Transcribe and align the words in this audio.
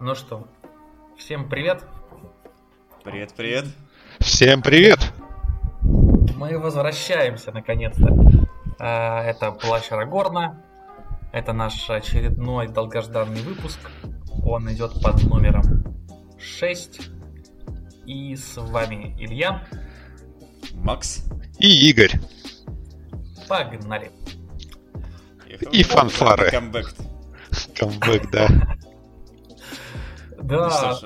Ну 0.00 0.14
что, 0.14 0.48
всем 1.18 1.46
привет. 1.46 1.84
Привет, 3.04 3.34
привет. 3.36 3.66
Всем 4.18 4.62
привет. 4.62 4.98
Мы 5.82 6.58
возвращаемся 6.58 7.52
наконец-то. 7.52 8.08
А, 8.78 9.22
Это 9.22 9.52
Плащ 9.52 9.92
Арагорна. 9.92 10.64
Это 11.32 11.52
наш 11.52 11.90
очередной 11.90 12.68
долгожданный 12.68 13.42
выпуск. 13.42 13.78
Он 14.42 14.72
идет 14.72 15.02
под 15.02 15.22
номером 15.24 15.84
6. 16.38 17.10
И 18.06 18.34
с 18.36 18.56
вами 18.56 19.14
Илья. 19.18 19.66
Макс. 20.72 21.26
И 21.58 21.90
Игорь. 21.90 22.18
Погнали. 23.46 24.10
И 25.72 25.82
фанфары. 25.82 26.50
Камбэк. 26.50 26.94
Камбэк, 27.76 28.30
да. 28.30 28.69
Да. 30.50 30.98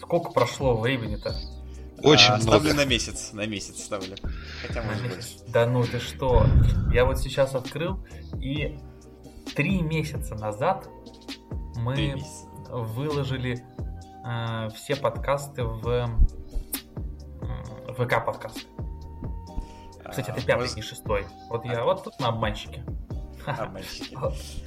Сколько 0.00 0.30
прошло 0.32 0.76
времени-то? 0.76 1.34
Очень 2.02 2.32
а, 2.32 2.36
много. 2.38 2.42
Ставлю 2.58 2.74
на 2.74 2.84
месяц, 2.84 3.32
на 3.32 3.46
месяц 3.46 3.84
ставлю. 3.84 4.16
Хотя, 4.66 4.82
На 4.82 4.88
может 4.88 5.02
месяц. 5.04 5.32
больше. 5.38 5.52
Да 5.52 5.66
ну 5.66 5.84
ты 5.84 6.00
что? 6.00 6.44
Я 6.92 7.04
вот 7.04 7.18
сейчас 7.18 7.54
открыл, 7.54 8.04
и 8.40 8.78
три 9.54 9.80
месяца 9.82 10.34
назад 10.34 10.88
мы 11.76 11.94
месяца. 11.96 12.46
выложили 12.70 13.64
э, 14.26 14.68
все 14.74 14.96
подкасты 14.96 15.62
в 15.64 15.86
м, 15.88 16.26
ВК 17.96 18.24
подкасты. 18.24 18.62
Кстати, 20.10 20.30
А, 20.30 20.32
это 20.34 20.44
пятый, 20.44 20.60
может- 20.62 20.76
не 20.76 20.82
шестой. 20.82 21.24
Вот 21.48 21.64
я 21.64 21.84
вот 21.84 22.02
тут 22.04 22.18
на 22.18 22.28
обманщике. 22.28 22.84
А, 23.46 23.66
мальчики. 23.66 24.16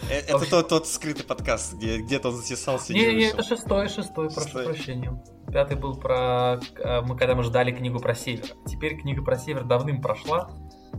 Это 0.10 0.50
тот, 0.50 0.70
тот 0.70 0.88
скрытый 0.88 1.26
подкаст, 1.26 1.74
где 1.74 1.98
где-то 2.00 2.30
он 2.30 2.36
затесался 2.36 2.94
Не, 2.94 3.14
не 3.16 3.24
это 3.26 3.44
шестой, 3.44 3.88
шестой, 3.90 4.28
прошу 4.30 4.42
Шестой. 4.48 4.66
прощения. 4.66 5.24
Пятый 5.52 5.78
был 5.78 5.96
про... 5.98 6.60
э, 6.78 7.02
Мы 7.02 7.18
когда 7.18 7.36
мы 7.36 7.44
ждали 7.44 7.72
книгу 7.72 8.00
про 8.00 8.14
север. 8.16 8.46
Теперь 8.68 9.00
книга 9.00 9.24
про 9.24 9.38
север 9.38 9.64
давным 9.64 10.02
прошла. 10.02 10.50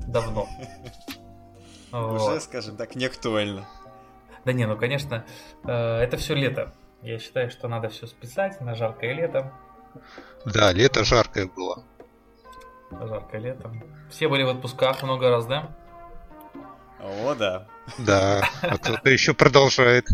Давно. 0.07 0.47
Уже, 1.93 2.41
скажем 2.41 2.77
так, 2.77 2.95
не 2.97 3.07
актуально. 3.07 3.67
Да 4.45 4.53
не, 4.53 4.67
ну 4.67 4.77
конечно, 4.77 5.25
э, 5.65 5.73
это 5.73 6.17
все 6.17 6.35
лето. 6.35 6.73
Я 7.03 7.19
считаю, 7.19 7.51
что 7.51 7.69
надо 7.69 7.89
все 7.89 8.07
списать 8.07 8.61
на 8.61 8.75
жаркое 8.75 9.13
лето. 9.15 9.53
Да, 10.45 10.73
лето 10.73 11.05
жаркое 11.05 11.47
было. 11.55 11.85
Жаркое 12.91 13.41
лето. 13.41 13.73
Все 14.11 14.29
были 14.29 14.45
в 14.45 14.49
отпусках 14.49 15.03
много 15.03 15.29
раз, 15.31 15.47
да? 15.47 15.77
О, 17.01 17.35
да. 17.35 17.67
Да, 17.99 18.49
а 18.63 18.79
кто-то 18.79 19.11
еще 19.11 19.35
продолжает. 19.35 20.07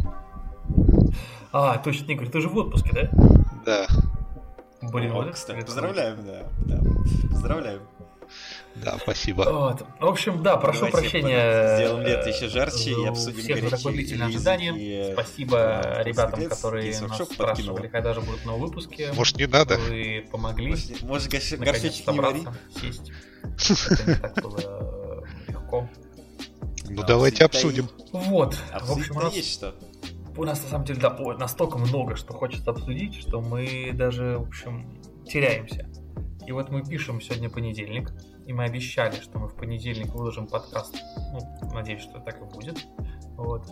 А, 1.52 1.78
точно, 1.78 2.12
Игорь, 2.12 2.28
ты 2.28 2.40
же 2.40 2.48
в 2.48 2.56
отпуске, 2.56 2.90
да? 2.92 3.10
Да, 3.64 3.86
Блин, 4.90 5.12
О, 5.12 5.14
вот 5.16 5.34
кстати, 5.34 5.64
поздравляем, 5.64 6.18
да. 6.26 6.42
да. 6.66 6.80
Поздравляем. 7.30 7.80
да, 8.74 8.98
спасибо. 9.00 9.42
Вот. 9.42 9.86
В 10.00 10.06
общем, 10.06 10.42
да, 10.42 10.56
прошу 10.56 10.80
Давайте 10.86 10.98
прощения. 10.98 11.76
сделаем 11.76 12.06
лето 12.06 12.28
еще 12.30 12.48
жарче 12.48 12.90
и 12.90 12.94
у 12.94 13.08
обсудим 13.10 13.40
всех 13.42 13.56
за 13.56 13.62
такое 13.70 13.70
горячие 13.70 13.92
длительное 13.92 14.26
ожидание. 14.28 14.72
и, 14.76 15.12
Спасибо 15.12 15.56
э, 15.58 16.02
ребятам, 16.04 16.40
Games- 16.40 16.48
которые 16.48 17.00
нас 17.00 17.00
спрашивали, 17.28 17.36
подкинуло. 17.36 17.78
когда 17.88 18.14
же 18.14 18.20
будут 18.22 18.44
новые 18.44 18.66
выпуски. 18.66 19.08
Может, 19.14 19.36
не 19.36 19.46
надо? 19.46 19.76
Вы 19.78 20.26
помогли. 20.32 20.70
Может, 20.70 21.02
может, 21.02 21.32
горш- 21.32 21.58
наконец 21.58 21.82
горшочек 21.82 22.06
не 22.08 22.20
вари? 22.20 22.46
сесть. 22.80 23.12
Это 23.90 24.10
не 24.10 24.14
так 24.16 24.42
было 24.42 24.58
э, 25.46 25.52
легко. 25.52 25.88
Ну, 26.94 27.02
давайте 27.06 27.44
обсудим. 27.44 27.88
Вот. 28.12 28.54
В 28.54 28.92
общем, 28.92 29.16
у 29.16 29.20
нас 29.20 29.34
есть 29.34 29.52
что. 29.52 29.74
У 30.36 30.44
нас 30.44 30.62
на 30.62 30.68
самом 30.68 30.84
деле 30.84 31.00
да, 31.00 31.10
настолько 31.38 31.78
много, 31.78 32.16
что 32.16 32.32
хочется 32.32 32.70
обсудить, 32.70 33.14
что 33.14 33.40
мы 33.40 33.92
даже, 33.92 34.38
в 34.38 34.48
общем, 34.48 35.00
теряемся. 35.26 35.88
И 36.46 36.52
вот 36.52 36.70
мы 36.70 36.82
пишем 36.82 37.20
сегодня 37.20 37.48
понедельник, 37.48 38.12
и 38.46 38.52
мы 38.52 38.64
обещали, 38.64 39.16
что 39.20 39.38
мы 39.38 39.48
в 39.48 39.54
понедельник 39.54 40.14
выложим 40.14 40.46
подкаст. 40.46 40.94
Ну, 41.32 41.70
надеюсь, 41.72 42.02
что 42.02 42.18
так 42.20 42.40
и 42.40 42.44
будет. 42.44 42.86
Вот. 43.36 43.70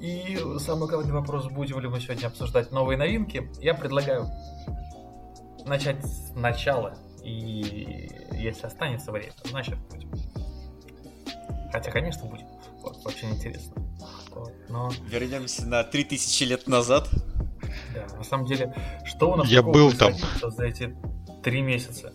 И 0.00 0.38
самый 0.58 0.88
главный 0.88 1.12
вопрос, 1.12 1.46
будем 1.48 1.80
ли 1.80 1.88
мы 1.88 2.00
сегодня 2.00 2.26
обсуждать 2.26 2.72
новые 2.72 2.96
новинки, 2.96 3.50
я 3.60 3.74
предлагаю 3.74 4.26
начать 5.66 6.04
сначала. 6.32 6.96
И 7.22 8.08
если 8.32 8.66
останется 8.66 9.12
время, 9.12 9.32
значит 9.44 9.78
будем. 9.90 10.10
Хотя, 11.72 11.90
конечно, 11.90 12.24
будет. 12.26 12.46
Вот, 12.82 12.98
очень 13.06 13.30
интересно. 13.30 13.74
Вот, 14.30 14.52
но 14.68 14.90
Вернемся 15.06 15.66
на 15.66 15.84
3000 15.84 16.44
лет 16.44 16.66
назад. 16.66 17.08
Да, 17.94 18.06
на 18.16 18.24
самом 18.24 18.46
деле, 18.46 18.74
что 19.04 19.32
у 19.32 19.36
нас 19.36 19.48
Я 19.48 19.62
был 19.62 19.92
там. 19.92 20.12
за 20.42 20.64
эти 20.66 20.96
три 21.42 21.62
месяца? 21.62 22.12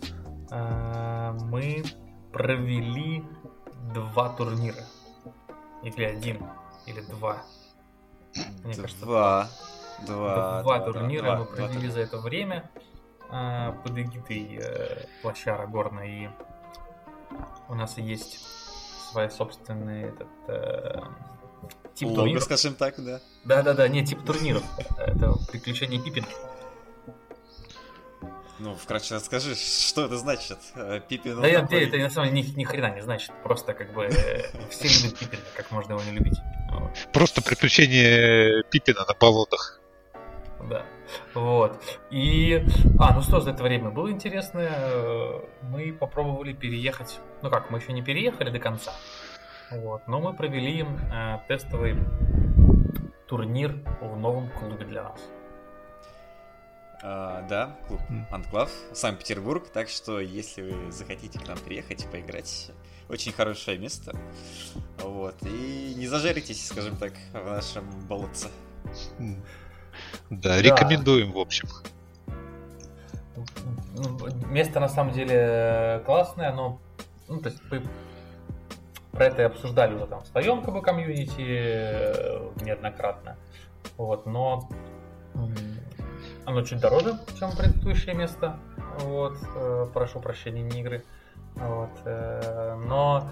А, 0.52 1.34
Мы 1.34 1.84
провели 2.32 3.24
два 3.94 4.30
турнира. 4.30 4.84
Или 5.84 6.04
один, 6.04 6.44
или 6.88 7.02
два. 7.02 7.44
Мне 8.64 8.74
кажется, 8.74 9.06
Два. 9.06 9.50
Два. 10.06 10.62
Два 10.64 10.80
да, 10.80 10.86
турнира 10.86 11.24
два, 11.24 11.38
мы 11.38 11.46
два 11.46 11.56
провели 11.56 11.74
турнира. 11.74 11.92
за 11.94 12.00
это 12.02 12.18
время 12.18 12.70
а, 13.30 13.72
под 13.84 13.98
эгидой 13.98 14.60
э, 14.62 15.06
Плащара 15.22 15.68
Горна. 15.68 16.02
И 16.02 16.28
у 17.70 17.76
нас 17.76 17.98
есть 17.98 18.40
свой 19.12 19.30
собственный 19.32 20.10
этот, 20.10 20.28
э, 20.48 21.02
тип 21.94 22.08
Лого, 22.10 22.22
турниров. 22.22 22.44
скажем 22.44 22.76
так, 22.76 22.96
да. 23.04 23.22
Да-да-да, 23.44 23.88
не 23.88 24.06
тип 24.06 24.24
турниров. 24.26 24.64
Это 24.98 25.34
приключения 25.52 26.02
Пиппина. 26.02 26.28
Ну, 28.58 28.74
вкратце 28.76 29.16
расскажи, 29.16 29.54
что 29.56 30.06
это 30.06 30.18
значит? 30.18 30.58
Э, 30.76 31.02
Пиппин... 31.08 31.42
Да 31.42 31.48
я, 31.48 31.62
такой- 31.62 31.88
это 31.88 31.98
на 31.98 32.10
самом 32.10 32.34
деле 32.34 32.48
ни, 32.50 32.60
ни 32.60 32.64
хрена 32.64 32.96
не 32.96 33.02
значит. 33.02 33.32
Просто 33.44 33.74
как 33.74 33.92
бы 33.94 34.06
э, 34.06 34.44
все 34.70 34.88
любят 34.88 35.20
Пиппина, 35.20 35.42
как 35.58 35.72
можно 35.72 35.94
его 35.94 36.02
не 36.04 36.12
любить. 36.12 36.38
Вот, 36.72 36.92
Просто 37.12 37.42
приключение 37.42 38.64
Пиппина 38.72 39.04
на 39.06 39.14
болотах. 39.14 39.82
да. 40.70 40.86
Вот. 41.34 41.80
И. 42.12 42.66
А, 43.00 43.14
ну 43.14 43.22
что 43.22 43.40
за 43.40 43.52
это 43.52 43.64
время 43.64 43.90
было 43.90 44.12
интересно. 44.12 44.60
э, 44.62 45.40
Мы 45.64 45.94
попробовали 45.94 46.54
переехать. 46.54 47.20
Ну 47.42 47.50
как, 47.50 47.70
мы 47.72 47.80
еще 47.80 47.94
не 47.94 48.02
переехали 48.02 48.50
до 48.50 48.60
конца. 48.60 48.94
Вот. 49.72 50.08
Но 50.08 50.20
мы 50.20 50.34
провели 50.34 50.84
э, 50.84 51.38
тестовый 51.48 51.98
турнир 53.28 53.76
в 54.02 54.18
новом 54.18 54.50
клубе 54.52 54.86
для 54.86 55.04
нас. 55.04 55.20
А, 57.04 57.42
да, 57.48 57.78
клуб. 57.88 58.02
Анклав, 58.32 58.72
Санкт-Петербург, 58.94 59.68
так 59.70 59.90
что 59.90 60.20
если 60.20 60.62
вы 60.64 60.92
захотите 60.92 61.40
к 61.40 61.48
нам 61.48 61.58
приехать, 61.58 62.08
поиграть, 62.12 62.72
очень 63.10 63.32
хорошее 63.32 63.78
место. 63.78 64.16
Вот, 65.00 65.36
и 65.44 65.94
не 65.96 66.08
зажаритесь, 66.08 66.68
скажем 66.68 66.98
так, 66.98 67.14
в 67.32 67.46
нашем 67.46 67.88
болотце. 68.08 68.50
М. 70.30 70.40
Да, 70.40 70.62
рекомендуем, 70.62 71.32
в 71.32 71.40
общем. 71.40 71.68
Место 74.50 74.80
на 74.80 74.90
самом 74.90 75.14
деле 75.14 76.02
классное, 76.06 76.54
но 76.54 76.80
ну, 77.28 77.42
то 77.42 77.50
есть 77.50 77.62
мы 77.72 77.84
про 79.12 79.26
это 79.26 79.42
и 79.42 79.46
обсуждали 79.46 79.96
уже 79.96 80.08
там 80.08 80.22
в 80.22 80.28
своем 80.28 80.62
как 80.62 80.74
бы, 80.74 80.82
комьюнити 80.82 81.42
э, 81.42 82.50
неоднократно. 82.62 83.38
Вот, 83.98 84.26
но 84.26 84.70
оно 86.46 86.62
чуть 86.62 86.80
дороже, 86.80 87.18
чем 87.40 87.52
предыдущее 87.52 88.14
место. 88.14 88.60
Вот, 89.00 89.38
э, 89.56 89.88
прошу 89.94 90.20
прощения, 90.20 90.62
не 90.62 90.82
игры. 90.82 91.04
Вот, 91.56 91.92
э, 92.04 92.76
но 92.86 93.30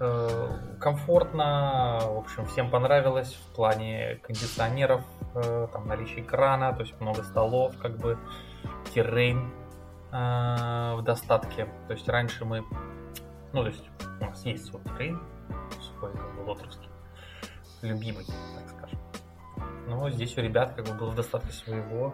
э, 0.00 0.48
комфортно, 0.80 2.00
в 2.02 2.18
общем, 2.18 2.46
всем 2.46 2.68
понравилось 2.68 3.32
в 3.34 3.54
плане 3.54 4.16
кондиционеров, 4.22 5.04
э, 5.36 5.68
там 5.72 5.86
наличие 5.86 6.22
экрана, 6.22 6.72
то 6.72 6.80
есть 6.80 7.00
много 7.00 7.22
столов, 7.22 7.76
как 7.78 7.96
бы 7.96 8.18
террейн 8.92 9.52
в 10.10 11.02
достатке. 11.04 11.66
То 11.86 11.92
есть 11.92 12.08
раньше 12.08 12.44
мы, 12.44 12.64
ну 13.52 13.62
то 13.62 13.68
есть 13.68 13.84
у 14.20 14.24
нас 14.24 14.44
есть 14.44 14.64
свой 14.64 14.82
террейн, 14.82 15.22
свой 15.80 16.10
как 16.10 16.34
бы 16.34 16.50
лотровский, 16.50 16.88
любимый, 17.82 18.26
так 18.26 18.68
скажем. 18.76 18.98
Но 19.86 20.10
здесь 20.10 20.36
у 20.36 20.40
ребят 20.40 20.74
как 20.74 20.86
бы 20.86 20.94
было 20.94 21.10
в 21.10 21.14
достатке 21.14 21.52
своего. 21.52 22.12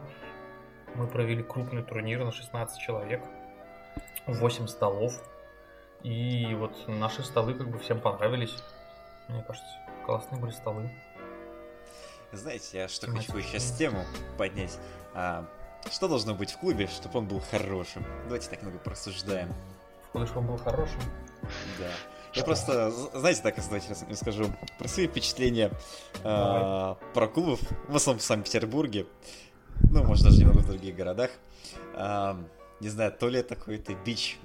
Мы 0.94 1.06
провели 1.06 1.42
крупный 1.42 1.82
турнир 1.82 2.22
на 2.22 2.32
16 2.32 2.78
человек, 2.78 3.24
8 4.26 4.66
столов. 4.66 5.14
И 6.06 6.54
вот 6.54 6.70
наши 6.86 7.24
столы 7.24 7.54
как 7.54 7.68
бы 7.68 7.80
всем 7.80 8.00
понравились. 8.00 8.54
Мне 9.26 9.42
кажется, 9.42 9.68
классные 10.04 10.40
были 10.40 10.52
столы. 10.52 10.88
Знаете, 12.30 12.78
я 12.78 12.88
что 12.88 13.06
Тематика. 13.06 13.32
хочу 13.32 13.44
сейчас 13.48 13.72
тему 13.72 14.04
поднять. 14.38 14.78
А, 15.14 15.44
что 15.90 16.06
должно 16.06 16.36
быть 16.36 16.52
в 16.52 16.58
клубе, 16.58 16.86
чтобы 16.86 17.18
он 17.18 17.26
был 17.26 17.40
хорошим? 17.50 18.06
Давайте 18.26 18.48
так 18.48 18.62
много 18.62 18.78
порассуждаем. 18.78 19.52
Чтобы 20.12 20.38
он 20.38 20.46
был 20.46 20.58
хорошим. 20.58 21.00
Да. 21.80 21.90
Я 22.34 22.44
просто, 22.44 22.92
знаете, 23.12 23.42
так, 23.42 23.56
давайте 23.56 23.96
расскажу 24.08 24.44
про 24.78 24.86
свои 24.86 25.08
впечатления 25.08 25.72
э, 26.22 26.94
про 27.14 27.26
клубов, 27.26 27.58
в 27.88 27.96
основном 27.96 28.20
в 28.20 28.22
Санкт-Петербурге, 28.22 29.06
ну, 29.90 30.04
может, 30.04 30.24
даже 30.24 30.38
немного 30.38 30.58
в 30.58 30.66
других 30.66 30.94
городах. 30.94 31.30
Э, 31.94 32.36
не 32.78 32.90
знаю, 32.90 33.10
то 33.10 33.28
ли 33.28 33.40
это 33.40 33.56
какой-то 33.56 33.94
бич 33.94 34.38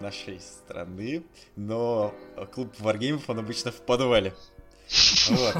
нашей 0.00 0.40
страны, 0.40 1.24
но 1.56 2.14
клуб 2.52 2.72
варгеймов, 2.78 3.28
он 3.28 3.38
обычно 3.38 3.72
в 3.72 3.80
подвале. 3.80 4.34
Вот. 5.30 5.56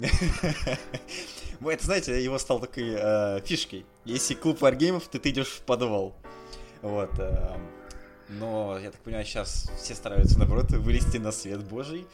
Это, 1.70 1.84
знаете, 1.84 2.22
его 2.22 2.38
стал 2.38 2.58
такой 2.58 2.94
э, 2.96 3.40
фишкой. 3.44 3.86
Если 4.04 4.34
клуб 4.34 4.60
варгеймов, 4.60 5.06
то 5.08 5.18
ты 5.18 5.30
идешь 5.30 5.48
в 5.48 5.60
подвал. 5.62 6.14
Вот. 6.80 7.10
Э, 7.18 7.56
но, 8.28 8.78
я 8.78 8.90
так 8.90 9.00
понимаю, 9.02 9.24
сейчас 9.24 9.70
все 9.78 9.94
стараются, 9.94 10.38
наоборот, 10.38 10.70
вылезти 10.72 11.18
на 11.18 11.32
свет 11.32 11.62
божий 11.62 12.06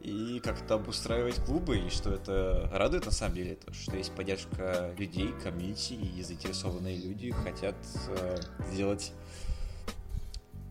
и 0.00 0.40
как-то 0.42 0.74
обустраивать 0.74 1.36
клубы, 1.44 1.78
и 1.78 1.90
что 1.90 2.12
это 2.12 2.70
радует 2.72 3.04
на 3.04 3.10
самом 3.10 3.34
деле, 3.34 3.56
то, 3.56 3.72
что 3.74 3.96
есть 3.96 4.12
поддержка 4.12 4.94
людей, 4.96 5.32
комьюнити, 5.42 5.94
и 5.94 6.22
заинтересованные 6.22 6.96
люди 6.96 7.32
хотят 7.32 7.74
э, 8.08 8.36
сделать, 8.70 9.12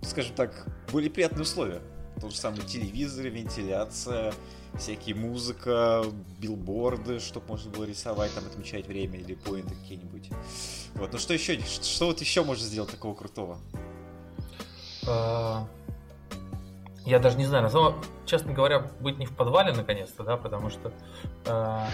скажем 0.08 0.36
так, 0.36 0.68
более 0.92 1.10
приятные 1.10 1.44
условия. 1.44 1.82
Тот 2.20 2.32
же 2.32 2.38
самый 2.38 2.62
телевизор, 2.62 3.28
вентиляция, 3.28 4.34
всякие 4.76 5.16
музыка, 5.16 6.04
билборды, 6.40 7.20
чтобы 7.20 7.48
можно 7.50 7.72
было 7.72 7.84
рисовать, 7.84 8.34
там 8.34 8.46
отмечать 8.46 8.88
время 8.88 9.20
или 9.20 9.36
поинты 9.36 9.76
какие-нибудь. 9.76 10.30
Вот, 10.96 11.14
ну 11.14 11.20
что 11.20 11.34
еще, 11.34 11.60
что, 11.60 11.86
что 11.86 12.06
вот 12.08 12.22
еще 12.22 12.44
можно 12.44 12.66
сделать 12.66 12.90
такого 12.90 13.14
крутого? 13.14 13.60
А, 15.08 15.68
я 17.06 17.20
даже 17.20 17.38
не 17.38 17.46
знаю, 17.46 17.70
но, 17.72 17.96
честно 18.26 18.54
говоря, 18.54 18.80
быть 19.00 19.18
не 19.18 19.26
в 19.26 19.36
подвале 19.36 19.74
наконец-то, 19.74 20.24
да, 20.24 20.38
потому 20.38 20.70
что 20.70 20.92
э, 21.46 21.86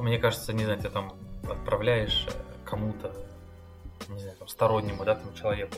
мне 0.00 0.18
кажется, 0.18 0.52
не 0.52 0.64
знаю, 0.64 0.80
ты 0.80 0.88
там 0.88 1.12
отправляешь 1.44 2.26
э, 2.28 2.30
кому-то, 2.64 3.12
не 4.08 4.20
знаю, 4.20 4.36
там, 4.38 4.48
стороннему, 4.48 5.04
да, 5.04 5.16
там, 5.16 5.34
человеку, 5.34 5.74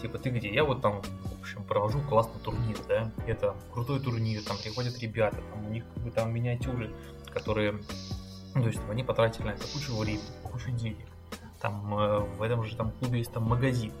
типа, 0.00 0.18
ты 0.18 0.30
где? 0.30 0.52
Я 0.52 0.64
вот 0.64 0.82
там, 0.82 1.02
в 1.02 1.40
общем, 1.40 1.64
провожу 1.64 2.00
классный 2.02 2.40
турнир, 2.40 2.76
да, 2.88 3.10
это 3.26 3.54
крутой 3.72 4.00
турнир, 4.00 4.42
там 4.42 4.56
приходят 4.56 4.98
ребята, 4.98 5.36
там 5.50 5.66
у 5.66 5.70
них 5.70 5.84
как 5.94 6.02
бы 6.02 6.10
там 6.10 6.32
миниатюры, 6.32 6.90
которые, 7.32 7.80
ну, 8.54 8.62
то 8.62 8.68
есть 8.68 8.80
они 8.90 9.02
потратили 9.02 9.46
на 9.46 9.50
это 9.50 9.66
кучу 9.72 9.96
времени, 9.96 10.22
кучу 10.42 10.70
денег, 10.70 11.06
там 11.60 11.98
э, 11.98 12.18
в 12.18 12.42
этом 12.42 12.64
же 12.64 12.76
там 12.76 12.92
клубе 12.92 13.18
есть 13.18 13.32
там 13.32 13.44
магазин, 13.44 13.92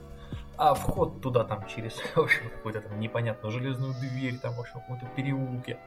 а 0.56 0.74
вход 0.74 1.20
туда 1.20 1.44
там 1.44 1.66
через, 1.66 1.94
в 2.14 2.18
общем, 2.18 2.48
какую-то 2.50 2.80
там 2.80 2.98
непонятную 3.00 3.52
железную 3.52 3.94
дверь, 3.94 4.38
там, 4.38 4.54
в 4.54 4.60
общем, 4.60 4.80
в 4.80 4.82
каком-то 4.82 5.06
переулке. 5.16 5.78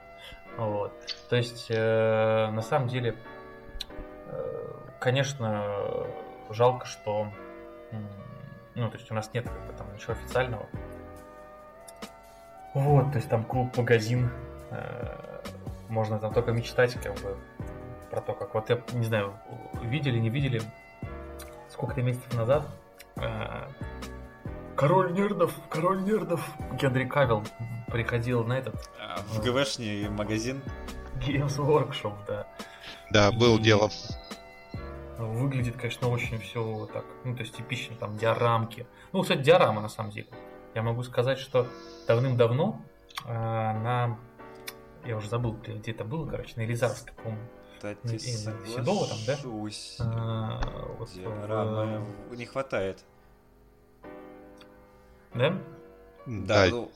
Вот. 0.57 0.91
То 1.29 1.35
есть, 1.35 1.67
э, 1.69 2.49
на 2.51 2.61
самом 2.61 2.87
деле, 2.87 3.15
э, 4.27 4.73
конечно, 4.99 6.05
жалко, 6.49 6.85
что 6.85 7.27
ну, 8.75 8.89
то 8.89 8.97
есть 8.97 9.09
у 9.11 9.13
нас 9.13 9.29
нет 9.33 9.45
как 9.45 9.67
бы, 9.67 9.73
там 9.73 9.93
ничего 9.93 10.13
официального. 10.13 10.65
Вот, 12.73 13.11
то 13.11 13.17
есть 13.17 13.29
там 13.29 13.43
клуб, 13.43 13.75
магазин, 13.75 14.29
э, 14.69 15.41
можно 15.89 16.19
там 16.19 16.33
только 16.33 16.51
мечтать 16.51 16.93
как 16.95 17.13
бы 17.21 17.37
про 18.09 18.21
то, 18.21 18.33
как 18.33 18.53
вот 18.53 18.69
я 18.69 18.81
не 18.93 19.05
знаю, 19.05 19.33
видели, 19.81 20.19
не 20.19 20.29
видели, 20.29 20.61
сколько-то 21.69 22.01
месяцев 22.01 22.33
назад 22.33 22.65
э, 23.17 23.67
Король 24.81 25.13
нердов, 25.13 25.53
король 25.69 26.03
нердов. 26.03 26.43
Генри 26.73 27.05
Кавилл 27.05 27.43
приходил 27.87 28.43
на 28.43 28.53
этот... 28.53 28.89
А, 28.99 29.17
в 29.27 29.39
ГВшний 29.39 30.09
магазин? 30.09 30.61
Games 31.19 31.57
Workshop, 31.57 32.13
да. 32.27 32.47
Да, 33.11 33.31
был 33.31 33.59
И... 33.59 33.61
дело. 33.61 33.91
Выглядит, 35.27 35.77
конечно, 35.77 36.09
очень 36.09 36.39
все 36.39 36.87
так, 36.91 37.05
ну, 37.23 37.35
то 37.35 37.41
есть 37.41 37.55
типично, 37.55 37.95
там, 37.95 38.17
диорамки. 38.17 38.85
Ну, 39.11 39.21
кстати, 39.21 39.41
диорама, 39.41 39.81
на 39.81 39.89
самом 39.89 40.11
деле. 40.11 40.27
Я 40.73 40.83
могу 40.83 41.03
сказать, 41.03 41.37
что 41.37 41.67
давным-давно 42.07 42.81
э, 43.25 43.31
на... 43.33 44.17
Я 45.05 45.17
уже 45.17 45.29
забыл, 45.29 45.53
где 45.53 45.91
это 45.91 46.05
было, 46.05 46.29
короче, 46.29 46.53
на 46.55 46.61
Елизарской, 46.61 47.13
по-моему. 47.13 47.47
Кстати, 47.75 48.17
Седова 48.19 49.07
там, 49.07 49.17
да? 49.25 49.37
А, 49.99 50.95
вот 50.99 51.09
в... 51.09 52.35
не 52.35 52.45
хватает. 52.45 53.03
Да? 55.33 55.57
Да. 56.27 56.67
Ну, 56.69 56.91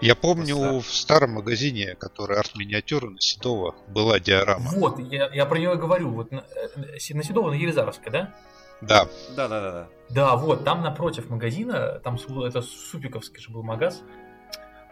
я 0.00 0.14
помню 0.14 0.56
просто... 0.56 0.80
в 0.80 0.94
старом 0.94 1.32
магазине, 1.32 1.94
который 1.94 2.38
арт-миниатюра 2.38 3.10
на 3.10 3.20
Седова, 3.20 3.74
была 3.88 4.18
диорама. 4.18 4.70
Вот, 4.74 4.98
я, 4.98 5.28
я 5.32 5.46
про 5.46 5.58
нее 5.58 5.76
говорю. 5.76 6.10
Вот 6.10 6.30
на, 6.30 6.44
э, 6.54 7.14
на 7.14 7.22
Седова, 7.22 7.50
на 7.50 7.54
Елизаровской, 7.54 8.10
да? 8.10 8.34
Да. 8.80 9.06
Да, 9.36 9.48
да, 9.48 9.60
да, 9.60 9.72
да. 9.72 9.88
Да, 10.10 10.36
вот, 10.36 10.64
там 10.64 10.82
напротив 10.82 11.30
магазина, 11.30 12.00
там 12.00 12.16
это 12.44 12.62
Супиковский 12.62 13.40
же 13.40 13.50
был 13.50 13.62
магаз, 13.62 14.02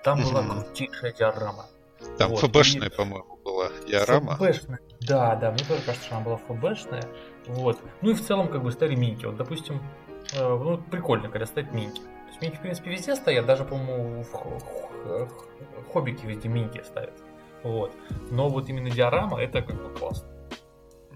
там 0.05 0.23
была 0.23 0.43
крутейшая 0.43 1.13
диорама. 1.13 1.67
Там 2.17 2.31
вот, 2.31 2.41
ФБшная, 2.41 2.89
и... 2.89 2.97
по-моему, 2.97 3.37
была 3.45 3.69
диорама. 3.87 4.37
ФБшная, 4.37 4.81
да, 5.01 5.35
да, 5.37 5.51
мне 5.51 5.65
тоже 5.65 5.83
кажется, 5.83 6.07
что 6.07 6.17
она 6.17 6.25
была 6.25 6.37
ФБшная. 6.37 7.03
Вот. 7.47 7.79
Ну 8.01 8.11
и 8.11 8.15
в 8.15 8.25
целом, 8.25 8.49
как 8.49 8.63
бы, 8.63 8.71
стали 8.71 8.95
миньки. 8.95 9.27
Вот, 9.27 9.37
допустим, 9.37 9.83
э, 10.33 10.39
ну, 10.41 10.79
прикольно, 10.79 11.29
когда 11.29 11.47
стоят 11.47 11.73
миньки. 11.73 12.01
Минки, 12.41 12.57
в 12.57 12.61
принципе, 12.61 12.91
везде 12.91 13.15
стоят, 13.17 13.47
даже, 13.47 13.65
по-моему, 13.65 14.25
в 14.25 15.93
хоббике 15.93 16.27
везде 16.27 16.49
минки 16.49 16.83
ставят. 16.85 17.15
Вот. 17.63 17.93
Но 18.31 18.49
вот 18.49 18.69
именно 18.69 18.91
диорама 18.91 19.41
это 19.41 19.63
как 19.63 19.77
бы 19.77 19.91
классно. 19.91 20.29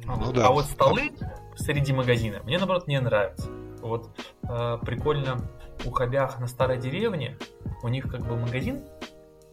Ну, 0.04 0.32
да. 0.32 0.46
А 0.46 0.50
вот 0.50 0.66
столы 0.66 1.12
среди 1.56 1.92
магазина 1.92 2.40
мне 2.44 2.58
наоборот 2.58 2.86
не 2.86 3.00
нравятся. 3.00 3.50
Вот 3.80 4.10
э, 4.42 4.78
прикольно 4.82 5.38
у 5.84 5.90
хобях 5.90 6.38
на 6.40 6.46
старой 6.46 6.78
деревне 6.78 7.38
у 7.82 7.88
них 7.88 8.10
как 8.10 8.20
бы 8.22 8.36
магазин 8.36 8.84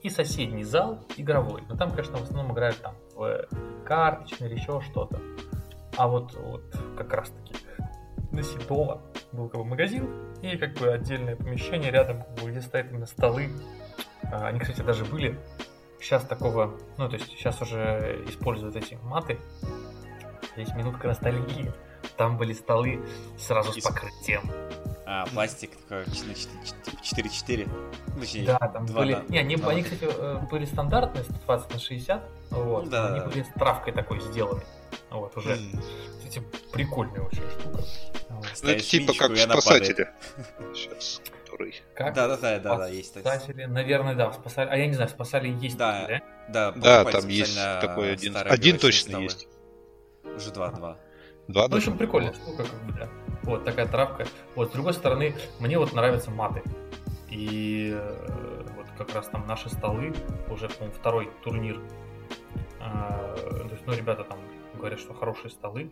и 0.01 0.09
соседний 0.09 0.63
зал 0.63 0.99
игровой. 1.17 1.63
Но 1.69 1.77
там, 1.77 1.91
конечно, 1.91 2.17
в 2.17 2.23
основном 2.23 2.53
играют 2.53 2.81
там 2.81 2.95
в 3.15 3.45
карточный 3.85 4.47
или 4.47 4.55
еще 4.55 4.81
что-то. 4.81 5.19
А 5.97 6.07
вот, 6.07 6.33
вот 6.33 6.63
как 6.97 7.13
раз 7.13 7.29
таки 7.29 7.55
на 8.31 8.43
Седова 8.43 9.01
был 9.31 9.49
как 9.49 9.61
бы 9.61 9.65
магазин 9.65 10.09
и 10.41 10.57
как 10.57 10.73
бы 10.73 10.91
отдельное 10.91 11.35
помещение 11.35 11.91
рядом, 11.91 12.23
как 12.23 12.43
бы, 12.43 12.51
где 12.51 12.61
стоят 12.61 12.89
именно 12.91 13.05
столы. 13.05 13.49
А, 14.23 14.47
они, 14.47 14.59
кстати, 14.59 14.81
даже 14.81 15.05
были. 15.05 15.37
Сейчас 15.99 16.23
такого, 16.23 16.79
ну, 16.97 17.07
то 17.07 17.15
есть 17.15 17.29
сейчас 17.31 17.61
уже 17.61 18.23
используют 18.27 18.75
эти 18.75 18.95
маты. 19.03 19.37
Здесь 20.55 20.73
минутка 20.75 21.07
ностальгии. 21.07 21.71
Там 22.17 22.37
были 22.37 22.53
столы 22.53 22.99
сразу 23.37 23.71
с 23.71 23.83
покрытием. 23.83 24.41
А, 25.13 25.25
пластик 25.25 25.71
такой 25.89 26.05
4-4. 26.05 27.69
Ну, 28.15 28.45
да, 28.45 28.57
там 28.59 28.85
2, 28.85 28.97
были. 28.97 29.13
Да. 29.13 29.23
Не, 29.27 29.39
они, 29.39 29.55
они, 29.55 29.83
кстати, 29.83 30.07
э, 30.09 30.39
были 30.49 30.63
стандартные, 30.63 31.25
120 31.25 31.73
на 31.73 31.79
60. 31.79 32.29
Вот. 32.51 32.89
Да, 32.89 33.07
они 33.09 33.19
да, 33.19 33.25
были 33.25 33.43
с 33.43 33.47
травкой 33.49 33.91
такой 33.91 34.21
сделаны. 34.21 34.63
Вот, 35.09 35.35
уже. 35.35 35.49
Mm. 35.49 35.83
Кстати, 36.17 36.41
прикольная 36.71 37.23
очень 37.23 37.43
штука. 37.49 37.83
Ну, 38.29 38.69
это 38.69 38.79
типа 38.79 39.13
как 39.13 39.35
спасатели. 39.35 40.07
Сейчас. 40.73 41.21
Как? 41.93 42.13
Да, 42.15 42.27
да, 42.29 42.37
да, 42.37 42.59
да, 42.59 42.77
да, 42.77 42.87
есть. 42.87 43.09
Спасатели, 43.09 43.65
наверное, 43.65 44.15
да, 44.15 44.31
спасали. 44.31 44.69
А 44.69 44.77
я 44.77 44.87
не 44.87 44.93
знаю, 44.93 45.09
спасали 45.09 45.49
есть 45.49 45.77
да, 45.77 46.01
такие, 46.01 46.23
да? 46.47 46.71
Да, 46.71 47.03
да, 47.03 47.11
там 47.11 47.27
есть 47.27 47.59
такой 47.81 48.13
один. 48.13 48.37
Один 48.37 48.77
точно 48.79 49.17
есть. 49.17 49.49
Уже 50.23 50.51
два, 50.51 50.71
два. 50.71 50.97
Два, 51.51 51.67
ну, 51.67 51.75
в 51.75 51.77
общем, 51.77 51.97
прикольная 51.97 52.33
штука, 52.33 52.63
как 52.63 52.83
бы, 52.83 52.93
да. 52.93 53.09
Вот 53.43 53.65
такая 53.65 53.87
травка. 53.87 54.25
Вот, 54.55 54.69
с 54.69 54.71
другой 54.71 54.93
стороны, 54.93 55.35
мне 55.59 55.77
вот 55.77 55.93
нравятся 55.93 56.31
маты. 56.31 56.63
И 57.29 57.91
э, 57.93 58.63
вот 58.75 58.85
как 58.97 59.13
раз 59.13 59.27
там 59.27 59.45
наши 59.47 59.69
столы, 59.69 60.13
уже, 60.49 60.69
по-моему, 60.69 60.93
второй 60.93 61.29
турнир. 61.43 61.81
А, 62.79 63.35
то 63.35 63.69
есть, 63.71 63.85
ну, 63.85 63.93
ребята 63.93 64.23
там 64.23 64.39
говорят, 64.77 64.99
что 64.99 65.13
хорошие 65.13 65.51
столы. 65.51 65.91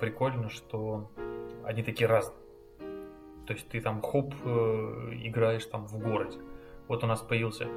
Прикольно, 0.00 0.48
что 0.48 1.10
они 1.64 1.82
такие 1.82 2.06
разные. 2.06 2.38
То 3.46 3.54
есть 3.54 3.68
ты 3.68 3.80
там 3.80 4.00
хоп 4.00 4.34
э, 4.44 5.10
играешь 5.24 5.66
там 5.66 5.86
в 5.86 5.98
городе. 5.98 6.38
Вот 6.88 7.04
у 7.04 7.06
нас 7.06 7.20
появился 7.20 7.68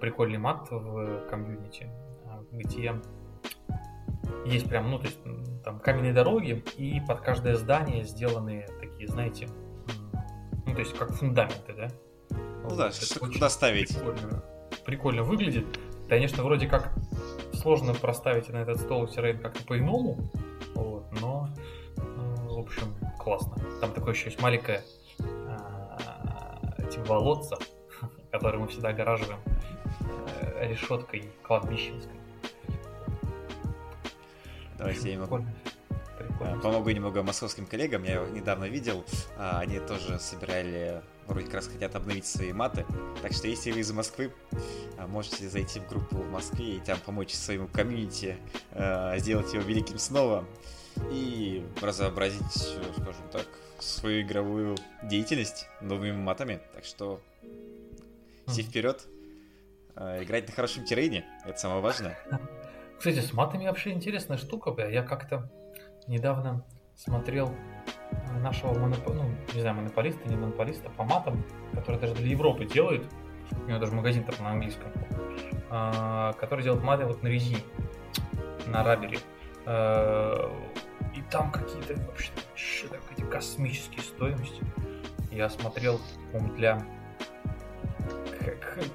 прикольный 0.00 0.38
мат 0.38 0.68
в 0.70 1.28
комьюнити, 1.28 1.90
а, 2.26 2.44
где 2.52 2.94
есть 4.46 4.68
прям, 4.68 4.90
ну, 4.90 4.98
то 4.98 5.06
есть 5.06 5.18
там 5.64 5.80
каменные 5.80 6.12
дороги, 6.12 6.64
и 6.76 7.00
под 7.06 7.20
каждое 7.20 7.56
здание 7.56 8.04
сделаны 8.04 8.66
такие, 8.80 9.08
знаете, 9.08 9.48
ну, 10.66 10.74
то 10.74 10.80
есть 10.80 10.96
как 10.96 11.12
фундаменты, 11.12 11.72
да? 11.74 11.88
Ну 12.30 12.68
вот, 12.70 12.78
да, 12.78 12.90
что 12.90 13.20
куда 13.20 13.48
ставить. 13.48 13.94
Прикольно, 13.94 14.44
прикольно 14.84 15.22
выглядит. 15.22 15.66
Конечно, 16.08 16.42
вроде 16.42 16.66
как 16.66 16.92
сложно 17.54 17.94
проставить 17.94 18.48
на 18.50 18.58
этот 18.58 18.80
стол 18.80 19.06
террейн 19.06 19.38
как-то 19.38 19.64
по-иному, 19.64 20.30
вот, 20.74 21.06
но, 21.20 21.48
э, 21.96 22.00
в 22.00 22.58
общем, 22.58 22.94
классно. 23.18 23.56
Там 23.80 23.92
такое 23.92 24.14
еще 24.14 24.26
есть 24.26 24.40
маленькое 24.40 24.82
типа 26.94 27.06
болотца, 27.06 27.58
которое 28.30 28.58
мы 28.58 28.68
всегда 28.68 28.90
огораживаем 28.90 29.40
решеткой 30.60 31.30
кладбищенской. 31.42 32.14
Давайте 34.78 35.12
я 35.12 35.18
Прикольно. 35.20 35.52
помогу 36.60 36.90
немного 36.90 37.22
московским 37.22 37.66
коллегам. 37.66 38.04
Я 38.04 38.24
недавно 38.26 38.64
видел, 38.64 39.04
а, 39.36 39.60
они 39.60 39.78
тоже 39.78 40.18
собирали, 40.18 41.02
вроде 41.26 41.46
как 41.46 41.54
раз 41.54 41.68
хотят 41.68 41.94
обновить 41.94 42.26
свои 42.26 42.52
маты. 42.52 42.84
Так 43.22 43.32
что 43.32 43.48
если 43.48 43.70
вы 43.70 43.80
из 43.80 43.92
Москвы, 43.92 44.32
а, 44.98 45.06
можете 45.06 45.48
зайти 45.48 45.80
в 45.80 45.88
группу 45.88 46.16
в 46.16 46.30
Москве 46.30 46.76
и 46.76 46.80
там 46.80 46.98
помочь 47.04 47.32
своему 47.32 47.68
комьюнити 47.68 48.36
а, 48.72 49.16
сделать 49.18 49.52
его 49.52 49.62
великим 49.62 49.98
снова 49.98 50.44
и 51.10 51.64
разнообразить, 51.80 52.52
скажем 52.52 53.28
так, 53.32 53.46
свою 53.78 54.22
игровую 54.22 54.76
деятельность 55.02 55.66
новыми 55.80 56.16
матами. 56.16 56.60
Так 56.74 56.84
что 56.84 57.20
все 58.46 58.62
вперед, 58.62 59.06
играть 59.96 60.48
на 60.48 60.54
хорошем 60.54 60.84
террейне, 60.84 61.24
это 61.44 61.58
самое 61.58 61.80
важное. 61.80 62.18
Кстати, 62.98 63.20
с 63.20 63.32
матами 63.32 63.66
вообще 63.66 63.92
интересная 63.92 64.36
штука, 64.36 64.70
бля. 64.70 64.88
Я 64.88 65.02
как-то 65.02 65.50
недавно 66.06 66.64
смотрел 66.96 67.54
нашего 68.40 68.78
моноп... 68.78 69.06
ну, 69.06 69.34
не 69.54 69.60
знаю, 69.60 69.76
монополиста, 69.76 70.28
не 70.28 70.36
монополиста 70.36 70.90
по 70.90 71.04
матам, 71.04 71.44
который 71.72 72.00
даже 72.00 72.14
для 72.14 72.28
Европы 72.28 72.64
делает. 72.64 73.04
У 73.50 73.68
него 73.68 73.78
даже 73.78 73.92
магазин 73.92 74.24
там 74.24 74.34
на 74.44 74.52
английском. 74.52 74.90
А, 75.70 76.32
который 76.34 76.62
делает 76.62 76.82
маты 76.82 77.04
вот 77.04 77.22
на 77.22 77.28
резине, 77.28 77.58
на 78.66 78.84
рабере. 78.84 79.18
А, 79.66 80.50
и 81.14 81.22
там 81.30 81.50
какие-то 81.50 81.94
вообще, 82.06 82.30
вообще 82.50 82.86
эти 83.16 83.22
космические 83.22 84.02
стоимости. 84.02 84.62
Я 85.30 85.48
смотрел, 85.48 86.00
по 86.32 86.38
для 86.38 86.84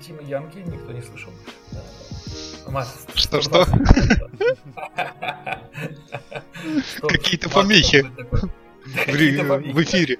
Тима 0.01 0.21
Янки, 0.21 0.59
никто 0.59 0.91
не 0.91 1.01
слышал. 1.01 1.31
Что-что? 3.15 3.65
Какие-то 7.07 7.49
помехи 7.49 8.05
в 8.85 9.83
эфире. 9.83 10.17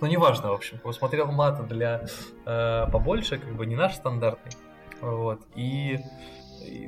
Ну, 0.00 0.06
неважно, 0.06 0.50
в 0.50 0.54
общем. 0.54 0.78
Посмотрел 0.78 1.32
мат 1.32 1.66
для 1.66 2.04
э, 2.44 2.86
побольше, 2.92 3.38
как 3.38 3.54
бы 3.56 3.66
не 3.66 3.74
наш 3.74 3.94
стандартный. 3.94 4.52
Вот. 5.00 5.40
И, 5.54 5.98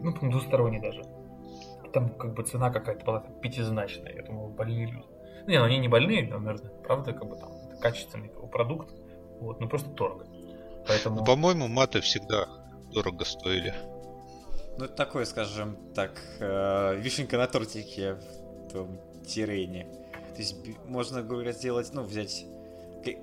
ну, 0.03 0.13
двусторонний 0.13 0.81
даже. 0.81 1.03
Там 1.93 2.11
как 2.11 2.35
бы 2.35 2.43
цена 2.43 2.71
какая-то 2.71 3.05
была 3.05 3.21
пятизначная. 3.43 4.15
Я 4.15 4.23
думал, 4.23 4.49
больные 4.49 4.87
люди. 4.87 5.07
Не, 5.47 5.59
ну 5.59 5.65
они 5.65 5.79
не 5.79 5.89
больные, 5.89 6.23
наверное. 6.29 6.71
Правда, 6.85 7.13
как 7.13 7.29
бы 7.29 7.37
там 7.37 7.51
качественный 7.81 8.31
продукт. 8.53 8.91
Вот, 9.41 9.61
ну 9.61 9.69
просто 9.69 9.89
дорого. 9.91 10.27
Поэтому... 10.87 11.21
Ну, 11.21 11.25
по-моему, 11.25 11.69
маты 11.69 12.01
всегда 12.01 12.47
дорого 12.91 13.25
стоили. 13.25 13.75
Ну, 14.79 14.85
это 14.85 14.95
такое, 14.95 15.25
скажем 15.25 15.77
так, 15.95 16.13
э, 16.39 16.97
вишенка 16.97 17.37
на 17.37 17.47
тортике 17.47 18.15
в 18.15 18.73
том 18.73 19.01
террейне. 19.27 19.87
То 20.33 20.39
есть 20.39 20.57
можно, 20.87 21.23
говоря, 21.23 21.53
сделать, 21.53 21.91
ну, 21.93 22.03
взять... 22.03 22.45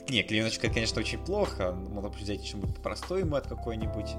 Не, 0.09 0.24
клееночка, 0.24 0.69
конечно, 0.69 1.00
очень 1.00 1.24
плохо. 1.24 1.71
Можно 1.71 2.09
взять 2.09 2.45
что-нибудь 2.45 2.81
простой 2.81 3.24
мат 3.24 3.47
какой-нибудь. 3.47 4.15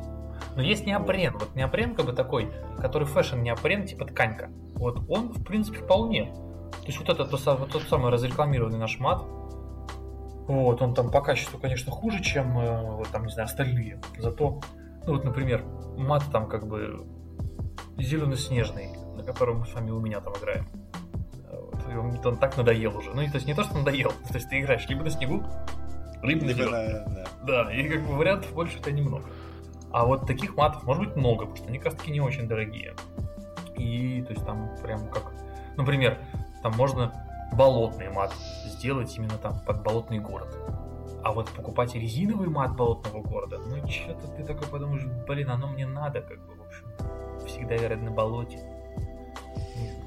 Но 0.56 0.62
есть 0.62 0.86
неопрен. 0.86 1.32
Вот. 1.34 1.54
неопрен 1.54 1.94
как 1.94 2.06
бы 2.06 2.12
такой, 2.12 2.52
который 2.80 3.06
fashion 3.06 3.40
неопрен, 3.40 3.86
типа 3.86 4.06
тканька. 4.06 4.50
Вот 4.74 5.00
он, 5.08 5.32
в 5.32 5.44
принципе, 5.44 5.78
вполне. 5.78 6.32
То 6.70 6.86
есть 6.86 6.98
вот 6.98 7.08
это 7.08 7.24
то, 7.24 7.56
вот 7.56 7.70
тот 7.70 7.82
самый 7.82 8.10
разрекламированный 8.10 8.78
наш 8.78 8.98
мат. 8.98 9.22
Вот, 10.46 10.80
он 10.80 10.94
там 10.94 11.10
по 11.10 11.20
качеству, 11.20 11.58
конечно, 11.58 11.92
хуже, 11.92 12.22
чем, 12.22 12.58
э, 12.58 12.96
вот 12.96 13.08
там, 13.08 13.26
не 13.26 13.32
знаю, 13.32 13.46
остальные. 13.46 14.00
Зато, 14.18 14.60
ну 15.06 15.14
вот, 15.14 15.24
например, 15.24 15.64
мат 15.96 16.24
там 16.32 16.48
как 16.48 16.66
бы 16.66 17.06
зелено-снежный, 17.96 18.90
на 19.16 19.22
котором 19.22 19.60
мы 19.60 19.66
с 19.66 19.74
вами 19.74 19.90
у 19.90 20.00
меня 20.00 20.20
там 20.20 20.34
играем. 20.34 20.66
Вот. 21.50 22.26
Он, 22.26 22.36
так 22.36 22.56
надоел 22.56 22.96
уже. 22.96 23.10
Ну, 23.10 23.24
то 23.26 23.34
есть 23.34 23.46
не 23.46 23.54
то, 23.54 23.64
что 23.64 23.78
надоел, 23.78 24.10
то 24.28 24.34
есть 24.34 24.48
ты 24.48 24.60
играешь 24.60 24.86
либо 24.88 25.02
на 25.02 25.10
снегу, 25.10 25.42
либо 26.22 26.44
на 26.44 26.52
зеленом. 26.52 27.14
Да. 27.14 27.64
да, 27.64 27.74
и 27.74 27.88
как 27.88 28.06
бы 28.06 28.14
вариантов 28.14 28.52
больше 28.52 28.78
у 28.84 28.90
немного. 28.90 29.24
А 29.90 30.04
вот 30.04 30.26
таких 30.26 30.56
матов 30.56 30.84
может 30.84 31.06
быть 31.06 31.16
много, 31.16 31.40
потому 31.46 31.56
что 31.56 31.68
они 31.68 31.78
как 31.78 31.86
раз 31.86 31.94
таки 31.94 32.10
не 32.10 32.20
очень 32.20 32.46
дорогие. 32.46 32.94
И 33.76 34.22
то 34.22 34.32
есть 34.32 34.44
там 34.44 34.70
прям 34.82 35.08
как, 35.08 35.32
например, 35.76 36.18
там 36.62 36.74
можно 36.76 37.12
болотный 37.52 38.10
мат 38.10 38.34
сделать 38.66 39.16
именно 39.16 39.38
там 39.38 39.60
под 39.60 39.82
болотный 39.82 40.18
город. 40.18 40.54
А 41.28 41.32
вот 41.32 41.50
покупать 41.50 41.94
резиновый 41.94 42.48
мат 42.48 42.74
болотного 42.74 43.20
города, 43.20 43.58
ну 43.58 43.86
что-то 43.86 44.26
ты 44.28 44.44
такой 44.44 44.66
подумаешь, 44.66 45.04
блин, 45.26 45.50
оно 45.50 45.68
мне 45.68 45.86
надо, 45.86 46.22
как 46.22 46.38
бы, 46.38 46.54
в 46.54 46.66
общем 46.66 46.86
всегда 47.46 47.76
играть 47.76 48.00
на 48.00 48.10
болоте. 48.10 48.58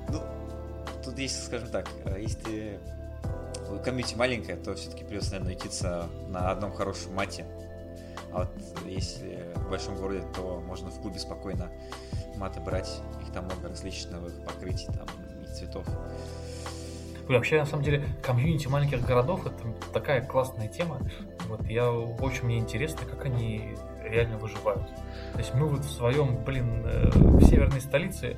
Ну, 0.09 0.19
тут 1.05 1.19
есть, 1.19 1.45
скажем 1.45 1.69
так, 1.69 1.87
э, 2.05 2.19
если 2.19 2.79
комьюнити 3.85 4.15
маленькая, 4.15 4.57
то 4.57 4.73
все-таки 4.73 5.03
придется, 5.03 5.33
наверное, 5.33 5.55
учиться 5.57 6.09
на 6.27 6.49
одном 6.49 6.73
хорошем 6.73 7.13
мате. 7.13 7.45
А 8.33 8.39
вот 8.39 8.49
если 8.87 9.53
в 9.57 9.69
большом 9.69 9.97
городе, 9.97 10.23
то 10.35 10.59
можно 10.65 10.89
в 10.89 10.99
клубе 11.01 11.19
спокойно 11.19 11.69
маты 12.37 12.61
брать. 12.61 12.99
Их 13.21 13.31
там 13.31 13.45
много 13.45 13.69
различных 13.69 14.43
покрытий 14.43 14.87
там, 14.87 15.05
и 15.43 15.45
цветов. 15.53 15.85
Вообще, 17.35 17.59
на 17.59 17.65
самом 17.65 17.83
деле, 17.83 18.03
комьюнити 18.21 18.67
маленьких 18.67 19.05
городов 19.05 19.45
это 19.45 19.55
такая 19.93 20.21
классная 20.21 20.67
тема. 20.67 20.99
Вот 21.47 21.65
я 21.67 21.91
очень 21.91 22.45
мне 22.45 22.57
интересно, 22.57 23.05
как 23.05 23.25
они 23.25 23.75
реально 24.03 24.37
выживают. 24.37 24.87
То 25.33 25.37
есть 25.37 25.53
мы 25.53 25.67
вот 25.67 25.81
в 25.81 25.91
своем, 25.91 26.43
блин, 26.43 26.83
э, 26.85 27.09
в 27.13 27.43
северной 27.43 27.81
столице 27.81 28.37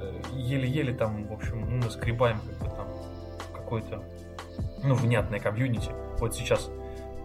э, 0.00 0.20
еле-еле 0.32 0.92
там, 0.92 1.26
в 1.26 1.32
общем, 1.32 1.60
ну, 1.68 1.84
наскребаем 1.84 2.38
как 2.40 2.58
бы 2.58 2.76
там 2.76 2.88
какой-то, 3.54 4.02
ну, 4.82 4.94
внятное 4.94 5.38
комьюнити. 5.38 5.90
Вот 6.18 6.34
сейчас 6.34 6.70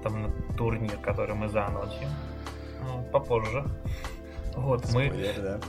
там 0.03 0.23
на 0.23 0.55
турнир, 0.55 0.97
который 0.97 1.35
мы 1.35 1.49
заанонсим, 1.49 2.09
ну, 2.83 3.03
попозже. 3.11 3.65
Вот, 4.55 4.85
Спойлер, 4.85 5.33
мы 5.37 5.43
да. 5.43 5.59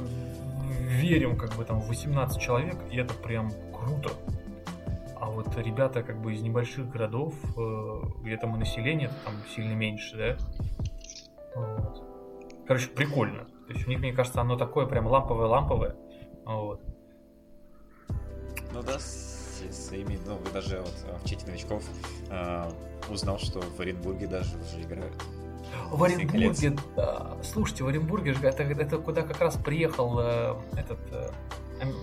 верим 0.81 1.37
как 1.37 1.55
бы 1.55 1.65
там 1.65 1.81
в 1.81 1.89
18 1.89 2.41
человек, 2.41 2.77
и 2.91 2.97
это 2.97 3.15
прям 3.15 3.53
круто. 3.73 4.11
А 5.23 5.27
вот 5.27 5.57
ребята 5.57 6.03
как 6.03 6.21
бы 6.21 6.35
из 6.35 6.43
небольших 6.43 6.91
городов, 6.91 7.33
э, 7.57 8.01
где 8.25 8.37
там 8.37 8.57
и 8.57 8.59
население 8.59 9.09
там 9.25 9.35
сильно 9.55 9.73
меньше, 9.73 10.17
да, 10.17 10.37
вот. 11.55 12.03
Короче, 12.67 12.89
прикольно. 12.89 13.45
То 13.69 13.73
есть 13.73 13.87
у 13.87 13.91
них, 13.91 14.01
мне 14.01 14.13
кажется, 14.13 14.41
оно 14.41 14.57
такое 14.57 14.85
прям 14.87 15.07
ламповое-ламповое. 15.07 15.95
Вот. 16.45 16.81
Ну 18.73 18.83
да, 18.83 18.99
с, 18.99 19.63
своими, 19.71 20.19
ну 20.27 20.39
вы 20.39 20.51
даже 20.51 20.81
вот 20.81 21.07
а, 21.09 21.17
в 21.19 21.25
чате 21.25 21.47
новичков 21.47 21.85
э, 22.29 22.69
узнал, 23.09 23.39
что 23.39 23.61
в 23.61 23.79
Оренбурге 23.79 24.27
даже 24.27 24.59
уже 24.59 24.83
играют. 24.83 25.15
В 25.93 26.03
Оренбурге, 26.03 26.77
да. 26.97 27.37
Слушайте, 27.45 27.85
в 27.85 27.87
Оренбурге 27.87 28.35
же 28.35 28.45
это, 28.45 28.65
это 28.65 28.99
куда 28.99 29.23
как 29.23 29.41
раз 29.41 29.57
приехал 29.57 30.19
э, 30.19 30.57
этот 30.77 30.99
э, 31.13 31.31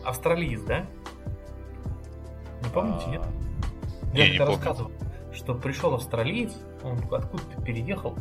австралиец, 0.05 0.61
да? 0.61 0.87
Не 2.63 2.69
помните, 2.69 3.03
а... 3.05 3.09
нет? 3.09 3.21
Я, 4.13 4.25
Я 4.25 4.33
не 4.33 4.39
рассказывал, 4.39 4.91
что 5.33 5.53
пришел 5.55 5.93
австралиец, 5.93 6.53
он 6.83 6.97
откуда-то 7.11 7.61
переехал, 7.61 8.17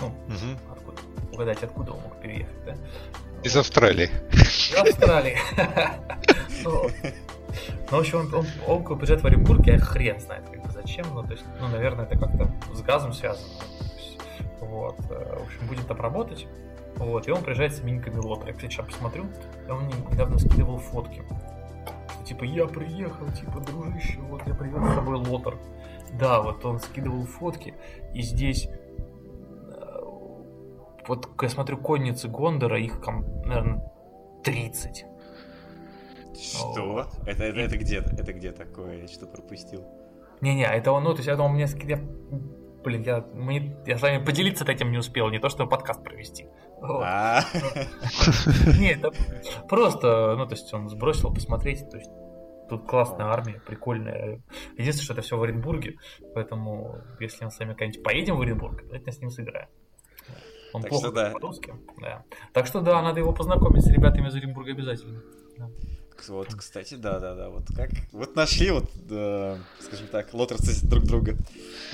ну, 0.00 0.06
угу. 0.06 0.72
откуда, 0.72 1.02
угадать, 1.32 1.62
откуда 1.62 1.92
он 1.92 2.00
мог 2.00 2.20
переехать, 2.20 2.64
да? 2.64 2.74
Из 3.42 3.56
Австралии. 3.56 4.10
Из 4.32 4.74
Австралии. 4.76 5.36
Ну, 6.64 6.88
ну, 7.90 7.96
в 7.96 8.00
общем, 8.00 8.20
он, 8.20 8.46
он, 8.66 8.86
он 8.86 8.96
приезжает 8.96 9.22
в 9.22 9.26
Оренбург, 9.26 9.66
я 9.66 9.78
хрен 9.78 10.20
знает, 10.20 10.48
как 10.48 10.62
бы 10.62 10.70
зачем, 10.70 11.06
ну, 11.12 11.22
то 11.22 11.32
есть, 11.32 11.44
ну, 11.60 11.68
наверное, 11.68 12.06
это 12.06 12.18
как-то 12.18 12.48
с 12.72 12.80
газом 12.82 13.12
связано. 13.12 13.48
вот, 14.60 14.96
э, 15.10 15.38
в 15.38 15.42
общем, 15.42 15.66
будет 15.66 15.86
там 15.86 16.00
работать. 16.00 16.46
Вот, 16.96 17.26
и 17.26 17.30
он 17.30 17.42
приезжает 17.42 17.74
с 17.74 17.82
миньками 17.82 18.16
лотера. 18.16 18.48
Я, 18.48 18.54
кстати, 18.54 18.72
сейчас 18.72 18.86
посмотрю, 18.86 19.26
и 19.66 19.70
он 19.70 19.88
недавно 20.10 20.38
скидывал 20.38 20.78
фотки. 20.78 21.22
Типа, 22.32 22.44
я 22.44 22.66
приехал, 22.66 23.26
типа, 23.32 23.60
дружище, 23.60 24.18
вот 24.20 24.40
я 24.46 24.54
привез 24.54 24.82
с 24.90 24.94
собой 24.94 25.16
лотер. 25.16 25.58
Да, 26.18 26.40
вот 26.40 26.64
он 26.64 26.78
скидывал 26.78 27.24
фотки, 27.26 27.74
и 28.14 28.22
здесь 28.22 28.68
вот 31.06 31.28
я 31.42 31.48
смотрю 31.48 31.78
конницы 31.78 32.28
Гондора, 32.28 32.80
их 32.80 33.02
там, 33.02 33.24
наверное, 33.42 33.82
30. 34.44 35.04
Что? 36.40 36.92
Вот. 36.92 37.08
Это, 37.26 37.44
это, 37.44 37.60
это 37.60 37.76
где? 37.76 37.98
Это 37.98 38.32
где 38.32 38.52
такое? 38.52 39.02
Я 39.02 39.08
что 39.08 39.26
пропустил? 39.26 39.84
Не-не, 40.40 40.64
это 40.64 40.92
он, 40.92 41.04
ну, 41.04 41.10
то 41.12 41.18
есть 41.18 41.28
это 41.28 41.42
у 41.42 41.48
меня... 41.48 41.66
Я, 41.84 42.00
блин, 42.82 43.02
я, 43.02 43.24
мне, 43.34 43.76
я 43.86 43.98
с 43.98 44.02
вами 44.02 44.24
поделиться 44.24 44.64
этим 44.64 44.90
не 44.90 44.98
успел, 44.98 45.28
не 45.30 45.38
то, 45.38 45.48
что 45.48 45.66
подкаст 45.66 46.02
провести. 46.02 46.48
А. 46.80 47.42
Не, 48.78 48.92
это 48.94 49.12
просто, 49.68 50.34
ну, 50.36 50.46
то 50.46 50.54
есть 50.54 50.72
он 50.74 50.88
сбросил 50.88 51.32
посмотреть, 51.32 51.88
то 51.88 51.96
есть 51.96 52.10
тут 52.72 52.88
классная 52.88 53.26
армия, 53.26 53.60
прикольная. 53.66 54.42
Единственное, 54.78 55.04
что 55.04 55.12
это 55.12 55.22
все 55.22 55.36
в 55.36 55.42
Оренбурге, 55.42 55.96
поэтому 56.34 57.02
если 57.20 57.44
мы 57.44 57.50
с 57.50 57.58
вами 57.58 57.70
когда-нибудь 57.70 58.02
поедем 58.02 58.36
в 58.36 58.40
Оренбург, 58.40 58.80
обязательно 58.82 59.12
с 59.12 59.18
ним 59.20 59.30
сыграем. 59.30 59.68
Он 60.72 60.80
так 60.80 60.88
плохо 60.88 61.08
что, 61.08 61.14
да. 61.14 61.30
по-русски. 61.30 61.74
Да. 62.00 62.24
Так 62.54 62.66
что 62.66 62.80
да, 62.80 63.02
надо 63.02 63.20
его 63.20 63.32
познакомить 63.32 63.84
с 63.84 63.88
ребятами 63.88 64.28
из 64.28 64.34
Оренбурга 64.34 64.72
обязательно. 64.72 65.22
Да. 65.58 65.68
Вот, 66.28 66.54
кстати, 66.54 66.94
да, 66.94 67.18
да, 67.18 67.34
да. 67.34 67.50
Вот 67.50 67.66
как. 67.76 67.90
Вот 68.12 68.36
нашли, 68.36 68.70
вот, 68.70 68.90
да, 68.94 69.58
скажем 69.80 70.06
так, 70.06 70.32
лотерцы 70.32 70.86
друг 70.86 71.04
друга. 71.04 71.36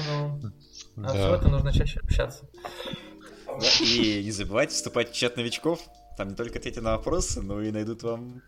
Ну, 0.07 1.07
а 1.09 1.13
да. 1.13 1.37
это 1.37 1.49
нужно 1.49 1.73
чаще 1.73 1.99
общаться. 2.01 2.49
Да, 3.47 3.67
и 3.81 4.23
не 4.23 4.31
забывайте 4.31 4.75
вступать 4.75 5.11
в 5.11 5.15
чат 5.15 5.37
новичков. 5.37 5.81
Там 6.17 6.29
не 6.29 6.35
только 6.35 6.59
ответят 6.59 6.85
на 6.85 6.97
вопросы, 6.97 7.43
но 7.43 7.63
и 7.63 7.73
найдут 7.73 8.03
вам 8.03 8.43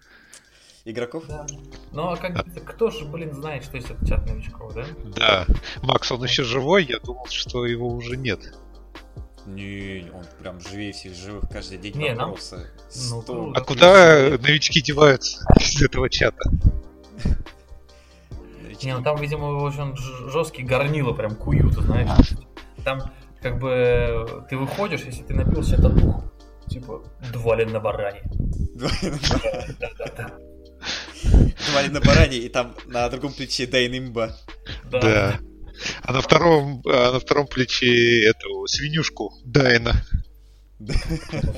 игроков. 0.84 1.24
Да. 1.28 1.46
Ну 1.92 2.10
а 2.10 2.16
как 2.16 2.44
кто 2.64 2.90
же, 2.90 3.04
блин, 3.04 3.34
знает, 3.34 3.64
что 3.64 3.76
есть 3.76 3.90
этот 3.90 4.08
чат 4.08 4.26
новичков, 4.26 4.74
да? 4.74 4.86
Да. 5.16 5.46
Макс, 5.82 6.10
он 6.10 6.22
еще 6.22 6.44
живой, 6.44 6.84
я 6.84 6.98
думал, 7.00 7.26
что 7.28 7.66
его 7.66 7.88
уже 7.88 8.16
нет. 8.16 8.54
Не, 9.46 10.06
он 10.12 10.24
прям 10.38 10.60
живее 10.60 10.92
всех 10.92 11.14
живых 11.14 11.44
каждый 11.50 11.78
день 11.78 11.96
не, 11.96 12.14
вопросы. 12.14 12.70
Нам... 13.10 13.24
Ну, 13.26 13.52
а 13.54 13.60
куда 13.62 14.36
новички 14.38 14.80
деваются 14.80 15.44
из 15.58 15.82
этого 15.82 16.08
чата? 16.08 16.50
Не, 18.82 18.96
ну 18.96 19.02
там, 19.02 19.16
видимо, 19.16 19.46
очень 19.62 19.94
жесткий 20.30 20.62
горнило 20.62 21.12
прям 21.12 21.34
куют, 21.34 21.74
знаешь. 21.74 22.30
Там 22.84 23.12
как 23.42 23.58
бы 23.58 24.44
ты 24.48 24.56
выходишь, 24.56 25.02
если 25.02 25.22
ты 25.22 25.34
напился, 25.34 25.76
это 25.76 25.88
дух. 25.88 26.24
Типа, 26.68 27.02
двалин 27.32 27.72
на 27.72 27.80
баране. 27.80 28.22
Двалин 28.74 29.18
на 29.80 29.88
баране. 29.98 30.49
Двалин 31.70 31.92
на 31.92 32.00
баране, 32.00 32.38
и 32.38 32.48
там 32.48 32.74
на 32.86 33.08
другом 33.08 33.32
плече 33.32 33.66
Дайн 33.66 33.96
Имба. 33.98 34.36
Да. 34.90 35.38
А 36.02 36.12
на 36.12 36.20
втором, 36.20 36.82
а 36.86 37.12
на 37.12 37.20
втором 37.20 37.46
плече 37.46 38.24
эту 38.24 38.66
свинюшку 38.66 39.32
Дайна. 39.44 40.04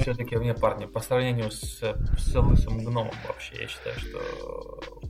Все-таки 0.00 0.36
мне, 0.36 0.54
парни, 0.54 0.86
по 0.86 1.00
сравнению 1.00 1.50
с, 1.50 1.80
с 1.80 2.34
лысым 2.34 2.84
гномом 2.84 3.14
вообще, 3.26 3.54
я 3.60 3.68
считаю, 3.68 3.98
что 3.98 5.02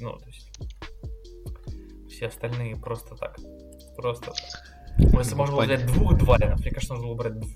ну, 0.00 0.18
то 0.18 0.26
есть, 0.26 0.50
все 2.10 2.26
остальные 2.26 2.76
просто 2.76 3.14
так. 3.14 3.36
Просто 3.96 4.26
так. 4.32 4.36
Если 4.98 5.34
можно 5.34 5.56
было 5.56 5.64
взять 5.64 5.86
двух 5.86 6.16
двалинов, 6.18 6.60
мне 6.60 6.70
кажется, 6.70 6.94
нужно 6.94 7.08
было 7.08 7.16
брать 7.16 7.38
двух. 7.38 7.50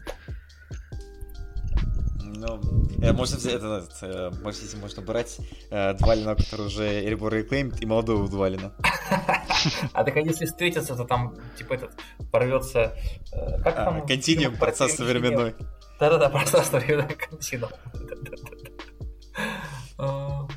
Ну, 2.26 2.60
э, 3.00 3.12
можно 3.12 3.36
взять, 3.36 3.54
это, 3.54 3.86
это, 4.00 4.32
можно, 4.42 4.80
можно 4.80 5.02
брать 5.02 5.38
э, 5.70 5.94
Двалина, 5.94 6.34
который 6.34 6.66
уже 6.66 7.04
Эребор 7.04 7.32
реклеймит, 7.32 7.80
и 7.82 7.86
молодого 7.86 8.28
Двалина. 8.28 8.74
А 9.92 10.04
так 10.04 10.16
а 10.16 10.20
если 10.20 10.44
встретиться, 10.44 10.96
то 10.96 11.04
там, 11.04 11.34
типа, 11.56 11.74
этот, 11.74 11.92
порвется... 12.30 12.96
Э, 13.32 13.62
как 13.62 13.78
а, 13.78 13.84
там? 13.84 14.06
Континуум, 14.06 14.56
пространство 14.56 15.04
временной. 15.04 15.54
Да-да-да, 16.00 16.28
пространство 16.28 16.78
временной 16.78 17.14
континуум. 17.14 17.72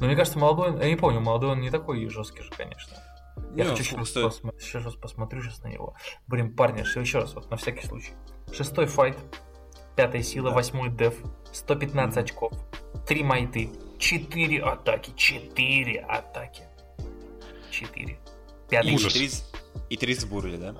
Но 0.00 0.06
мне 0.06 0.16
кажется, 0.16 0.38
молодой, 0.38 0.78
я 0.78 0.88
не 0.88 0.96
помню, 0.96 1.20
молодой 1.20 1.50
он 1.50 1.60
не 1.60 1.70
такой 1.70 2.08
жесткий 2.08 2.42
же, 2.42 2.50
конечно. 2.56 2.96
Я 3.54 3.64
не, 3.64 3.70
хочу 3.70 3.96
посмотри, 3.96 4.58
еще 4.58 4.78
раз 4.78 4.94
посмотрю 4.94 5.42
сейчас 5.42 5.62
на 5.62 5.68
него. 5.68 5.96
Блин, 6.26 6.54
парни, 6.54 6.80
еще 6.80 7.18
раз, 7.18 7.34
вот 7.34 7.50
на 7.50 7.56
всякий 7.56 7.86
случай. 7.86 8.12
Шестой 8.52 8.86
файт, 8.86 9.16
пятая 9.98 10.22
сила, 10.22 10.52
восьмой 10.52 10.90
деф, 10.90 11.16
115 11.52 12.16
mm-hmm. 12.16 12.22
очков, 12.22 12.52
три 13.04 13.24
майты, 13.24 13.68
четыре 13.98 14.62
атаки, 14.62 15.12
четыре 15.16 15.98
атаки. 16.02 16.62
четыре. 17.72 18.20
Пятый 18.70 18.94
и, 18.94 18.96
три, 18.96 19.30
и 19.90 19.96
три 19.96 20.14
с 20.14 20.24
бурли, 20.24 20.56
да? 20.56 20.76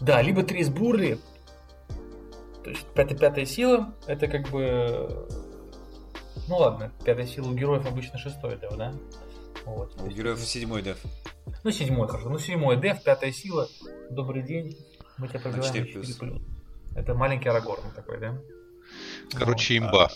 Да, 0.00 0.22
либо 0.22 0.42
три 0.42 0.64
с 0.64 0.70
бурли, 0.70 1.18
то 2.64 2.70
есть 2.70 2.86
пятая, 2.94 3.18
пятая 3.18 3.44
сила, 3.44 3.94
это 4.06 4.26
как 4.26 4.48
бы... 4.48 5.28
Ну 6.48 6.56
ладно, 6.56 6.90
пятая 7.04 7.26
сила 7.26 7.50
у 7.50 7.54
героев 7.54 7.84
обычно 7.84 8.18
шестой 8.18 8.58
деф, 8.58 8.74
да? 8.78 8.94
Вот, 9.66 10.00
у 10.00 10.06
героев 10.06 10.38
седьмой 10.40 10.80
деф. 10.80 10.96
Ну, 11.62 11.70
седьмой, 11.70 12.08
хорошо. 12.08 12.30
Ну, 12.30 12.38
седьмой 12.38 12.80
деф, 12.80 13.02
пятая 13.02 13.32
сила. 13.32 13.68
Добрый 14.08 14.42
день. 14.42 14.78
Мы 15.18 15.28
тебя 15.28 15.40
пробиваем 15.40 15.74
4 15.74 15.84
плюс. 15.92 16.06
4 16.06 16.30
плюс. 16.30 16.57
Это 16.98 17.14
маленький 17.14 17.48
Арагорн 17.48 17.92
такой, 17.94 18.18
да? 18.18 18.36
Короче, 19.32 19.80
вот. 19.80 19.86
имба. 19.86 20.10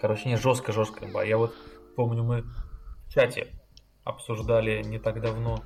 Короче, 0.00 0.28
не 0.28 0.36
жестко, 0.36 0.72
жестко 0.72 1.04
имба. 1.04 1.24
Я 1.24 1.38
вот 1.38 1.54
помню, 1.96 2.22
мы 2.22 2.42
в 2.42 3.12
чате 3.12 3.48
обсуждали 4.04 4.82
не 4.84 5.00
так 5.00 5.20
давно, 5.20 5.64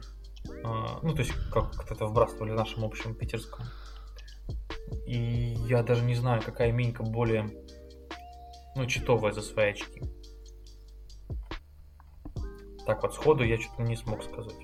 а, 0.65 1.01
ну, 1.03 1.13
то 1.13 1.21
есть, 1.21 1.33
как 1.53 1.91
это 1.91 2.07
вбрасывали 2.07 2.53
в 2.53 2.55
нашем 2.55 2.85
общем 2.85 3.15
питерском. 3.15 3.67
И 5.07 5.55
я 5.69 5.83
даже 5.83 6.03
не 6.03 6.15
знаю, 6.15 6.41
какая 6.43 6.73
минька 6.73 7.03
более, 7.03 7.51
ну, 8.77 8.87
читовая 8.87 9.33
за 9.33 9.43
свои 9.43 9.73
очки. 9.73 10.03
Так 12.87 13.03
вот, 13.03 13.15
сходу 13.15 13.45
я 13.45 13.61
что-то 13.61 13.83
не 13.83 13.97
смог 13.97 14.23
сказать. 14.25 14.57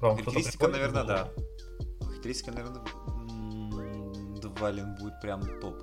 Вам 0.00 0.18
Характеристика, 0.18 0.68
наверное, 0.68 1.04
да. 1.04 1.30
Характеристика, 2.24 2.52
наверное, 2.52 2.82
Двалин 4.40 4.94
будет 4.94 5.20
прям 5.20 5.42
топ. 5.60 5.76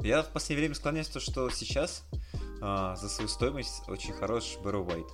Я 0.00 0.22
в 0.22 0.32
последнее 0.32 0.60
время 0.60 0.74
склоняюсь 0.74 1.08
то, 1.08 1.20
что 1.20 1.50
сейчас 1.50 2.08
а, 2.62 2.96
за 2.96 3.10
свою 3.10 3.28
стоимость 3.28 3.86
очень 3.86 4.14
хорош 4.14 4.56
Бэрроу 4.64 4.86
Уайт. 4.86 5.06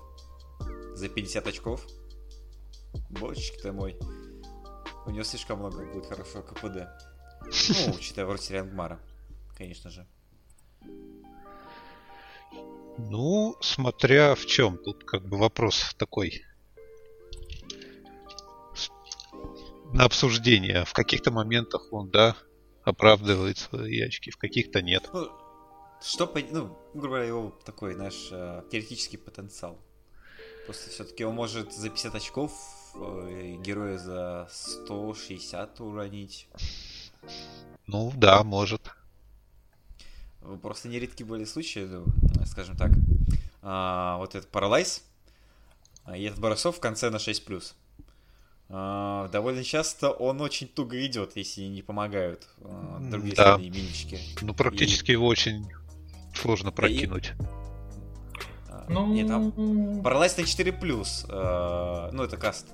За 0.94 1.08
50 1.08 1.48
очков. 1.48 1.84
Бочечки 3.10 3.60
ты 3.60 3.72
мой. 3.72 3.98
У 5.04 5.10
него 5.10 5.24
слишком 5.24 5.58
много 5.58 5.84
будет 5.84 6.06
хорошего 6.06 6.42
КПД. 6.42 6.86
Ну, 7.42 7.94
учитывая 7.96 8.26
вроде 8.28 8.54
Риангмара, 8.54 9.00
конечно 9.58 9.90
же. 9.90 10.06
Ну, 12.98 13.56
смотря 13.60 14.36
в 14.36 14.46
чем. 14.46 14.78
Тут 14.78 15.02
как 15.02 15.26
бы 15.26 15.38
вопрос 15.38 15.92
такой. 15.98 16.44
На 19.92 20.04
обсуждение. 20.04 20.84
В 20.84 20.92
каких-то 20.92 21.30
моментах 21.30 21.92
он, 21.92 22.10
да, 22.10 22.36
оправдывает 22.82 23.58
свои 23.58 24.00
очки, 24.00 24.30
в 24.30 24.36
каких-то 24.36 24.82
нет. 24.82 25.08
Ну, 25.12 25.30
что, 26.00 26.32
ну, 26.50 26.76
грубо 26.94 27.08
говоря, 27.08 27.24
его 27.24 27.50
такой, 27.64 27.94
знаешь, 27.94 28.28
э, 28.30 28.62
теоретический 28.70 29.18
потенциал. 29.18 29.78
Просто 30.66 30.90
все-таки 30.90 31.24
он 31.24 31.34
может 31.34 31.72
за 31.72 31.90
50 31.90 32.14
очков 32.14 32.52
э, 32.94 33.56
героя 33.60 33.98
за 33.98 34.48
160 34.50 35.80
уронить. 35.80 36.48
Ну 37.86 38.12
да, 38.16 38.42
может. 38.42 38.90
Просто 40.62 40.88
нередки 40.88 41.22
были 41.22 41.44
случаи, 41.44 41.80
ну, 41.80 42.04
скажем 42.46 42.76
так, 42.76 42.90
а, 43.62 44.16
вот 44.18 44.34
этот 44.34 44.50
а, 46.04 46.16
и 46.16 46.24
этот 46.24 46.40
Боросов 46.40 46.76
в 46.76 46.80
конце 46.80 47.10
на 47.10 47.16
6+. 47.16 47.74
А, 48.74 49.28
довольно 49.28 49.62
часто 49.62 50.10
он 50.10 50.40
очень 50.40 50.66
туго 50.66 51.04
идет, 51.04 51.36
если 51.36 51.64
не 51.64 51.82
помогают 51.82 52.48
а, 52.64 53.00
другие 53.00 53.36
да. 53.36 53.58
минички. 53.58 54.18
Ну, 54.40 54.54
практически 54.54 55.10
и... 55.10 55.12
его 55.12 55.26
очень 55.26 55.66
сложно 56.34 56.72
прокинуть. 56.72 57.32
И... 57.38 57.44
А, 58.70 58.86
ну... 58.88 59.06
Нет, 59.12 59.28
там 59.28 59.50
Paralyze 59.50 60.40
на 60.40 60.44
4+, 60.44 61.26
а, 61.28 62.10
ну, 62.12 62.22
это 62.22 62.38
каст. 62.38 62.66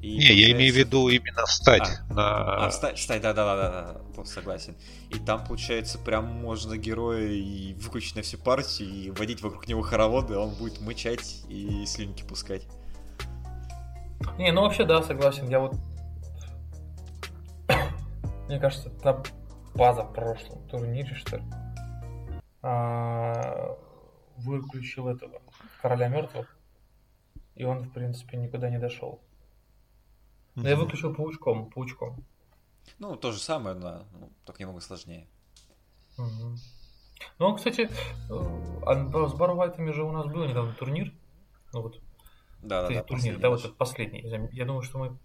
И 0.00 0.08
не, 0.08 0.16
получается... 0.16 0.32
я 0.32 0.52
имею 0.52 0.72
в 0.72 0.76
виду 0.76 1.08
именно 1.10 1.44
стать. 1.44 1.98
А, 2.08 2.14
на... 2.14 2.66
а 2.66 2.70
стать, 2.70 2.98
стать, 2.98 3.20
да, 3.20 3.34
да, 3.34 3.56
да, 3.56 4.00
да, 4.16 4.24
согласен. 4.24 4.74
И 5.10 5.18
там, 5.18 5.44
получается, 5.44 5.98
прям 5.98 6.24
можно 6.24 6.78
героя 6.78 7.28
и 7.28 7.74
выключить 7.74 8.16
на 8.16 8.22
всю 8.22 8.38
партию, 8.38 8.88
и 8.88 9.10
водить 9.10 9.42
вокруг 9.42 9.68
него 9.68 9.82
хороводы, 9.82 10.38
он 10.38 10.54
будет 10.54 10.80
мычать 10.80 11.42
и 11.50 11.84
слюнки 11.84 12.22
пускать. 12.22 12.62
Не, 14.38 14.52
ну 14.52 14.62
вообще 14.62 14.84
да, 14.84 15.02
согласен. 15.02 15.48
Я 15.48 15.60
вот... 15.60 15.76
Мне 18.48 18.58
кажется, 18.58 18.90
это 18.90 19.22
база 19.74 20.02
в 20.02 20.12
прошлом 20.12 20.66
турнире, 20.68 21.14
что 21.14 21.36
ли. 21.36 21.44
А... 22.62 23.76
Выключил 24.38 25.08
этого 25.08 25.40
короля 25.80 26.08
мертвых. 26.08 26.56
И 27.54 27.64
он, 27.64 27.84
в 27.84 27.92
принципе, 27.92 28.36
никуда 28.36 28.68
не 28.68 28.78
дошел. 28.78 29.22
Но 30.54 30.68
я 30.68 30.76
выключил 30.76 31.14
паучком, 31.14 31.70
паучком. 31.70 32.24
Ну, 32.98 33.16
то 33.16 33.32
же 33.32 33.38
самое, 33.38 33.76
но 33.76 34.06
ну, 34.12 34.32
только 34.44 34.62
немного 34.62 34.80
сложнее. 34.80 35.26
Угу. 36.18 36.56
Ну, 37.38 37.54
кстати, 37.54 37.90
э, 38.30 38.80
а 38.86 39.28
с 39.28 39.34
Барвайтами 39.34 39.90
же 39.90 40.02
у 40.02 40.12
нас 40.12 40.26
был 40.26 40.44
недавно 40.46 40.72
турнир. 40.74 41.12
Ну 41.72 41.82
вот. 41.82 42.00
Да, 42.62 42.88
да, 42.88 42.94
да. 42.94 43.02
Турнир, 43.02 43.38
да, 43.38 43.50
вот 43.50 43.60
этот 43.60 43.76
последний. 43.76 44.22
Я 44.52 44.64
думаю, 44.64 44.82
что 44.82 44.98
мы 44.98 45.18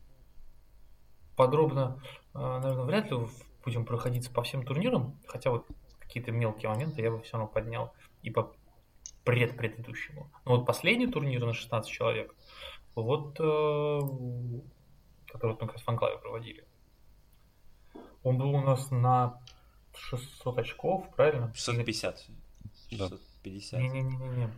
подробно, 1.36 2.02
э, 2.34 2.39
наверное, 2.39 2.86
вряд 2.86 3.12
ли 3.12 3.17
будем 3.63 3.86
проходиться 3.86 4.32
по 4.32 4.44
всем 4.44 4.65
турнирам, 4.65 5.20
хотя 5.28 5.52
вот 5.52 5.67
какие-то 6.00 6.32
мелкие 6.32 6.70
моменты 6.70 7.02
я 7.02 7.12
бы 7.12 7.22
все 7.22 7.34
равно 7.34 7.48
поднял 7.48 7.94
и 8.22 8.30
по 8.30 8.54
предпредыдущему. 9.24 10.32
Но 10.46 10.58
вот 10.58 10.65
последний 10.65 11.08
турнир 11.08 11.46
на 11.46 11.54
16 11.54 11.89
человек, 11.89 12.36
вот 12.96 13.39
э, 13.39 14.00
которые 15.32 15.58
мы 15.60 15.67
как 15.67 15.74
раз 15.74 15.82
в 15.82 15.89
Анклаве 15.89 16.17
проводили. 16.17 16.65
Он 18.24 18.38
был 18.38 18.50
у 18.54 18.62
нас 18.62 18.91
на 18.91 19.39
600 19.96 20.60
очков, 20.60 21.10
правильно? 21.15 21.52
650. 21.54 22.28
650. 22.89 23.80
Не-не-не-не. 23.80 24.50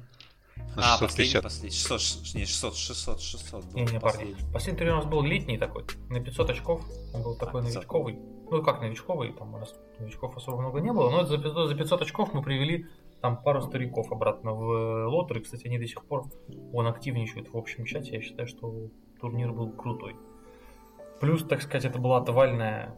А, 0.75 0.97
последний, 0.99 1.41
последний. 1.41 1.69
600, 1.69 2.35
не, 2.35 2.45
600, 2.45 2.75
600, 2.75 3.21
600 3.21 3.65
был 3.65 3.73
не, 3.73 3.85
не, 3.85 3.99
парни. 3.99 4.35
Последний 4.51 4.77
турнир 4.77 4.95
у 4.95 4.97
нас 4.97 5.05
был 5.05 5.21
летний 5.21 5.57
такой, 5.57 5.85
на 6.09 6.19
500 6.19 6.49
очков. 6.49 6.83
Он 7.13 7.21
был 7.21 7.35
такой 7.35 7.61
а, 7.61 7.63
новичковый. 7.63 8.19
Ну, 8.49 8.63
как 8.63 8.81
новичковый, 8.81 9.33
там 9.33 9.53
у 9.53 9.59
нас 9.59 9.73
новичков 9.99 10.35
особо 10.35 10.61
много 10.61 10.79
не 10.79 10.91
было, 10.91 11.09
но 11.09 11.25
за 11.25 11.37
500, 11.37 11.69
за 11.69 11.75
500 11.75 12.01
очков 12.01 12.33
мы 12.33 12.41
привели 12.41 12.87
там 13.21 13.41
пару 13.41 13.61
стариков 13.61 14.11
обратно 14.11 14.53
в 14.53 15.07
лотер. 15.07 15.37
И, 15.37 15.41
кстати, 15.41 15.67
они 15.67 15.77
до 15.77 15.87
сих 15.87 16.03
пор, 16.05 16.25
он 16.73 16.87
активничает 16.87 17.53
в 17.53 17.57
общем 17.57 17.85
чате. 17.85 18.15
Я 18.15 18.21
считаю, 18.21 18.47
что 18.47 18.89
турнир 19.21 19.51
был 19.51 19.71
крутой. 19.71 20.15
Плюс, 21.21 21.43
так 21.43 21.61
сказать, 21.61 21.85
это 21.85 21.99
была 21.99 22.17
отвальная 22.17 22.95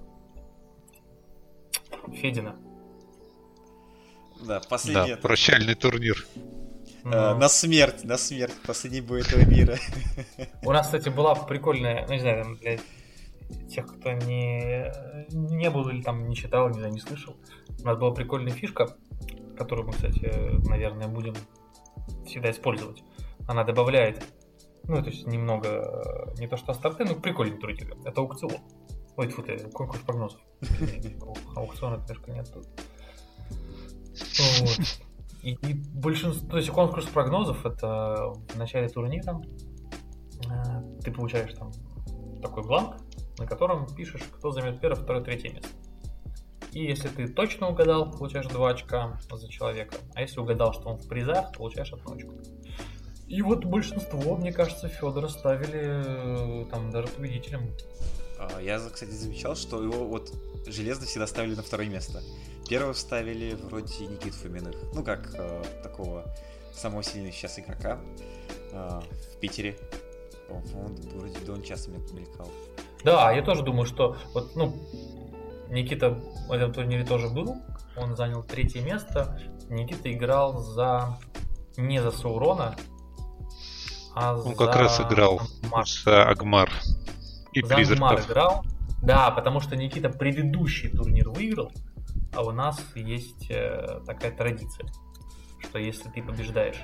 Федина. 2.14 2.56
Да, 4.42 4.62
последний. 4.70 5.16
Да, 5.16 5.22
прощальный 5.22 5.76
турнир. 5.76 6.26
Э, 7.06 7.36
на 7.36 7.50
смерть, 7.50 8.04
на 8.04 8.18
смерть, 8.18 8.56
последний 8.66 9.02
бой 9.02 9.22
этого 9.22 9.46
мира. 9.46 9.78
У 10.64 10.72
нас, 10.72 10.88
кстати, 10.88 11.10
была 11.10 11.36
прикольная, 11.36 12.06
ну 12.08 12.14
не 12.14 12.20
знаю, 12.20 12.44
там, 12.44 12.56
для 12.58 12.80
тех, 13.70 13.86
кто 13.86 14.12
не, 14.14 14.92
не 15.30 15.70
был 15.70 15.88
или 15.90 16.02
там 16.02 16.28
не 16.28 16.36
читал, 16.36 16.68
не 16.70 16.80
знаю, 16.80 16.94
не 16.94 17.00
слышал. 17.00 17.36
У 17.80 17.86
нас 17.86 17.98
была 17.98 18.12
прикольная 18.12 18.54
фишка, 18.54 18.98
которую 19.56 19.88
мы, 19.88 19.94
кстати, 19.94 20.68
наверное, 20.68 21.08
будем 21.08 21.36
всегда 22.26 22.50
использовать. 22.50 23.04
Она 23.48 23.64
добавляет, 23.64 24.24
ну, 24.86 25.04
то 25.04 25.12
есть 25.12 25.28
немного, 25.28 26.34
не 26.40 26.48
то 26.48 26.58
что 26.58 26.74
старты, 26.74 27.06
но 27.06 27.14
прикольный 27.14 27.58
трудик. 27.58 27.96
Это 28.04 28.22
аукцион. 28.22 28.58
Ой, 29.16 29.30
фу 29.30 29.44
ты, 29.44 29.60
конкурс 29.70 30.02
прогнозов. 30.02 30.42
Аукциона, 31.56 32.04
конечно, 32.04 32.32
нет 32.32 32.52
тут. 32.52 32.66
Вот. 34.62 34.80
И, 35.46 35.52
и 35.52 35.74
большинство, 35.94 36.50
то 36.50 36.58
есть 36.58 36.72
конкурс 36.72 37.06
прогнозов 37.06 37.68
это 37.68 38.34
в 38.50 38.58
начале 38.58 38.90
турнира 38.90 39.40
э, 40.50 41.02
ты 41.04 41.12
получаешь 41.12 41.54
там 41.54 41.72
такой 42.42 42.64
бланк, 42.64 42.96
на 43.38 43.46
котором 43.46 43.86
пишешь, 43.86 44.24
кто 44.24 44.50
займет 44.50 44.82
первое, 44.82 45.00
второе, 45.00 45.24
третье 45.24 45.52
место. 45.52 45.70
И 46.72 46.84
если 46.84 47.10
ты 47.10 47.28
точно 47.28 47.70
угадал, 47.70 48.10
получаешь 48.10 48.48
2 48.48 48.70
очка 48.72 49.20
за 49.32 49.48
человека. 49.48 49.98
А 50.16 50.22
если 50.22 50.40
угадал, 50.40 50.74
что 50.74 50.90
он 50.90 50.98
в 50.98 51.08
призах, 51.08 51.52
получаешь 51.52 51.94
одну 51.94 52.16
очку. 52.16 52.34
И 53.28 53.44
вот 53.44 53.66
большинство, 53.66 54.36
мне 54.38 54.52
кажется, 54.52 54.88
Федора 54.88 55.28
ставили 55.28 56.64
э, 56.64 56.66
там 56.72 56.90
даже 56.90 57.08
победителем. 57.10 57.70
А, 58.40 58.60
я, 58.60 58.80
кстати, 58.80 59.12
замечал, 59.12 59.56
что 59.56 59.84
его 59.84 60.08
вот 60.08 60.34
железно 60.66 61.06
всегда 61.06 61.28
ставили 61.28 61.54
на 61.54 61.62
второе 61.62 61.88
место. 61.88 62.24
Первого 62.68 62.94
ставили 62.94 63.54
вроде 63.56 64.08
Никит 64.08 64.34
Фоминых. 64.34 64.76
Ну, 64.94 65.04
как 65.04 65.30
э, 65.36 65.64
такого 65.84 66.26
самого 66.74 67.04
сильного 67.04 67.32
сейчас 67.32 67.60
игрока 67.60 68.00
э, 68.72 69.02
в 69.34 69.40
Питере. 69.40 69.78
По-моему, 70.48 70.96
вроде 71.16 71.40
Дон 71.40 71.64
часто 71.64 71.92
мелькал. 71.92 72.50
Да, 73.04 73.32
я 73.32 73.42
тоже 73.44 73.64
думаю, 73.64 73.86
что 73.86 74.18
вот, 74.34 74.56
ну, 74.56 74.76
Никита 75.70 76.10
в 76.48 76.52
этом 76.52 76.74
турнире 76.74 77.06
тоже 77.06 77.30
был. 77.30 77.58
Он 77.96 78.16
занял 78.16 78.44
третье 78.44 78.82
место. 78.82 79.40
Никита 79.70 80.12
играл 80.12 80.60
за 80.60 81.18
не 81.78 82.02
за 82.02 82.12
Саурона, 82.12 82.76
а 84.14 84.36
Он 84.36 84.56
за... 84.56 84.56
как 84.56 84.76
раз 84.76 85.00
играл 85.02 85.42
Агмар. 85.64 85.88
за 85.88 86.24
Агмар 86.24 86.72
и 87.52 87.62
за 87.62 87.76
призраков. 87.76 88.12
Агмар 88.12 88.26
играл. 88.26 88.66
Да, 89.02 89.30
потому 89.32 89.60
что 89.60 89.76
Никита 89.76 90.10
предыдущий 90.10 90.90
турнир 90.90 91.30
выиграл, 91.30 91.72
а 92.36 92.44
у 92.44 92.52
нас 92.52 92.84
есть 92.96 93.50
э, 93.50 94.02
такая 94.06 94.32
традиция, 94.32 94.88
что 95.60 95.80
если 95.80 96.10
ты 96.10 96.22
побеждаешь 96.22 96.82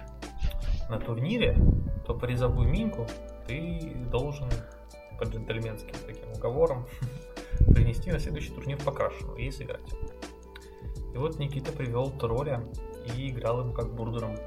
на 0.90 1.00
турнире, 1.00 1.58
то 2.06 2.14
призовую 2.14 2.70
минку 2.70 3.06
ты 3.48 3.94
должен 4.12 4.50
по 5.20 5.26
джентльменским 5.26 5.94
таким 6.06 6.32
уговорам 6.34 6.88
принести 7.74 8.12
на 8.12 8.20
следующий 8.20 8.52
турнир 8.52 8.78
покрашенную 8.84 9.38
и 9.38 9.52
сыграть. 9.52 9.94
И 11.14 11.18
вот 11.18 11.38
Никита 11.38 11.72
привел 11.72 12.10
тролля 12.10 12.64
и 13.16 13.30
играл 13.30 13.62
им 13.62 13.74
как 13.74 13.94
бурдером. 13.94 14.38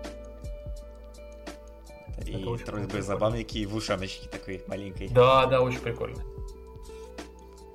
И 2.26 2.42
тролль 2.64 2.86
был 2.86 3.02
забавненький, 3.02 3.62
и 3.62 3.66
в 3.66 3.74
ушаночке 3.74 4.28
такой 4.28 4.64
маленькой. 4.66 5.08
Да, 5.08 5.46
да, 5.46 5.60
очень 5.60 5.80
прикольно. 5.80 6.22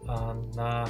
А 0.07 0.33
на 0.55 0.89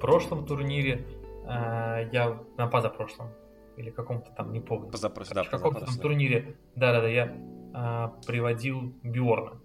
прошлом 0.00 0.46
турнире 0.46 1.04
я 1.44 2.40
на 2.56 2.66
позапрошлом 2.66 3.30
или 3.76 3.90
каком-то 3.90 4.30
там, 4.32 4.52
не 4.52 4.60
помню. 4.60 4.90
Позапрошлом, 4.90 5.36
да, 5.36 5.42
В 5.44 5.50
каком-то 5.50 5.86
там 5.86 5.96
турнире, 5.96 6.56
да-да-да, 6.74 7.08
я 7.08 7.34
а, 7.74 8.08
приводил 8.26 8.94
Биорна, 9.02 9.60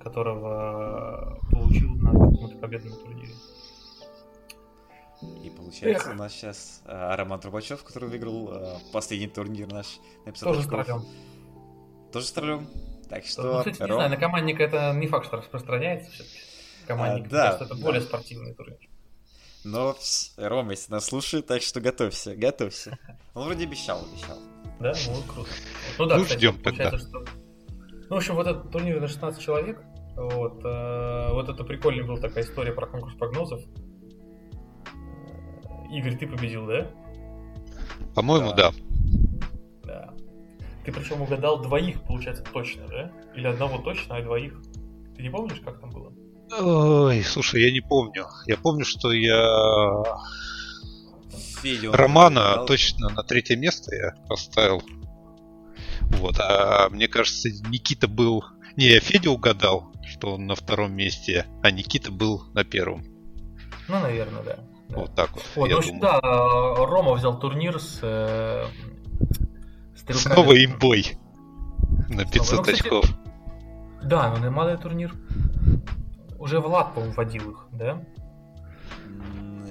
которого 0.00 1.40
получил 1.50 1.90
на 1.96 2.12
каком-то 2.12 2.56
победном 2.58 2.98
турнире. 2.98 3.34
И 5.42 5.50
получается 5.50 6.08
Эх. 6.08 6.14
у 6.14 6.18
нас 6.18 6.32
сейчас 6.32 6.82
а, 6.86 7.16
Роман 7.16 7.40
Трубачев, 7.40 7.82
который 7.84 8.08
выиграл 8.08 8.50
а, 8.50 8.78
последний 8.92 9.28
турнир 9.28 9.70
наш 9.70 9.98
на 10.24 10.32
500 10.32 10.48
Тоже 10.48 10.60
очков. 10.60 11.04
Тоже 12.12 12.26
с 12.26 12.32
Так 12.32 13.24
что, 13.24 13.42
ну, 13.42 13.58
кстати, 13.58 13.80
Ром... 13.80 13.88
не 13.88 13.94
знаю, 13.94 14.10
на 14.10 14.16
командника 14.16 14.62
это 14.62 14.92
не 14.94 15.06
факт, 15.06 15.26
что 15.26 15.38
распространяется 15.38 16.10
Командник, 16.86 17.26
а, 17.26 17.30
да, 17.30 17.44
кажется, 17.44 17.64
это 17.64 17.74
да. 17.74 17.82
более 17.82 18.02
спортивный 18.02 18.54
турнир. 18.54 18.78
Но 19.64 19.96
Рома, 20.36 20.72
если 20.72 20.92
нас 20.92 21.06
слушает, 21.06 21.46
так 21.46 21.62
что 21.62 21.80
готовься, 21.80 22.36
готовься. 22.36 22.98
Он 23.34 23.46
вроде 23.46 23.64
обещал, 23.64 24.00
обещал. 24.00 24.38
Да, 24.78 24.92
ну 25.06 25.22
круто. 25.32 25.50
Ну 25.98 26.06
да, 26.06 26.16
ну, 26.16 26.22
кстати, 26.24 26.38
ждем 26.38 26.62
тогда. 26.62 26.98
Что... 26.98 27.24
Ну, 28.10 28.16
в 28.16 28.18
общем, 28.18 28.34
вот 28.34 28.46
этот 28.46 28.70
турнир 28.70 29.00
на 29.00 29.08
16 29.08 29.42
человек. 29.42 29.82
Вот, 30.16 30.64
э, 30.64 31.32
вот 31.32 31.48
это 31.48 31.64
прикольная 31.64 32.04
была 32.04 32.18
такая 32.18 32.44
история 32.44 32.72
про 32.72 32.86
конкурс 32.86 33.14
прогнозов. 33.16 33.60
Игорь, 35.90 36.16
ты 36.16 36.26
победил, 36.26 36.66
да? 36.66 36.90
По-моему, 38.14 38.52
да. 38.52 38.72
Да. 39.84 40.14
Ты 40.84 40.92
причем 40.92 41.22
угадал 41.22 41.60
двоих, 41.62 42.02
получается, 42.02 42.44
точно, 42.52 42.86
да? 42.88 43.12
Или 43.34 43.46
одного 43.46 43.78
точно, 43.78 44.16
а 44.16 44.22
двоих. 44.22 44.60
Ты 45.16 45.22
не 45.22 45.30
помнишь, 45.30 45.60
как 45.64 45.80
там 45.80 45.90
было? 45.90 46.12
Ой, 46.60 47.22
слушай, 47.24 47.62
я 47.62 47.72
не 47.72 47.80
помню. 47.80 48.26
Я 48.46 48.56
помню, 48.56 48.84
что 48.84 49.12
я 49.12 50.02
Федю 51.62 51.92
Романа 51.92 52.64
точно 52.66 53.08
на 53.08 53.22
третье 53.22 53.56
место 53.56 53.94
я 53.94 54.14
поставил. 54.28 54.82
Вот, 56.18 56.38
а 56.38 56.88
мне 56.90 57.08
кажется, 57.08 57.48
Никита 57.68 58.08
был... 58.08 58.44
Не, 58.76 58.88
я 58.88 59.00
Федя 59.00 59.30
угадал, 59.30 59.92
что 60.06 60.34
он 60.34 60.46
на 60.46 60.54
втором 60.54 60.92
месте, 60.92 61.46
а 61.62 61.70
Никита 61.70 62.12
был 62.12 62.44
на 62.52 62.64
первом. 62.64 63.04
Ну, 63.88 64.00
наверное, 64.00 64.42
да. 64.42 64.56
да. 64.88 64.96
Вот 64.96 65.14
так 65.14 65.32
вот. 65.32 65.44
Вот, 65.54 65.72
в 65.72 65.76
общем, 65.76 66.00
да, 66.00 66.20
Рома 66.20 67.14
взял 67.14 67.38
турнир 67.38 67.80
с 67.80 68.00
э, 68.02 68.66
Снова 70.12 70.52
имбой. 70.64 71.16
На 72.08 72.24
500 72.24 72.66
ну, 72.66 72.72
очков. 72.72 73.04
Да, 74.02 74.30
но 74.30 74.36
нормальный 74.36 74.76
турнир. 74.76 75.14
Уже 76.44 76.60
Влад, 76.60 76.92
по-моему, 76.92 77.14
водил 77.14 77.50
их, 77.52 77.66
да? 77.72 78.04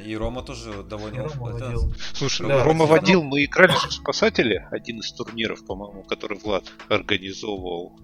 И 0.03 0.17
Рома 0.17 0.41
тоже 0.41 0.81
довольно... 0.81 1.15
И 1.15 1.19
Рома 1.19 1.51
это... 1.51 1.65
водил. 1.65 1.93
Слушай, 2.13 2.47
да, 2.47 2.63
Рома 2.63 2.87
водил, 2.87 3.21
мы 3.21 3.45
играли 3.45 3.73
в 3.73 3.93
спасатели, 3.93 4.67
один 4.71 4.97
из 4.97 5.11
турниров, 5.11 5.63
по-моему, 5.67 6.01
который 6.01 6.39
Влад 6.39 6.63
организовывал. 6.89 7.99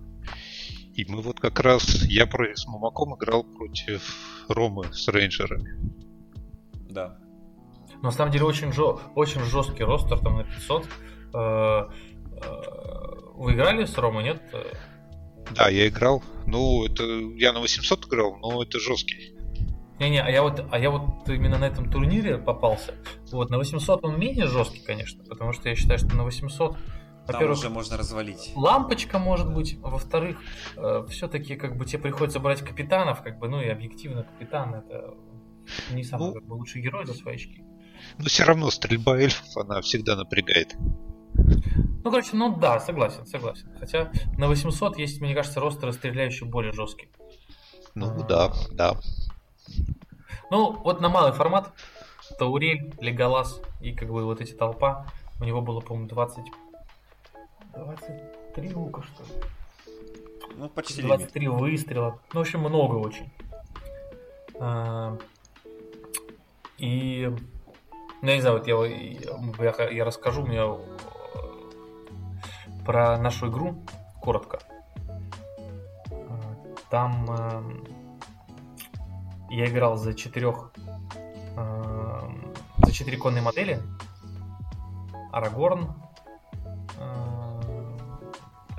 И 0.93 1.03
мы 1.09 1.23
вот 1.23 1.39
как 1.39 1.59
раз, 1.61 2.03
я 2.03 2.27
с 2.27 2.67
Мамаком 2.67 3.15
играл 3.15 3.43
против 3.43 4.03
Ромы 4.47 4.93
с 4.93 5.07
рейнджерами. 5.07 5.73
Да. 6.91 7.17
Но 7.95 8.09
на 8.09 8.11
самом 8.11 8.31
деле 8.31 8.45
очень, 8.45 8.71
жё... 8.71 9.01
очень 9.15 9.41
жесткий 9.45 9.83
ростер 9.83 10.19
там 10.19 10.37
на 10.37 10.43
500. 10.43 10.87
Вы 13.33 13.53
играли 13.53 13.85
с 13.85 13.97
Ромой, 13.97 14.23
нет? 14.25 14.43
Да, 15.55 15.69
я 15.69 15.87
играл. 15.87 16.23
Ну, 16.45 16.85
это 16.85 17.03
я 17.03 17.53
на 17.53 17.59
800 17.59 18.07
играл, 18.07 18.37
но 18.37 18.63
это 18.63 18.79
жесткий. 18.79 19.33
Не-не, 19.99 20.21
а 20.21 20.29
я 20.29 20.43
вот, 20.43 20.63
а 20.71 20.79
я 20.79 20.91
вот 20.91 21.27
именно 21.27 21.57
на 21.57 21.65
этом 21.65 21.91
турнире 21.91 22.37
попался. 22.37 22.95
Вот 23.31 23.49
на 23.49 23.57
800 23.57 24.03
он 24.05 24.17
менее 24.19 24.47
жесткий, 24.47 24.79
конечно, 24.79 25.23
потому 25.25 25.51
что 25.51 25.67
я 25.67 25.75
считаю, 25.75 25.99
что 25.99 26.15
на 26.15 26.23
800 26.23 26.77
во-первых, 27.27 27.57
уже 27.57 27.69
можно 27.69 27.97
развалить. 27.97 28.51
Лампочка 28.55 29.19
может 29.19 29.53
быть, 29.53 29.77
а 29.83 29.89
во-вторых, 29.89 30.37
э, 30.77 31.05
все-таки 31.09 31.55
как 31.55 31.77
бы 31.77 31.85
тебе 31.85 31.99
приходится 31.99 32.39
брать 32.39 32.61
капитанов, 32.61 33.21
как 33.21 33.39
бы, 33.39 33.49
ну 33.49 33.61
и 33.61 33.67
объективно 33.67 34.23
капитан 34.23 34.75
это 34.75 35.15
не 35.91 36.03
самый 36.03 36.29
ну, 36.29 36.33
как 36.33 36.45
бы, 36.45 36.53
лучший 36.53 36.81
герой 36.81 37.05
за 37.05 37.13
свои 37.13 37.35
очки. 37.35 37.61
Но 38.17 38.25
все 38.25 38.45
равно 38.45 38.71
стрельба 38.71 39.17
эльфов, 39.19 39.45
она 39.57 39.81
всегда 39.81 40.15
напрягает. 40.15 40.75
Ну, 41.33 42.11
короче, 42.11 42.31
ну 42.33 42.55
да, 42.55 42.79
согласен, 42.79 43.25
согласен. 43.25 43.69
Хотя 43.79 44.11
на 44.37 44.47
800 44.47 44.97
есть, 44.97 45.21
мне 45.21 45.35
кажется, 45.35 45.59
ростеры, 45.59 45.93
стреляющие 45.93 46.49
более 46.49 46.71
жесткие. 46.71 47.09
Ну, 47.95 48.07
а, 48.07 48.23
да, 48.23 48.53
да. 48.71 48.95
Ну, 50.49 50.73
вот 50.73 51.01
на 51.01 51.09
малый 51.09 51.33
формат 51.33 51.71
Таурель, 52.37 52.93
Леголас 52.99 53.61
и 53.81 53.93
как 53.93 54.09
бы 54.09 54.23
вот 54.23 54.41
эти 54.41 54.53
толпа, 54.53 55.07
у 55.39 55.43
него 55.43 55.61
было, 55.61 55.81
по-моему, 55.81 56.07
20... 56.07 56.45
23 57.75 58.73
лука, 58.73 59.03
что 59.03 59.23
ли? 59.23 59.29
Ну, 60.55 60.69
почти 60.69 61.01
23 61.01 61.45
лимит. 61.45 61.59
выстрела. 61.59 62.19
Ну, 62.33 62.39
в 62.39 62.41
общем, 62.41 62.61
много 62.61 62.95
очень. 62.95 63.31
А, 64.59 65.17
и... 66.77 67.31
Ну, 68.21 68.27
я 68.27 68.35
не 68.35 68.41
знаю, 68.41 68.57
вот 68.57 68.67
я, 68.67 69.71
я, 69.71 69.89
я 69.89 70.05
расскажу 70.05 70.45
мне 70.45 70.59
э, 70.59 70.77
про 72.89 73.19
нашу 73.19 73.49
игру 73.49 73.85
коротко. 74.19 74.57
А, 76.09 76.55
там 76.89 77.27
э, 77.29 77.61
я 79.51 79.69
играл 79.69 79.95
за 79.95 80.15
четырех 80.15 80.71
э, 81.55 82.29
за 82.83 82.91
четыре 82.91 83.17
конные 83.17 83.43
модели. 83.43 83.79
Арагорн, 85.31 85.93
э, 86.97 87.97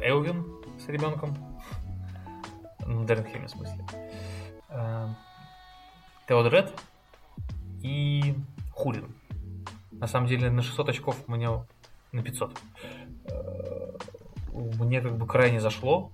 Элвин 0.01 0.57
с 0.85 0.89
ребенком. 0.89 1.37
Ну, 2.85 3.05
в 3.05 3.07
смысле. 3.49 3.87
Э, 4.71 5.07
Теодред 6.27 6.75
и 7.81 8.35
Хурин. 8.73 9.15
На 9.93 10.09
самом 10.09 10.27
деле 10.27 10.51
на 10.51 10.63
600 10.63 10.89
очков 10.89 11.17
у 11.29 11.31
меня 11.31 11.65
на 12.11 12.25
500. 12.25 12.51
Э, 12.53 12.90
мне 14.61 15.01
как 15.01 15.17
бы 15.17 15.27
крайне 15.27 15.61
зашло. 15.61 16.13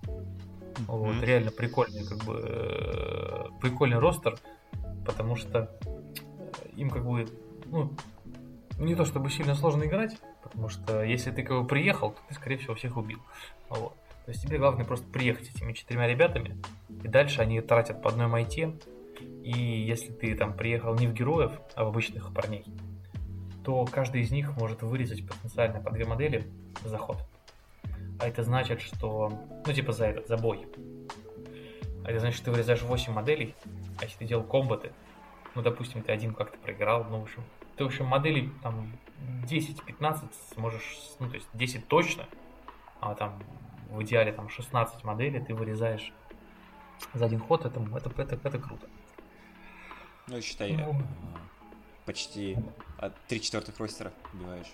Вот, 0.87 1.16
mm-hmm. 1.16 1.24
реально 1.24 1.50
прикольный, 1.50 2.06
как 2.06 2.18
бы 2.24 2.38
э, 2.44 3.44
прикольный 3.62 3.98
ростер, 3.98 4.38
потому 5.06 5.35
что 5.37 5.70
им 6.74 6.90
как 6.90 7.06
бы 7.06 7.26
ну, 7.64 7.92
не 8.78 8.94
то 8.94 9.04
чтобы 9.04 9.30
сильно 9.30 9.54
сложно 9.54 9.85
играть, 9.85 10.18
потому 10.42 10.68
что 10.68 11.02
если 11.02 11.30
ты 11.30 11.42
бы 11.42 11.66
приехал, 11.66 12.11
то 12.11 12.18
ты, 12.28 12.35
скорее 12.35 12.59
всего, 12.59 12.74
всех 12.74 12.96
убил. 12.96 13.20
Вот. 13.70 13.94
То 14.26 14.32
есть 14.32 14.42
тебе 14.42 14.59
главное 14.59 14.85
просто 14.85 15.06
приехать 15.09 15.48
этими 15.48 15.72
четырьмя 15.72 16.09
ребятами, 16.09 16.56
и 17.02 17.09
дальше 17.09 17.40
они 17.40 17.61
тратят 17.61 18.02
по 18.02 18.11
одной 18.11 18.26
майте, 18.26 18.76
и 19.42 19.52
если 19.52 20.12
ты 20.12 20.35
там 20.35 20.52
приехал 20.52 20.94
не 20.94 21.06
в 21.06 21.14
героев, 21.14 21.52
а 21.74 21.85
в 21.85 21.88
обычных 21.88 22.35
парней, 22.35 22.64
то 23.64 23.85
каждый 23.85 24.22
из 24.22 24.30
них 24.30 24.56
может 24.56 24.82
вырезать 24.82 25.26
потенциально 25.26 25.80
по 25.80 25.90
две 25.90 26.04
модели 26.04 26.44
за 26.85 26.98
ход. 26.98 27.18
А 28.18 28.29
это 28.29 28.42
значит, 28.42 28.81
что... 28.81 29.31
Ну, 29.66 29.72
типа 29.72 29.92
за 29.92 30.07
этот, 30.07 30.29
за 30.29 30.37
бой. 30.37 30.66
А 32.05 32.11
это 32.11 32.20
значит, 32.20 32.37
что 32.37 32.46
ты 32.46 32.50
вырезаешь 32.52 32.83
8 32.83 33.12
моделей, 33.12 33.55
а 34.00 34.05
если 34.05 34.18
ты 34.18 34.24
делал 34.26 34.44
комбаты, 34.44 34.92
ну, 35.55 35.62
допустим, 35.62 36.02
ты 36.02 36.12
один 36.12 36.35
как-то 36.35 36.57
проиграл, 36.59 37.05
ну, 37.05 37.20
в 37.20 37.22
общем, 37.22 37.42
ты, 37.76 37.85
в 37.85 37.88
общем, 37.88 38.07
моделей 38.07 38.52
там 38.62 38.96
10-15 39.44 40.31
сможешь, 40.55 40.98
ну, 41.18 41.29
то 41.29 41.35
есть 41.35 41.48
10 41.55 41.88
точно, 41.88 42.26
а 43.00 43.14
там 43.14 43.42
в 43.90 44.02
идеале 44.02 44.33
там 44.33 44.48
16 44.48 45.05
моделей 45.05 45.40
ты 45.40 45.55
вырезаешь 45.55 46.12
за 47.14 47.26
один 47.26 47.40
ход, 47.40 47.64
это, 47.64 47.81
это, 47.81 48.22
это, 48.22 48.48
это 48.48 48.59
круто. 48.59 48.87
Ну, 50.29 50.40
считай, 50.40 50.72
ну, 50.72 51.02
почти 52.05 52.57
от 52.98 53.14
3 53.26 53.40
четвертых 53.40 53.79
ростера 53.79 54.12
убиваешь. 54.33 54.72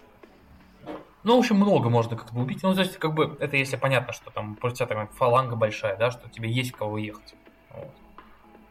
Ну, 1.24 1.36
в 1.36 1.38
общем, 1.38 1.56
много 1.56 1.88
можно 1.88 2.16
как-то 2.16 2.36
убить. 2.36 2.62
Ну, 2.62 2.74
то 2.74 2.80
есть, 2.80 2.96
как 2.96 3.14
бы, 3.14 3.36
это 3.38 3.56
если 3.56 3.76
понятно, 3.76 4.12
что 4.12 4.30
там 4.30 4.56
против 4.56 4.78
тебя 4.78 4.86
там 4.88 5.08
фаланга 5.08 5.54
большая, 5.54 5.96
да, 5.96 6.10
что 6.10 6.28
тебе 6.28 6.50
есть 6.50 6.72
кого 6.72 6.98
ехать. 6.98 7.34
Вот. 7.70 7.94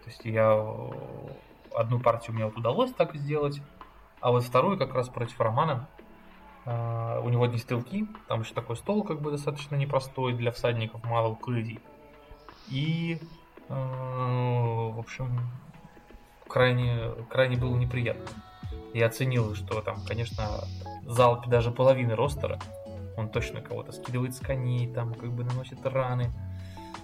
То 0.04 0.08
есть 0.08 0.26
я 0.26 0.54
одну 1.74 2.00
партию 2.00 2.36
мне 2.36 2.46
вот 2.46 2.58
удалось 2.58 2.92
так 2.94 3.16
сделать, 3.16 3.62
а 4.20 4.32
вот 4.32 4.44
вторую 4.44 4.78
как 4.78 4.94
раз 4.94 5.10
против 5.10 5.40
Романа. 5.40 5.88
Uh, 6.64 7.26
у 7.26 7.30
него 7.30 7.46
одни 7.46 7.58
стрелки, 7.58 8.06
там 8.28 8.42
еще 8.42 8.54
такой 8.54 8.76
стол 8.76 9.04
как 9.04 9.20
бы 9.20 9.32
достаточно 9.32 9.76
непростой 9.76 10.34
для 10.34 10.52
всадников, 10.52 11.04
мало 11.04 11.30
укрытий. 11.30 11.80
И, 12.70 13.18
uh, 13.68 14.92
в 14.92 15.00
общем, 15.00 15.40
крайне, 16.48 17.14
крайне 17.32 17.58
было 17.58 17.76
неприятно. 17.76 18.28
Я 18.94 19.08
оценил, 19.08 19.56
что 19.56 19.82
там, 19.82 20.04
конечно, 20.06 20.66
залп 21.06 21.48
даже 21.48 21.72
половины 21.72 22.16
ростера, 22.16 22.60
он 23.18 23.30
точно 23.30 23.62
кого-то 23.62 23.92
скидывает 23.92 24.36
с 24.36 24.40
коней, 24.40 24.92
там 24.92 25.14
как 25.14 25.32
бы 25.32 25.44
наносит 25.44 25.86
раны, 25.86 26.32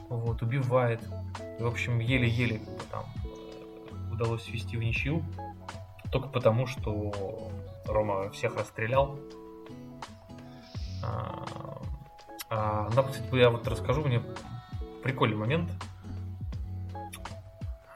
вот, 0.10 0.41
убивает. 0.41 1.02
И, 1.60 1.63
в 1.63 1.67
общем, 1.67 2.00
еле-еле 2.00 2.60
как 2.60 2.73
бы, 2.73 2.84
там 2.91 3.06
удалось 4.12 4.43
свести 4.43 4.78
в 4.78 4.84
ничью, 4.84 5.23
только 6.12 6.28
потому, 6.30 6.67
что 6.67 7.52
Рома 7.86 8.30
всех 8.32 8.58
расстрелял. 8.58 9.19
А, 11.04 11.45
а, 12.50 12.89
да, 12.95 13.04
кстати, 13.04 13.36
я 13.36 13.50
вот 13.50 13.67
расскажу, 13.67 14.04
мне 14.04 14.21
прикольный 15.04 15.38
момент. 15.38 15.69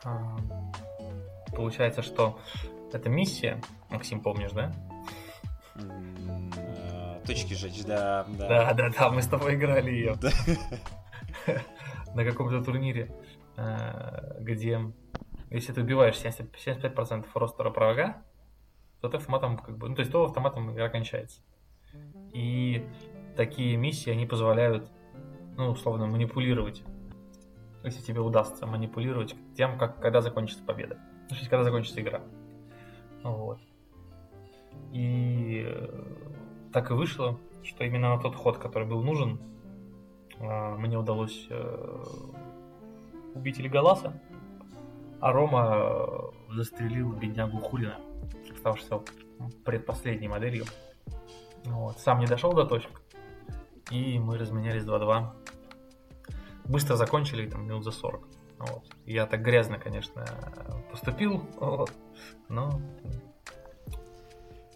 А, 0.04 0.38
получается, 1.56 2.01
что 2.01 2.39
эта 2.95 3.10
миссия, 3.10 3.62
Максим, 3.89 4.21
помнишь, 4.21 4.51
да? 4.51 4.71
Точки 7.25 7.54
жечь, 7.54 7.84
да, 7.84 8.25
да. 8.38 8.73
Да, 8.73 8.89
да, 8.89 9.10
мы 9.10 9.21
с 9.21 9.27
тобой 9.27 9.56
играли 9.56 9.91
ее. 9.91 10.15
На 12.15 12.25
каком-то 12.25 12.63
турнире, 12.63 13.13
а, 13.56 14.36
где 14.39 14.80
если 15.51 15.73
ты 15.73 15.82
убиваешь 15.82 16.17
70, 16.17 16.49
75% 16.56 17.25
ростера 17.34 17.69
врага, 17.69 18.23
то 19.01 19.10
ты 19.10 19.17
автоматом 19.17 19.58
как 19.58 19.77
бы, 19.77 19.89
ну 19.89 19.95
то 19.95 19.99
есть 19.99 20.12
то 20.12 20.23
автоматом 20.23 20.71
игра 20.71 20.88
кончается. 20.88 21.41
И 22.34 22.88
такие 23.36 23.75
миссии, 23.75 24.10
они 24.12 24.25
позволяют, 24.25 24.89
ну, 25.58 25.69
условно, 25.71 26.08
манипулировать. 26.08 26.84
Если 27.84 28.01
тебе 28.01 28.21
удастся 28.21 28.65
манипулировать 28.65 29.36
тем, 29.58 29.77
как, 29.77 29.99
когда 29.99 30.21
закончится 30.21 30.63
победа. 30.63 30.95
То 31.27 31.36
есть, 31.36 31.49
когда 31.49 31.65
закончится 31.65 31.99
игра. 31.99 32.21
Вот. 33.23 33.60
И 34.91 35.67
так 36.73 36.91
и 36.91 36.93
вышло, 36.93 37.38
что 37.63 37.84
именно 37.84 38.15
на 38.15 38.21
тот 38.21 38.36
ход, 38.36 38.57
который 38.57 38.88
был 38.88 39.03
нужен, 39.03 39.39
а, 40.39 40.75
мне 40.75 40.97
удалось 40.97 41.47
э, 41.49 42.03
убить 43.36 43.60
Леголаса. 43.60 44.19
А 45.19 45.31
Рома 45.31 45.75
э, 45.75 46.55
застрелил 46.55 47.12
беднягу 47.13 47.60
Хулина, 47.60 47.97
оставшегося 48.51 49.03
предпоследней 49.63 50.27
моделью. 50.27 50.65
Вот. 51.65 51.99
Сам 51.99 52.19
не 52.19 52.25
дошел 52.25 52.53
до 52.53 52.65
точек. 52.65 53.01
И 53.91 54.17
мы 54.17 54.38
разменялись 54.38 54.84
2-2. 54.84 55.27
Быстро 56.65 56.95
закончили, 56.95 57.47
там, 57.47 57.65
минут 57.65 57.84
за 57.84 57.91
40. 57.91 58.27
Вот. 58.60 58.84
Я 59.05 59.25
так 59.27 59.41
грязно, 59.41 59.77
конечно, 59.77 60.25
поступил, 60.91 61.43
вот. 61.60 61.91
Но 62.49 62.81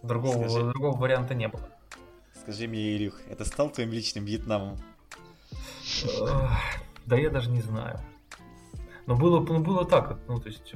другого, 0.02 0.48
Скажи... 0.48 0.70
другого 0.70 0.96
варианта 0.96 1.34
не 1.34 1.48
было. 1.48 1.68
Скажи 2.40 2.68
мне, 2.68 2.96
Илюх, 2.96 3.20
это 3.28 3.44
стал 3.44 3.70
твоим 3.70 3.90
личным 3.92 4.24
Вьетнамом? 4.24 4.78
Да 7.06 7.16
я 7.16 7.30
даже 7.30 7.50
не 7.50 7.60
знаю. 7.60 8.00
Но 9.06 9.16
было, 9.16 9.40
ну, 9.40 9.60
было 9.60 9.84
так, 9.84 10.18
ну, 10.26 10.40
то 10.40 10.48
есть 10.48 10.74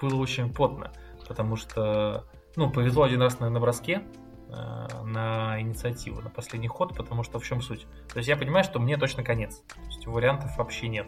было 0.00 0.16
очень 0.16 0.52
потно, 0.52 0.92
потому 1.26 1.56
что, 1.56 2.26
ну, 2.56 2.70
повезло 2.70 3.04
один 3.04 3.22
раз 3.22 3.40
на, 3.40 3.48
на 3.48 3.58
броске, 3.58 4.02
э, 4.50 5.02
на 5.04 5.58
инициативу, 5.60 6.20
на 6.20 6.28
последний 6.28 6.68
ход, 6.68 6.94
потому 6.94 7.22
что 7.22 7.38
в 7.38 7.44
чем 7.44 7.62
суть? 7.62 7.86
То 8.12 8.18
есть 8.18 8.28
я 8.28 8.36
понимаю, 8.36 8.64
что 8.64 8.80
мне 8.80 8.98
точно 8.98 9.22
конец, 9.22 9.62
то 9.66 9.80
есть 9.86 10.06
вариантов 10.06 10.56
вообще 10.58 10.88
нет. 10.88 11.06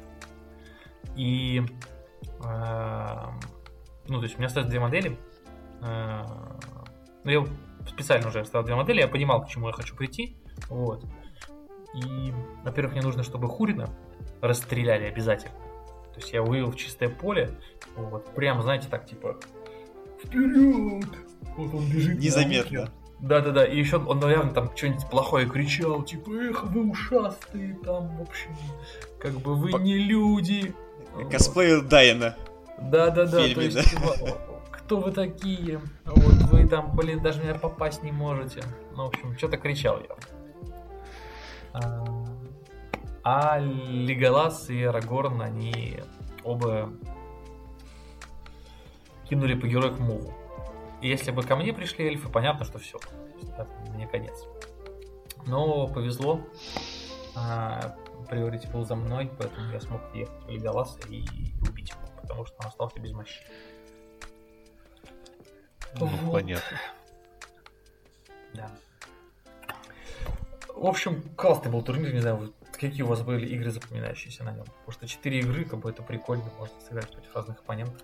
И, 1.14 1.62
э, 2.42 3.24
ну, 4.08 4.18
то 4.18 4.24
есть 4.24 4.36
у 4.36 4.38
меня 4.38 4.46
остается 4.46 4.70
две 4.70 4.80
модели, 4.80 5.18
э, 5.82 6.22
ну, 7.24 7.30
я 7.30 7.46
специально 7.88 8.28
уже 8.28 8.40
оставил 8.40 8.64
две 8.64 8.74
модели, 8.74 9.00
я 9.00 9.08
понимал, 9.08 9.44
к 9.44 9.48
чему 9.48 9.68
я 9.68 9.72
хочу 9.72 9.96
прийти, 9.96 10.36
вот. 10.68 11.04
И, 11.94 12.32
во-первых, 12.64 12.92
мне 12.94 13.02
нужно, 13.02 13.22
чтобы 13.22 13.48
Хурина 13.48 13.88
расстреляли 14.40 15.04
обязательно. 15.04 15.54
То 16.12 16.20
есть 16.20 16.32
я 16.32 16.42
вывел 16.42 16.70
в 16.70 16.76
чистое 16.76 17.08
поле, 17.08 17.50
вот, 17.96 18.34
прям, 18.34 18.62
знаете, 18.62 18.88
так, 18.88 19.06
типа, 19.06 19.36
вперед! 20.22 21.06
Вот 21.56 21.74
он 21.74 21.90
бежит. 21.90 22.18
Незаметно. 22.18 22.90
Да-да-да, 23.20 23.64
и 23.64 23.78
еще 23.78 23.96
он, 23.96 24.20
наверное, 24.20 24.52
там 24.52 24.76
что-нибудь 24.76 25.08
плохое 25.08 25.48
кричал, 25.48 26.02
типа, 26.02 26.30
эх, 26.30 26.64
вы 26.64 26.90
ушастые, 26.90 27.74
там, 27.82 28.16
в 28.18 28.22
общем, 28.22 28.54
как 29.18 29.32
бы 29.40 29.54
вы 29.54 29.70
По... 29.70 29.78
не 29.78 29.98
люди. 29.98 30.74
Косплей 31.30 31.76
вот. 31.76 31.88
Дайна. 31.88 32.36
Да-да-да, 32.78 33.30
то 33.30 33.60
есть, 33.60 33.76
да? 33.76 33.82
типа, 33.82 34.38
кто 34.70 34.98
вы 34.98 35.12
такие? 35.12 35.80
Вот 36.04 36.34
вы 36.50 36.68
там, 36.68 36.94
блин, 36.94 37.22
даже 37.22 37.42
меня 37.42 37.54
попасть 37.54 38.02
не 38.02 38.12
можете. 38.12 38.62
Ну, 38.94 39.04
в 39.04 39.08
общем, 39.08 39.36
что-то 39.36 39.56
кричал 39.56 40.00
я. 40.00 40.16
А, 41.72 42.04
а 43.24 43.58
Леголас 43.58 44.70
и 44.70 44.82
Арагорн, 44.84 45.42
они 45.42 46.00
оба 46.44 46.90
кинули 49.28 49.54
по 49.54 49.66
герою 49.66 49.96
к 49.96 49.98
муву. 49.98 50.32
И 51.00 51.08
если 51.08 51.30
бы 51.30 51.42
ко 51.42 51.56
мне 51.56 51.72
пришли 51.72 52.06
эльфы, 52.06 52.28
понятно, 52.28 52.64
что 52.64 52.78
все. 52.78 52.98
Мне 53.94 54.06
конец. 54.06 54.46
Но 55.46 55.88
повезло. 55.88 56.40
А, 57.34 57.96
приоритет 58.28 58.72
был 58.72 58.84
за 58.84 58.94
мной, 58.94 59.30
поэтому 59.38 59.72
я 59.72 59.80
смог 59.80 60.00
ехать 60.14 60.44
в 60.44 60.50
Леголаса 60.50 60.98
и 61.08 61.24
убить 61.68 61.90
его, 61.90 62.05
потому 62.26 62.46
что 62.46 62.56
он 62.60 62.66
остался 62.66 63.00
без 63.00 63.12
мощи. 63.12 63.40
Ну, 65.98 66.06
вот. 66.06 66.32
Понятно. 66.32 66.80
Да. 68.54 68.70
В 70.74 70.86
общем, 70.86 71.22
классный 71.36 71.70
был 71.70 71.82
турнир, 71.82 72.12
не 72.12 72.20
знаю, 72.20 72.52
какие 72.72 73.02
у 73.02 73.06
вас 73.06 73.22
были 73.22 73.46
игры 73.46 73.70
запоминающиеся 73.70 74.44
на 74.44 74.52
нем. 74.52 74.64
Потому 74.64 74.92
что 74.92 75.08
4 75.08 75.38
игры, 75.40 75.64
как 75.64 75.80
бы 75.80 75.90
это 75.90 76.02
прикольно, 76.02 76.44
можно 76.58 76.78
сыграть 76.86 77.10
против 77.10 77.34
разных 77.34 77.58
оппонентов. 77.60 78.02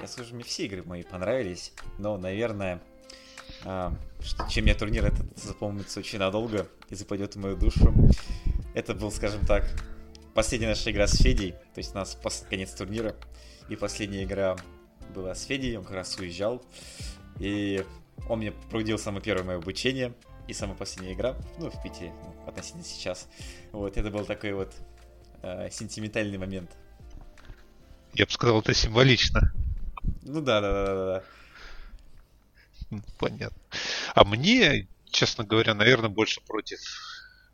Я 0.00 0.08
скажу, 0.08 0.34
мне 0.34 0.44
все 0.44 0.66
игры 0.66 0.82
мои 0.82 1.02
понравились, 1.02 1.72
но, 1.98 2.16
наверное, 2.16 2.80
а, 3.64 3.94
что, 4.20 4.48
чем 4.48 4.64
я 4.64 4.74
турнир 4.74 5.04
этот 5.04 5.38
запомнится 5.38 6.00
очень 6.00 6.18
надолго 6.18 6.66
и 6.88 6.94
западет 6.94 7.34
в 7.34 7.38
мою 7.38 7.56
душу. 7.56 7.92
Это 8.74 8.94
был, 8.94 9.10
скажем 9.10 9.44
так, 9.46 9.64
последняя 10.34 10.68
наша 10.68 10.90
игра 10.90 11.06
с 11.06 11.16
Федей, 11.16 11.52
то 11.52 11.78
есть 11.78 11.92
у 11.94 11.98
нас 11.98 12.18
конец 12.48 12.72
турнира, 12.72 13.14
и 13.68 13.76
последняя 13.76 14.24
игра 14.24 14.56
была 15.14 15.34
с 15.34 15.44
Федей, 15.44 15.76
он 15.76 15.84
как 15.84 15.94
раз 15.94 16.16
уезжал, 16.18 16.64
и 17.38 17.84
он 18.28 18.38
мне 18.38 18.52
проводил 18.52 18.98
самое 18.98 19.22
первое 19.22 19.44
мое 19.44 19.56
обучение, 19.58 20.14
и 20.48 20.52
самая 20.52 20.76
последняя 20.76 21.14
игра, 21.14 21.36
ну, 21.58 21.70
в 21.70 21.82
Питере, 21.82 22.12
ну, 22.12 22.44
относительно 22.46 22.84
сейчас. 22.84 23.28
Вот, 23.70 23.96
это 23.96 24.10
был 24.10 24.24
такой 24.24 24.52
вот 24.52 24.72
э, 25.42 25.68
сентиментальный 25.70 26.38
момент. 26.38 26.70
Я 28.14 28.26
бы 28.26 28.32
сказал, 28.32 28.60
это 28.60 28.74
символично. 28.74 29.52
Ну 30.22 30.40
да, 30.40 30.60
да, 30.60 30.72
да, 30.72 30.94
да, 30.94 31.24
да. 32.90 33.02
Понятно. 33.18 33.58
А 34.14 34.24
мне, 34.24 34.88
честно 35.10 35.44
говоря, 35.44 35.74
наверное, 35.74 36.10
больше 36.10 36.40
против 36.42 36.80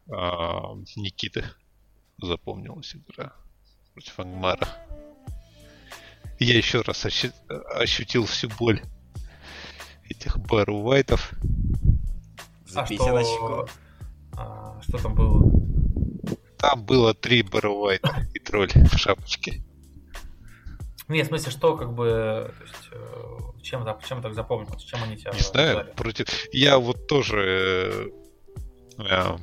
э, 0.09 0.13
Никиты 0.97 1.45
запомнилась 2.21 2.95
игра. 2.95 3.33
Против 3.95 4.19
Ангмара. 4.21 4.69
Я 6.39 6.57
еще 6.57 6.83
раз 6.83 7.05
ощу- 7.05 7.33
ощутил 7.75 8.27
всю 8.27 8.49
боль 8.59 8.81
этих 10.09 10.39
Бэру 10.39 10.83
Вайтов. 10.83 11.33
За 12.67 12.83
а 12.83 12.87
что... 12.87 13.69
А, 14.37 14.81
что 14.83 14.99
там 14.99 15.15
было? 15.15 15.51
Там 16.59 16.85
было 16.85 17.15
три 17.15 17.43
Бэру 17.43 17.81
Вайта 17.81 18.27
и 18.35 18.39
тролль 18.39 18.71
в 18.73 18.97
шапочке. 18.97 19.65
Нет, 21.09 21.27
в 21.27 21.29
смысле, 21.29 21.51
что 21.51 21.77
как 21.77 21.95
бы, 21.95 22.53
то 22.59 22.65
есть, 22.65 22.89
э, 22.93 23.63
чем, 23.63 23.85
так, 23.85 24.05
чем 24.05 24.21
так 24.21 24.35
запомнил, 24.35 24.77
чем 24.77 25.03
они 25.03 25.17
тебя 25.17 25.33
Не 25.33 25.41
знаю, 25.41 25.77
дали? 25.77 25.93
против... 25.93 26.27
Я 26.53 26.79
вот 26.79 27.07
тоже 27.07 28.11
э, 28.99 29.39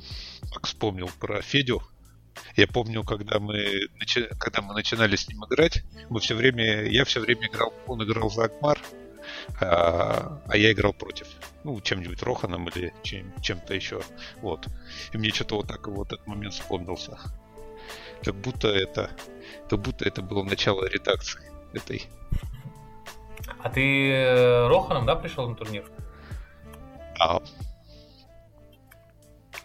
так 0.54 0.68
вспомнил 0.68 1.10
про 1.20 1.42
Федю. 1.42 1.82
Я 2.56 2.68
помню, 2.68 3.04
когда 3.04 3.40
мы, 3.40 3.90
начи... 4.00 4.28
когда 4.40 4.62
мы 4.62 4.74
начинали 4.74 5.16
с 5.16 5.28
ним 5.28 5.44
играть, 5.46 5.84
мы 6.10 6.20
все 6.20 6.36
время, 6.36 6.86
я 6.86 7.04
все 7.04 7.20
время 7.20 7.48
играл, 7.48 7.74
он 7.86 8.04
играл 8.04 8.30
за 8.30 8.46
Акмар, 8.46 8.80
а, 9.60 10.42
а 10.48 10.58
я 10.58 10.72
играл 10.72 10.94
против. 10.94 11.28
Ну, 11.64 11.82
чем-нибудь 11.82 12.22
Роханом 12.24 12.70
или 12.70 12.94
чем- 13.04 13.34
чем-то 13.42 13.74
еще. 13.74 14.02
Вот. 14.42 14.68
И 15.12 15.18
мне 15.18 15.30
что-то 15.32 15.58
вот 15.58 15.68
так 15.68 15.88
вот 15.88 16.14
этот 16.14 16.26
момент 16.28 16.54
вспомнился. 16.54 17.18
Как 18.24 18.36
будто 18.36 18.70
это, 18.70 19.12
как 19.70 19.82
будто 19.82 20.06
это 20.06 20.22
было 20.22 20.44
начало 20.44 20.86
редакции 20.86 21.42
этой. 21.74 22.08
А 23.60 23.70
ты 23.70 24.12
э, 24.12 24.68
Роханом, 24.68 25.06
да, 25.06 25.16
пришел 25.16 25.50
на 25.50 25.56
турнир? 25.56 25.84
А. 27.20 27.42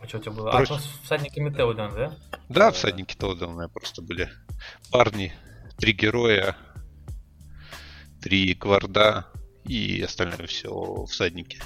А 0.02 0.08
что 0.08 0.18
у 0.18 0.20
тебя 0.20 0.32
было? 0.32 0.50
Проще... 0.50 0.74
А, 0.74 1.04
всадниками 1.04 1.50
Теоден, 1.50 1.90
да? 1.94 2.14
Да, 2.48 2.70
всадники 2.70 3.16
Теодена 3.16 3.68
просто 3.68 4.02
были 4.02 4.28
парни, 4.90 5.32
три 5.76 5.92
героя, 5.92 6.56
три 8.20 8.54
гварда 8.54 9.26
и 9.64 10.02
остальное 10.02 10.46
все 10.46 11.04
всадники. 11.04 11.58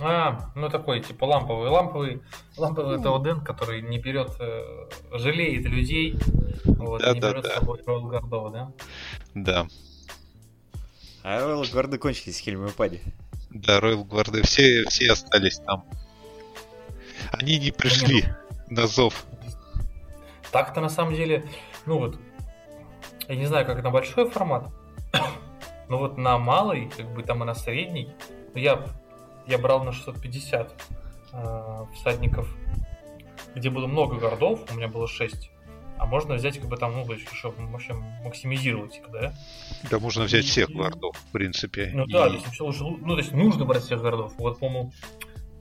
А, 0.00 0.50
ну 0.56 0.68
такой, 0.68 1.00
типа 1.00 1.24
ламповый. 1.24 1.70
Ламповый, 1.70 2.22
ламповый 2.56 2.98
это 2.98 3.14
Оден, 3.14 3.40
который 3.42 3.80
не 3.80 3.98
берет, 3.98 4.32
э, 4.40 4.88
жалеет 5.12 5.64
людей, 5.66 6.18
вот, 6.64 7.00
да, 7.00 7.14
не 7.14 7.20
да, 7.20 7.30
берет 7.30 7.44
да. 7.44 7.50
с 7.50 7.54
собой 7.54 7.80
Ройл 7.86 8.06
Гордова, 8.08 8.50
да? 8.50 8.72
Да. 9.34 9.66
А 11.22 11.40
Ройл 11.40 11.64
Гварды 11.70 11.98
кончились 11.98 12.40
в 12.40 12.42
Хельме 12.42 12.70
Паде. 12.70 13.00
Да, 13.50 13.80
Ройл 13.80 14.04
Гварды, 14.04 14.42
все, 14.42 14.84
все 14.88 15.12
остались 15.12 15.58
там. 15.58 15.84
Они 17.38 17.58
не 17.58 17.70
пришли 17.70 18.24
на 18.68 18.86
зов. 18.86 19.24
Так-то 20.52 20.80
на 20.80 20.88
самом 20.88 21.14
деле, 21.14 21.44
ну 21.84 21.98
вот, 21.98 22.18
я 23.28 23.36
не 23.36 23.46
знаю, 23.46 23.66
как 23.66 23.82
на 23.82 23.90
большой 23.90 24.30
формат, 24.30 24.68
но 25.88 25.98
вот 25.98 26.16
на 26.16 26.38
малый, 26.38 26.90
как 26.96 27.12
бы 27.12 27.22
там 27.22 27.42
и 27.42 27.46
на 27.46 27.54
средний, 27.54 28.08
ну, 28.54 28.60
я 28.60 28.84
я 29.46 29.58
брал 29.58 29.84
на 29.84 29.92
650 29.92 30.74
э, 31.32 31.84
всадников, 31.94 32.48
где 33.54 33.70
было 33.70 33.86
много 33.86 34.16
городов, 34.16 34.60
у 34.70 34.74
меня 34.74 34.88
было 34.88 35.06
6. 35.06 35.50
А 35.96 36.06
можно 36.06 36.34
взять, 36.34 36.58
как 36.58 36.68
бы 36.68 36.76
там, 36.76 36.92
ну, 36.92 37.12
еще 37.12 37.52
вообще 37.56 37.94
максимизировать 38.24 38.96
их, 38.96 39.10
да? 39.10 39.32
Да, 39.90 39.98
можно 39.98 40.24
взять 40.24 40.44
и, 40.44 40.48
всех 40.48 40.70
городов, 40.70 41.16
в 41.16 41.32
принципе. 41.32 41.90
Ну 41.94 42.04
и... 42.04 42.12
да, 42.12 42.28
то 42.28 42.34
есть, 42.34 42.60
лучше, 42.60 42.82
ну, 42.82 43.14
то 43.14 43.18
есть 43.18 43.32
нужно 43.32 43.64
брать 43.64 43.84
всех 43.84 44.02
городов. 44.02 44.32
Вот, 44.38 44.58
по-моему, 44.58 44.92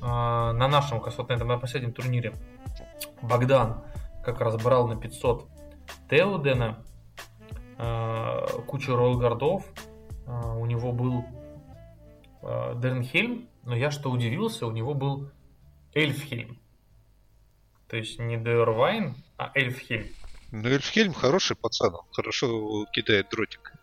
на 0.03 0.67
нашем, 0.67 0.99
как 0.99 1.17
вот 1.17 1.29
на 1.29 1.33
этом 1.33 1.47
на 1.47 1.57
последнем 1.57 1.93
турнире, 1.93 2.33
Богдан 3.21 3.83
как 4.23 4.41
раз 4.41 4.61
брал 4.61 4.87
на 4.87 4.95
500 4.95 5.47
Теодена, 6.09 6.83
э, 7.77 8.45
кучу 8.67 8.93
э, 8.93 8.95
у 8.95 10.65
него 10.65 10.91
был 10.91 11.25
э, 12.41 12.73
Дернхельм, 12.77 13.47
но 13.63 13.75
я 13.75 13.91
что 13.91 14.11
удивился, 14.11 14.67
у 14.67 14.71
него 14.71 14.93
был 14.93 15.29
Эльфхельм. 15.93 16.59
То 17.89 17.97
есть 17.97 18.19
не 18.19 18.37
Дервайн, 18.37 19.15
а 19.37 19.51
Эльфхельм. 19.55 20.07
Ну, 20.51 20.69
Эльфхельм 20.69 21.13
хороший 21.13 21.55
пацан, 21.55 21.93
он 21.93 22.05
хорошо 22.11 22.85
кидает 22.91 23.29
дротик. 23.29 23.73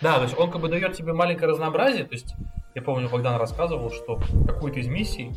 Да, 0.00 0.16
то 0.16 0.24
есть 0.24 0.36
он 0.38 0.50
как 0.50 0.60
бы 0.60 0.68
дает 0.68 0.94
тебе 0.94 1.12
маленькое 1.12 1.50
разнообразие. 1.50 2.04
То 2.04 2.14
есть 2.14 2.34
я 2.74 2.82
помню, 2.82 3.08
Богдан 3.08 3.36
рассказывал, 3.36 3.90
что 3.90 4.20
какой-то 4.46 4.80
из 4.80 4.88
миссий 4.88 5.32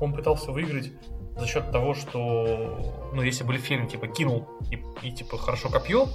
он 0.00 0.12
пытался 0.12 0.52
выиграть 0.52 0.92
за 1.36 1.46
счет 1.46 1.70
того, 1.72 1.94
что, 1.94 3.10
ну, 3.12 3.22
если 3.22 3.44
бы 3.44 3.54
Эльфхельм 3.54 3.88
типа 3.88 4.06
кинул 4.06 4.48
и, 4.70 4.82
и 5.06 5.12
типа 5.12 5.38
хорошо 5.38 5.68
копье, 5.68 6.08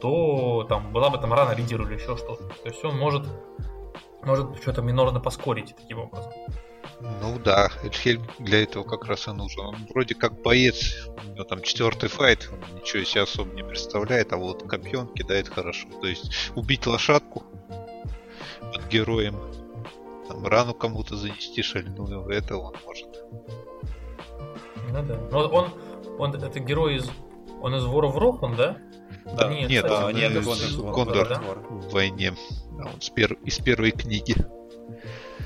то 0.00 0.64
там 0.68 0.92
была 0.92 1.10
бы 1.10 1.18
там 1.18 1.32
рана 1.32 1.54
лидеру 1.54 1.86
или 1.86 1.94
еще 1.94 2.16
что-то. 2.16 2.44
То 2.44 2.68
есть 2.68 2.84
он 2.84 2.96
может 2.96 3.26
может 4.24 4.60
что-то 4.60 4.82
минорно 4.82 5.20
поскорить 5.20 5.74
таким 5.76 5.98
образом. 5.98 6.32
Ну 7.00 7.38
да, 7.38 7.70
Эльфхельм 7.82 8.26
для 8.38 8.62
этого 8.62 8.84
как 8.84 9.04
раз 9.04 9.28
и 9.28 9.32
нужен. 9.32 9.66
Он 9.66 9.76
вроде 9.90 10.14
как 10.14 10.40
боец, 10.42 11.06
у 11.26 11.34
него 11.34 11.44
там 11.44 11.60
четвертый 11.62 12.08
файт, 12.08 12.48
он 12.50 12.80
ничего 12.80 13.04
себе 13.04 13.22
особо 13.22 13.52
не 13.54 13.62
представляет, 13.62 14.32
а 14.32 14.36
вот 14.36 14.62
копье 14.68 15.06
кидает 15.06 15.48
хорошо. 15.48 15.88
То 16.00 16.06
есть 16.06 16.50
убить 16.54 16.86
лошадку 16.86 17.44
под 18.60 18.88
героем, 18.88 19.36
там 20.28 20.46
рану 20.46 20.74
кому-то 20.74 21.16
занести 21.16 21.62
шальную, 21.62 22.28
это 22.28 22.56
он 22.56 22.74
может. 22.84 23.08
Ну 24.90 25.02
да. 25.02 25.18
Но 25.30 25.48
он, 25.48 25.68
он 26.18 26.34
это 26.34 26.60
герой 26.60 26.96
из. 26.96 27.10
Он 27.60 27.74
из 27.74 27.84
Воров 27.84 28.16
Рохан, 28.16 28.56
да? 28.56 28.76
Да. 29.24 29.52
Нет, 29.52 29.70
нет, 29.70 29.86
а, 29.88 30.12
нет, 30.12 30.32
нет 30.32 30.44
Кондор, 30.94 31.28
да? 31.28 31.40
в 31.40 31.92
войне. 31.92 32.34
Да, 32.72 32.90
он 32.92 33.00
с 33.00 33.08
пер... 33.08 33.34
из 33.44 33.58
первой 33.58 33.90
книги. 33.90 34.36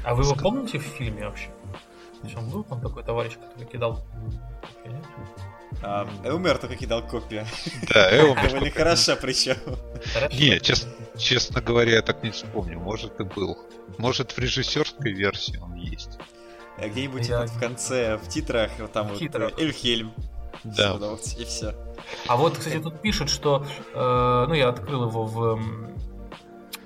А 0.05 0.15
вы 0.15 0.25
его 0.25 0.35
помните 0.35 0.79
в 0.79 0.83
фильме 0.83 1.27
вообще? 1.27 1.49
Он 2.37 2.51
был 2.51 2.65
там 2.65 2.81
такой 2.81 3.03
товарищ, 3.03 3.35
который 3.35 3.67
кидал 3.67 4.05
а, 5.83 6.09
Элмер 6.25 6.59
только 6.59 6.77
кидал 6.77 7.07
копию. 7.07 7.47
Да, 7.89 8.11
Элмер. 8.11 8.49
Довольно 8.49 8.71
хорошо 8.71 9.17
причем. 9.21 9.57
Не, 10.33 10.59
честно, 10.61 10.91
честно 11.17 11.61
говоря, 11.61 11.93
я 11.93 12.03
так 12.03 12.23
не 12.23 12.31
вспомню. 12.31 12.81
Может 12.81 13.21
и 13.21 13.25
был. 13.25 13.57
Может 13.99 14.33
в 14.33 14.39
режиссерской 14.39 15.13
версии 15.13 15.57
он 15.59 15.75
есть. 15.75 16.19
А 16.79 16.89
где-нибудь 16.89 17.29
я... 17.29 17.47
в 17.47 17.61
конце, 17.61 18.17
в 18.17 18.29
титрах, 18.29 18.71
там 18.93 19.09
вот 19.09 19.21
э, 19.21 19.51
Эльхельм. 19.59 20.13
Да. 20.65 20.99
И 21.37 21.45
все. 21.45 21.75
А 22.27 22.37
вот, 22.37 22.59
кстати, 22.59 22.81
тут 22.81 23.01
пишут, 23.01 23.31
что... 23.31 23.67
Э, 23.95 24.47
ну, 24.49 24.55
я 24.55 24.69
открыл 24.69 25.09
его 25.09 25.25
в 25.25 25.61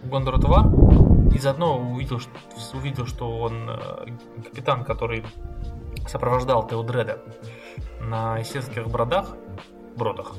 Гондор 0.02 0.38
2 0.38 1.32
и 1.34 1.38
заодно 1.38 1.78
увидел, 1.78 2.18
что, 2.18 2.30
увидел, 2.74 3.06
что 3.06 3.38
он 3.38 3.70
э, 3.70 4.06
капитан, 4.44 4.84
который 4.84 5.24
сопровождал 6.06 6.66
Теодреда 6.66 7.22
на 8.00 8.42
исследовательских 8.42 8.90
бродах, 8.90 9.36
бродах, 9.96 10.34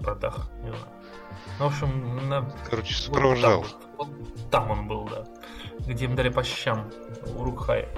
бродах, 0.00 0.50
не 0.62 0.68
знаю. 0.68 0.84
Ну, 1.58 1.64
в 1.64 1.68
общем, 1.68 2.28
на... 2.28 2.48
Короче, 2.68 2.94
сопровождал. 2.94 3.62
Вот 3.62 3.70
там, 3.70 3.90
вот 3.96 4.50
там 4.50 4.70
он 4.70 4.88
был, 4.88 5.08
да. 5.08 5.24
Где 5.86 6.04
им 6.04 6.14
дали 6.14 6.28
по 6.28 6.42
щам 6.42 6.90
у 7.36 7.42
Рукхай. 7.42 7.88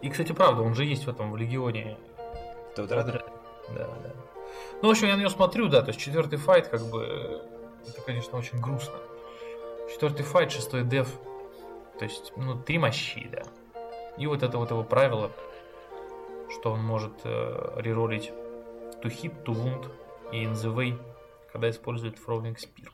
И, 0.00 0.10
кстати, 0.10 0.32
правда, 0.32 0.62
он 0.62 0.74
же 0.74 0.84
есть 0.84 1.06
в 1.06 1.10
этом, 1.10 1.30
в 1.30 1.36
Легионе. 1.36 1.98
Да, 2.76 2.86
да, 2.86 3.02
да. 3.02 3.20
Ну, 4.82 4.88
в 4.88 4.90
общем, 4.90 5.06
я 5.06 5.14
на 5.14 5.20
нее 5.20 5.30
смотрю, 5.30 5.68
да, 5.68 5.80
то 5.80 5.88
есть 5.88 6.00
четвертый 6.00 6.38
файт, 6.38 6.66
как 6.66 6.84
бы, 6.90 7.42
это, 7.86 8.02
конечно, 8.02 8.36
очень 8.36 8.58
грустно. 8.58 8.96
Четвертый 9.88 10.24
файт, 10.24 10.50
шестой 10.50 10.82
деф, 10.82 11.08
то 11.98 12.04
есть, 12.04 12.32
ну, 12.36 12.60
три 12.60 12.78
мощи, 12.78 13.28
да. 13.30 13.42
И 14.18 14.26
вот 14.26 14.42
это 14.42 14.58
вот 14.58 14.70
его 14.70 14.82
правило, 14.82 15.30
что 16.50 16.72
он 16.72 16.82
может 16.82 17.12
э, 17.24 17.74
реролить 17.76 18.32
to 19.02 19.08
hit, 19.08 19.44
to 19.44 19.54
wound 19.54 19.88
и 20.32 20.44
in 20.44 20.52
the 20.54 20.74
way, 20.74 21.00
когда 21.52 21.70
использует 21.70 22.18
Throwing 22.18 22.56
Spear. 22.56 22.88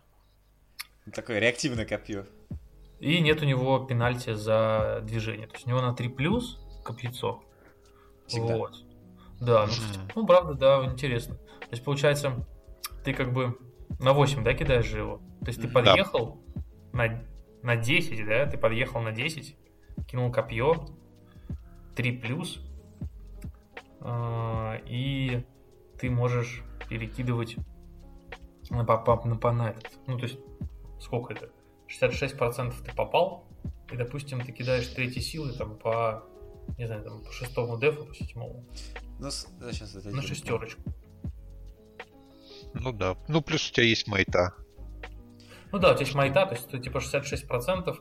Такое 1.14 1.38
реактивное 1.38 1.86
копье. 1.86 2.26
И 3.00 3.20
нет 3.20 3.40
у 3.42 3.46
него 3.46 3.78
пенальти 3.78 4.34
за 4.34 5.00
движение. 5.04 5.46
То 5.46 5.54
есть 5.54 5.66
у 5.66 5.70
него 5.70 5.80
на 5.80 5.94
3 5.94 6.08
плюс 6.08 6.58
копьецо. 6.84 7.42
Всегда. 8.26 8.56
Вот. 8.56 8.84
Да, 9.40 9.66
ну, 9.66 9.72
mm. 9.72 10.12
ну 10.16 10.26
правда, 10.26 10.54
да, 10.54 10.84
интересно. 10.84 11.38
То 11.68 11.74
есть 11.74 11.84
получается, 11.84 12.46
ты 13.04 13.12
как 13.12 13.32
бы 13.32 13.58
на 13.98 14.12
8, 14.12 14.42
да, 14.42 14.54
кидаешь 14.54 14.86
же 14.86 14.98
его? 14.98 15.18
То 15.40 15.48
есть 15.48 15.60
ты 15.60 15.68
подъехал 15.68 16.40
да. 16.92 17.06
на, 17.06 17.24
на 17.62 17.76
10, 17.76 18.26
да, 18.26 18.46
ты 18.46 18.56
подъехал 18.56 19.00
на 19.00 19.12
10, 19.12 19.56
кинул 20.06 20.32
копье, 20.32 20.86
3 21.94 22.12
плюс, 22.18 22.60
э, 24.00 24.80
и 24.86 25.44
ты 25.98 26.10
можешь 26.10 26.62
перекидывать 26.88 27.56
на, 28.70 28.82
на, 28.82 29.24
на, 29.24 29.52
на 29.52 29.70
этот. 29.70 29.90
Ну, 30.06 30.16
то 30.18 30.24
есть, 30.24 30.38
сколько 31.00 31.34
это? 31.34 31.50
66% 31.88 32.74
ты 32.84 32.94
попал, 32.94 33.46
и, 33.90 33.96
допустим, 33.96 34.40
ты 34.40 34.52
кидаешь 34.52 34.86
третьей 34.88 35.22
силы 35.22 35.52
там 35.52 35.76
по, 35.76 36.24
не 36.76 36.86
знаю, 36.86 37.02
там 37.02 37.20
по 37.22 37.32
шестому 37.32 37.78
дефу, 37.78 38.04
по 38.04 38.14
седьмому. 38.14 38.64
Ну, 39.18 39.30
сейчас 39.30 39.94
это 39.94 40.10
На 40.10 40.22
шестерочку. 40.22 40.82
Ну 42.80 42.92
да. 42.92 43.16
Ну, 43.28 43.42
плюс 43.42 43.68
у 43.70 43.72
тебя 43.72 43.86
есть 43.86 44.06
майта. 44.06 44.54
Ну 45.72 45.78
да, 45.78 45.90
у 45.90 45.94
тебя 45.94 46.04
есть 46.04 46.14
майта, 46.14 46.46
то 46.46 46.54
есть 46.54 46.68
ты 46.68 46.78
типа 46.78 46.98
66%, 46.98 47.96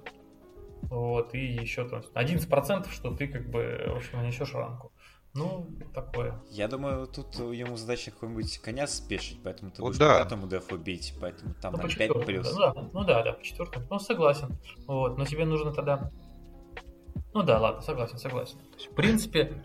вот, 0.84 1.34
и 1.34 1.40
еще 1.40 1.88
там 1.88 2.02
11%, 2.14 2.90
что 2.92 3.14
ты 3.16 3.28
как 3.28 3.50
бы, 3.50 3.84
в 3.88 3.98
общем, 3.98 4.20
нанесешь 4.20 4.54
ранку. 4.54 4.94
Ну, 5.34 5.68
такое. 5.94 6.42
Я 6.50 6.68
думаю, 6.68 7.06
тут 7.08 7.36
ему 7.36 7.76
задача 7.76 8.12
какой-нибудь 8.12 8.58
коня 8.60 8.88
спешить, 8.88 9.40
поэтому 9.44 9.72
ты 9.72 9.82
вот 9.82 9.90
будешь 9.90 10.00
да. 10.00 10.18
по 10.18 10.24
пятому 10.24 10.48
дефу 10.48 10.78
бить, 10.78 11.14
поэтому 11.22 11.54
там 11.62 11.74
ну, 11.74 11.84
на 11.84 11.90
5 11.90 12.26
плюс. 12.26 12.56
Да, 12.56 12.74
да, 12.74 12.90
ну 12.94 13.04
да, 13.04 13.24
да, 13.24 13.34
по 13.34 13.44
четвертому. 13.44 13.86
Ну, 13.90 14.00
согласен. 14.00 14.58
Вот, 14.88 15.18
но 15.18 15.26
тебе 15.26 15.46
нужно 15.46 15.74
тогда... 15.74 16.10
Ну 17.34 17.44
да, 17.44 17.60
ладно, 17.60 17.82
согласен, 17.82 18.18
согласен. 18.18 18.58
То 18.58 18.78
есть, 18.78 18.92
в 18.92 18.96
принципе, 18.96 19.62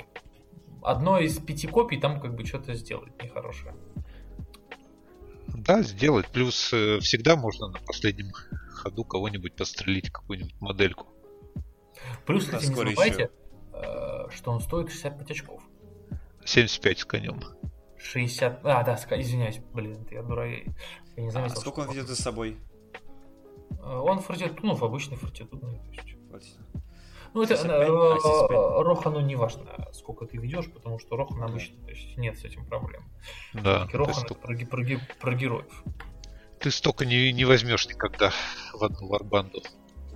одно 0.82 1.18
из 1.18 1.38
пяти 1.38 1.68
копий 1.68 1.98
там 1.98 2.20
как 2.20 2.34
бы 2.34 2.44
что-то 2.44 2.74
сделать 2.74 3.22
нехорошее. 3.22 3.74
Да, 5.54 5.82
сделать. 5.82 6.26
Плюс 6.28 6.72
э, 6.72 7.00
всегда 7.00 7.36
можно 7.36 7.68
на 7.68 7.78
последнем 7.78 8.32
ходу 8.70 9.04
кого-нибудь 9.04 9.54
пострелить, 9.56 10.10
какую-нибудь 10.10 10.60
модельку. 10.60 11.06
Плюс, 12.26 12.44
кстати, 12.44 12.66
не 12.66 12.74
забывайте, 12.74 13.22
еще 13.22 13.30
что 14.36 14.50
он 14.52 14.60
стоит 14.60 14.90
65 14.90 15.30
очков. 15.30 15.62
75 16.44 16.98
с 16.98 17.04
конем. 17.04 17.40
60... 17.98 18.60
А, 18.64 18.82
да, 18.82 18.94
извиняюсь, 19.20 19.58
блин, 19.72 20.06
я 20.10 20.22
дурак. 20.22 20.50
Я 21.16 21.22
не 21.22 21.30
заметил. 21.30 21.56
А 21.56 21.60
сколько 21.60 21.80
он 21.80 21.90
ведет 21.90 22.08
за 22.08 22.16
собой? 22.16 22.58
Э, 23.78 23.96
он 23.98 24.20
фортитут, 24.20 24.62
ну, 24.62 24.72
обычный 24.72 25.16
фортитутный. 25.16 25.80
Ну, 27.34 27.42
это 27.42 27.56
65, 27.56 27.88
а, 27.88 28.82
Рохану 28.82 29.20
не 29.20 29.36
важно, 29.36 29.64
сколько 29.92 30.26
ты 30.26 30.36
ведешь, 30.36 30.70
потому 30.70 30.98
что 30.98 31.16
Рохан 31.16 31.42
обычно, 31.42 31.82
то 31.84 31.90
есть 31.90 32.16
нет 32.18 32.38
с 32.38 32.44
этим 32.44 32.66
проблем. 32.66 33.02
Да. 33.54 33.88
Рохан 33.92 34.24
это 34.24 34.34
про, 34.34 34.56
про, 34.66 34.84
про 35.20 35.34
героев. 35.34 35.84
Ты 36.60 36.70
столько 36.70 37.06
не, 37.06 37.32
не 37.32 37.44
возьмешь 37.44 37.86
никогда 37.88 38.32
в 38.74 38.84
одну 38.84 39.08
варбанду 39.08 39.62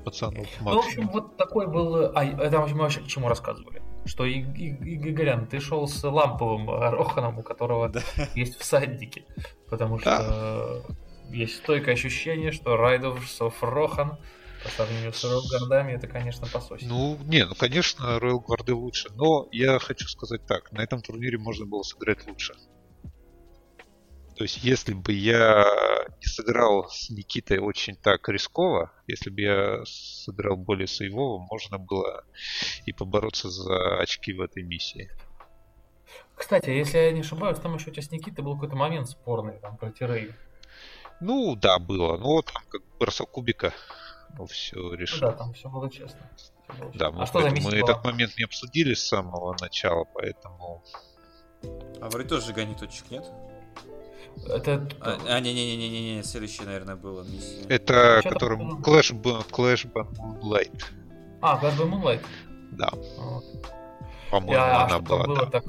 пацанов. 0.05 0.47
Ну, 0.61 0.75
в 0.75 0.79
общем, 0.79 1.09
вот 1.09 1.37
такой 1.37 1.67
был... 1.67 2.13
А, 2.15 2.25
это 2.25 2.61
мы 2.61 2.75
вообще 2.75 3.01
к 3.01 3.07
чему 3.07 3.29
рассказывали? 3.29 3.83
Что, 4.05 4.25
и, 4.25 4.41
и, 4.41 5.11
Игорян, 5.11 5.47
ты 5.47 5.59
шел 5.59 5.89
с 5.89 6.05
ламповым 6.05 6.71
Роханом, 6.71 7.39
у 7.39 7.43
которого 7.43 7.89
да. 7.89 8.03
есть 8.35 8.57
всадники. 8.61 9.25
Потому 9.69 9.99
что 9.99 10.85
да. 10.89 11.35
есть 11.35 11.57
стойкое 11.57 11.95
ощущение, 11.95 12.53
что 12.53 12.77
Райдов 12.77 13.19
Рохан 13.61 14.19
по 14.67 14.73
сравнению 14.73 15.13
с 15.13 15.25
Ройл 15.25 15.43
Гардами, 15.49 15.93
это, 15.93 16.07
конечно, 16.09 16.47
пососит. 16.47 16.89
Ну, 16.89 17.17
не, 17.25 17.45
ну, 17.45 17.55
конечно, 17.55 18.19
Ройл 18.19 18.41
Гарды 18.41 18.75
лучше. 18.75 19.09
Но 19.15 19.49
я 19.53 19.79
хочу 19.79 20.09
сказать 20.09 20.45
так, 20.47 20.73
на 20.73 20.83
этом 20.83 21.03
турнире 21.03 21.39
можно 21.39 21.67
было 21.67 21.83
сыграть 21.83 22.27
лучше. 22.27 22.55
То 24.37 24.45
есть, 24.45 24.63
если 24.63 24.93
бы 24.93 25.13
я 25.13 25.65
не 26.21 26.27
сыграл 26.27 26.89
с 26.91 27.09
Никитой 27.11 27.59
очень 27.59 27.97
так 27.97 28.29
рисково, 28.29 28.93
если 29.07 29.31
бы 29.31 29.41
я 29.41 29.85
сыграл 29.87 30.57
более 30.57 30.87
сейвово, 30.87 31.47
можно 31.51 31.79
было 31.79 32.25
и 32.85 32.93
побороться 32.93 33.49
за 33.49 33.99
очки 33.99 34.33
в 34.33 34.41
этой 34.41 34.63
миссии. 34.63 35.11
Кстати, 36.35 36.69
если 36.71 36.99
я 36.99 37.13
не 37.13 37.21
ошибаюсь, 37.21 37.59
там 37.59 37.77
еще 37.77 37.91
у 37.91 37.93
тебя 37.93 38.03
с 38.03 38.11
Никитой 38.11 38.45
был 38.45 38.55
какой-то 38.55 38.77
момент 38.77 39.09
спорный, 39.09 39.59
там, 39.59 39.79
про 39.79 39.91
Тирей. 39.91 40.33
Ну, 41.21 41.57
да, 41.57 41.79
было. 41.79 42.19
Ну, 42.19 42.43
там 42.43 42.63
как 42.69 42.83
бросок 42.99 43.31
кубика, 43.31 43.73
все 44.47 44.95
решил. 44.95 45.21
Ну, 45.21 45.33
да, 45.33 45.33
там 45.33 45.53
все 45.53 45.69
было 45.69 45.91
честно. 45.91 46.31
Все 46.37 46.53
было 46.79 46.93
да, 46.95 47.11
мы, 47.11 47.23
а 47.23 47.27
что 47.27 47.41
мы 47.41 47.77
этот 47.77 48.05
момент 48.05 48.37
не 48.39 48.45
обсудили 48.45 48.95
с 48.95 49.07
самого 49.07 49.57
начала, 49.61 50.05
поэтому... 50.05 50.83
А 52.01 52.09
вроде 52.11 52.29
тоже 52.29 52.53
гонит 52.53 52.79
точек, 52.79 53.11
нет? 53.11 53.25
Это... 54.49 54.87
А, 55.01 55.19
а, 55.29 55.41
не-не-не-не-не, 55.41 56.23
следующее, 56.23 56.67
наверное, 56.67 56.97
было 56.97 57.23
миссия. 57.23 57.67
Это, 57.69 58.21
Что 58.21 58.31
которым 58.31 58.83
Clash, 58.83 59.13
Clash 59.51 59.91
Moonlight. 59.93 60.85
А, 61.41 61.59
Clash 61.59 61.79
Moonlight? 61.79 62.25
Да. 62.73 62.91
Вот. 62.93 63.45
По-моему, 64.31 64.53
Я, 64.53 64.85
она 64.85 64.99
была, 64.99 65.25
было 65.25 65.51
так... 65.51 65.65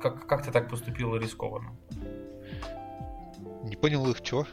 Как, 0.00 0.26
как 0.26 0.44
ты 0.44 0.50
так 0.50 0.68
поступил 0.68 1.14
рискованно? 1.16 1.76
Не 3.64 3.76
понял 3.76 4.08
их, 4.10 4.22
чего? 4.22 4.46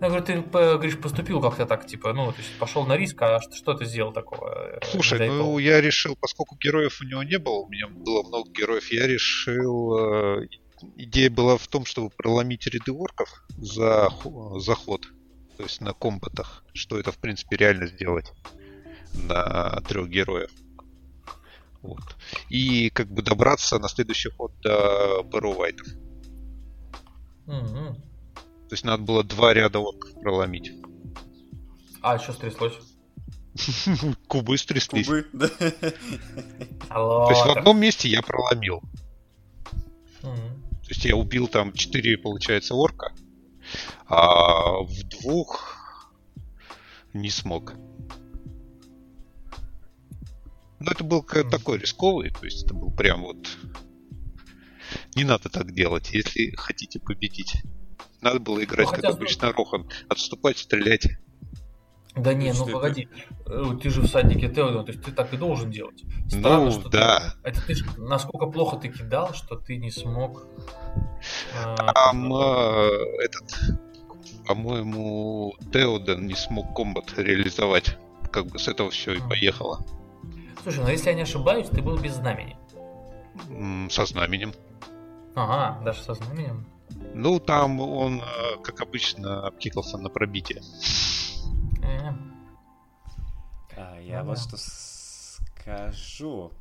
Ну, 0.00 0.08
говорю, 0.08 0.24
ты 0.24 0.40
говоришь, 0.40 0.98
поступил 0.98 1.40
как-то 1.40 1.66
так, 1.66 1.86
типа, 1.86 2.12
ну, 2.12 2.32
то 2.32 2.38
есть 2.38 2.50
пошел 2.58 2.84
на 2.86 2.96
риск, 2.96 3.22
а 3.22 3.40
что, 3.40 3.54
что 3.54 3.74
ты 3.74 3.84
сделал 3.84 4.12
такого? 4.12 4.76
Э, 4.76 4.78
Слушай, 4.84 5.28
ну 5.28 5.58
я 5.58 5.80
решил, 5.80 6.16
поскольку 6.20 6.56
героев 6.56 7.00
у 7.00 7.04
него 7.04 7.22
не 7.22 7.38
было, 7.38 7.60
у 7.60 7.68
меня 7.68 7.86
было 7.88 8.22
много 8.22 8.50
героев, 8.50 8.90
я 8.90 9.06
решил 9.06 10.42
э, 10.42 10.48
идея 10.96 11.30
была 11.30 11.56
в 11.56 11.66
том, 11.68 11.84
чтобы 11.84 12.10
проломить 12.10 12.66
ряды 12.66 12.92
орков 12.92 13.44
за 13.56 14.08
заход, 14.58 15.06
то 15.56 15.62
есть 15.62 15.80
на 15.80 15.92
комбатах, 15.92 16.64
что 16.72 16.98
это 16.98 17.12
в 17.12 17.18
принципе 17.18 17.56
реально 17.56 17.86
сделать 17.86 18.32
на 19.14 19.80
трех 19.88 20.08
героев. 20.08 20.50
Вот. 21.82 22.16
И 22.48 22.90
как 22.90 23.08
бы 23.08 23.22
добраться 23.22 23.78
на 23.78 23.88
следующий 23.88 24.30
ход 24.30 24.52
до 24.62 25.22
Бэровайтов. 25.22 25.86
Mm-hmm. 27.46 27.96
То 28.68 28.74
есть 28.74 28.84
надо 28.84 29.02
было 29.02 29.22
два 29.22 29.52
ряда 29.52 29.78
орков 29.78 30.12
проломить. 30.20 30.72
А, 32.00 32.18
что 32.18 32.32
стряслось? 32.32 32.78
Кубы 34.28 34.58
стряслись. 34.58 35.06
Кубы, 35.06 35.26
да. 35.32 35.48
То 35.48 37.30
есть 37.30 37.46
в 37.46 37.50
одном 37.56 37.78
месте 37.78 38.08
я 38.08 38.22
проломил. 38.22 38.82
То 40.20 40.90
есть 40.90 41.04
я 41.04 41.16
убил 41.16 41.48
там 41.48 41.72
4, 41.72 42.18
получается, 42.18 42.74
орка, 42.74 43.12
а 44.06 44.82
в 44.82 45.02
двух 45.04 46.04
не 47.14 47.30
смог. 47.30 47.74
Но 50.80 50.92
это 50.92 51.04
был 51.04 51.22
такой 51.22 51.78
рисковый, 51.78 52.30
то 52.30 52.44
есть 52.44 52.64
это 52.64 52.74
был 52.74 52.90
прям 52.90 53.22
вот... 53.22 53.48
Не 55.14 55.24
надо 55.24 55.48
так 55.48 55.72
делать, 55.72 56.10
если 56.12 56.54
хотите 56.56 57.00
победить. 57.00 57.62
Надо 58.20 58.40
было 58.40 58.62
играть, 58.62 58.88
ну, 58.88 58.92
как 58.92 59.04
обычно, 59.04 59.52
Рохан. 59.52 59.88
Отступать, 60.08 60.58
стрелять. 60.58 61.08
Да 62.16 62.32
не, 62.32 62.52
ну 62.52 62.66
погоди, 62.66 63.08
э, 63.46 63.64
ты 63.82 63.90
же 63.90 64.02
в 64.02 64.06
садике 64.06 64.48
Теодора, 64.48 64.84
то 64.84 64.92
есть 64.92 65.04
ты 65.04 65.10
так 65.10 65.34
и 65.34 65.36
должен 65.36 65.70
делать. 65.72 66.04
Странно, 66.28 66.66
ну, 66.66 66.70
что 66.70 66.88
да. 66.88 67.34
Ты, 67.42 67.50
это 67.50 67.66
ты 67.66 67.74
ж, 67.74 67.84
насколько 67.96 68.46
плохо 68.46 68.76
ты 68.76 68.88
кидал, 68.88 69.34
что 69.34 69.56
ты 69.56 69.76
не 69.76 69.90
смог... 69.90 70.46
Э, 71.64 71.74
Там 71.76 72.32
э, 72.32 72.88
этот, 73.24 73.78
по-моему, 74.46 75.54
Теоден 75.72 76.26
не 76.26 76.36
смог 76.36 76.76
комбат 76.76 77.18
реализовать. 77.18 77.98
Как 78.30 78.46
бы 78.46 78.60
с 78.60 78.68
этого 78.68 78.90
все 78.90 79.14
и 79.14 79.20
поехало. 79.20 79.84
Слушай, 80.62 80.84
ну 80.84 80.90
если 80.90 81.08
я 81.08 81.14
не 81.14 81.22
ошибаюсь, 81.22 81.68
ты 81.68 81.82
был 81.82 81.98
без 81.98 82.14
знамени. 82.14 82.56
Со 83.90 84.06
знаменем. 84.06 84.54
Ага, 85.34 85.82
даже 85.84 86.02
со 86.02 86.14
знаменем. 86.14 86.64
Ну, 87.14 87.38
там 87.38 87.80
он, 87.80 88.20
э, 88.20 88.56
как 88.62 88.80
обычно, 88.80 89.46
обкикался 89.46 89.98
на 89.98 90.10
пробитие. 90.10 90.62
А, 93.76 94.00
я 94.00 94.22
ну, 94.22 94.30
вот 94.30 94.38
что 94.38 94.56
скажу. 94.58 96.52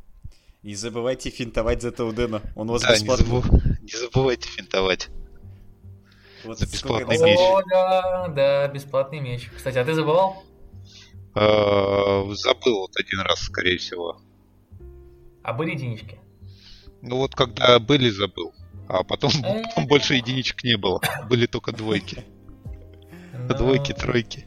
Не 0.61 0.75
забывайте 0.75 1.29
финтовать 1.29 1.81
за 1.81 1.91
Таудена. 1.91 2.41
Он 2.55 2.69
у 2.69 2.73
вас 2.73 2.83
да, 2.83 2.93
бесплатный. 2.93 3.25
Не, 3.25 3.31
забыв... 3.31 3.81
не 3.81 3.97
забывайте 3.97 4.47
финтовать. 4.47 5.09
Вот 6.45 6.59
за 6.59 6.65
бесплатный 6.65 7.17
меч. 7.17 7.39
О, 7.39 7.61
да, 7.69 8.27
да, 8.29 8.67
бесплатный 8.67 9.19
меч. 9.19 9.49
Кстати, 9.55 9.77
а 9.77 9.85
ты 9.85 9.93
забывал? 9.93 10.43
А, 11.35 12.23
забыл 12.31 12.79
вот 12.81 12.95
один 12.97 13.21
раз, 13.21 13.39
скорее 13.39 13.77
всего. 13.77 14.21
А 15.41 15.53
были 15.53 15.71
единички? 15.71 16.19
Ну 17.01 17.17
вот 17.17 17.35
когда 17.35 17.79
были, 17.79 18.09
забыл. 18.09 18.53
А 18.87 19.03
потом, 19.03 19.31
потом 19.41 19.87
больше 19.87 20.15
единичек 20.15 20.63
не 20.63 20.77
было. 20.77 21.01
Были 21.29 21.45
только 21.45 21.71
двойки. 21.71 22.23
Ну. 23.35 23.55
Двойки, 23.55 23.93
тройки. 23.93 24.45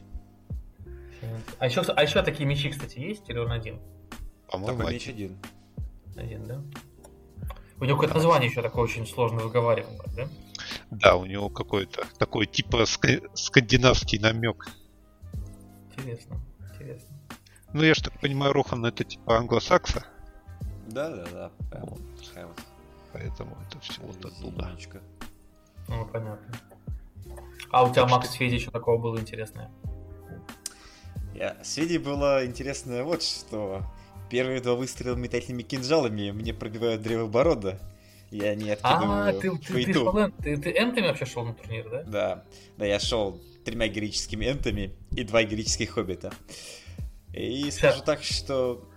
А 1.59 1.65
еще, 1.65 1.81
а 1.81 2.03
еще 2.03 2.23
такие 2.23 2.45
мечи, 2.45 2.69
кстати, 2.69 2.97
есть 2.99 3.29
или 3.29 3.37
он 3.37 3.51
один? 3.51 3.79
По-моему, 4.49 4.77
Только 4.77 4.93
меч 4.93 5.07
один. 5.07 5.37
Один, 6.15 6.45
да? 6.45 6.61
У 7.79 7.83
него 7.83 7.97
какое-то 7.97 8.15
название 8.15 8.49
еще 8.49 8.61
такое 8.61 8.83
очень 8.85 9.05
сложно 9.05 9.39
выговариваемое, 9.39 10.07
да? 10.15 10.27
Да, 10.89 11.15
у 11.15 11.25
него 11.25 11.49
какой-то 11.49 12.05
такой 12.17 12.47
типа 12.47 12.83
ска- 12.83 13.29
скандинавский 13.35 14.19
намек. 14.19 14.67
Интересно, 15.91 16.39
интересно. 16.73 17.15
Ну, 17.73 17.83
я 17.83 17.93
же 17.93 18.03
так 18.03 18.19
понимаю, 18.19 18.53
Рохан 18.53 18.85
это 18.85 19.03
типа 19.03 19.37
англосакса. 19.37 20.05
Да, 20.87 21.09
да, 21.09 21.25
да. 21.31 21.51
Прям. 21.69 22.49
Поэтому 23.19 23.57
это 23.67 23.79
все 23.79 24.01
вот 24.01 24.23
оттуда. 24.23 24.71
Ну, 25.87 26.05
понятно. 26.05 26.55
А 27.71 27.83
у 27.83 27.91
тебя, 27.91 28.05
Макс, 28.05 28.31
Феди 28.33 28.55
еще 28.55 28.69
такого 28.69 29.01
было 29.01 29.19
интересное? 29.19 29.71
Я... 31.33 31.57
С 31.63 31.73
Феди 31.73 31.97
было 31.97 32.45
интересное 32.45 33.03
вот 33.03 33.23
что. 33.23 33.83
Первые 34.29 34.61
два 34.61 34.75
выстрела 34.75 35.15
метательными 35.15 35.63
кинжалами 35.63 36.31
мне 36.31 36.53
пробивают 36.53 37.01
древо 37.01 37.27
борода. 37.27 37.79
Я 38.29 38.53
не 38.55 38.71
откидываю 38.71 39.29
А, 39.29 39.33
ты, 39.33 39.57
ты, 39.57 39.85
ты, 39.85 39.93
шел, 39.93 40.31
ты, 40.43 40.57
ты 40.57 40.71
энтами 40.71 41.07
вообще 41.07 41.25
шел 41.25 41.45
на 41.45 41.53
турнир, 41.53 41.89
да? 41.89 42.03
Да, 42.03 42.43
да, 42.77 42.85
я 42.85 42.99
шел 42.99 43.39
тремя 43.63 43.87
героическими 43.87 44.45
энтами 44.45 44.93
и 45.11 45.23
два 45.23 45.43
героических 45.43 45.91
хоббита. 45.91 46.33
И 47.33 47.71
скажу 47.71 48.01
так, 48.03 48.21
что... 48.23 48.87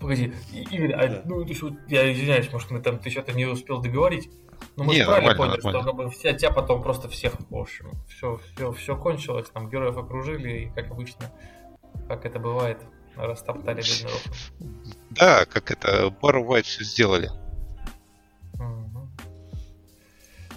Погоди, 0.00 0.32
Игорь, 0.52 0.92
а, 0.92 1.08
да. 1.08 1.22
ну, 1.24 1.44
я 1.88 2.12
извиняюсь, 2.12 2.52
может, 2.52 2.70
мы 2.70 2.80
там 2.80 2.98
ты 2.98 3.10
что-то 3.10 3.32
не 3.32 3.46
успел 3.46 3.80
договорить. 3.80 4.30
Но 4.76 4.84
мы 4.84 4.94
не, 4.94 5.04
правильно 5.04 5.34
поняли, 5.34 5.56
нормально. 5.56 5.80
что 5.80 5.90
как 5.90 5.96
бы, 5.96 6.10
вся, 6.10 6.32
тебя 6.32 6.50
потом 6.50 6.82
просто 6.82 7.08
всех, 7.08 7.34
в 7.50 7.56
общем, 7.56 7.90
все, 8.08 8.38
все, 8.54 8.72
все 8.72 8.96
кончилось, 8.96 9.48
там 9.50 9.68
героев 9.68 9.96
окружили, 9.96 10.60
и 10.60 10.70
как 10.70 10.90
обычно, 10.90 11.30
как 12.08 12.24
это 12.24 12.38
бывает, 12.38 12.78
растоптали 13.16 13.82
бедный 13.82 14.10
Да, 15.10 15.44
как 15.46 15.70
это, 15.70 16.10
Бар 16.20 16.38
White 16.38 16.62
все 16.62 16.84
сделали. 16.84 17.30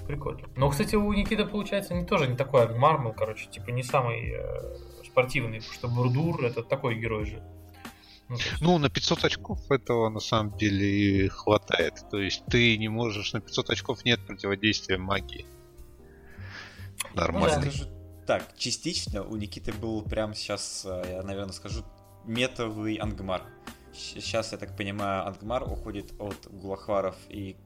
Прикольно. 0.10 0.50
Но, 0.56 0.70
кстати, 0.72 0.96
у 0.96 1.14
Никиты 1.14 1.46
получается 1.46 1.94
не 1.94 2.04
тоже 2.04 2.28
не 2.28 2.36
такой 2.36 2.68
Мармел, 2.76 3.14
короче, 3.14 3.48
типа 3.48 3.70
не 3.70 3.84
самый 3.84 4.32
э, 4.32 4.76
спортивный, 5.06 5.60
потому 5.60 5.74
что 5.76 5.88
Бурдур 5.88 6.44
это 6.44 6.64
такой 6.64 6.96
герой 6.96 7.26
же. 7.26 7.44
Ну, 8.30 8.38
ну, 8.62 8.78
на 8.78 8.90
500 8.90 9.26
очков 9.26 9.72
этого 9.72 10.10
на 10.10 10.20
самом 10.20 10.56
деле 10.58 11.30
хватает. 11.30 12.06
То 12.12 12.20
есть 12.20 12.46
ты 12.46 12.78
не 12.78 12.88
можешь, 12.88 13.34
на 13.34 13.42
500 13.42 13.72
очков 13.72 14.06
нет 14.06 14.20
противодействия 14.26 14.98
магии. 14.98 15.46
Нормально. 17.16 17.62
Ну, 17.66 17.72
скажу 17.72 17.90
так, 18.28 18.56
частично 18.56 19.24
у 19.24 19.36
Никиты 19.36 19.74
был 19.74 20.04
прям 20.04 20.36
сейчас, 20.36 20.86
э, 20.86 21.04
я, 21.14 21.24
наверное, 21.24 21.54
скажу, 21.54 21.84
метовый 22.26 22.96
Ангмар. 22.96 23.42
Сейчас, 23.92 24.52
я 24.52 24.60
так 24.60 24.78
понимаю, 24.78 25.28
Ангмар 25.28 25.64
уходит 25.64 26.14
от 26.20 26.48
Гулахваров 26.52 27.16
и... 27.30 27.58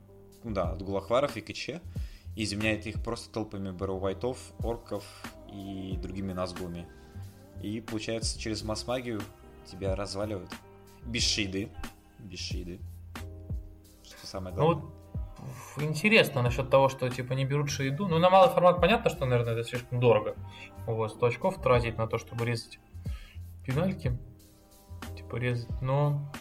Ну 0.46 0.54
да, 0.54 0.72
от 0.72 0.82
Гулахваров 0.82 1.36
и 1.36 1.42
КЧ 1.42 1.82
и 2.36 2.46
заменяет 2.46 2.88
их 2.88 3.04
просто 3.04 3.30
толпами 3.32 3.72
баровайтов, 3.72 4.38
орков 4.60 5.04
и 5.52 5.98
другими 6.02 6.34
назгулами. 6.34 6.88
И 7.62 7.82
получается, 7.82 8.40
через 8.40 8.64
масс-магию 8.64 9.22
тебя 9.66 9.96
разваливают. 9.96 10.52
Без 11.06 11.24
шейды. 11.24 11.70
Без 12.20 12.40
шейды. 12.40 12.80
Что 14.04 14.28
самое 14.28 14.56
главное. 14.56 14.84
Ну, 15.78 15.84
интересно 15.84 16.42
насчет 16.42 16.70
того, 16.70 16.90
что 16.90 17.10
типа 17.10 17.34
не 17.34 17.46
берут 17.46 17.70
шейду. 17.70 18.08
Ну, 18.08 18.20
на 18.20 18.30
малый 18.30 18.50
формат 18.54 18.80
понятно, 18.80 19.10
что, 19.10 19.26
наверное, 19.26 19.54
это 19.54 19.64
слишком 19.64 20.00
дорого. 20.00 20.36
Вот, 20.86 21.12
100 21.12 21.26
очков 21.26 21.62
тратить 21.62 21.98
на 21.98 22.08
то, 22.08 22.18
чтобы 22.18 22.46
резать 22.46 22.80
пенальки. 23.66 24.18
Типа 25.18 25.36
резать, 25.36 25.82
но... 25.82 26.32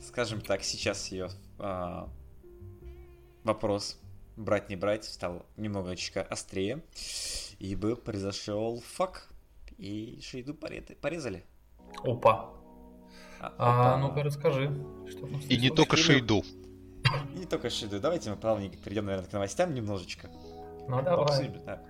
Скажем 0.00 0.40
так, 0.40 0.62
сейчас 0.62 1.12
ее 1.12 1.28
а, 1.58 2.08
вопрос 3.44 4.00
брать 4.36 4.70
не 4.70 4.76
брать 4.76 5.04
стал 5.04 5.44
немножечко 5.56 6.22
острее, 6.22 6.82
ибо 7.58 7.96
произошел 7.96 8.80
фак, 8.80 9.28
и 9.76 10.20
шейду 10.22 10.54
порезали. 10.54 11.44
Опа. 12.04 12.50
А, 13.40 13.94
а 13.94 13.96
ну-ка 13.96 14.22
расскажи. 14.22 14.70
Что 15.08 15.26
и 15.26 15.56
не 15.56 15.70
только 15.70 15.96
шейду. 15.96 16.44
И 17.34 17.38
не 17.38 17.46
только 17.46 17.70
шейду. 17.70 18.00
Давайте 18.00 18.30
мы 18.30 18.36
плавненько 18.36 18.76
перейдем, 18.76 19.06
наверное, 19.06 19.28
к 19.28 19.32
новостям 19.32 19.74
немножечко. 19.74 20.30
Ну 20.88 21.02
давай. 21.02 21.24
Обсудим, 21.24 21.54
да. 21.64 21.80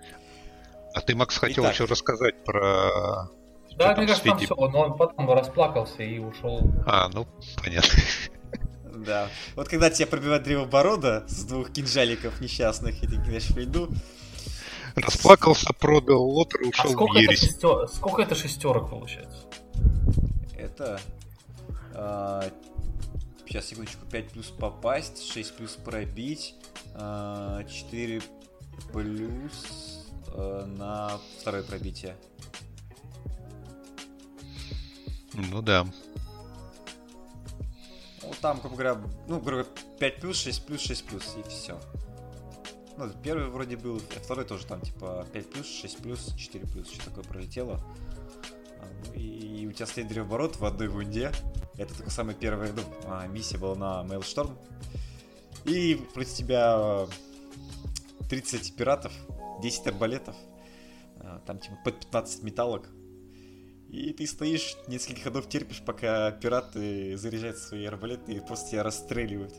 А 0.93 1.01
ты, 1.01 1.15
Макс, 1.15 1.37
хотел 1.37 1.63
Итак. 1.63 1.73
еще 1.73 1.85
рассказать 1.85 2.43
про... 2.43 3.29
Да, 3.77 3.95
мне 3.95 4.07
кажется, 4.07 4.23
там 4.23 4.37
все, 4.37 4.55
но 4.55 4.79
он 4.81 4.97
потом 4.97 5.31
расплакался 5.31 6.03
и 6.03 6.19
ушел. 6.19 6.61
А, 6.85 7.09
ну, 7.09 7.25
понятно. 7.63 7.99
Да. 9.05 9.29
Вот 9.55 9.69
когда 9.69 9.89
тебя 9.89 10.07
пробивает 10.07 10.43
древо 10.43 10.65
борода 10.65 11.23
с 11.27 11.45
двух 11.45 11.71
кинжаликов 11.71 12.39
несчастных, 12.41 13.01
и 13.03 13.07
ты 13.07 13.15
кидаешь 13.15 13.49
в. 13.49 13.89
Расплакался, 14.95 15.73
продал 15.73 16.21
лотер 16.21 16.61
и 16.61 16.67
ушел 16.67 16.91
а 16.91 16.93
сколько 16.93 17.13
в 17.13 17.17
ересь. 17.17 17.43
Это 17.43 17.51
шестер... 17.51 17.87
Сколько 17.87 18.21
это 18.21 18.35
шестерок 18.35 18.89
получается? 18.89 19.47
Это... 20.57 20.99
А, 21.93 22.49
сейчас, 23.45 23.65
секундочку. 23.65 24.05
5 24.05 24.29
плюс 24.29 24.47
попасть, 24.47 25.23
6 25.23 25.55
плюс 25.55 25.71
пробить, 25.75 26.55
а, 26.93 27.63
4 27.63 28.21
плюс 28.93 30.07
а, 30.27 30.65
на 30.65 31.19
второе 31.39 31.63
пробитие. 31.63 32.15
Ну 35.33 35.61
да. 35.61 35.85
Ну, 38.23 38.33
там, 38.41 38.59
грубо 38.59 38.75
говоря, 38.75 38.95
ну, 39.27 39.39
грубо 39.39 39.51
говоря, 39.51 39.67
5 39.99 40.21
плюс, 40.21 40.37
6 40.37 40.65
плюс, 40.65 40.81
6 40.81 41.05
плюс, 41.05 41.35
и 41.37 41.49
все. 41.49 41.79
Ну, 42.97 43.09
первый 43.23 43.47
вроде 43.47 43.77
был, 43.77 44.01
а 44.15 44.19
второй 44.19 44.45
тоже 44.45 44.65
там, 44.65 44.81
типа, 44.81 45.25
5 45.31 45.49
плюс, 45.49 45.67
6 45.67 45.97
плюс, 45.99 46.33
4 46.35 46.67
плюс, 46.67 46.91
что 46.91 47.05
такое 47.05 47.23
пролетело. 47.23 47.79
И 49.15 49.67
у 49.67 49.71
тебя 49.71 49.85
стоит 49.85 50.07
древоборот 50.07 50.57
в 50.57 50.65
одной 50.65 50.87
вунде. 50.87 51.31
Это 51.77 51.95
только 51.95 52.11
самая 52.11 52.35
первая 52.35 52.73
а, 53.05 53.27
миссия 53.27 53.57
была 53.57 53.75
на 53.75 54.07
Mailstorm. 54.07 54.57
И 55.65 55.95
против 56.13 56.33
тебя 56.33 57.07
30 58.29 58.75
пиратов, 58.75 59.13
10 59.61 59.87
арбалетов, 59.87 60.35
там 61.45 61.59
типа 61.59 61.77
под 61.83 61.99
15 61.99 62.43
металлок. 62.43 62.89
И 63.89 64.13
ты 64.13 64.25
стоишь, 64.25 64.77
несколько 64.87 65.21
ходов 65.21 65.49
терпишь, 65.49 65.83
пока 65.85 66.31
пираты 66.31 67.17
заряжают 67.17 67.57
свои 67.57 67.85
арбалеты 67.85 68.33
и 68.33 68.39
просто 68.39 68.71
тебя 68.71 68.83
расстреливают. 68.83 69.53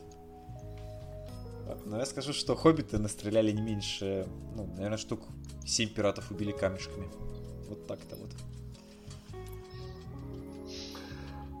Но 1.85 1.99
я 1.99 2.05
скажу, 2.05 2.33
что 2.33 2.55
хоббиты 2.55 2.97
настреляли 2.97 3.51
не 3.51 3.61
меньше, 3.61 4.27
ну, 4.55 4.65
наверное, 4.65 4.97
штук 4.97 5.27
7 5.65 5.89
пиратов 5.89 6.31
убили 6.31 6.51
камешками. 6.51 7.09
Вот 7.69 7.87
так-то 7.87 8.15
вот. 8.15 8.31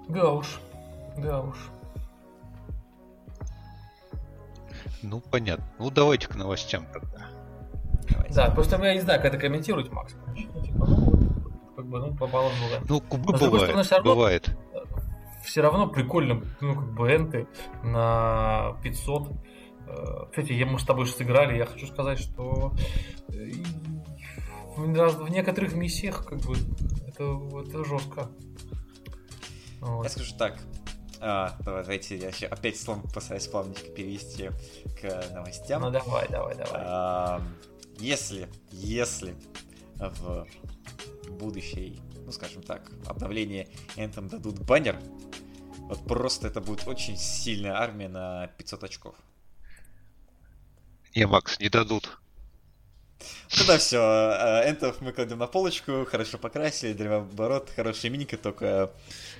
Да 0.09 0.31
уж, 0.33 0.59
да 1.17 1.41
уж. 1.41 1.57
Ну, 5.01 5.19
понятно. 5.19 5.65
Ну, 5.79 5.89
давайте 5.89 6.27
к 6.27 6.35
новостям 6.35 6.85
тогда. 6.91 7.27
Давайте. 8.09 8.33
Да, 8.33 8.49
просто 8.51 8.81
я 8.83 8.93
не 8.93 9.01
знаю, 9.01 9.21
как 9.21 9.33
это 9.33 9.41
комментировать, 9.41 9.91
Макс. 9.91 10.15
Ну, 10.27 10.61
типа, 10.61 10.85
ну, 10.85 11.23
как 11.75 11.85
бы, 11.85 11.99
ну, 11.99 12.15
попало 12.15 12.49
в 12.49 12.63
бывает. 12.63 12.89
Ну, 12.89 13.01
кубы 13.01 13.33
бывает, 13.33 13.63
стороны, 13.63 13.83
все 13.83 13.95
равно, 13.95 14.15
бывает. 14.15 14.57
Все 15.43 15.61
равно 15.61 15.87
прикольно, 15.87 16.41
ну, 16.61 16.75
как 16.75 16.93
бы, 16.93 17.13
энты 17.13 17.47
на 17.83 18.77
500. 18.83 19.31
Э, 19.87 20.25
кстати, 20.29 20.53
я, 20.53 20.65
мы 20.65 20.79
с 20.79 20.83
тобой 20.83 21.05
же 21.05 21.11
сыграли, 21.11 21.57
я 21.57 21.65
хочу 21.65 21.87
сказать, 21.87 22.19
что 22.19 22.73
э, 23.29 23.51
в 24.77 25.29
некоторых 25.29 25.73
миссиях, 25.73 26.25
как 26.25 26.39
бы, 26.39 26.55
это, 27.07 27.39
это 27.61 27.83
жестко. 27.83 28.29
Вот. 29.83 30.03
Я 30.03 30.09
скажу 30.09 30.33
так, 30.37 30.57
А, 31.19 31.55
давайте 31.63 32.17
я 32.17 32.29
еще 32.29 32.47
опять 32.47 32.79
слон 32.79 33.01
постараюсь 33.01 33.47
плавненько 33.47 33.89
перевести 33.91 34.49
к 35.01 35.29
новостям. 35.31 35.81
Ну 35.81 35.91
давай, 35.91 36.27
давай, 36.27 36.55
давай. 36.55 36.81
А, 36.85 37.41
если, 37.97 38.49
если 38.71 39.35
в 39.99 40.47
будущей, 41.29 42.01
ну 42.25 42.31
скажем 42.31 42.61
так, 42.61 42.91
обновлении 43.05 43.69
Anthem 43.95 44.29
дадут 44.29 44.59
баннер, 44.59 44.99
вот 45.77 46.05
просто 46.05 46.47
это 46.47 46.61
будет 46.61 46.87
очень 46.87 47.17
сильная 47.17 47.75
армия 47.75 48.09
на 48.09 48.47
500 48.57 48.83
очков. 48.83 49.15
Не, 51.15 51.27
Макс, 51.27 51.59
не 51.59 51.69
дадут. 51.69 52.19
Тогда 53.49 53.77
все, 53.77 53.99
э, 53.99 54.69
энтов 54.69 54.99
мы 55.01 55.13
кладем 55.13 55.37
на 55.37 55.47
полочку, 55.47 56.05
хорошо 56.05 56.37
покрасили, 56.37 56.93
древооборот, 56.93 57.69
хорошая 57.75 58.11
миника, 58.11 58.35
только 58.37 58.91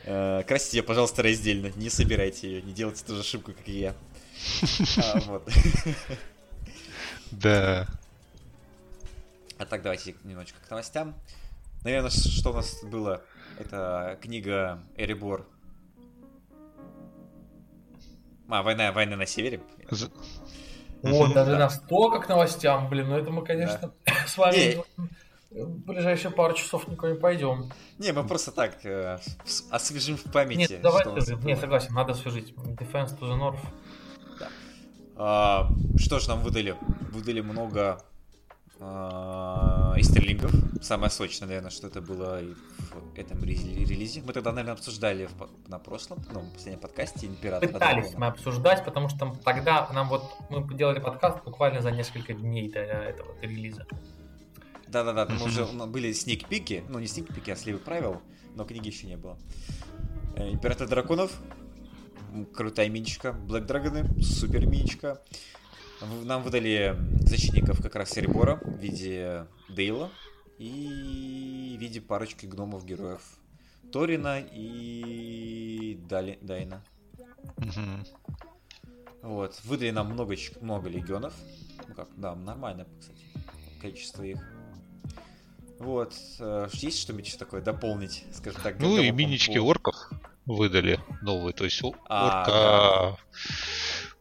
красите 0.04 0.78
ее, 0.78 0.84
пожалуйста, 0.84 1.24
раздельно, 1.24 1.72
не 1.76 1.90
собирайте 1.90 2.50
ее, 2.50 2.62
не 2.62 2.74
делайте 2.74 3.04
ту 3.06 3.16
же 3.16 3.22
ошибку, 3.22 3.54
как 3.54 3.68
и 3.68 3.80
я. 3.80 3.96
А. 4.98 5.42
Да. 7.32 7.88
А 9.58 9.66
так, 9.66 9.82
давайте 9.82 10.16
немножечко 10.24 10.60
к 10.66 10.70
новостям. 10.70 11.16
Наверное, 11.84 12.10
что 12.10 12.52
у 12.52 12.54
нас 12.54 12.84
было, 12.84 13.22
это 13.60 14.18
книга 14.22 14.84
Эрибор. 14.96 15.48
А, 18.50 18.62
война, 18.62 18.92
война 18.92 19.16
на 19.16 19.26
севере. 19.26 19.62
Вот, 21.02 21.34
даже 21.34 21.58
настолько 21.58 22.20
к 22.20 22.30
новостям, 22.30 22.90
блин, 22.90 23.10
ну 23.10 23.18
это 23.18 23.32
мы, 23.32 23.44
конечно, 23.44 23.92
с 24.28 24.38
вами 24.38 24.84
в 25.56 25.86
ближайшие 25.86 26.32
пару 26.32 26.54
часов 26.54 26.88
никуда 26.88 27.14
не 27.14 27.20
пойдем. 27.20 27.72
Не, 28.00 28.12
мы 28.12 28.24
просто 28.24 28.52
так 28.52 28.84
э, 28.86 29.20
освежим 29.70 30.18
в 30.18 30.24
памяти. 30.32 30.74
Нет, 30.74 30.82
давай 30.82 31.04
скажи. 31.04 31.38
Нет, 31.44 31.60
согласен, 31.60 31.94
надо 31.94 32.14
освежить. 32.14 32.54
Defense 32.54 33.18
to 33.18 33.22
the 33.22 33.38
North. 33.38 33.60
Да. 34.40 34.50
А, 35.16 35.70
что 35.98 36.20
же 36.20 36.30
нам 36.30 36.42
выдали? 36.42 36.76
Выдали 37.12 37.42
много 37.42 38.02
а, 38.80 39.94
истерлингов. 39.98 40.52
Самое 40.82 41.12
сочное, 41.12 41.48
наверное, 41.48 41.70
что 41.70 41.88
это 41.88 42.02
было 42.02 42.42
и 42.42 42.54
в 42.54 43.18
этом 43.18 43.44
релизе. 43.44 44.22
Мы 44.26 44.34
тогда, 44.34 44.52
наверное, 44.52 44.74
обсуждали 44.74 45.30
на 45.68 45.78
прошлом, 45.78 46.20
ну, 46.34 46.42
в 46.42 46.54
последнем 46.54 46.82
подкасте 46.82 47.28
Император. 47.28 47.70
Пытались 47.70 48.14
мы 48.16 48.28
обсуждать, 48.28 48.84
потому 48.84 49.08
что 49.08 49.34
тогда 49.46 49.88
нам 49.94 50.10
вот, 50.10 50.24
мы 50.50 50.68
делали 50.74 51.00
подкаст 51.00 51.44
буквально 51.44 51.82
за 51.82 51.92
несколько 51.92 52.34
дней 52.34 52.72
до 52.72 52.80
этого 52.80 53.36
релиза. 53.42 53.86
Да-да-да, 54.94 55.26
там 55.26 55.42
уже 55.42 55.66
были 55.66 56.14
сникпики, 56.14 56.84
ну 56.88 57.00
не 57.00 57.08
сникпики, 57.08 57.50
а 57.50 57.56
сливы 57.56 57.80
правил, 57.80 58.22
но 58.54 58.64
книги 58.64 58.90
еще 58.90 59.08
не 59.08 59.18
было. 59.18 59.40
Э, 60.36 60.52
Император 60.52 60.88
драконов, 60.88 61.36
крутая 62.54 62.90
миничка, 62.90 63.34
Блэк 63.34 63.66
Драгоны, 63.66 64.22
супер 64.22 64.68
миничка. 64.68 65.20
Нам 66.26 66.44
выдали 66.44 66.96
защитников 67.22 67.82
как 67.82 67.96
раз 67.96 68.12
Серебора 68.12 68.60
в 68.64 68.78
виде 68.78 69.48
Дейла 69.68 70.12
и 70.60 71.76
в 71.76 71.82
виде 71.82 72.00
парочки 72.00 72.46
гномов-героев. 72.46 73.22
Торина 73.92 74.40
и 74.40 76.00
Дали... 76.08 76.38
Дайна. 76.42 76.84
Вот. 79.24 79.60
Выдали 79.64 79.90
нам 79.90 80.12
много, 80.12 80.36
много 80.62 80.88
легионов. 80.88 81.34
Ну 81.88 81.96
как, 81.96 82.10
да, 82.16 82.36
нормально, 82.36 82.86
кстати, 83.00 83.26
количество 83.82 84.22
их. 84.22 84.40
Вот. 85.84 86.14
Э, 86.40 86.70
есть 86.72 87.02
что-нибудь 87.02 87.38
такое 87.38 87.62
дополнить, 87.62 88.24
скажем 88.32 88.62
так? 88.62 88.80
Ну 88.80 88.98
и 88.98 89.12
минички 89.12 89.58
по... 89.58 89.64
орков 89.64 89.96
выдали 90.46 91.00
новые. 91.22 91.54
То 91.54 91.66
есть 91.66 91.82
а, 91.84 91.88
орка 91.88 92.52
а, 92.52 93.18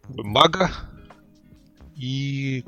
да. 0.09 0.23
мага 0.25 0.71
и... 1.95 2.65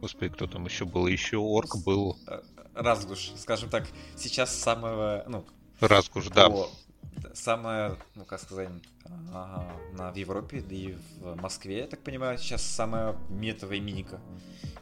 Господи, 0.00 0.32
кто 0.32 0.46
там 0.46 0.64
еще 0.66 0.84
был? 0.84 1.08
Еще 1.08 1.38
орк 1.38 1.76
был. 1.84 2.16
Э, 2.28 2.40
Разгуш, 2.74 3.32
скажем 3.36 3.70
так, 3.70 3.88
сейчас 4.16 4.54
самого, 4.54 5.24
ну... 5.26 5.44
Разгуш, 5.80 6.28
да. 6.28 6.48
Самое, 7.34 7.96
ну 8.14 8.24
как 8.24 8.40
сказать, 8.40 8.68
ага, 9.32 9.72
на, 9.92 10.12
в 10.12 10.16
Европе, 10.16 10.60
да 10.60 10.74
и 10.76 10.94
в 11.20 11.34
Москве, 11.40 11.78
я 11.78 11.86
так 11.88 12.00
понимаю, 12.04 12.38
сейчас 12.38 12.62
самая 12.62 13.16
метовая 13.28 13.80
миника. 13.80 14.20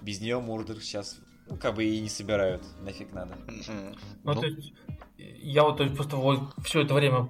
Без 0.03 0.21
нее 0.21 0.39
Мурдер 0.41 0.83
сейчас 0.83 1.17
ну, 1.49 1.57
как 1.57 1.75
бы 1.75 1.85
и 1.85 2.01
не 2.01 2.09
собирают, 2.09 2.63
нафиг 2.83 3.13
надо. 3.13 3.37
Ну, 3.47 3.95
ну, 4.25 4.35
то 4.35 4.47
есть, 4.47 4.73
я 5.17 5.63
вот 5.63 5.77
то 5.77 5.85
есть, 5.85 5.97
просто 5.97 6.17
вот 6.17 6.41
все 6.65 6.83
это 6.83 6.95
время 6.95 7.29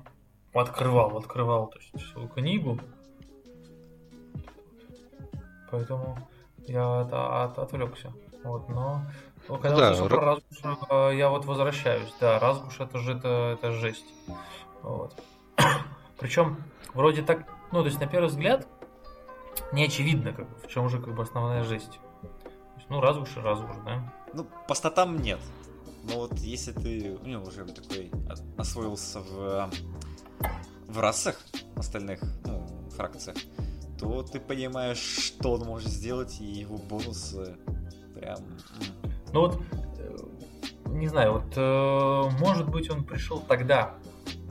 открывал, 0.53 1.17
открывал 1.19 1.69
то 1.69 1.79
есть, 1.79 2.07
всю 2.07 2.29
книгу. 2.29 2.79
Поэтому 5.71 6.19
я 6.67 7.01
от, 7.01 7.12
от, 7.12 7.59
отвлекся. 7.59 8.12
Вот, 8.43 8.69
но 8.69 9.03
когда 9.49 9.77
да, 9.77 9.93
услышал 9.93 10.09
про 10.77 11.12
я 11.12 11.31
вот 11.31 11.45
возвращаюсь. 11.45 12.12
Да, 12.21 12.39
Разгуш 12.39 12.81
это 12.81 12.99
же 12.99 13.12
это, 13.12 13.59
это 13.59 13.73
жесть. 13.73 14.07
Вот. 14.83 15.14
Причем, 16.19 16.64
вроде 16.95 17.23
так, 17.23 17.47
ну, 17.73 17.81
то 17.81 17.87
есть, 17.87 18.01
на 18.01 18.07
первый 18.07 18.29
взгляд, 18.29 18.67
не 19.73 19.85
очевидно, 19.85 20.33
как, 20.33 20.47
в 20.62 20.69
чем 20.69 20.89
же 20.89 21.01
как 21.01 21.14
бы 21.14 21.23
основная 21.23 21.64
жесть. 21.64 21.99
Ну, 22.89 23.01
Разгуш 23.01 23.37
и 23.37 23.41
Разгуш, 23.41 23.76
да? 23.84 24.12
Ну, 24.32 24.47
по 24.68 24.74
статам 24.74 25.20
нет. 25.20 25.41
Но 26.05 26.20
вот 26.20 26.39
если 26.39 26.72
ты 26.72 27.18
ну, 27.24 27.43
уже 27.43 27.64
такой 27.64 28.11
освоился 28.57 29.20
в, 29.20 29.70
в 30.87 31.01
расах 31.01 31.41
остальных 31.74 32.20
ну, 32.45 32.66
фракциях, 32.91 33.37
то 33.99 34.22
ты 34.22 34.39
понимаешь, 34.39 34.99
что 34.99 35.53
он 35.53 35.66
может 35.66 35.89
сделать, 35.89 36.41
и 36.41 36.45
его 36.45 36.76
бонусы 36.76 37.57
прям... 38.14 38.39
Ну 39.32 39.41
вот, 39.41 39.61
э, 39.99 40.16
не 40.91 41.09
знаю, 41.09 41.32
вот 41.32 41.53
э, 41.57 42.22
может 42.41 42.68
быть 42.68 42.89
он 42.91 43.05
пришел 43.05 43.41
тогда, 43.41 43.95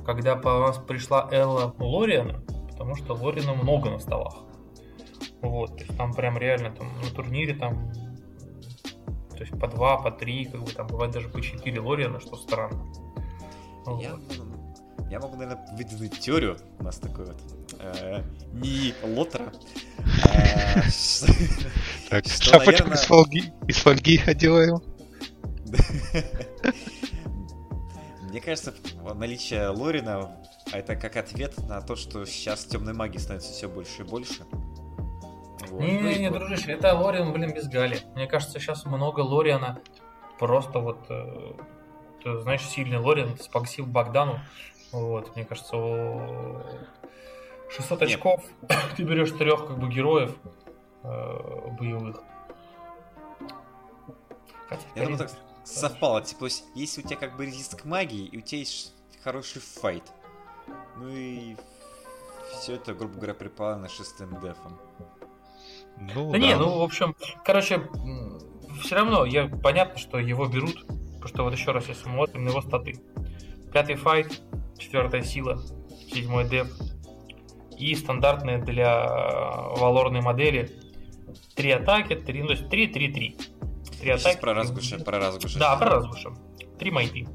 когда 0.06 0.36
по 0.36 0.60
нас 0.60 0.78
пришла 0.78 1.30
Элла 1.32 1.74
Лориана, 1.80 2.42
потому 2.72 2.96
что 2.96 3.14
Лорина 3.14 3.54
много 3.54 3.90
на 3.90 4.00
столах. 4.00 4.36
Вот, 5.42 5.82
там 5.98 6.14
прям 6.14 6.38
реально 6.38 6.72
там 6.72 6.88
на 7.02 7.10
турнире 7.16 7.56
там 7.56 7.92
то 9.36 9.44
есть 9.44 9.60
по 9.60 9.68
два, 9.68 9.98
по 9.98 10.12
три, 10.12 10.46
как 10.46 10.64
бы 10.64 10.72
там 10.72 10.88
бывает 10.88 11.12
даже 11.12 11.30
по 11.30 11.42
четыре 11.42 11.80
Лориана, 11.80 12.20
что 12.20 12.36
странно. 12.38 12.86
Я, 14.00 14.16
вот. 14.16 14.22
я 15.12 15.20
могу, 15.20 15.36
наверное, 15.36 15.66
выдвинуть 15.78 16.20
теорию. 16.20 16.58
У 16.80 16.84
нас 16.84 16.98
такой 16.98 17.26
вот 17.26 17.42
э, 17.80 18.24
не 18.54 18.94
лотера. 19.04 19.54
А, 20.24 20.82
так, 22.10 22.26
шапочку 22.26 22.92
из 22.92 23.02
фольги, 23.04 23.54
из 23.68 23.78
фольги 23.78 24.22
одеваем. 24.26 24.82
Мне 28.30 28.42
кажется, 28.42 28.74
наличие 29.16 29.68
Лорина 29.70 30.32
это 30.72 30.96
как 30.96 31.16
ответ 31.16 31.58
на 31.68 31.82
то, 31.82 31.96
что 31.96 32.26
сейчас 32.26 32.66
темной 32.66 32.94
магии 32.94 33.18
становится 33.18 33.52
все 33.52 33.70
больше 33.70 34.02
и 34.02 34.06
больше. 34.06 34.46
Не-не-не, 35.80 36.30
ну 36.30 36.40
дружище, 36.40 36.74
это 36.74 36.94
Лориан, 36.94 37.34
блин, 37.34 37.54
без 37.54 37.68
Гали. 37.68 38.00
Мне 38.16 38.28
кажется, 38.28 38.60
сейчас 38.60 38.86
много 38.86 39.22
Лориана. 39.22 39.82
Просто 40.40 40.80
вот, 40.80 41.00
э, 41.10 41.54
ты 42.24 42.40
знаешь, 42.40 42.66
сильный 42.68 42.98
Лориан, 42.98 43.38
спасибо 43.40 43.88
Богдану. 43.88 44.40
Вот, 44.92 45.36
мне 45.36 45.46
кажется, 45.46 45.76
600 47.70 48.02
Нет. 48.02 48.10
очков, 48.10 48.44
ты 48.98 49.04
берешь 49.04 49.32
трех 49.32 49.68
как 49.68 49.80
бы 49.80 49.90
героев 49.90 50.36
э, 51.04 51.70
боевых. 51.80 52.22
Хотя, 54.68 54.84
Я 54.96 55.04
думаю, 55.04 55.18
так 55.18 55.32
совпало. 55.64 56.22
Типа, 56.22 56.48
если 56.76 57.02
у 57.02 57.04
тебя 57.04 57.18
как 57.18 57.36
бы 57.36 57.46
резист 57.46 57.82
к 57.82 57.86
магии, 57.86 58.26
и 58.26 58.38
у 58.38 58.42
тебя 58.42 58.60
есть 58.60 58.94
хороший 59.24 59.62
файт. 59.62 60.04
Ну 60.98 61.10
и 61.10 61.56
все 62.60 62.76
это, 62.76 62.94
грубо 62.94 63.16
говоря, 63.16 63.34
припало 63.34 63.76
на 63.76 63.90
шестым 63.90 64.40
дефом. 64.40 64.80
Ну, 66.00 66.26
да, 66.28 66.32
да 66.34 66.38
не, 66.38 66.56
ну, 66.56 66.80
в 66.80 66.84
общем, 66.84 67.16
короче, 67.44 67.82
все 68.82 68.96
равно, 68.96 69.26
я, 69.26 69.48
понятно, 69.48 69.98
что 69.98 70.20
его 70.20 70.46
берут, 70.46 70.86
потому 70.86 71.28
что 71.28 71.44
вот 71.44 71.54
еще 71.54 71.72
раз, 71.72 71.88
если 71.88 72.08
мы 72.08 72.16
смотрим 72.16 72.44
на 72.46 72.50
его 72.50 72.62
статы. 72.62 73.00
Пятый 73.74 73.96
файт, 73.96 74.42
четвертая 74.78 75.22
сила, 75.24 75.62
седьмой 76.12 76.48
деп, 76.48 76.68
и 77.78 77.94
стандартные 77.96 78.60
для 78.60 79.08
валорной 79.78 80.22
модели 80.22 80.72
три 81.56 81.72
атаки, 81.72 82.16
три, 82.16 82.42
ну, 82.42 82.48
то 82.48 82.54
есть 82.54 82.70
три, 82.70 82.88
три, 82.88 83.12
три. 83.12 83.38
Три 84.00 84.12
атаки. 84.12 84.40
про 84.40 84.54
разгуша, 84.54 85.00
про 85.00 85.20
разгуша. 85.20 85.60
Да, 85.60 85.76
про 85.78 85.90
разгуша. 85.90 86.32
Три 86.78 86.92
майпи. 86.92 87.28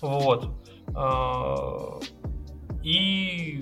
Вот. 0.00 0.64
А, 0.94 1.98
и 2.82 3.60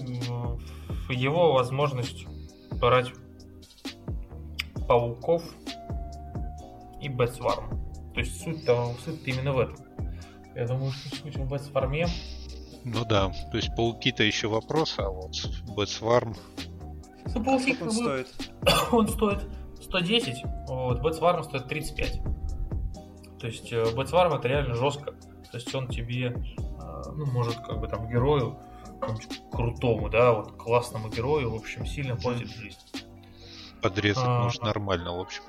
его 1.08 1.52
возможность 1.52 2.26
брать 2.72 3.12
пауков 4.88 5.42
и 7.00 7.08
Бэтсварм. 7.08 7.80
То 8.14 8.20
есть 8.20 8.42
суть-то, 8.42 8.94
суть 9.04 9.20
именно 9.26 9.52
в 9.52 9.58
этом. 9.60 9.76
Я 10.54 10.66
думаю, 10.66 10.90
что 10.90 11.14
суть 11.14 11.36
в 11.36 11.46
Бэтсварме 11.46 12.08
Ну 12.84 13.04
да, 13.04 13.30
то 13.52 13.56
есть 13.56 13.74
пауки-то 13.76 14.24
еще 14.24 14.48
вопрос, 14.48 14.94
а 14.98 15.08
вот 15.08 15.36
Бэтсварм... 15.76 16.34
Ну, 17.34 17.44
пауки 17.44 17.76
он 17.82 17.90
стоит? 17.90 18.28
он 18.90 19.08
стоит 19.08 19.46
110, 19.82 20.42
вот, 20.66 21.00
Бэтсварм 21.00 21.44
стоит 21.44 21.68
35. 21.68 22.20
То 23.38 23.46
есть 23.46 23.72
Бэтсварм 23.94 24.34
это 24.34 24.48
реально 24.48 24.74
жестко. 24.74 25.12
То 25.50 25.56
есть 25.56 25.72
он 25.74 25.88
тебе, 25.88 26.26
э, 26.26 27.02
ну, 27.14 27.26
может, 27.26 27.56
как 27.56 27.80
бы 27.80 27.88
там 27.88 28.08
герою, 28.08 28.58
крутому, 29.52 30.08
да, 30.08 30.32
вот 30.32 30.52
классному 30.52 31.08
герою, 31.08 31.52
в 31.52 31.54
общем, 31.54 31.86
сильно 31.86 32.16
портит 32.16 32.48
жизнь. 32.48 32.78
Подрезать 33.82 34.24
а, 34.26 34.42
может 34.44 34.62
нормально, 34.62 35.16
в 35.16 35.20
общем. 35.20 35.42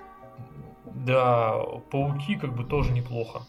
Да, 0.86 1.58
пауки 1.92 2.36
как 2.36 2.54
бы 2.54 2.64
тоже 2.64 2.92
неплохо. 2.92 3.42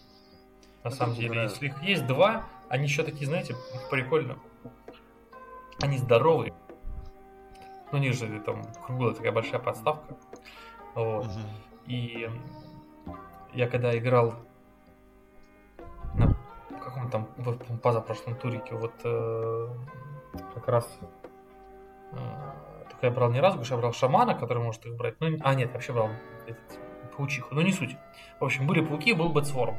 На 0.83 0.89
это 0.89 0.97
самом 0.97 1.15
деле, 1.15 1.43
если 1.43 1.67
их 1.67 1.83
есть 1.83 2.07
два, 2.07 2.45
они 2.69 2.85
еще 2.85 3.03
такие, 3.03 3.27
знаете, 3.27 3.55
прикольно. 3.91 4.39
Они 5.81 5.99
здоровые. 5.99 6.55
Ну, 7.93 7.99
у 7.99 8.01
них 8.01 8.15
же 8.15 8.41
там 8.41 8.63
круглая 8.85 9.15
такая 9.15 9.33
большая 9.33 9.61
подставка. 9.61 10.17
Вот. 10.95 11.27
Угу. 11.27 11.39
И 11.87 12.31
я 13.53 13.69
когда 13.69 13.97
играл 13.97 14.35
на 16.15 16.79
каком 16.79 17.11
там 17.11 17.29
в 17.37 17.79
позапрошлом 17.79 18.37
турике, 18.37 18.75
вот 18.75 18.95
э, 19.05 19.69
как 20.55 20.69
раз 20.69 20.99
э, 22.13 22.17
только 23.01 23.07
я 23.07 23.11
брал 23.13 23.31
не 23.31 23.41
раз, 23.41 23.57
я 23.71 23.77
брал 23.79 23.95
шамана, 23.95 24.35
который 24.35 24.63
может 24.63 24.85
их 24.85 24.95
брать. 24.95 25.15
Ну, 25.21 25.39
а 25.41 25.55
нет, 25.55 25.73
вообще 25.73 25.93
брал 25.93 26.11
этот, 26.47 26.79
паучиху, 27.17 27.55
но 27.55 27.63
не 27.63 27.73
суть. 27.73 27.97
В 28.39 28.45
общем, 28.45 28.67
были 28.67 28.83
пауки, 28.83 29.15
был 29.15 29.31
Бэтсворм. 29.31 29.79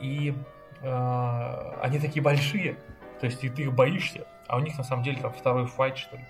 И 0.00 0.32
э, 0.80 1.72
они 1.80 1.98
такие 1.98 2.22
большие, 2.22 2.78
то 3.20 3.26
есть 3.26 3.42
и 3.42 3.48
ты 3.48 3.62
их 3.62 3.74
боишься, 3.74 4.28
а 4.46 4.58
у 4.58 4.60
них 4.60 4.78
на 4.78 4.84
самом 4.84 5.02
деле 5.02 5.20
там 5.20 5.32
второй 5.32 5.66
файт, 5.66 5.98
что 5.98 6.16
ли. 6.16 6.24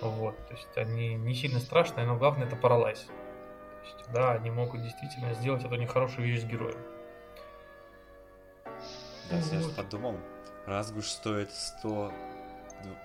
Вот, 0.00 0.36
то 0.46 0.54
есть 0.54 0.76
они 0.76 1.14
не 1.14 1.34
сильно 1.34 1.58
страшные, 1.58 2.06
но 2.06 2.16
главное 2.16 2.46
это 2.46 2.56
паралайз. 2.56 3.00
То 3.00 3.84
есть, 3.84 4.12
да, 4.12 4.32
они 4.32 4.50
могут 4.50 4.82
действительно 4.82 5.34
сделать 5.34 5.64
эту 5.64 5.74
нехорошую 5.74 6.26
вещь 6.26 6.40
с 6.40 6.44
героем. 6.44 6.78
Я 9.30 9.36
вот. 9.36 9.44
сейчас 9.44 9.66
подумал, 9.72 10.16
Разгуш 10.66 11.08
стоит 11.08 11.50
100... 11.50 12.12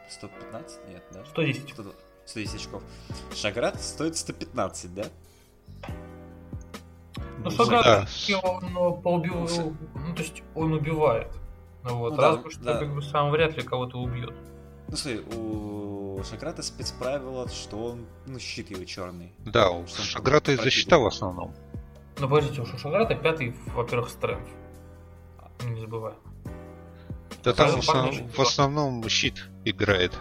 115? 0.08 0.80
Ну, 0.86 0.92
нет, 0.92 1.04
да? 1.12 1.26
110. 1.26 1.74
100, 2.26 2.40
110 2.40 2.56
очков. 2.56 2.84
Шаград 3.36 3.82
стоит 3.82 4.18
115, 4.18 4.94
да? 4.94 5.04
Ну, 7.44 7.52
Шаград, 7.52 8.08
да. 8.28 8.40
он 8.42 9.02
поубил... 9.02 9.48
Ну, 9.96 10.16
то 10.16 10.22
есть 10.22 10.44
он 10.56 10.74
убивает. 10.74 11.32
Ну, 11.84 11.98
вот. 11.98 12.16
Ну, 12.16 12.22
Разгуш, 12.22 12.56
да, 12.58 12.74
да. 12.74 12.80
как 12.80 12.94
бы 12.94 13.02
сам 13.02 13.32
вряд 13.32 13.58
ли 13.58 13.64
кого-то 13.64 13.98
убьет. 13.98 14.34
Ну, 14.88 14.96
смотри, 14.96 15.22
у 15.22 16.22
Шаграта 16.24 16.62
спецправило, 16.64 17.50
что 17.50 17.78
он, 17.78 18.06
ну, 18.26 18.40
щит 18.40 18.72
его 18.72 18.86
черный. 18.86 19.34
Да, 19.40 19.72
у 19.72 19.86
Шаграта 19.88 20.54
из-за 20.54 20.70
щита 20.70 20.98
в 20.98 21.06
основном. 21.06 21.54
Ну, 22.20 22.30
подождите, 22.30 22.62
у 22.62 22.66
Шаграта 22.78 23.16
пятый, 23.16 23.56
во-первых, 23.76 24.10
стрэнф. 24.10 24.48
Не 25.66 25.82
забывай. 25.82 26.14
Да 27.44 27.54
там 27.54 27.72
в 27.72 27.78
основном, 27.80 28.30
в 28.30 28.40
основном 28.40 29.10
щит 29.10 29.50
играет. 29.66 30.18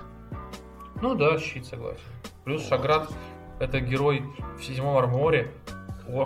Ну 1.02 1.16
да, 1.16 1.36
щит, 1.36 1.66
согласен. 1.66 2.00
Плюс 2.44 2.64
Шаград 2.64 3.10
это 3.58 3.80
герой 3.80 4.24
в 4.56 4.62
седьмом 4.62 4.96
арморе. 4.96 5.52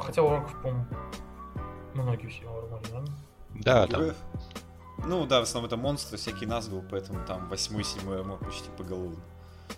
Хотя 0.03 0.23
у 0.23 0.27
орков, 0.27 0.53
по-моему, 0.61 0.87
многие 1.95 2.27
в 2.27 2.33
седьмом 2.35 2.57
арморе, 2.59 2.85
да? 2.93 3.05
Да, 3.55 3.87
там. 3.87 4.03
Ну 5.07 5.27
да, 5.27 5.41
в 5.41 5.45
основном 5.45 5.67
это 5.67 5.79
монстры, 5.79 6.19
всякие 6.19 6.47
назгул, 6.47 6.85
поэтому 6.91 7.25
там 7.25 7.49
восьмой, 7.49 7.85
седьмой 7.85 8.21
армор 8.21 8.39
почти 8.39 8.69
по 8.77 8.85
голову. 8.85 9.17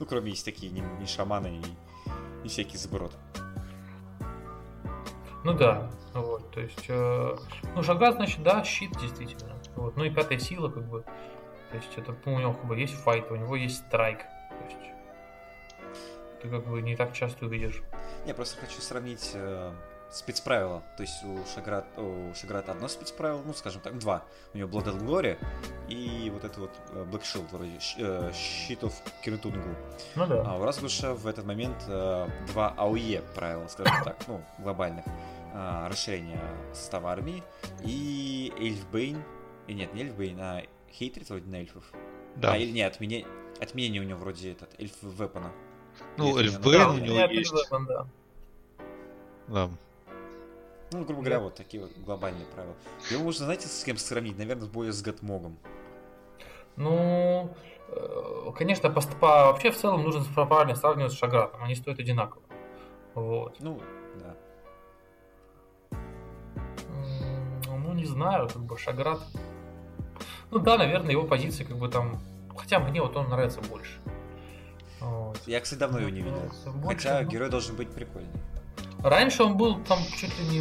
Ну, 0.01 0.07
кроме 0.07 0.31
есть 0.31 0.45
такие 0.45 0.73
не, 0.73 0.81
не 0.81 1.07
шаманы 1.07 1.61
и, 1.61 2.47
и 2.47 2.49
всякие 2.49 2.79
заброты. 2.79 3.15
Ну 5.45 5.53
да, 5.53 5.89
вот, 6.13 6.51
то 6.51 6.61
есть, 6.61 6.87
э, 6.89 7.37
ну, 7.77 7.83
Шаград, 7.85 8.17
значит, 8.17 8.43
да, 8.43 8.65
щит, 8.65 8.91
действительно. 9.01 9.53
Вот, 9.77 9.97
ну 9.97 10.03
и 10.03 10.11
пятая 10.11 10.39
сила, 10.39 10.69
как 10.69 10.85
бы, 10.89 11.03
то 11.71 11.77
есть, 11.77 11.91
это, 11.97 12.17
ну, 12.25 12.35
у 12.35 12.39
него 12.41 12.53
как 12.53 12.67
бы 12.67 12.77
есть 12.77 12.95
файт, 12.95 13.31
у 13.31 13.37
него 13.37 13.55
есть 13.55 13.77
страйк, 13.87 14.21
ты 16.43 16.49
как 16.49 16.67
бы 16.67 16.81
не 16.83 16.97
так 16.97 17.13
часто 17.13 17.47
увидишь. 17.47 17.83
Я 18.27 18.35
просто 18.35 18.61
хочу 18.61 18.81
сравнить 18.81 19.33
э, 19.35 19.73
спецправила, 20.11 20.83
то 20.97 21.03
есть 21.03 21.23
у 21.25 21.39
Шаград, 21.55 21.87
у 21.97 22.35
Шаграта 22.35 22.73
одно 22.73 22.89
спецправило, 22.89 23.43
ну, 23.45 23.53
скажем 23.53 23.81
так, 23.81 23.99
два. 23.99 24.25
У 24.55 24.59
него 24.59 24.69
Blood 24.69 24.87
and 24.87 25.07
Glory 25.07 25.39
и 25.89 26.31
вот 26.31 26.45
это 26.45 26.61
вот 26.61 26.71
э, 26.93 27.05
Black 27.11 27.23
Shield, 27.23 27.49
вроде, 27.51 27.79
э, 27.99 28.33
щитов 28.33 28.95
Киртунгу. 29.23 29.75
Ну 30.17 30.27
да. 30.27 30.43
А 30.47 30.59
у 30.59 30.65
Разгуша 30.65 31.15
в 31.15 31.27
этот 31.27 31.45
момент 31.45 31.85
э, 31.89 32.29
два 32.49 32.75
АОЕ 32.77 33.23
правила, 33.35 33.67
скажем 33.69 34.05
так, 34.05 34.17
ну, 34.27 34.43
глобальных 34.59 35.05
а, 35.55 35.89
расширение 35.89 36.41
состава 36.73 37.11
армии, 37.11 37.43
и 37.83 38.53
Эльфбейн, 38.59 39.23
и 39.67 39.75
нет, 39.75 39.93
не 39.95 40.03
Эльфбейн, 40.03 40.39
а 40.41 40.63
Хейтрит 40.93 41.29
вроде 41.31 41.51
на 41.51 41.57
эльфов. 41.57 41.85
Да. 42.37 42.53
А, 42.53 42.57
или 42.57 42.71
нет, 42.71 42.95
отменение, 42.95 43.27
отменение 43.61 44.03
у 44.03 44.05
него 44.05 44.19
вроде 44.19 44.53
этот, 44.53 44.79
эльф 44.79 44.93
вепона. 45.03 45.51
Ну, 46.19 46.39
Эльфбейн 46.39 46.89
у 46.89 46.99
него 46.99 47.19
есть. 47.33 47.55
Да. 47.71 48.07
да. 49.49 49.71
Ну, 50.91 51.05
грубо 51.05 51.21
говоря, 51.21 51.41
вот 51.41 51.55
такие 51.55 51.83
вот 51.83 51.93
глобальные 51.99 52.47
правила. 52.47 52.75
Его 53.11 53.25
можно, 53.25 53.45
знаете, 53.45 53.69
с 53.69 53.85
кем 53.85 53.97
сравнить? 53.97 54.39
Наверное, 54.39 54.65
с 54.65 54.69
боем 54.69 54.93
с 54.93 55.03
Гатмогом. 55.03 55.59
Ну, 56.77 57.55
э, 57.89 58.53
конечно, 58.57 58.89
по, 58.91 59.01
по, 59.01 59.27
вообще 59.47 59.71
в 59.71 59.77
целом 59.77 60.03
нужно 60.03 60.25
правильно 60.47 60.75
сравнивать 60.75 61.13
с 61.13 61.19
Шагратом. 61.19 61.63
Они 61.63 61.75
стоят 61.75 61.99
одинаково. 61.99 62.43
Вот. 63.15 63.57
Ну, 63.61 63.81
да. 64.17 64.37
не 67.99 68.07
знаю, 68.07 68.49
как 68.49 68.63
бы 68.63 68.79
Шаград. 68.79 69.21
Ну 70.51 70.59
да, 70.61 70.79
наверное, 70.79 71.11
его 71.11 71.25
позиция 71.25 71.67
как 71.67 71.77
бы 71.77 71.89
там. 71.89 72.19
Хотя 72.57 72.79
мне 72.79 73.03
вот 73.03 73.17
он 73.17 73.29
нравится 73.29 73.61
больше. 73.61 74.01
Вот. 75.01 75.41
Я, 75.47 75.61
кстати, 75.61 75.79
давно 75.79 76.01
его 76.01 76.11
не 76.11 76.21
видел. 76.21 76.51
Больше, 76.75 77.09
Хотя 77.09 77.23
ну... 77.23 77.29
герой 77.29 77.51
должен 77.51 77.77
быть 77.77 77.91
прикольный. 77.91 78.41
Раньше 79.03 79.45
он 79.45 79.57
был 79.57 79.83
там 79.85 79.99
чуть 80.17 80.37
ли 80.39 80.49
не 80.49 80.61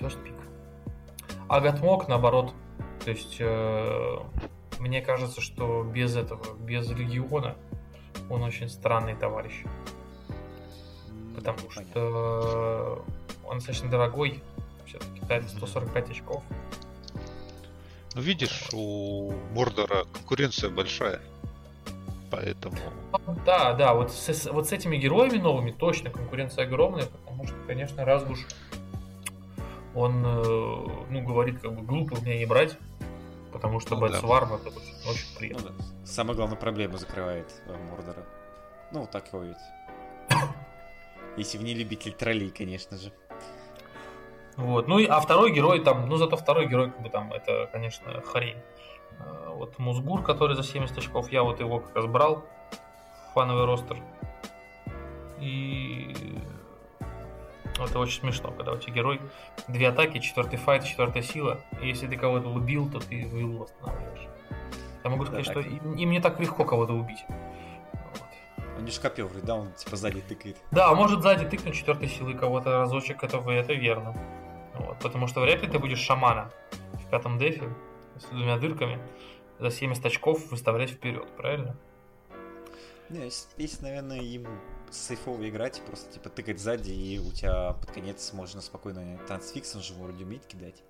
first 0.00 0.22
pick. 0.24 0.34
А 1.48 1.60
Гатмок 1.60 2.08
наоборот. 2.08 2.54
То 3.04 3.10
есть 3.10 3.36
э, 3.38 4.16
мне 4.78 5.00
кажется, 5.02 5.40
что 5.40 5.82
без 5.84 6.16
этого, 6.16 6.54
без 6.56 6.90
Легиона 6.90 7.56
он 8.30 8.42
очень 8.42 8.68
странный 8.68 9.14
товарищ. 9.14 9.64
Потому 11.34 11.58
Понятно. 11.58 11.84
что 11.84 13.04
он 13.44 13.58
достаточно 13.58 13.90
дорогой. 13.90 14.42
Все-таки 14.86 15.20
дает 15.26 15.48
145 15.48 16.10
очков. 16.10 16.42
Ну, 18.14 18.20
видишь, 18.20 18.68
у 18.72 19.32
Мордора 19.52 20.04
конкуренция 20.12 20.70
большая. 20.70 21.20
Поэтому... 22.30 22.76
Да, 23.44 23.74
да, 23.74 23.94
вот 23.94 24.12
с, 24.12 24.46
вот 24.50 24.68
с 24.68 24.72
этими 24.72 24.96
героями 24.96 25.38
новыми 25.38 25.70
точно 25.70 26.10
конкуренция 26.10 26.64
огромная, 26.64 27.06
потому 27.06 27.46
что, 27.46 27.54
конечно, 27.66 28.04
Разгуш, 28.04 28.46
он, 29.94 30.24
э, 30.24 30.86
ну, 31.10 31.22
говорит, 31.22 31.60
как 31.60 31.74
бы 31.74 31.82
глупо 31.82 32.20
меня 32.20 32.38
не 32.38 32.46
брать, 32.46 32.76
потому 33.52 33.78
что 33.78 33.94
ну, 33.94 34.02
Бэтсварм 34.02 34.48
да. 34.48 34.56
это 34.56 34.68
очень, 34.68 35.10
очень 35.10 35.36
приятно. 35.38 35.70
Ну, 35.70 35.78
да. 35.78 36.06
Самая 36.06 36.36
главная 36.36 36.56
проблема 36.56 36.98
закрывает 36.98 37.46
э, 37.66 37.76
Мордора. 37.90 38.24
Ну, 38.92 39.08
так 39.10 39.32
его 39.32 39.42
ведь. 39.44 39.56
Если 41.36 41.58
вы 41.58 41.64
не 41.64 41.74
любитель 41.74 42.12
троллей, 42.12 42.50
конечно 42.50 42.96
же. 42.96 43.12
Вот. 44.56 44.88
Ну, 44.88 44.98
и, 44.98 45.06
а 45.06 45.20
второй 45.20 45.52
герой 45.52 45.80
там, 45.80 46.08
ну, 46.08 46.16
зато 46.16 46.36
второй 46.36 46.66
герой, 46.66 46.90
как 46.90 47.02
бы 47.02 47.08
там, 47.08 47.32
это, 47.32 47.68
конечно, 47.72 48.20
хрень. 48.22 48.56
А, 49.18 49.50
вот 49.50 49.78
Музгур, 49.78 50.22
который 50.22 50.56
за 50.56 50.62
70 50.62 50.98
очков, 50.98 51.30
я 51.32 51.42
вот 51.42 51.60
его 51.60 51.80
как 51.80 51.96
раз 51.96 52.06
брал, 52.06 52.44
фановый 53.34 53.64
ростер. 53.64 53.98
И 55.40 56.14
это 57.78 57.98
очень 57.98 58.20
смешно, 58.20 58.52
когда 58.52 58.72
у 58.72 58.76
тебя 58.78 58.94
герой 58.94 59.20
две 59.66 59.88
атаки, 59.88 60.18
четвертый 60.18 60.56
файт, 60.56 60.84
четвертая 60.84 61.22
сила. 61.22 61.60
И 61.82 61.88
если 61.88 62.06
ты 62.06 62.16
кого-то 62.16 62.48
убил, 62.48 62.88
то 62.88 63.00
ты 63.00 63.22
виллу 63.22 63.64
восстанавливаешь. 63.64 64.28
Я 65.02 65.10
могу 65.10 65.26
сказать, 65.26 65.46
да, 65.46 65.50
что 65.50 65.60
им, 65.60 65.94
им 65.94 66.10
не 66.10 66.20
так 66.20 66.38
легко 66.40 66.64
кого-то 66.64 66.92
убить. 66.92 67.24
Он 68.78 68.84
не 68.84 68.90
шкапел, 68.90 69.30
да, 69.42 69.56
он 69.56 69.72
типа 69.72 69.96
сзади 69.96 70.20
тыкает. 70.20 70.56
Да, 70.70 70.94
может 70.94 71.22
сзади 71.22 71.44
тыкнуть 71.44 71.74
четвертой 71.74 72.08
силы 72.08 72.34
кого-то 72.34 72.78
разочек, 72.78 73.22
это, 73.22 73.38
это 73.50 73.72
верно. 73.74 74.14
Вот, 74.74 74.98
потому 75.00 75.26
что 75.26 75.40
вряд 75.40 75.62
ли 75.62 75.68
ты 75.68 75.78
будешь 75.78 75.98
шамана 75.98 76.50
в 76.92 77.10
пятом 77.10 77.38
дефе 77.38 77.72
с 78.18 78.24
двумя 78.26 78.58
дырками 78.58 78.98
за 79.58 79.70
70 79.70 80.04
очков 80.04 80.50
выставлять 80.50 80.90
вперед, 80.90 81.28
правильно? 81.36 81.76
Не, 83.10 83.30
здесь, 83.30 83.80
наверное, 83.80 84.20
ему 84.20 84.48
сейфово 84.90 85.48
играть, 85.48 85.82
просто 85.86 86.12
типа 86.12 86.30
тыкать 86.30 86.58
сзади, 86.58 86.90
и 86.90 87.18
у 87.18 87.30
тебя 87.30 87.72
под 87.74 87.90
конец 87.90 88.32
можно 88.32 88.60
спокойно 88.60 89.18
трансфикс, 89.26 89.76
он 89.76 89.82
же 89.82 89.94
вроде 89.94 90.24
умеет 90.24 90.46
кидать. 90.46 90.82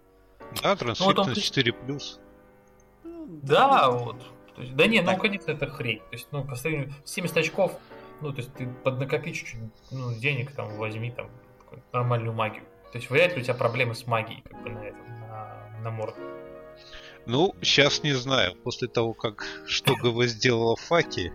Да, 0.63 0.77
трансфиксность 0.77 1.57
ну, 1.57 1.93
вот 1.93 2.03
4+. 2.03 2.19
Да, 3.43 3.91
вот. 3.91 4.17
То 4.55 4.63
есть, 4.63 4.77
да 4.77 4.87
не, 4.87 5.01
ну, 5.01 5.17
конечно, 5.17 5.51
это 5.51 5.67
хрень. 5.67 5.99
То 5.99 6.13
есть, 6.13 6.29
ну, 6.31 6.45
по 6.45 6.55
сравнению 6.55 6.93
70 7.05 7.37
очков, 7.37 7.79
ну, 8.21 8.33
то 8.33 8.39
есть 8.39 8.55
ты 8.55 8.69
поднакопи 8.85 9.33
чуть-чуть 9.33 9.61
ну, 9.91 10.15
денег, 10.15 10.53
там, 10.53 10.77
возьми 10.77 11.11
там 11.11 11.29
нормальную 11.93 12.33
магию. 12.33 12.65
То 12.95 12.99
есть 12.99 13.11
вряд 13.11 13.35
ли 13.35 13.41
у 13.41 13.45
тебя 13.45 13.55
проблемы 13.55 13.97
с 13.97 14.07
магией, 14.07 14.45
как 14.49 14.63
бы 14.63 14.71
на 14.71 14.79
этом, 14.79 15.05
на, 15.19 15.81
на 15.83 15.91
морду. 15.91 16.17
Ну, 17.27 17.53
сейчас 17.61 18.05
не 18.05 18.13
знаю. 18.13 18.55
После 18.63 18.87
того, 18.87 19.15
как 19.15 19.45
что 19.67 19.97
ГВ 20.01 20.23
сделала 20.27 20.77
Факи, 20.77 21.33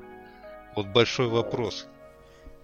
вот 0.78 0.88
большой 0.88 1.28
вопрос. 1.28 1.86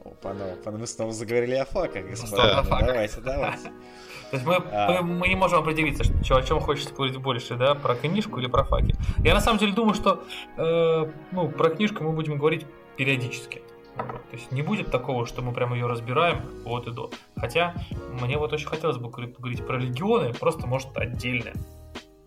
Опа, 0.06 0.34
ну, 0.34 0.54
опа, 0.54 0.72
мы 0.72 0.88
снова 0.88 1.12
заговорили 1.12 1.56
о 1.56 1.66
факах, 1.66 2.06
господа. 2.06 2.64
Да. 2.64 2.80
Ну, 2.80 2.88
давайте, 2.88 3.20
давайте. 3.20 3.64
То 4.32 4.38
есть 4.38 4.46
мы, 4.46 4.64
а... 4.72 5.02
мы, 5.02 5.14
мы 5.16 5.28
не 5.28 5.36
можем 5.36 5.60
определиться, 5.60 6.06
что, 6.06 6.38
о 6.38 6.44
чем 6.44 6.62
хочется 6.62 6.94
говорить 6.94 7.18
больше, 7.18 7.56
да, 7.56 7.76
про 7.76 7.96
книжку 7.96 8.40
или 8.40 8.48
про 8.48 8.64
факи. 8.64 8.96
Я 9.26 9.34
на 9.34 9.42
самом 9.42 9.60
деле 9.60 9.74
думаю, 9.74 9.96
что 9.96 10.24
э, 10.56 11.12
ну, 11.34 11.50
про 11.50 11.70
книжку 11.70 12.02
мы 12.02 12.14
будем 12.14 12.38
говорить 12.38 12.66
периодически. 12.96 13.62
То 13.96 14.38
есть 14.38 14.52
не 14.52 14.62
будет 14.62 14.92
такого, 14.92 15.26
что 15.26 15.42
мы 15.42 15.54
прям 15.54 15.74
ее 15.74 15.88
разбираем 15.88 16.42
вот 16.64 16.88
и 16.88 16.92
до. 16.92 17.10
Хотя 17.38 17.74
мне 18.22 18.38
вот 18.38 18.52
очень 18.54 18.68
хотелось 18.68 18.98
бы 18.98 19.10
говорить 19.10 19.66
про 19.66 19.78
легионы, 19.78 20.34
просто 20.34 20.68
может 20.68 20.90
отдельно. 20.98 21.54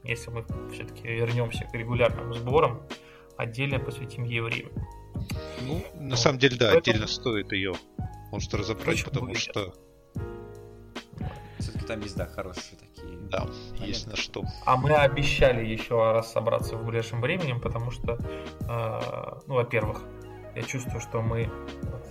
Если 0.04 0.30
мы 0.30 0.44
все-таки 0.72 1.06
вернемся 1.06 1.64
к 1.64 1.74
регулярным 1.74 2.32
сборам, 2.32 2.80
отдельно 3.36 3.78
посвятим 3.78 4.24
ей 4.24 4.40
время. 4.40 4.70
Ну, 5.66 5.84
на 5.94 6.10
вот. 6.10 6.18
самом 6.18 6.38
деле, 6.38 6.56
да, 6.56 6.70
Поэтому... 6.72 6.78
отдельно 6.78 7.06
стоит 7.06 7.52
ее, 7.52 7.74
может, 8.32 8.54
разобрать, 8.54 9.04
Почему 9.04 9.10
потому 9.10 9.34
что... 9.34 9.74
Все-таки 11.58 11.84
там 11.84 12.00
есть, 12.00 12.16
да, 12.16 12.26
хорошие 12.26 12.78
такие. 12.78 13.18
Да, 13.28 13.40
моменты. 13.40 13.84
есть 13.84 14.06
на 14.06 14.16
что. 14.16 14.44
А 14.64 14.76
мы 14.76 14.92
обещали 14.94 15.66
еще 15.66 16.12
раз 16.12 16.32
собраться 16.32 16.76
в 16.76 16.86
ближайшем 16.86 17.20
времени, 17.20 17.52
потому 17.58 17.90
что, 17.90 18.18
э, 18.60 19.40
ну, 19.46 19.54
во-первых, 19.54 20.02
я 20.58 20.64
чувствую, 20.64 21.00
что 21.00 21.22
мы 21.22 21.50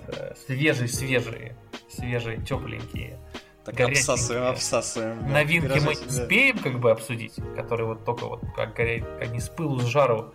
э, 0.07 0.33
свежие, 0.45 0.87
свежие, 0.87 1.55
свежие, 1.89 2.37
тепленькие. 2.37 3.19
Так 3.65 3.79
обсасываем, 3.81 4.51
обсасываем. 4.51 5.29
Новинки 5.29 5.79
мы 5.79 5.95
не 5.95 6.05
успеем 6.05 6.57
как 6.57 6.79
бы 6.79 6.89
обсудить, 6.89 7.35
которые 7.55 7.87
вот 7.87 8.05
только 8.05 8.25
вот 8.25 8.41
как 8.55 8.73
горят, 8.73 9.05
они 9.19 9.41
с 9.41 9.49
пылу 9.49 9.79
с 9.79 9.85
жару 9.85 10.33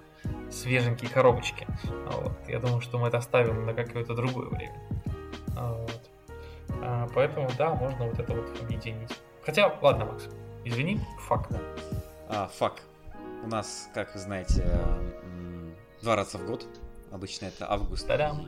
свеженькие 0.51 1.11
коробочки. 1.11 1.67
Вот. 2.11 2.37
Я 2.47 2.59
думаю, 2.59 2.83
что 2.83 2.99
мы 2.99 3.09
это 3.09 3.17
оставим 3.19 3.65
на 3.65 3.73
какое-то 3.73 4.15
другое 4.15 4.49
время. 4.49 4.79
Вот. 5.47 6.11
А, 6.83 7.09
поэтому, 7.15 7.49
да, 7.57 7.75
можно 7.75 8.07
вот 8.07 8.19
это 8.19 8.35
вот 8.35 8.61
объединить. 8.61 9.19
Хотя, 9.45 9.75
ладно, 9.81 10.05
Макс, 10.05 10.29
извини, 10.65 11.01
факт. 11.21 11.51
Да. 11.51 11.59
А, 12.29 12.49
факт. 12.49 12.83
У 13.45 13.49
нас, 13.49 13.89
как 13.95 14.13
вы 14.15 14.21
знаете, 14.21 14.63
два 16.03 16.17
раза 16.17 16.37
в 16.37 16.47
год 16.47 16.67
Обычно 17.13 17.47
это 17.47 17.71
август. 17.71 18.07
Та-дам. 18.07 18.47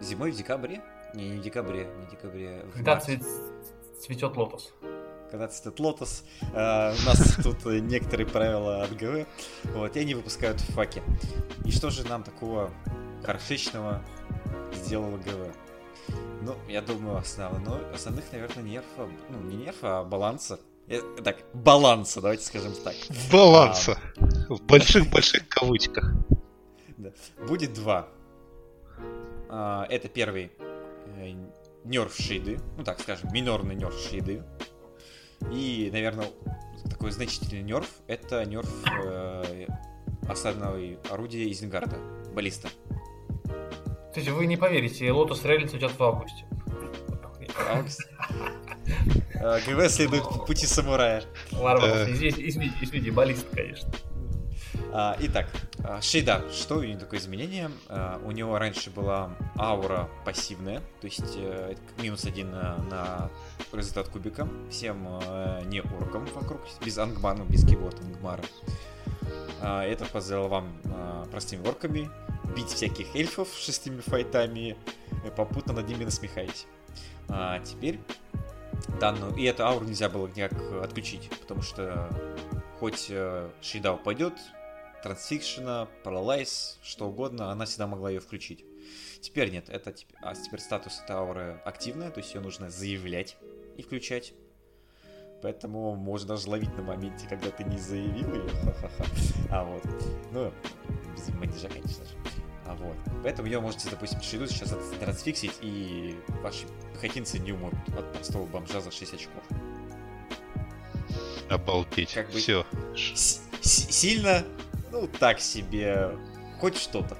Зимой 0.00 0.32
в 0.32 0.36
декабре? 0.36 0.82
Не, 1.14 1.28
не 1.28 1.38
в 1.38 1.42
декабре, 1.42 1.86
не 1.98 2.06
в 2.06 2.10
декабре. 2.10 2.64
В 2.64 2.72
Когда 2.72 2.98
цвет, 2.98 3.22
цветет 4.00 4.36
лотос. 4.36 4.72
Когда 5.30 5.48
цветет 5.48 5.78
лотос. 5.78 6.24
Uh, 6.54 6.96
у 7.02 7.06
нас 7.06 7.36
тут 7.42 7.64
некоторые 7.66 8.26
правила 8.26 8.82
от 8.82 8.96
ГВ. 8.96 9.26
Вот, 9.74 9.96
и 9.96 10.00
они 10.00 10.14
выпускают 10.14 10.60
факи. 10.60 11.02
И 11.66 11.70
что 11.70 11.90
же 11.90 12.08
нам 12.08 12.22
такого 12.22 12.70
хорошечного 13.22 14.02
сделала 14.72 15.18
ГВ? 15.18 15.54
Ну, 16.40 16.56
я 16.68 16.80
думаю, 16.80 17.18
основной, 17.18 17.88
основных, 17.92 18.32
наверное, 18.32 18.64
нерфа, 18.64 19.08
ну, 19.28 19.40
не 19.42 19.56
нерфа, 19.56 20.00
а 20.00 20.04
баланса. 20.04 20.58
Э, 20.88 21.00
так, 21.22 21.36
баланса, 21.52 22.20
давайте 22.22 22.44
скажем 22.44 22.72
так. 22.82 22.94
Баланса. 23.30 23.98
А, 24.48 24.54
в 24.54 24.62
больших-больших 24.62 25.48
кавычках. 25.48 26.12
Да. 27.02 27.12
Будет 27.46 27.74
два. 27.74 28.08
А, 29.48 29.86
это 29.90 30.08
первый 30.08 30.52
э, 31.16 31.34
нерф 31.84 32.14
шейды, 32.14 32.58
ну 32.76 32.84
так 32.84 33.00
скажем, 33.00 33.32
минорный 33.32 33.74
нерф 33.74 33.98
шейды. 33.98 34.42
И, 35.50 35.90
наверное, 35.92 36.28
такой 36.88 37.10
значительный 37.10 37.62
нерф 37.62 37.88
это 38.06 38.44
нерф 38.44 38.70
э, 39.04 39.66
осадного 40.28 40.78
орудия 41.10 41.44
из 41.44 41.62
Ингарда, 41.62 41.98
баллиста. 42.32 42.68
Есть 44.14 44.28
вы 44.28 44.46
не 44.46 44.56
поверите, 44.56 45.10
Лотус 45.10 45.44
Рейлинс 45.44 45.72
уйдет 45.72 45.98
в 45.98 46.02
августе. 46.02 46.44
Август. 47.68 48.08
Э, 49.34 49.58
ГВ 49.66 49.90
следует 49.90 50.22
по 50.22 50.38
пути 50.38 50.66
самурая. 50.66 51.24
Ладно, 51.50 52.04
извини, 52.08 52.48
извини, 52.48 52.72
извини, 52.80 53.10
баллист, 53.10 53.46
конечно. 53.52 53.90
А, 54.94 55.16
итак, 55.20 55.46
а, 55.84 56.02
Шейда, 56.02 56.44
что 56.52 56.76
у 56.76 56.82
него 56.82 57.00
такое 57.00 57.18
изменение? 57.18 57.70
А, 57.88 58.20
у 58.26 58.30
него 58.30 58.58
раньше 58.58 58.90
была 58.90 59.34
аура 59.58 60.10
пассивная, 60.26 60.80
то 61.00 61.06
есть 61.06 61.34
э, 61.36 61.74
минус 61.96 62.26
один 62.26 62.50
на, 62.50 62.76
на 62.76 63.30
результат 63.72 64.08
кубика 64.08 64.46
всем 64.70 65.06
э, 65.22 65.62
не 65.64 65.80
оркам 65.80 66.26
вокруг, 66.34 66.60
без 66.84 66.98
ангмана, 66.98 67.44
без 67.44 67.64
кибот 67.64 67.98
ангмара. 68.00 68.44
Это 69.62 70.04
позволило 70.06 70.48
вам 70.48 70.72
простыми 71.30 71.66
орками 71.66 72.10
бить 72.54 72.66
всяких 72.66 73.14
эльфов 73.14 73.48
шестыми 73.56 74.00
файтами, 74.00 74.76
попутно 75.36 75.72
над 75.72 75.86
ними 75.88 76.04
насмехаете. 76.04 76.66
А 77.28 77.60
теперь 77.60 78.00
данную... 79.00 79.34
И 79.36 79.44
эту 79.44 79.64
ауру 79.64 79.86
нельзя 79.86 80.08
было 80.08 80.26
никак 80.26 80.52
отключить, 80.82 81.30
потому 81.40 81.62
что 81.62 82.10
хоть 82.82 83.06
э, 83.10 83.48
Шейда 83.60 83.92
упадет, 83.92 84.34
трансфикшена, 85.02 85.88
паралайз, 86.04 86.78
что 86.82 87.08
угодно, 87.08 87.50
она 87.50 87.64
всегда 87.64 87.86
могла 87.86 88.10
ее 88.10 88.20
включить. 88.20 88.64
Теперь 89.20 89.50
нет, 89.50 89.68
это 89.68 89.94
а 90.20 90.34
теперь 90.34 90.60
статус 90.60 91.00
этой 91.02 91.16
ауры 91.16 91.60
активная, 91.64 92.10
то 92.10 92.18
есть 92.20 92.34
ее 92.34 92.40
нужно 92.40 92.70
заявлять 92.70 93.36
и 93.76 93.82
включать. 93.82 94.34
Поэтому 95.42 95.96
можно 95.96 96.28
даже 96.28 96.48
ловить 96.48 96.74
на 96.76 96.82
моменте, 96.84 97.26
когда 97.28 97.50
ты 97.50 97.64
не 97.64 97.78
заявил 97.78 98.32
ее. 98.32 98.48
Ха-ха-ха. 98.48 99.04
А 99.50 99.64
вот. 99.64 99.82
Ну, 100.30 100.52
без 101.16 101.28
манежа, 101.30 101.68
конечно 101.68 102.04
же. 102.04 102.12
А 102.64 102.74
вот. 102.76 102.96
Поэтому 103.24 103.48
ее 103.48 103.60
можете, 103.60 103.90
допустим, 103.90 104.22
шейду 104.22 104.46
сейчас 104.46 104.72
трансфиксить, 105.00 105.54
и 105.60 106.16
ваши 106.42 106.66
пехотинцы 106.94 107.40
не 107.40 107.52
умрут 107.52 107.74
от 107.98 108.12
простого 108.12 108.46
бомжа 108.46 108.80
за 108.80 108.92
6 108.92 109.14
очков. 109.14 109.42
Обалдеть. 111.50 112.14
Как 112.14 112.30
бы 112.30 112.38
Все. 112.38 112.64
Сильно 112.94 114.44
ну, 114.92 115.08
так 115.08 115.40
себе, 115.40 116.10
хоть 116.60 116.76
что-то. 116.76 117.16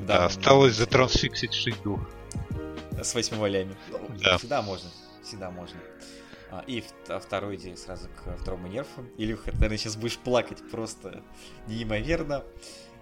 Да, 0.00 0.18
да 0.18 0.24
осталось 0.26 0.74
затрансфиксить 0.74 1.54
шиду. 1.54 2.00
С 3.00 3.14
восьми 3.14 3.38
валями. 3.38 3.76
Ну, 3.90 4.00
да. 4.22 4.38
Всегда 4.38 4.62
можно, 4.62 4.90
всегда 5.22 5.50
можно. 5.50 5.78
А, 6.50 6.64
и 6.66 6.82
а 7.08 7.18
второй 7.18 7.56
идея 7.56 7.76
сразу 7.76 8.08
к 8.08 8.36
второму 8.38 8.68
нерфу. 8.68 9.04
Илюха, 9.16 9.50
ты, 9.50 9.56
наверное, 9.56 9.78
сейчас 9.78 9.96
будешь 9.96 10.18
плакать 10.18 10.58
просто 10.70 11.22
неимоверно. 11.66 12.44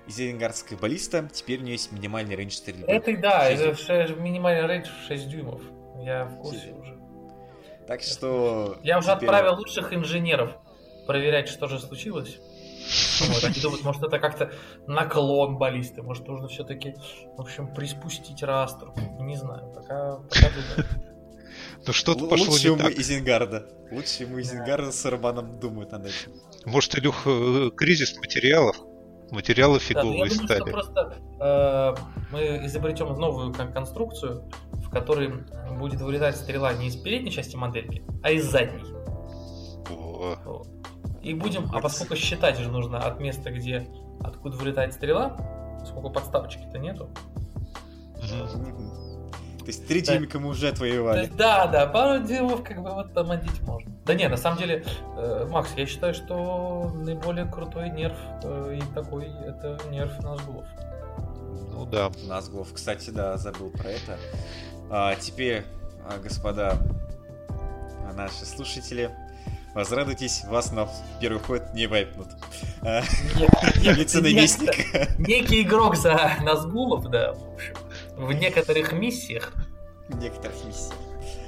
Зеленгардская 0.06 0.78
баллиста, 0.78 1.30
теперь 1.32 1.60
у 1.60 1.62
нее 1.62 1.72
есть 1.72 1.90
минимальный 1.90 2.36
рейндж 2.36 2.52
стрельбы. 2.52 2.86
Это 2.86 3.16
да, 3.16 3.48
это 3.48 3.74
6, 3.74 4.18
минимальный 4.18 4.68
рейндж 4.68 4.88
6 5.08 5.28
дюймов. 5.28 5.62
Я 6.02 6.26
в 6.26 6.36
курсе 6.42 6.72
уже. 6.72 6.98
Так 7.86 8.02
что... 8.02 8.78
Я 8.82 8.98
уже 8.98 9.08
теперь... 9.08 9.28
отправил 9.28 9.56
лучших 9.56 9.94
инженеров 9.94 10.58
проверять, 11.06 11.48
что 11.48 11.68
же 11.68 11.78
случилось. 11.78 12.38
Вот, 13.20 13.44
они 13.44 13.60
думают, 13.60 13.84
может, 13.84 14.02
это 14.02 14.18
как-то 14.18 14.52
наклон 14.86 15.56
баллисты, 15.56 16.02
может, 16.02 16.26
нужно 16.26 16.48
все-таки, 16.48 16.94
в 17.36 17.40
общем, 17.40 17.72
приспустить 17.72 18.42
растр. 18.42 18.92
Не 19.20 19.36
знаю, 19.36 19.72
пока, 19.72 20.16
пока 20.16 20.50
Ну 21.86 21.92
что-то 21.92 22.26
пошло 22.26 22.52
Лучше 22.52 22.70
не 22.70 22.76
так. 22.76 22.92
из 22.92 23.10
Ингарда. 23.10 23.66
Лучше 23.90 24.24
ему 24.24 24.38
из 24.38 24.52
Ингарда 24.52 24.90
с 24.90 25.04
Романом 25.04 25.58
думают 25.60 25.92
над 25.92 26.06
этим. 26.06 26.32
Может, 26.64 26.98
Илюх, 26.98 27.26
э, 27.26 27.70
кризис 27.76 28.16
материалов? 28.16 28.76
Материалы 29.30 29.78
фиговые 29.78 30.28
да, 30.28 30.34
стали. 30.34 30.58
Думаю, 30.60 30.72
просто 30.72 31.16
э, 31.40 31.94
мы 32.30 32.66
изобретем 32.66 33.08
новую 33.14 33.52
конструкцию, 33.52 34.50
в 34.72 34.90
которой 34.90 35.32
будет 35.78 36.00
вылетать 36.00 36.36
стрела 36.36 36.72
не 36.74 36.88
из 36.88 36.96
передней 36.96 37.30
части 37.30 37.56
модельки, 37.56 38.02
а 38.22 38.30
из 38.30 38.44
задней. 38.44 38.82
И 41.24 41.32
будем, 41.32 41.70
а 41.72 41.80
поскольку 41.80 42.16
считать 42.16 42.58
же 42.58 42.68
нужно 42.68 42.98
от 42.98 43.18
места, 43.18 43.50
где 43.50 43.86
откуда 44.20 44.56
вылетает 44.58 44.92
стрела, 44.92 45.36
поскольку 45.80 46.10
подставочки-то 46.10 46.78
нету. 46.78 47.08
То 48.20 49.68
есть 49.68 49.88
три 49.88 50.02
дюймика 50.02 50.38
мы 50.38 50.50
уже 50.50 50.68
отвоевали. 50.68 51.30
Да, 51.34 51.66
да, 51.66 51.86
пару 51.86 52.22
дюймов 52.22 52.62
как 52.62 52.82
бы 52.82 52.90
вот 52.90 53.14
помодить 53.14 53.62
можно. 53.62 53.90
Да 54.04 54.12
не, 54.12 54.28
на 54.28 54.36
самом 54.36 54.58
деле, 54.58 54.84
э, 55.16 55.48
Макс, 55.50 55.70
я 55.74 55.86
считаю, 55.86 56.12
что 56.12 56.92
наиболее 56.94 57.46
крутой 57.46 57.88
нерв 57.88 58.16
э, 58.42 58.78
и 58.78 58.94
такой 58.94 59.24
это 59.24 59.80
нерв 59.90 60.18
Назгулов. 60.22 60.66
Ну 61.72 61.86
да. 61.86 62.10
Назгулов, 62.28 62.74
кстати, 62.74 63.08
да, 63.08 63.38
забыл 63.38 63.70
про 63.70 63.88
это. 63.88 64.18
А, 64.90 65.14
теперь, 65.16 65.64
а, 66.06 66.18
господа, 66.18 66.76
наши 68.14 68.44
слушатели, 68.44 69.10
Возрадуйтесь, 69.74 70.44
вас 70.44 70.70
на 70.70 70.88
первый 71.20 71.40
ход 71.40 71.62
не 71.74 71.86
вайпнут. 71.86 72.28
Вице-наместник. 73.76 75.18
Некий 75.18 75.62
игрок 75.62 75.96
за 75.96 76.36
Назгулов, 76.42 77.10
да, 77.10 77.34
в 78.16 78.32
некоторых 78.32 78.92
миссиях. 78.92 79.52
В 80.08 80.16
некоторых 80.16 80.64
миссиях. 80.64 80.94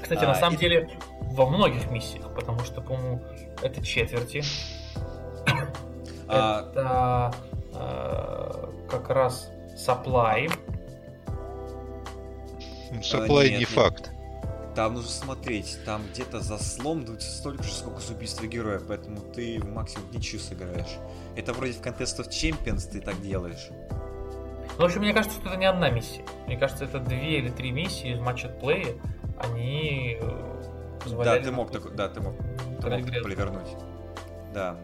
Кстати, 0.03 0.25
на 0.25 0.35
самом 0.35 0.57
деле, 0.57 0.91
во 1.21 1.47
многих 1.47 1.91
миссиях, 1.91 2.35
потому 2.35 2.61
что, 2.61 2.81
по-моему, 2.81 3.23
это 3.63 3.85
четверти. 3.85 4.43
Это 6.29 7.33
как 8.91 9.11
раз 9.11 9.49
supply. 9.77 10.51
Supply 13.01 13.59
не 13.59 13.65
факт. 13.65 14.11
Там 14.77 14.93
нужно 14.93 15.11
смотреть, 15.11 15.79
там 15.87 16.03
где-то 16.13 16.41
за 16.41 16.59
слом 16.59 17.07
дуется 17.07 17.31
столько 17.31 17.63
же, 17.63 17.73
сколько 17.73 17.99
с 17.99 18.11
убийства 18.11 18.47
героя, 18.47 18.79
поэтому 18.79 19.23
ты 19.23 19.59
максимум 19.65 20.11
ничью 20.13 20.39
сыграешь. 20.39 20.99
Это 21.35 21.55
вроде 21.55 21.73
в 21.73 21.81
Contest 21.81 22.19
of 22.19 22.29
Champions 22.29 22.87
ты 22.93 23.01
так 23.01 23.19
делаешь. 23.23 23.71
Ну, 24.77 24.83
в 24.83 24.85
общем, 24.85 25.01
мне 25.01 25.15
кажется, 25.15 25.39
что 25.39 25.49
это 25.49 25.57
не 25.57 25.65
одна 25.65 25.89
миссия. 25.89 26.23
Мне 26.47 26.59
кажется, 26.59 26.85
это 26.85 26.99
две 26.99 27.39
или 27.39 27.49
три 27.49 27.71
миссии 27.71 28.13
из 28.13 28.21
матча 28.21 28.49
плея. 28.49 28.95
Они 29.39 30.19
э, 30.21 30.63
позволяли... 31.03 31.39
Да, 31.39 31.45
ты 31.47 31.53
мог 31.53 31.71
такой, 31.71 31.93
да, 31.93 32.09
ты 32.11 32.21
мог, 32.21 32.35
ты 32.83 32.91
мог 32.91 33.35
так. 33.35 33.67
Да, 34.53 34.77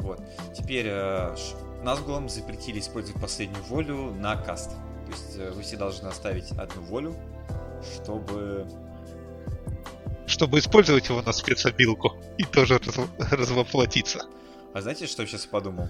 вот. 0.00 0.20
Теперь 0.54 0.86
э, 0.86 1.34
Назгулам 1.82 2.28
запретили 2.28 2.78
использовать 2.78 3.18
последнюю 3.18 3.64
волю 3.64 4.12
на 4.12 4.36
каст. 4.36 4.72
То 5.06 5.12
есть 5.12 5.38
э, 5.38 5.50
вы 5.50 5.62
все 5.62 5.78
должны 5.78 6.08
оставить 6.08 6.50
одну 6.52 6.82
волю, 6.82 7.14
чтобы 7.82 8.66
чтобы 10.30 10.58
использовать 10.58 11.08
его 11.08 11.20
на 11.22 11.32
спецобилку 11.32 12.16
и 12.38 12.44
тоже 12.44 12.78
раз, 12.78 12.98
развоплотиться. 13.30 14.26
А 14.72 14.80
знаете, 14.80 15.06
что 15.06 15.22
я 15.22 15.28
сейчас 15.28 15.46
подумал? 15.46 15.88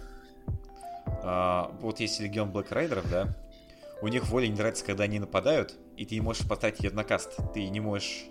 А, 1.22 1.70
вот 1.80 2.00
есть 2.00 2.18
Легион 2.20 2.50
Блэк 2.50 2.68
Райдеров, 2.70 3.08
да? 3.10 3.28
У 4.02 4.08
них 4.08 4.26
воля 4.26 4.46
не 4.46 4.54
нравится, 4.54 4.84
когда 4.84 5.04
они 5.04 5.18
нападают, 5.18 5.74
и 5.96 6.06
ты 6.06 6.14
не 6.14 6.22
можешь 6.22 6.48
потратить 6.48 6.84
ее 6.84 6.90
на 6.90 7.04
каст. 7.04 7.36
Ты 7.52 7.68
не 7.68 7.80
можешь... 7.80 8.24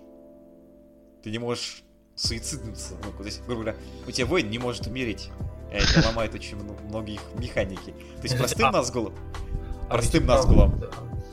Ты 1.22 1.30
не 1.30 1.38
можешь 1.38 1.82
суициднуться. 2.16 2.94
Ну, 3.04 3.12
то 3.12 3.24
есть, 3.24 3.42
грубо 3.44 3.62
говоря, 3.62 3.76
у 4.06 4.10
тебя 4.10 4.26
воин 4.26 4.50
не 4.50 4.58
может 4.58 4.86
умереть. 4.86 5.30
Это 5.70 6.04
ломает 6.06 6.34
очень 6.34 6.56
много 6.56 7.12
их 7.12 7.20
механики. 7.34 7.92
То 7.92 8.22
есть 8.24 8.36
простым 8.36 8.66
а, 8.66 8.72
назгулом... 8.72 9.14
Простым 9.88 10.26
назгулом 10.26 10.80
да, 10.80 10.90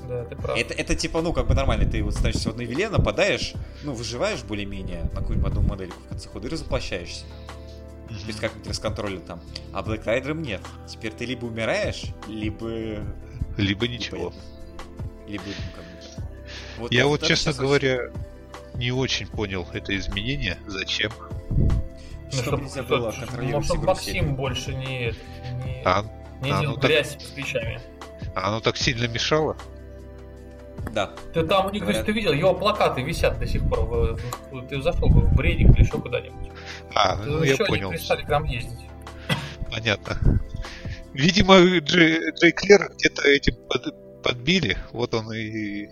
ты 0.08 0.36
прав. 0.36 0.58
Это, 0.58 0.74
это 0.74 0.96
типа, 0.96 1.22
ну, 1.22 1.34
как 1.34 1.48
бы 1.48 1.54
нормально, 1.54 1.90
ты 1.90 2.04
вот 2.04 2.14
становишься 2.14 2.50
в 2.50 2.52
одной 2.52 2.66
виле, 2.66 2.90
нападаешь, 2.90 3.54
ну, 3.84 3.94
выживаешь 3.94 4.44
более-менее 4.44 5.04
на 5.14 5.22
какую-нибудь 5.22 5.52
одну 5.52 5.62
модельку 5.62 6.00
в 6.06 6.10
конце 6.10 6.30
хода 6.30 6.48
и 6.48 6.52
разоплощаешься. 6.52 7.26
Mm-hmm. 7.26 8.20
То 8.20 8.28
есть 8.28 8.40
как-нибудь 8.40 8.68
расконтролили 8.68 9.20
там. 9.20 9.42
А 9.74 9.82
Black 9.82 10.06
Rider 10.06 10.34
нет. 10.34 10.62
Теперь 10.88 11.12
ты 11.12 11.26
либо 11.26 11.46
умираешь, 11.46 12.06
либо... 12.28 13.04
Либо 13.58 13.88
ничего. 13.88 14.34
Либо, 15.28 15.44
ну, 15.46 15.54
как 15.76 15.84
бы... 15.84 16.24
Вот, 16.78 16.92
Я 16.92 17.08
вот, 17.08 17.24
честно 17.24 17.54
говоря, 17.54 18.12
очень... 18.74 18.80
не 18.80 18.92
очень 18.92 19.28
понял 19.28 19.68
это 19.74 19.96
изменение. 19.98 20.58
Зачем? 20.68 21.12
Ну, 21.50 21.72
чтобы 22.32 22.64
нельзя 22.64 22.84
было 22.84 23.12
контролировать 23.12 23.66
чтобы 23.66 23.86
Максим 23.86 24.36
больше 24.36 24.74
не, 24.76 25.14
не, 25.64 25.82
а, 25.86 26.04
не 26.42 26.52
а, 26.52 26.62
ну, 26.62 26.76
грязь 26.76 27.14
так... 27.14 27.22
с 27.22 27.26
плечами. 27.26 27.82
А 28.36 28.50
оно 28.50 28.60
так 28.60 28.78
сильно 28.78 29.08
мешало? 29.08 29.58
Да. 30.94 31.12
Ты 31.34 31.44
там 31.44 31.68
у 31.68 31.70
них, 31.70 31.84
Говорят... 31.84 32.06
ты 32.06 32.12
видел, 32.12 32.34
его 32.34 32.54
плакаты 32.54 33.02
висят 33.02 33.40
до 33.40 33.46
сих 33.46 33.68
пор. 33.70 34.18
Ты 34.70 34.82
зашел 34.82 35.10
бы 35.10 35.22
в 35.22 35.36
бредик 35.36 35.70
или 35.72 35.84
еще 35.84 36.00
куда-нибудь. 36.00 36.52
А, 36.96 37.18
ну 37.18 37.44
я 37.44 37.58
понял. 37.58 37.90
Они 37.90 37.98
перестали 37.98 38.24
к 38.24 38.30
нам 38.30 38.46
ездить. 38.46 38.80
Понятно. 39.72 40.18
Видимо, 41.14 41.60
Джей, 41.80 42.32
Джей 42.32 42.52
Клер 42.52 42.92
где-то 42.96 43.28
этим 43.28 43.56
под, 43.68 44.22
подбили, 44.24 44.78
вот 44.92 45.14
он 45.14 45.34
и 45.34 45.90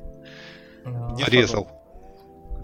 а, 0.85 1.15
резал. 1.27 1.67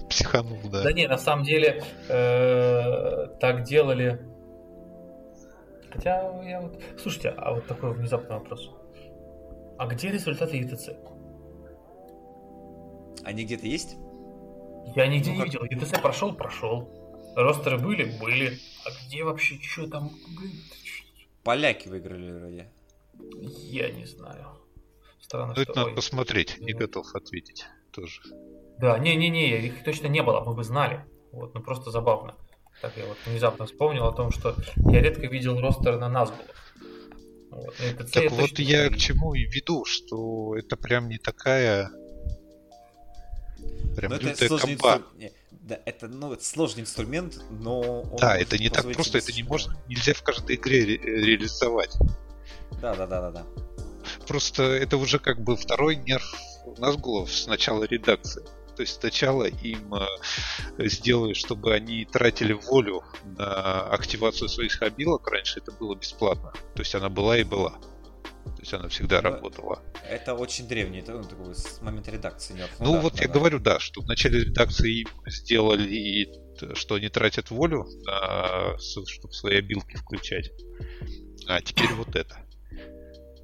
Психанул, 0.09 0.59
да. 0.65 0.83
Да 0.83 0.91
не, 0.91 1.07
на 1.07 1.17
самом 1.17 1.45
деле 1.45 1.83
э, 2.09 3.27
так 3.39 3.63
делали. 3.63 4.19
Хотя 5.91 6.21
я 6.43 6.61
вот. 6.61 6.81
Слушайте, 7.01 7.33
а 7.37 7.53
вот 7.53 7.65
такой 7.65 7.93
внезапный 7.93 8.37
вопрос. 8.37 8.69
А 9.77 9.87
где 9.87 10.09
результаты 10.09 10.57
ЕТЦ? 10.57 10.89
Они 13.23 13.43
где-то 13.45 13.67
есть? 13.67 13.97
Я 14.95 15.07
нигде 15.07 15.31
ну, 15.31 15.37
не 15.37 15.43
видел. 15.45 15.63
ЕТС 15.63 15.99
прошел, 15.99 16.33
прошел. 16.33 16.89
Ростеры 17.35 17.77
были, 17.77 18.17
были. 18.19 18.57
А 18.85 18.89
где 19.05 19.23
вообще, 19.23 19.59
что 19.61 19.87
там? 19.87 20.11
Поляки 21.43 21.87
выиграли 21.87 22.31
вроде. 22.31 22.71
Я 23.69 23.91
не 23.91 24.05
знаю. 24.05 24.47
Странно, 25.21 25.53
ну, 25.55 25.61
что... 25.61 25.71
Это 25.71 25.75
надо 25.75 25.91
посмотреть, 25.91 26.59
не 26.59 26.73
готов 26.73 27.15
ответить 27.15 27.65
тоже. 27.91 28.21
Да, 28.79 28.97
не-не-не, 28.97 29.67
их 29.67 29.83
точно 29.83 30.07
не 30.07 30.23
было, 30.23 30.41
мы 30.41 30.53
бы 30.53 30.63
знали. 30.63 31.05
Вот, 31.31 31.53
ну 31.53 31.61
просто 31.61 31.91
забавно. 31.91 32.35
Так 32.81 32.97
я 32.97 33.05
вот 33.05 33.17
внезапно 33.25 33.65
вспомнил 33.65 34.05
о 34.05 34.11
том, 34.11 34.31
что 34.31 34.55
я 34.89 35.01
редко 35.01 35.27
видел 35.27 35.59
ростер 35.59 35.97
на 35.99 36.09
Назгулах. 36.09 36.73
Вот, 37.51 37.75
так 38.11 38.31
вот 38.31 38.59
я 38.59 38.89
к 38.89 38.97
чему 38.97 39.33
и 39.33 39.43
веду, 39.43 39.85
что 39.85 40.55
это 40.57 40.77
прям 40.77 41.09
не 41.09 41.17
такая 41.17 41.91
Прям 43.95 44.13
это 44.13 44.35
сложный 44.47 44.73
инструмент. 44.73 45.05
Да, 45.51 45.79
это, 45.85 46.07
ну, 46.07 46.33
это 46.33 46.43
сложный 46.43 46.81
инструмент, 46.81 47.39
но 47.51 48.03
Да, 48.19 48.37
это 48.37 48.57
не 48.57 48.69
так 48.69 48.91
просто, 48.91 49.19
это 49.19 49.31
не 49.31 49.43
можно, 49.43 49.77
нельзя 49.87 50.13
в 50.13 50.23
каждой 50.23 50.55
игре 50.55 50.83
ре- 50.85 50.97
реализовать. 50.97 51.95
Да, 52.81 52.95
да, 52.95 53.05
да, 53.05 53.21
да, 53.21 53.31
да. 53.31 53.45
Просто 54.27 54.63
это 54.63 54.97
уже 54.97 55.19
как 55.19 55.41
бы 55.41 55.55
второй 55.55 55.95
нерв 55.97 56.23
Назгулов 56.77 57.31
с 57.31 57.47
начала 57.47 57.83
редакции. 57.83 58.43
То 58.75 58.83
есть 58.83 58.99
сначала 58.99 59.43
им 59.45 59.93
э, 59.93 60.87
сделали, 60.87 61.33
чтобы 61.33 61.73
они 61.73 62.05
тратили 62.05 62.53
волю 62.53 63.03
на 63.37 63.81
активацию 63.89 64.49
своих 64.49 64.81
обилок. 64.81 65.29
Раньше 65.29 65.59
это 65.59 65.71
было 65.73 65.95
бесплатно. 65.95 66.53
То 66.73 66.81
есть 66.81 66.95
она 66.95 67.09
была 67.09 67.37
и 67.37 67.43
была. 67.43 67.77
То 68.43 68.59
есть 68.59 68.73
она 68.73 68.89
всегда 68.89 69.21
Но 69.21 69.29
ну, 69.29 69.35
работала. 69.35 69.83
Это 70.07 70.33
очень 70.33 70.67
древний, 70.67 70.99
это 70.99 71.13
ну, 71.13 71.23
такой, 71.23 71.55
с 71.55 71.81
момента 71.81 72.11
редакции. 72.11 72.55
Ну, 72.79 72.85
ну 72.85 72.99
вот 73.01 73.15
да, 73.15 73.21
я 73.23 73.27
да. 73.27 73.33
говорю, 73.33 73.59
да, 73.59 73.79
что 73.79 74.01
в 74.01 74.07
начале 74.07 74.43
редакции 74.43 75.05
сделали, 75.27 76.29
что 76.75 76.95
они 76.95 77.09
тратят 77.09 77.51
волю, 77.51 77.85
на, 78.05 78.77
чтобы 78.79 79.33
свои 79.33 79.57
обилки 79.57 79.95
включать. 79.95 80.51
А 81.47 81.61
теперь 81.61 81.93
вот 81.93 82.15
это. 82.15 82.37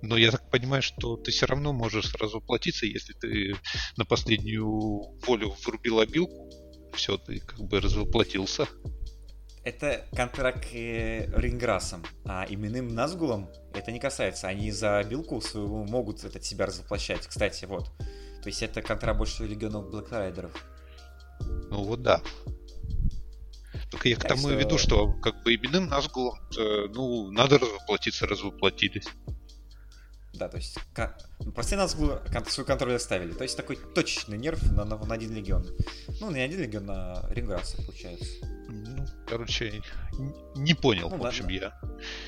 Но 0.01 0.17
я 0.17 0.31
так 0.31 0.49
понимаю, 0.51 0.83
что 0.83 1.17
ты 1.17 1.31
все 1.31 1.47
равно 1.47 1.73
можешь 1.73 2.09
сразу 2.11 2.39
платиться, 2.39 2.85
если 2.85 3.13
ты 3.13 3.55
на 3.97 4.05
последнюю 4.05 4.67
волю 5.25 5.55
врубил 5.65 5.99
обилку. 5.99 6.49
Все, 6.93 7.17
ты 7.17 7.39
как 7.39 7.59
бы 7.59 7.79
развоплотился 7.79 8.67
это 9.67 10.05
контракт 10.15 10.65
э, 10.71 11.29
Ринграсом, 11.35 12.01
а 12.23 12.45
именным 12.47 12.87
Назгулом 12.87 13.49
это 13.73 13.91
не 13.91 13.99
касается. 13.99 14.47
Они 14.47 14.71
за 14.71 15.03
билку 15.03 15.41
свою 15.41 15.83
могут 15.83 16.23
от 16.23 16.43
себя 16.45 16.67
развоплощать. 16.67 17.27
Кстати, 17.27 17.65
вот. 17.65 17.91
То 18.41 18.47
есть 18.47 18.63
это 18.63 18.81
контракт 18.81 19.17
больше 19.17 19.45
легионов 19.45 19.89
Блэкрайдеров. 19.89 20.53
Ну 21.69 21.83
вот 21.83 22.01
да. 22.01 22.21
Только 23.91 24.07
я 24.07 24.15
к 24.15 24.25
тому 24.25 24.43
что... 24.43 24.53
и 24.53 24.55
веду, 24.55 24.77
что 24.77 25.11
как 25.21 25.43
бы 25.43 25.53
именным 25.53 25.87
Назгулом, 25.87 26.39
ну, 26.93 27.29
надо 27.31 27.59
развоплотиться, 27.59 28.25
развоплотились. 28.25 29.09
Да, 30.37 30.49
то 30.49 30.57
есть 30.57 30.77
ну, 31.39 31.51
простые 31.51 31.79
Назгулы 31.79 32.21
свой 32.47 32.65
контроль 32.65 32.95
оставили. 32.95 33.33
То 33.33 33.43
есть 33.43 33.57
такой 33.57 33.75
точечный 33.75 34.37
нерв 34.37 34.61
на, 34.71 34.85
на, 34.85 34.97
на 34.97 35.13
один 35.15 35.33
легион. 35.33 35.65
Ну, 36.21 36.29
не 36.29 36.41
один 36.41 36.61
легион, 36.61 36.85
на 36.85 37.25
Ринграса, 37.31 37.77
получается. 37.77 38.45
Ну, 38.67 39.05
короче, 39.27 39.81
не 40.55 40.75
понял, 40.75 41.09
ну, 41.09 41.17
в 41.17 41.25
общем, 41.25 41.47
да. 41.47 41.53
я. 41.53 41.79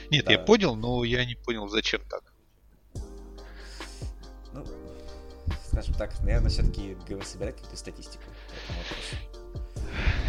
Нет, 0.10 0.26
да. 0.26 0.32
я 0.32 0.40
понял, 0.40 0.76
но 0.76 1.04
я 1.04 1.24
не 1.24 1.36
понял, 1.36 1.68
зачем 1.68 2.02
так. 2.10 2.24
Ну, 4.54 4.66
скажем 5.68 5.94
так, 5.94 6.20
наверное, 6.22 6.50
все-таки 6.50 6.98
собирать 7.24 7.56
какую-то 7.56 7.78
статистику. 7.78 8.24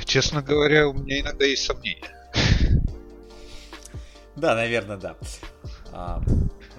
Честно 0.04 0.42
говоря, 0.42 0.88
у 0.88 0.92
меня 0.92 1.20
иногда 1.20 1.46
есть 1.46 1.64
сомнения. 1.64 2.14
Да, 4.36 4.54
наверное, 4.54 4.96
да. 4.96 5.16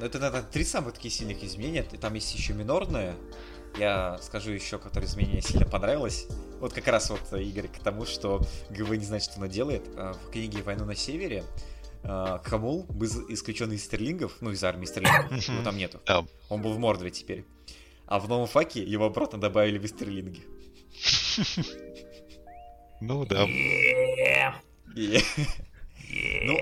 А, 0.02 0.06
это, 0.06 0.20
наверное, 0.20 0.44
три 0.44 0.64
самых 0.64 0.94
такие 0.94 1.12
сильных 1.12 1.44
изменения. 1.44 1.84
Там 1.84 2.14
есть 2.14 2.34
еще 2.36 2.54
минорные. 2.54 3.16
Я 3.78 4.18
скажу 4.22 4.52
еще, 4.52 4.78
которые 4.78 5.10
изменения 5.10 5.42
сильно 5.42 5.66
понравилось. 5.66 6.28
Вот 6.60 6.74
как 6.74 6.88
раз 6.88 7.10
вот, 7.10 7.22
Игорь, 7.40 7.68
к 7.68 7.80
тому, 7.80 8.06
что 8.06 8.46
ГВ 8.70 8.90
не 8.92 9.06
знает, 9.06 9.24
что 9.24 9.38
она 9.38 9.48
делает. 9.48 9.84
А, 9.96 10.14
в 10.14 10.32
книге 10.32 10.62
«Войну 10.64 10.86
на 10.86 10.96
севере» 10.96 11.44
а, 12.04 12.42
Хамул 12.44 12.84
был 12.90 13.08
исключен 13.30 13.72
из 13.72 13.86
стерлингов, 13.86 14.38
ну, 14.42 14.52
из 14.52 14.64
армии 14.64 14.86
стерлингов, 14.86 15.32
его 15.48 15.64
там 15.64 15.78
нету. 15.78 16.02
Он 16.50 16.62
был 16.62 16.74
в 16.74 16.80
Мордоре 16.80 17.12
теперь. 17.12 17.46
А 18.08 18.20
в 18.20 18.28
новом 18.28 18.48
факе 18.48 18.84
его 18.84 19.06
обратно 19.06 19.40
добавили 19.40 19.78
в 19.78 19.88
стерлинги. 19.88 20.42
Ну 23.00 23.26
да. 23.26 23.48
Ну, 26.44 26.60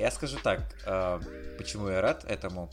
я 0.00 0.10
скажу 0.10 0.38
так, 0.42 0.74
э, 0.86 1.20
почему 1.58 1.88
я 1.88 2.00
рад 2.00 2.24
этому. 2.24 2.70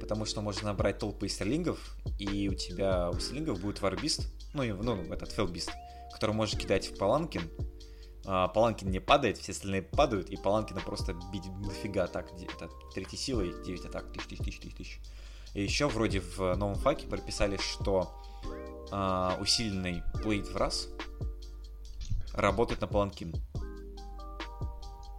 Потому 0.00 0.24
что 0.24 0.40
можно 0.40 0.68
набрать 0.68 0.98
толпы 0.98 1.28
стерлингов, 1.28 1.78
и 2.18 2.48
у 2.48 2.54
тебя 2.54 3.10
у 3.10 3.18
стерлингов 3.20 3.60
будет 3.60 3.80
варбист, 3.82 4.26
ну, 4.54 4.62
ну 4.82 4.96
этот 5.12 5.30
фелбист, 5.30 5.70
который 6.12 6.34
может 6.34 6.58
кидать 6.58 6.90
в 6.90 6.96
паланкин. 6.96 7.42
А, 8.26 8.48
паланкин 8.48 8.90
не 8.90 9.00
падает, 9.00 9.38
все 9.38 9.52
остальные 9.52 9.82
падают, 9.82 10.30
и 10.30 10.36
паланкина 10.36 10.80
просто 10.80 11.14
бить 11.32 11.44
дофига 11.62 12.06
так, 12.06 12.30
это 12.32 12.70
третьей 12.94 13.18
силой 13.18 13.54
9 13.64 13.84
атак, 13.86 14.12
тысяч, 14.12 14.28
тысяч, 14.28 14.58
тысяч, 14.58 14.74
тысяч. 14.74 15.00
И 15.54 15.62
еще 15.62 15.88
вроде 15.88 16.20
в 16.20 16.54
новом 16.56 16.76
факе 16.76 17.06
прописали, 17.06 17.58
что 17.58 18.10
а, 18.90 19.36
усиленный 19.40 20.02
плейт 20.22 20.48
в 20.48 20.56
раз 20.56 20.88
работает 22.32 22.80
на 22.80 22.86
паланкин. 22.86 23.34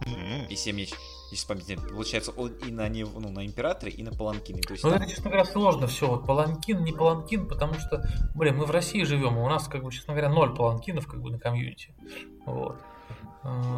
Mm-hmm. 0.04 0.46
Если 0.50 0.72
мне 0.72 0.86
если 1.32 1.46
память 1.46 1.88
получается 1.88 2.30
он 2.32 2.52
и 2.66 2.70
на, 2.70 2.88
не, 2.88 3.04
ну, 3.04 3.30
на 3.30 3.44
императоре, 3.46 3.90
и 3.90 4.02
на 4.02 4.12
паланкине. 4.12 4.60
То 4.60 4.74
есть, 4.74 4.84
ну, 4.84 4.90
там... 4.90 5.00
это, 5.00 5.10
честно 5.10 5.30
говоря, 5.30 5.44
сложно 5.46 5.86
все. 5.86 6.06
Вот 6.06 6.26
паланкин, 6.26 6.84
не 6.84 6.92
паланкин, 6.92 7.48
потому 7.48 7.74
что, 7.74 8.04
блин, 8.34 8.58
мы 8.58 8.66
в 8.66 8.70
России 8.70 9.02
живем, 9.04 9.38
и 9.38 9.40
у 9.40 9.48
нас, 9.48 9.66
как 9.66 9.82
бы, 9.82 9.90
честно 9.90 10.12
говоря, 10.12 10.28
ноль 10.28 10.54
паланкинов, 10.54 11.06
как 11.06 11.22
бы, 11.22 11.30
на 11.30 11.38
комьюнити. 11.38 11.94
Вот. 12.44 12.76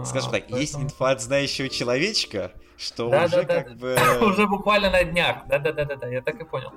Скажем 0.05 0.31
так, 0.31 0.43
Поэтому... 0.43 0.61
есть 0.61 0.75
инфа 0.75 1.11
от 1.13 1.23
знающего 1.23 1.69
человечка, 1.69 2.53
что 2.77 3.09
да, 3.09 3.25
уже 3.25 3.45
да, 3.45 3.63
как 3.63 3.79
да. 3.79 4.19
бы... 4.21 4.27
уже 4.27 4.47
буквально 4.47 4.91
на 4.91 5.05
днях. 5.05 5.47
Да-да-да-да, 5.47 6.09
я 6.09 6.23
так 6.23 6.41
и 6.41 6.45
понял. 6.45 6.73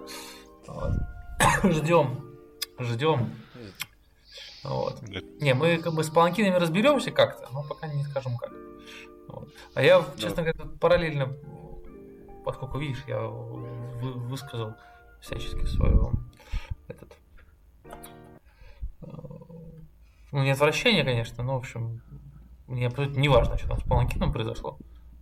Вот. 0.67 0.91
Ждем. 1.63 2.23
Ждем. 2.79 3.33
Вот. 4.63 5.01
Не, 5.41 5.53
мы 5.53 5.77
как 5.77 5.93
бы 5.93 6.03
с 6.03 6.09
паланкинами 6.09 6.55
разберемся 6.55 7.11
как-то, 7.11 7.49
но 7.51 7.63
пока 7.63 7.87
не 7.87 8.03
скажем 8.03 8.37
как. 8.37 8.51
Вот. 9.27 9.49
А 9.73 9.81
я, 9.81 10.03
честно 10.17 10.43
да. 10.43 10.51
говоря, 10.51 10.77
параллельно, 10.79 11.33
поскольку 12.45 12.77
видишь, 12.77 13.03
я 13.07 13.21
вы, 13.21 14.13
высказал 14.13 14.75
всячески 15.21 15.65
свое 15.65 16.11
этот 16.87 17.11
э, 19.01 19.07
ну, 20.31 20.43
не 20.43 20.51
отвращение, 20.51 21.03
конечно, 21.03 21.43
но, 21.43 21.55
в 21.55 21.57
общем, 21.57 22.01
мне 22.67 22.87
абсолютно 22.87 23.19
не 23.19 23.29
важно, 23.29 23.57
что 23.57 23.69
там 23.69 23.79
с 23.79 23.83
Паланкином 23.83 24.31
произошло. 24.31 24.77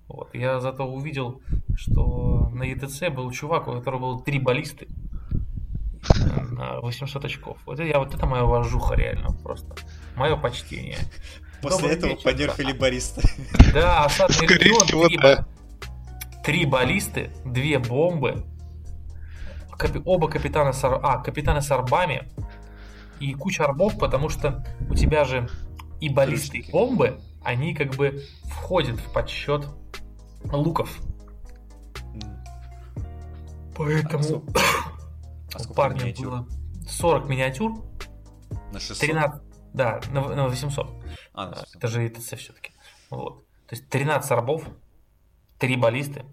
Вот. 0.08 0.34
Я 0.34 0.60
зато 0.60 0.86
увидел, 0.86 1.42
что 1.76 2.50
на 2.54 2.64
ETC 2.64 3.10
был 3.10 3.32
чувак, 3.32 3.68
у 3.68 3.74
которого 3.74 4.00
было 4.00 4.22
три 4.22 4.40
баллисты 4.40 4.88
на 6.52 6.80
800 6.80 7.26
очков. 7.26 7.58
Вот 7.66 7.80
это, 7.80 7.84
я, 7.84 8.00
вот 8.00 8.14
это 8.14 8.26
моя 8.26 8.44
вожуха 8.44 8.96
реально 8.96 9.32
просто. 9.44 9.76
Мое 10.16 10.36
почтение. 10.36 10.98
После 11.72 11.92
этого 11.92 12.12
вечер, 12.12 12.24
подерфили 12.24 12.74
бариста. 12.74 13.22
Да, 13.74 14.06
осадный 14.06 14.48
регион, 14.48 14.88
три, 14.88 15.18
да. 15.18 15.46
три 16.44 16.66
баллисты, 16.66 17.32
две 17.46 17.80
бомбы, 17.80 18.46
капи, 19.78 20.02
оба 20.06 20.30
капитана 20.30 20.74
с, 20.74 20.84
а, 20.84 21.20
капитаны 21.20 21.62
с 21.62 21.72
арбами 21.72 22.30
и 23.20 23.34
куча 23.34 23.64
арбов, 23.64 23.98
потому 23.98 24.30
что 24.30 24.66
у 24.90 24.96
тебя 24.96 25.26
же 25.26 25.50
и 26.00 26.10
баллисты, 26.10 26.60
и 26.60 26.72
бомбы, 26.72 27.20
они 27.44 27.74
как 27.74 27.96
бы 27.96 28.24
входят 28.46 29.00
в 29.00 29.12
подсчет 29.12 29.68
луков. 30.52 31.00
Поэтому 33.76 34.44
а 35.54 35.62
у 35.70 35.74
парня 35.74 36.04
миниатюр? 36.04 36.28
было 36.28 36.48
40 36.88 37.30
миниатюр. 37.30 37.74
На 38.72 38.80
600? 38.80 39.00
13, 39.00 39.42
да, 39.74 40.00
на, 40.12 40.22
на 40.30 40.48
800. 40.48 40.90
А, 41.36 41.46
на 41.46 41.52
800. 41.52 41.76
Это 41.76 41.88
же 41.88 42.08
ИТЦ 42.08 42.38
все-таки. 42.38 42.72
Вот. 43.10 43.46
То 43.68 43.76
есть 43.76 43.90
13 43.90 44.32
арбов, 44.32 44.68
3 45.60 45.76
баллисты, 45.76 46.26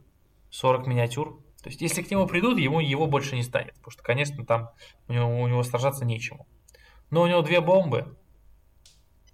40 0.50 0.86
миниатюр. 0.86 1.42
То 1.62 1.68
есть 1.68 1.80
если 1.80 2.02
к 2.02 2.10
нему 2.10 2.26
придут, 2.26 2.58
ему 2.58 2.80
его 2.80 3.06
больше 3.06 3.36
не 3.36 3.42
станет. 3.42 3.74
Потому 3.74 3.90
что, 3.90 4.02
конечно, 4.02 4.44
там 4.44 4.70
у 5.08 5.12
него, 5.12 5.42
у 5.42 5.48
него 5.48 5.62
сражаться 5.62 6.04
нечему. 6.04 6.46
Но 7.10 7.22
у 7.22 7.26
него 7.26 7.42
две 7.42 7.60
бомбы. 7.60 8.16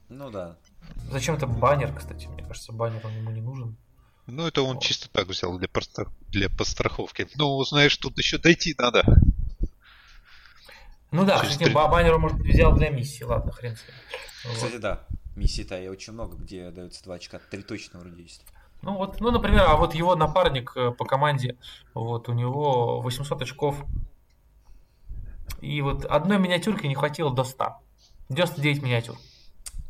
Ну 0.08 0.30
да. 0.30 0.58
Зачем 1.10 1.36
это 1.36 1.46
баннер, 1.46 1.94
кстати? 1.94 2.26
Мне 2.26 2.42
кажется, 2.42 2.72
баннер 2.72 3.06
он 3.06 3.12
ему 3.12 3.30
не 3.30 3.40
нужен. 3.40 3.76
Ну, 4.26 4.46
это 4.46 4.62
он 4.62 4.74
вот. 4.74 4.82
чисто 4.82 5.08
так 5.10 5.26
взял 5.26 5.58
для, 5.58 5.68
постра... 5.68 6.06
для 6.28 6.50
постраховки. 6.50 7.28
Ну, 7.36 7.62
знаешь, 7.64 7.96
тут 7.96 8.18
еще 8.18 8.36
дойти 8.36 8.74
надо. 8.76 9.02
Ну 11.10 11.24
да, 11.24 11.38
Через 11.38 11.52
кстати, 11.52 11.70
3... 11.70 11.74
баннер, 11.74 12.18
может, 12.18 12.38
взял 12.38 12.74
для 12.74 12.90
миссии, 12.90 13.24
ладно, 13.24 13.52
хрен 13.52 13.76
с 13.76 13.82
ним. 13.82 14.54
Кстати, 14.54 14.72
вот. 14.72 14.80
да, 14.82 15.06
миссии-то 15.38 15.80
и 15.80 15.88
очень 15.88 16.12
много, 16.12 16.36
где 16.36 16.70
дается 16.70 17.02
2 17.04 17.14
очка, 17.14 17.38
3 17.38 17.62
точно 17.62 18.00
вроде 18.00 18.22
есть. 18.22 18.44
Ну 18.82 18.94
вот, 18.96 19.20
ну, 19.20 19.30
например, 19.30 19.64
а 19.66 19.76
вот 19.76 19.94
его 19.94 20.14
напарник 20.14 20.72
э, 20.76 20.92
по 20.92 21.04
команде, 21.04 21.56
вот 21.94 22.28
у 22.28 22.32
него 22.32 23.00
800 23.00 23.42
очков. 23.42 23.84
И 25.60 25.80
вот 25.82 26.04
одной 26.04 26.38
миниатюрки 26.38 26.86
не 26.86 26.94
хватило 26.94 27.34
до 27.34 27.42
100. 27.42 27.76
99 28.28 28.82
миниатюр. 28.82 29.16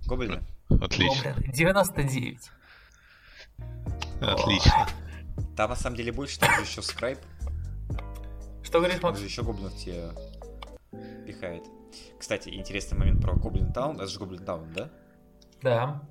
Гоблины? 0.06 0.42
Отлично. 0.70 1.32
Гоблины. 1.34 1.52
99. 1.52 2.50
Отлично. 4.20 4.88
Там 5.56 5.70
на 5.70 5.76
самом 5.76 5.96
деле 5.96 6.12
больше, 6.12 6.38
там 6.38 6.54
же 6.54 6.62
еще 6.62 6.82
скрайп. 6.82 7.18
Что 8.62 8.78
говоришь, 8.78 9.02
Макс? 9.02 9.20
еще 9.20 9.42
гоблинов 9.42 9.74
тебе 9.76 10.10
пихает. 11.26 11.64
Кстати, 12.18 12.50
интересный 12.50 12.98
момент 12.98 13.22
про 13.22 13.34
Гоблин 13.34 13.72
Таун. 13.72 13.96
Это 13.96 14.06
же 14.06 14.18
Гоблин 14.18 14.44
Таун, 14.44 14.72
да? 14.72 14.90
Да. 15.62 16.02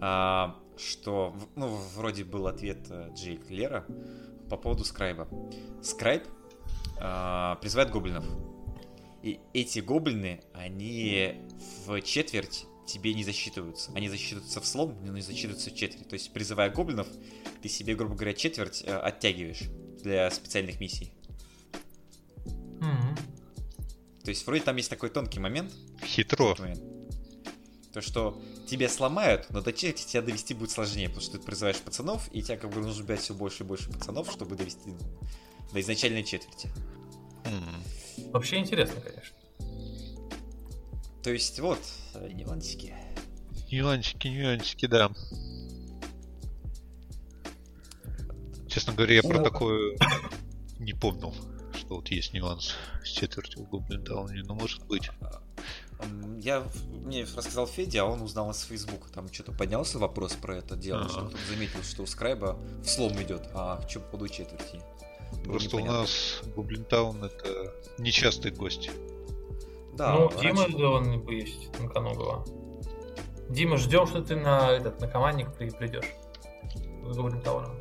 А, 0.00 0.56
что, 0.76 1.34
ну, 1.56 1.68
вроде 1.96 2.24
был 2.24 2.46
ответ 2.46 2.78
э, 2.90 3.10
Джей 3.14 3.40
Лера 3.48 3.84
по 4.50 4.56
поводу 4.56 4.84
Скрайба. 4.84 5.28
Скрайб 5.82 6.24
а, 6.98 7.56
призывает 7.56 7.90
гоблинов. 7.90 8.24
И 9.22 9.40
эти 9.54 9.78
гоблины, 9.78 10.42
они 10.52 11.40
в 11.86 12.00
четверть 12.02 12.66
тебе 12.86 13.14
не 13.14 13.24
засчитываются. 13.24 13.90
Они 13.94 14.08
засчитываются 14.08 14.60
в 14.60 14.66
слом, 14.66 14.98
но 15.02 15.14
не 15.14 15.22
засчитываются 15.22 15.70
в 15.70 15.74
четверть. 15.74 16.08
То 16.08 16.14
есть, 16.14 16.32
призывая 16.32 16.70
гоблинов, 16.70 17.08
ты 17.62 17.68
себе, 17.68 17.94
грубо 17.94 18.14
говоря, 18.14 18.34
четверть 18.34 18.82
э, 18.84 18.94
оттягиваешь 18.94 19.62
для 20.02 20.30
специальных 20.30 20.80
миссий. 20.80 21.12
Mm-hmm. 22.44 23.18
То 24.24 24.28
есть, 24.28 24.46
вроде 24.46 24.62
там 24.62 24.76
есть 24.76 24.90
такой 24.90 25.08
тонкий 25.08 25.40
момент. 25.40 25.72
Хитро. 26.04 26.54
Момент, 26.58 26.93
то, 27.94 28.02
что 28.02 28.36
тебя 28.66 28.88
сломают, 28.88 29.46
но 29.50 29.60
до 29.60 29.72
четверти 29.72 30.08
тебя 30.08 30.22
довести 30.22 30.52
будет 30.52 30.72
сложнее, 30.72 31.08
потому 31.08 31.22
что 31.22 31.38
ты 31.38 31.44
призываешь 31.44 31.78
пацанов, 31.78 32.28
и 32.32 32.42
тебя 32.42 32.56
как 32.56 32.70
бы 32.70 32.80
нужно 32.80 33.04
брать 33.04 33.20
все 33.20 33.34
больше 33.34 33.62
и 33.62 33.66
больше 33.66 33.88
пацанов, 33.88 34.30
чтобы 34.32 34.56
довести 34.56 34.90
до 35.72 35.80
изначальной 35.80 36.24
четверти. 36.24 36.68
Mm-hmm. 37.44 38.30
Вообще 38.32 38.56
интересно, 38.56 39.00
конечно. 39.00 39.36
То 41.22 41.30
есть 41.30 41.60
вот, 41.60 41.78
нюансики. 42.32 42.92
Нюансики, 43.70 44.26
нюансики, 44.26 44.86
да. 44.86 45.12
Честно 48.68 48.92
говоря, 48.92 49.14
я 49.14 49.22
про 49.22 49.38
ну, 49.38 49.44
такое 49.44 49.96
не 50.80 50.94
помнил, 50.94 51.32
что 51.76 51.94
вот 51.94 52.08
есть 52.08 52.32
нюанс 52.32 52.74
с 53.04 53.08
четвертью 53.08 53.68
Goblin 53.70 54.04
Town, 54.04 54.32
но 54.46 54.54
может 54.56 54.84
быть. 54.86 55.08
Я 56.38 56.64
мне 57.04 57.24
рассказал 57.24 57.66
Федя, 57.66 58.02
а 58.02 58.04
он 58.06 58.22
узнал 58.22 58.50
из 58.50 58.62
Фейсбука. 58.62 59.08
Там 59.12 59.32
что-то 59.32 59.52
поднялся 59.52 59.98
вопрос 59.98 60.34
про 60.34 60.56
это 60.56 60.76
дело, 60.76 61.08
что 61.08 61.26
кто 61.26 61.36
заметил, 61.48 61.82
что 61.82 62.02
у 62.02 62.06
Скрайба 62.06 62.58
в 62.82 62.86
слом 62.86 63.12
идет, 63.22 63.48
а 63.54 63.80
что 63.88 64.00
по 64.00 64.12
поводу 64.12 64.28
четверти. 64.28 64.80
Просто 65.44 65.76
у 65.76 65.84
нас 65.84 66.42
Гоблин 66.54 66.84
Таун 66.84 67.24
это 67.24 67.74
нечастый 67.98 68.50
гость. 68.52 68.90
Да, 69.94 70.14
ну, 70.14 70.28
раньше... 70.28 70.72
Дима, 70.72 70.86
он 70.88 71.28
есть, 71.28 71.70
Тонконогого. 71.72 72.44
Дима, 73.48 73.76
ждем, 73.76 74.06
что 74.06 74.22
ты 74.22 74.36
на 74.36 74.70
этот 74.70 75.00
на 75.00 75.06
командник 75.06 75.54
при, 75.54 75.70
придешь. 75.70 76.10
С 77.04 77.16
Гоблин 77.16 77.40
Тауном. 77.42 77.78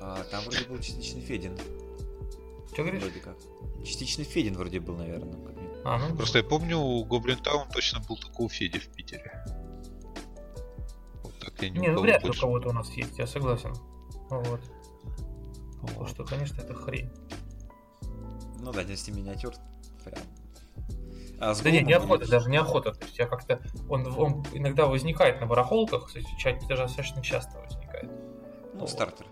А, 0.00 0.24
там 0.30 0.42
вроде 0.44 0.64
был 0.64 0.78
частичный 0.78 1.20
Федин. 1.20 1.56
Что 2.72 2.82
говоришь? 2.82 3.02
Вроде 3.02 3.20
как. 3.20 3.36
Частичный 3.84 4.24
Федин 4.24 4.54
вроде 4.54 4.80
был, 4.80 4.96
наверное. 4.96 5.36
А, 5.84 5.98
ну, 5.98 6.16
Просто 6.16 6.38
я 6.38 6.44
помню, 6.44 6.78
у 6.78 7.04
Гоблин 7.04 7.38
Таун 7.38 7.68
точно 7.68 8.00
был 8.00 8.16
только 8.16 8.42
у 8.42 8.48
Феди 8.48 8.78
в 8.78 8.88
Питере. 8.88 9.44
Вот 11.22 11.38
так 11.38 11.60
я 11.62 11.70
не 11.70 11.78
Не, 11.78 11.88
ну 11.88 12.02
вряд 12.02 12.22
ли 12.22 12.30
у 12.30 12.32
кого-то 12.32 12.68
у 12.68 12.72
нас 12.72 12.90
есть, 12.90 13.18
я 13.18 13.26
согласен. 13.26 13.74
Вот. 14.30 14.60
Вот. 15.82 16.08
что, 16.08 16.24
конечно, 16.24 16.60
это 16.60 16.74
хрень. 16.74 17.10
Ну 18.60 18.72
да, 18.72 18.84
10 18.84 19.16
миниатюр 19.16 19.54
прям 20.04 20.22
а 21.42 21.54
да 21.60 21.70
нет, 21.72 21.86
неохота, 21.86 22.30
даже 22.30 22.48
неохота. 22.48 22.92
То 22.92 23.04
есть 23.04 23.18
я 23.18 23.26
как-то. 23.26 23.60
Он, 23.88 24.06
он 24.16 24.46
иногда 24.52 24.86
возникает 24.86 25.40
на 25.40 25.46
барахолках, 25.46 26.06
кстати, 26.06 26.28
чат 26.38 26.64
даже 26.68 26.82
достаточно 26.82 27.20
часто 27.20 27.58
возникает. 27.58 28.08
Ну, 28.74 28.80
вот. 28.80 28.90
стартер. 28.90 29.26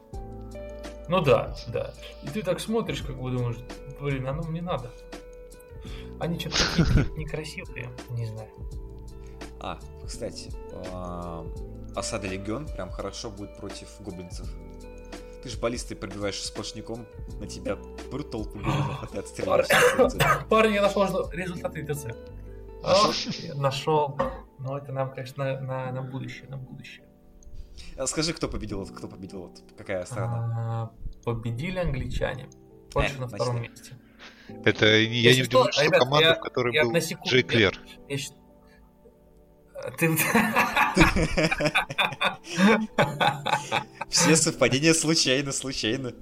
Ну 1.06 1.20
да, 1.20 1.54
да. 1.68 1.94
И 2.24 2.28
ты 2.28 2.42
так 2.42 2.58
смотришь, 2.58 3.02
как 3.02 3.16
бы 3.16 3.30
думаешь, 3.30 3.58
блин, 4.00 4.26
оно 4.26 4.42
мне 4.42 4.60
надо. 4.60 4.90
Они 6.18 6.38
что-то 6.38 6.56
некрасивые, 7.16 7.90
не 8.10 8.26
знаю. 8.26 8.50
А, 9.58 9.78
кстати, 10.06 10.50
осада 11.94 12.26
легион 12.28 12.66
прям 12.66 12.90
хорошо 12.90 13.30
будет 13.30 13.56
против 13.56 13.88
гоблинцев. 14.00 14.48
Ты 15.42 15.48
же 15.48 15.58
баллистой 15.58 15.96
пробиваешь 15.96 16.42
сплошняком, 16.42 17.06
на 17.38 17.46
тебя 17.46 17.76
прут 18.10 18.30
толпу 18.30 18.58
гоблинов, 18.58 19.02
а 19.02 19.06
ты 19.06 19.18
отстреливаешь. 19.18 20.46
Парни, 20.48 20.74
я 20.74 20.82
нашел 20.82 21.30
результаты 21.30 21.86
ТЦ. 21.86 22.06
Нашел. 23.54 24.18
Но 24.58 24.76
это 24.76 24.92
нам, 24.92 25.10
конечно, 25.10 25.60
на, 25.60 25.90
на 25.90 26.02
будущее, 26.02 26.48
на 26.48 26.58
будущее. 26.58 27.06
А 27.96 28.06
скажи, 28.06 28.32
кто 28.32 28.48
победил, 28.48 28.86
кто 28.86 29.08
победил, 29.08 29.40
вот 29.42 29.62
какая 29.76 30.04
страна? 30.04 30.92
А, 30.92 31.22
победили 31.24 31.78
англичане. 31.78 32.48
Польша 32.92 33.16
э, 33.16 33.20
на 33.20 33.28
втором 33.28 33.62
месте. 33.62 33.94
Это 34.64 34.86
я 34.86 35.34
не 35.34 35.42
удивлюсь, 35.42 35.74
что 35.74 35.90
команда, 35.90 36.34
в 36.34 36.40
которой 36.40 36.82
был 36.82 36.92
Джей 37.26 37.42
Клер. 37.42 37.78
Ты... 39.98 40.14
Все 44.10 44.36
совпадения 44.36 44.92
случайно, 44.92 45.52
случайно. 45.52 46.12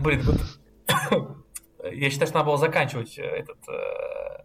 Блин, 0.00 0.22
я 1.92 2.10
считаю, 2.10 2.28
что 2.28 2.38
надо 2.38 2.46
было 2.46 2.56
заканчивать 2.56 3.18
э, 3.18 3.22
этот 3.22 3.58
э, 3.68 4.44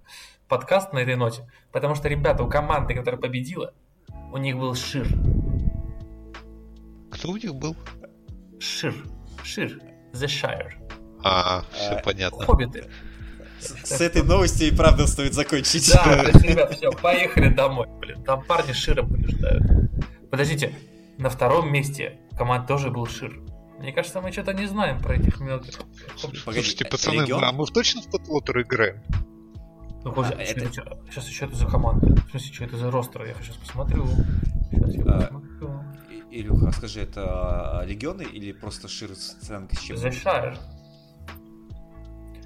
подкаст 0.49 0.91
на 0.91 0.99
этой 0.99 1.15
ноте, 1.15 1.49
потому 1.72 1.95
что, 1.95 2.10
ребята, 2.10 2.44
у 2.44 2.49
команды, 2.49 2.94
которая 2.95 3.22
победила, 3.22 3.74
у 4.34 4.38
них 4.38 4.57
был 4.57 4.76
Шир. 4.76 5.07
Кто 7.11 7.30
у 7.30 7.38
них 7.38 7.56
был? 7.56 7.78
Шир. 8.60 8.94
Шир. 9.44 9.80
The 10.14 10.26
Shire. 10.26 10.86
А, 11.23 11.64
все 11.73 11.95
а, 11.95 12.02
понятно. 12.03 12.45
Хоббиты. 12.45 12.89
С 13.60 14.02
этой 14.02 14.23
новостью 14.23 14.68
и 14.68 14.72
правда 14.72 15.07
стоит 15.07 15.34
закончить. 15.34 15.91
Да, 15.94 16.23
ребят, 16.26 16.76
все, 16.76 16.91
поехали 16.91 17.49
домой. 17.49 17.88
Блин, 17.99 18.23
там 18.23 18.44
парни 18.44 18.72
Шира 18.72 19.03
побеждают. 19.03 19.64
Подождите, 20.30 20.76
на 21.18 21.30
втором 21.30 21.72
месте 21.72 22.19
команд 22.38 22.68
тоже 22.68 22.91
был 22.91 23.07
Шир. 23.07 23.41
Мне 23.80 23.94
кажется, 23.94 24.22
мы 24.22 24.31
что-то 24.31 24.53
не 24.53 24.65
знаем 24.65 24.99
про 24.99 25.15
этих 25.15 25.39
мелких. 25.39 25.80
Слушайте, 26.15 26.85
пацаны, 26.85 27.22
регион? 27.22 27.44
а 27.44 27.52
мы 27.52 27.65
точно 27.68 28.02
в 28.02 28.10
Подвотер 28.10 28.61
играем? 28.61 29.02
Ну, 30.03 30.14
а, 30.23 30.30
это... 30.30 30.72
Сейчас 31.10 31.27
еще 31.27 31.45
это 31.45 31.56
за 31.56 31.65
команда. 31.68 32.15
В 32.27 32.30
смысле, 32.31 32.53
что 32.53 32.64
это 32.64 32.77
за 32.77 32.91
ростер? 32.91 33.26
Я 33.26 33.35
сейчас 33.35 33.57
посмотрю. 33.57 34.07
Сейчас 34.72 34.95
я 34.95 35.03
а, 35.03 35.22
посмотрю. 35.22 35.84
Илюха, 36.31 36.72
скажи, 36.72 37.02
это 37.02 37.84
легионы 37.88 38.23
или 38.23 38.52
просто 38.52 38.88
Шир 38.88 39.15
с 39.15 39.35
оценкой 39.35 39.77
с 39.77 39.81
чем? 39.81 39.98
The 39.98 40.11
Shire. 40.11 40.57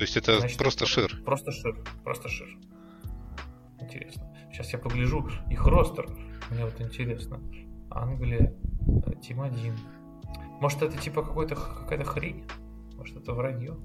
То 0.02 0.06
есть 0.06 0.18
это 0.18 0.40
Значит, 0.40 0.58
просто 0.58 0.86
это 0.86 0.94
шир? 0.94 1.22
Просто 1.24 1.52
шир, 1.52 1.78
просто 2.04 2.28
шир. 2.28 2.58
Интересно. 3.80 4.36
Сейчас 4.52 4.74
я 4.74 4.80
погляжу 4.80 5.30
их 5.48 5.64
ростер. 5.68 6.10
Мне 6.50 6.66
вот 6.66 6.82
интересно. 6.82 7.40
Англия, 7.92 8.52
э, 9.06 9.12
Тим 9.22 9.42
1. 9.42 9.78
Может 10.60 10.82
это 10.82 10.98
типа 10.98 11.22
какой-то 11.22 11.54
какая-то 11.54 12.04
хрень? 12.04 12.48
Может 12.98 13.18
это 13.18 13.34
вранье? 13.34 13.78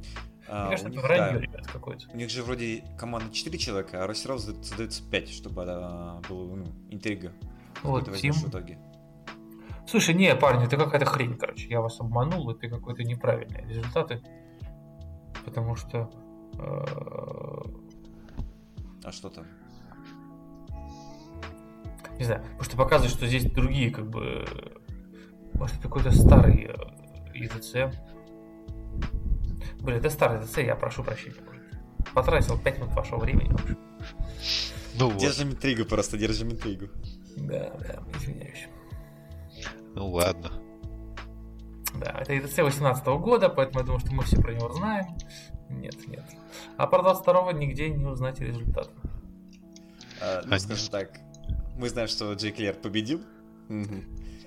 А, 0.49 0.63
Мне 0.63 0.71
кажется, 0.71 0.89
это 0.89 1.01
вранье, 1.07 1.35
да, 1.35 1.39
ребят, 1.39 1.67
какое-то. 1.67 2.09
У 2.11 2.17
них 2.17 2.31
же 2.31 2.43
вроде 2.43 2.83
команда 2.99 3.31
4 3.31 3.59
человека, 3.59 4.03
а 4.03 4.07
ростеров 4.07 4.41
задается 4.41 5.03
5, 5.11 5.29
чтобы 5.29 5.65
это 5.65 6.23
было 6.31 6.57
ну, 6.57 6.65
интрига. 6.89 7.35
Вот, 7.83 8.11
Тим. 8.17 8.33
В 8.33 8.49
итоге. 8.49 8.79
Слушай, 9.87 10.15
не, 10.15 10.35
парни, 10.35 10.65
это 10.65 10.79
какая-то 10.79 11.05
хрень, 11.05 11.37
короче. 11.37 11.69
Я 11.69 11.83
вас 11.83 12.01
обманул, 12.01 12.51
это 12.51 12.71
какой-то 12.71 13.05
неправильный 13.05 13.67
результаты 13.69 14.23
потому 15.47 15.77
что... 15.77 16.11
Э, 16.59 17.63
а 19.05 19.13
что 19.13 19.31
там? 19.31 19.47
Не 22.19 22.25
знаю, 22.25 22.43
потому 22.43 22.65
что 22.65 22.77
показывает, 22.77 23.15
что 23.15 23.27
здесь 23.27 23.51
другие, 23.51 23.91
как 23.91 24.11
бы... 24.11 24.45
Может, 25.55 25.79
какой-то 25.79 26.11
старый 26.11 26.71
ИЗЦ. 27.33 27.75
Э, 27.77 27.91
Блин, 29.81 29.99
это 29.99 30.11
старый 30.11 30.43
ИЗЦ, 30.43 30.59
я 30.59 30.75
прошу 30.75 31.03
прощения. 31.03 31.37
Потратил 32.13 32.59
5 32.59 32.79
минут 32.79 32.95
вашего 32.95 33.19
времени. 33.21 33.57
Ну 34.99 35.11
вот. 35.11 35.21
Держим 35.21 35.51
интригу 35.51 35.85
просто, 35.85 36.17
держим 36.17 36.51
интригу. 36.51 36.87
Да, 37.37 37.71
да, 37.79 38.03
извиняюсь. 38.19 38.67
Ну 39.95 40.09
ладно. 40.09 40.51
Да, 42.01 42.19
это 42.21 42.35
ETC 42.35 42.63
18 42.63 43.07
года, 43.07 43.49
поэтому 43.49 43.81
я 43.81 43.85
думаю, 43.85 44.01
что 44.01 44.13
мы 44.13 44.23
все 44.25 44.41
про 44.41 44.53
него 44.53 44.73
знаем. 44.73 45.07
Нет, 45.69 46.07
нет. 46.07 46.25
А 46.77 46.87
про 46.87 47.03
22 47.03 47.53
нигде 47.55 47.91
не 47.91 48.05
узнать 48.05 48.41
результат. 48.41 48.91
А, 50.21 50.43
ну, 50.45 50.59
скажем 50.59 50.91
так, 50.91 51.21
мы 51.77 51.89
знаем, 51.89 52.09
что 52.09 52.33
Джей 52.35 52.53
Клер 52.53 52.75
победил. 52.75 53.21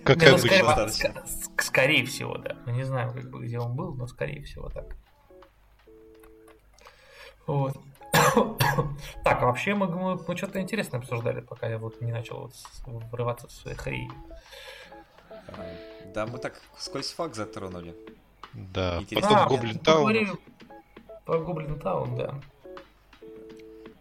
Как 0.03 0.21
не, 0.21 0.31
ну. 0.31 0.37
Скорее, 0.37 0.63
ск- 0.63 1.61
скорее 1.61 2.05
всего, 2.05 2.37
да. 2.37 2.55
Мы 2.65 2.71
не 2.71 2.83
знаем, 2.83 3.13
как 3.13 3.29
бы, 3.29 3.45
где 3.45 3.59
он 3.59 3.75
был, 3.75 3.93
но 3.93 4.07
скорее 4.07 4.43
всего 4.43 4.69
так. 4.69 4.95
Вот. 7.45 7.77
так, 9.23 9.41
а 9.41 9.45
вообще 9.45 9.75
мы, 9.75 9.87
мы, 9.87 10.15
мы 10.15 10.37
что-то 10.37 10.61
интересное 10.61 10.99
обсуждали, 10.99 11.41
пока 11.41 11.67
я 11.67 11.77
вот 11.77 12.01
не 12.01 12.11
начал 12.11 12.51
вот 12.85 13.03
врываться 13.11 13.47
в 13.47 13.51
свои 13.51 13.75
хрии. 13.75 14.09
Да, 16.13 16.25
мы 16.25 16.37
так 16.39 16.59
скользь 16.77 17.11
факт 17.11 17.35
затронули. 17.35 17.95
Да, 18.53 18.99
Интересно. 19.01 19.29
потом 19.29 19.45
а, 19.45 19.49
Гоблин 19.49 19.79
Таун. 19.79 20.39
Про 21.25 21.39
Гоблин 21.39 21.79
Таун, 21.79 22.15
да. 22.15 22.35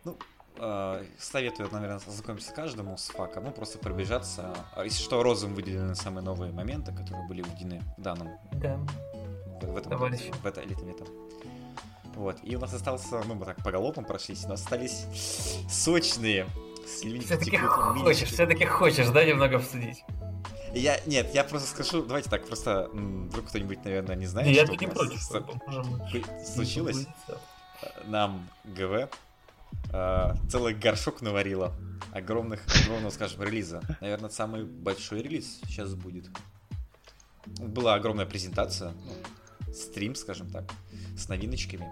Ну, 0.05 0.17
э, 0.57 1.05
советую, 1.19 1.69
наверное, 1.71 1.97
ознакомиться 1.97 2.55
каждому 2.55 2.97
с 2.97 3.09
факом, 3.09 3.45
ну, 3.45 3.51
просто 3.51 3.79
пробежаться. 3.79 4.55
А 4.75 4.85
если 4.85 5.03
что, 5.03 5.23
розовым 5.23 5.55
выделены 5.55 5.95
самые 5.95 6.25
новые 6.25 6.53
моменты, 6.53 6.93
которые 6.93 7.27
были 7.29 7.43
введены 7.43 7.83
в 7.99 8.03
данном... 8.03 8.31
Да. 8.53 8.79
В, 9.61 9.67
в 9.67 9.77
этом, 9.77 9.93
Товарищ. 9.93 10.21
в 10.21 10.47
это, 10.47 10.63
летом, 10.63 10.89
летом. 10.89 11.09
Вот, 12.15 12.39
и 12.43 12.57
у 12.57 12.59
нас 12.59 12.73
остался, 12.73 13.23
ну, 13.27 13.35
мы 13.35 13.45
так 13.45 13.63
по 13.63 13.71
галопам 13.71 14.05
прошлись, 14.05 14.45
у 14.45 14.49
нас 14.49 14.63
остались 14.63 15.07
сочные, 15.69 16.47
все-таки 16.87 17.57
хочешь, 17.59 18.29
все-таки 18.31 18.65
хочешь, 18.65 19.09
да, 19.11 19.25
немного 19.25 19.57
обсудить? 19.57 20.05
Я, 20.75 21.01
нет, 21.07 21.35
я 21.35 21.45
просто 21.45 21.69
скажу, 21.69 22.05
давайте 22.05 22.31
так, 22.31 22.47
просто 22.47 22.91
вдруг 22.93 23.47
кто-нибудь, 23.47 23.85
наверное, 23.85 24.17
не 24.17 24.27
знает, 24.27 24.55
я 24.55 24.67
что 24.67 24.77
не 24.77 24.87
против, 24.87 25.21
случилось. 26.47 27.07
Нам 28.07 28.49
ГВ 28.65 29.09
э, 29.93 30.35
целый 30.51 30.75
горшок 30.75 31.23
наварила 31.23 31.75
огромных, 32.13 32.61
огромного, 32.83 33.11
скажем, 33.11 33.43
релиза. 33.43 33.83
Наверное, 34.01 34.31
самый 34.31 34.65
большой 34.65 35.23
релиз 35.23 35.61
сейчас 35.67 35.95
будет. 35.95 36.29
Была 37.47 37.95
огромная 37.95 38.27
презентация, 38.27 38.93
ну, 38.93 39.73
стрим, 39.73 40.15
скажем 40.15 40.51
так, 40.51 40.65
с 41.17 41.29
новиночками. 41.29 41.89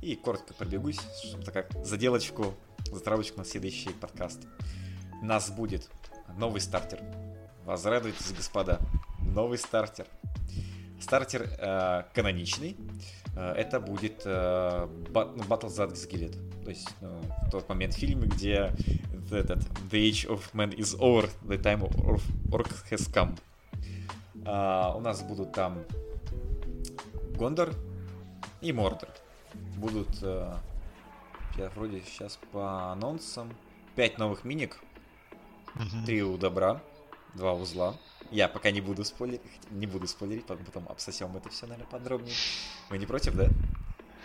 И 0.00 0.14
коротко 0.14 0.54
пробегусь, 0.54 1.00
чтобы 1.24 1.44
так 1.44 1.54
как 1.54 1.84
заделочку, 1.84 2.54
затравочку 2.90 3.38
на 3.38 3.44
следующий 3.44 3.90
подкаст. 3.90 4.46
Нас 5.22 5.50
будет 5.50 5.90
новый 6.36 6.60
стартер 6.60 7.00
Возрадуйтесь, 7.68 8.32
господа. 8.32 8.80
Новый 9.20 9.58
стартер. 9.58 10.06
Стартер 11.02 11.50
э, 11.58 12.04
каноничный. 12.14 12.78
Э, 13.36 13.52
это 13.52 13.78
будет 13.78 14.22
э, 14.24 14.88
ну, 15.10 15.42
Battle 15.44 15.68
за 15.68 15.84
Gillet. 15.84 16.64
То 16.64 16.70
есть 16.70 16.88
э, 17.02 17.20
тот 17.50 17.68
момент 17.68 17.92
в 17.92 17.98
фильме, 17.98 18.26
где 18.26 18.72
этот 19.30 19.58
The 19.90 20.10
Age 20.10 20.28
of 20.30 20.40
Man 20.54 20.74
is 20.74 20.98
over, 20.98 21.28
the 21.44 21.60
time 21.60 21.82
of 21.82 22.22
orc 22.50 22.70
has 22.90 23.12
come. 23.12 23.38
Э, 24.46 24.96
у 24.96 25.00
нас 25.00 25.20
будут 25.22 25.52
там 25.52 25.84
Гондор 27.36 27.74
и 28.62 28.72
Мордор. 28.72 29.10
Будут, 29.76 30.22
э, 30.22 30.54
я 31.58 31.68
вроде 31.76 32.00
сейчас 32.00 32.38
по 32.50 32.92
анонсам, 32.92 33.52
5 33.94 34.16
новых 34.16 34.44
миник, 34.44 34.78
три 36.06 36.22
у 36.22 36.38
добра, 36.38 36.80
два 37.38 37.54
узла. 37.54 37.94
Я 38.30 38.48
пока 38.48 38.70
не 38.70 38.82
буду 38.82 39.04
спойлерить, 39.04 39.40
не 39.70 39.86
буду 39.86 40.06
спойлерить, 40.06 40.44
потом, 40.44 40.66
потом 40.66 40.88
обсосем 40.88 41.34
это 41.36 41.48
все, 41.48 41.66
наверное, 41.66 41.90
подробнее. 41.90 42.34
Вы 42.90 42.98
не 42.98 43.06
против, 43.06 43.34
да? 43.34 43.48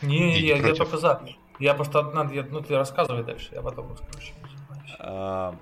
Не, 0.02 0.20
не 0.20 0.40
я, 0.42 0.58
я 0.58 0.76
только 0.76 0.98
за. 0.98 1.24
Я 1.60 1.74
просто 1.74 2.02
надо, 2.02 2.34
я, 2.34 2.44
ну 2.44 2.62
ты 2.62 2.76
рассказывай 2.76 3.24
дальше, 3.24 3.50
я 3.54 3.62
потом 3.62 3.92
расскажу. 3.92 4.34
А, 5.00 5.56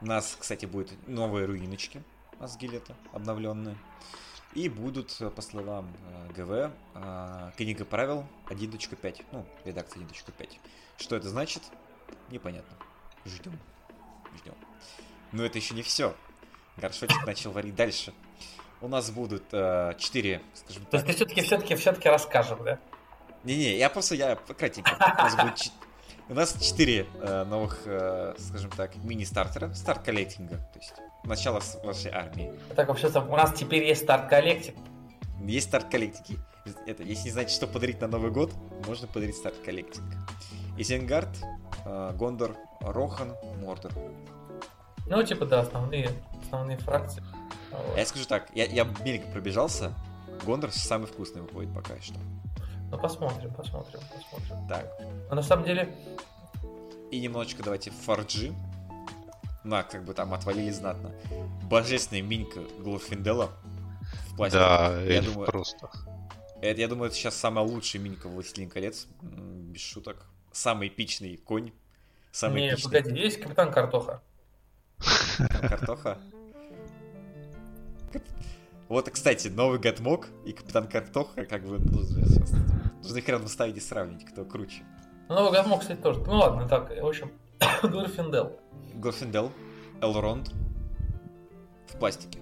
у 0.00 0.06
нас, 0.06 0.36
кстати, 0.38 0.66
будут 0.66 0.90
новые 1.06 1.46
руиночки 1.46 2.02
Асгилета, 2.40 2.96
обновленные. 3.12 3.76
И 4.54 4.68
будут, 4.68 5.20
по 5.34 5.42
словам 5.42 5.92
э, 6.06 6.32
ГВ, 6.36 6.72
э, 6.94 7.50
книга 7.56 7.84
правил 7.84 8.24
1.5. 8.46 9.24
Ну, 9.32 9.44
редакция 9.64 10.02
1.5. 10.02 10.48
Что 10.96 11.16
это 11.16 11.28
значит? 11.28 11.62
Непонятно. 12.30 12.76
Ждем. 13.24 13.58
Ждем. 14.36 14.54
Но 15.32 15.44
это 15.44 15.58
еще 15.58 15.74
не 15.74 15.82
все 15.82 16.14
горшочек 16.76 17.26
начал 17.26 17.52
варить 17.52 17.74
дальше. 17.74 18.12
У 18.80 18.88
нас 18.88 19.10
будут 19.10 19.44
э, 19.52 19.94
4, 19.98 20.42
скажем 20.54 20.82
так. 20.84 20.90
То 20.90 20.96
есть 20.96 21.06
ты 21.06 21.14
все-таки 21.14 21.40
все-таки 21.42 21.74
все-таки 21.74 22.08
расскажем, 22.08 22.62
да? 22.64 22.78
Не-не, 23.44 23.76
я 23.76 23.88
просто 23.90 24.14
я 24.14 24.36
кратенько. 24.36 24.94
У 24.94 25.22
нас 25.22 25.36
будет 25.36 25.72
У 26.28 26.34
нас 26.34 26.54
четыре 26.60 27.06
э, 27.20 27.44
новых, 27.44 27.82
э, 27.84 28.34
скажем 28.38 28.70
так, 28.70 28.96
мини-стартера, 28.96 29.74
Start 29.74 30.02
Collecting 30.02 30.47
а, 30.47 30.56
то 30.56 30.78
есть 30.78 30.94
начало 31.24 31.60
вашей 31.82 32.10
армии. 32.10 32.52
Так, 32.74 32.88
вообще 32.88 33.08
у 33.08 33.36
нас 33.36 33.52
теперь 33.52 33.84
есть 33.84 34.02
Start 34.02 34.28
Collecting. 34.28 34.78
Есть 35.42 35.68
Start 35.68 35.90
Collecting 35.90 36.32
и. 36.32 36.40
Это, 36.86 37.02
если 37.02 37.24
не 37.24 37.30
знаете, 37.30 37.54
что 37.54 37.66
подарить 37.66 38.00
на 38.00 38.08
Новый 38.08 38.30
год, 38.30 38.54
можно 38.86 39.06
подарить 39.06 39.36
Start 39.36 39.56
Collecting. 39.62 40.06
Изенгард, 40.78 41.28
э, 41.84 42.12
Гондор, 42.16 42.56
Рохан, 42.80 43.34
Мордор. 43.60 43.92
Ну, 45.06 45.22
типа, 45.22 45.46
да, 45.46 45.60
основные, 45.60 46.10
основные 46.42 46.78
фракции. 46.78 47.22
Вот. 47.70 47.96
Я 47.96 48.06
скажу 48.06 48.24
так, 48.26 48.48
я, 48.54 48.64
я 48.64 48.84
мельком 49.04 49.32
пробежался, 49.32 49.92
Гондор 50.44 50.72
самый 50.72 51.06
вкусный 51.06 51.42
выходит 51.42 51.74
пока 51.74 52.00
что. 52.00 52.14
Ну, 52.90 52.98
посмотрим, 52.98 53.52
посмотрим, 53.54 54.00
посмотрим. 54.14 54.68
Так. 54.68 54.86
А 55.30 55.34
на 55.34 55.42
самом 55.42 55.64
деле... 55.64 55.94
И 57.10 57.20
немножечко 57.20 57.62
давайте 57.62 57.90
фарджи. 57.90 58.52
На, 59.62 59.82
как 59.82 60.04
бы 60.04 60.14
там 60.14 60.34
отвалили 60.34 60.70
знатно. 60.70 61.12
Божественная 61.62 62.22
минька 62.22 62.60
Глофиндела 62.78 63.50
в 64.30 64.36
пластике. 64.36 64.60
Да, 64.60 65.00
я 65.00 65.22
думаю, 65.22 65.46
просто. 65.46 65.90
Это, 66.60 66.80
я 66.80 66.88
думаю, 66.88 67.08
это 67.08 67.16
сейчас 67.16 67.34
самая 67.34 67.64
лучшая 67.64 68.02
минька 68.02 68.28
Властелин 68.28 68.68
колец. 68.68 69.06
Без 69.22 69.80
шуток. 69.80 70.26
Самый 70.52 70.88
эпичный 70.88 71.36
конь. 71.36 71.72
Самый 72.30 72.62
Не, 72.62 72.70
эпичный... 72.70 73.02
погоди, 73.02 73.20
есть 73.20 73.40
Капитан 73.40 73.72
Картоха. 73.72 74.22
Картоха? 75.60 76.18
Вот, 78.88 79.08
кстати, 79.10 79.48
новый 79.48 79.78
Гатмок 79.78 80.28
и 80.44 80.52
Капитан 80.52 80.86
Картоха, 80.86 81.46
как 81.46 81.64
бы, 81.64 81.78
нужно, 81.78 82.26
сейчас, 82.26 82.52
нужно 83.02 83.18
их 83.18 83.28
рядом 83.28 83.48
ставить 83.48 83.76
и 83.76 83.80
сравнить, 83.80 84.24
кто 84.24 84.44
круче. 84.44 84.84
Ну, 85.28 85.36
новый 85.36 85.52
Гатмок, 85.52 85.80
кстати, 85.80 86.00
тоже. 86.00 86.20
Ну 86.20 86.34
ладно, 86.34 86.68
так, 86.68 86.90
в 86.90 87.06
общем, 87.06 87.32
Глорфиндел. 87.82 88.60
Глорфиндел, 88.94 89.50
Элронд 90.02 90.52
в 91.88 91.98
пластике. 91.98 92.38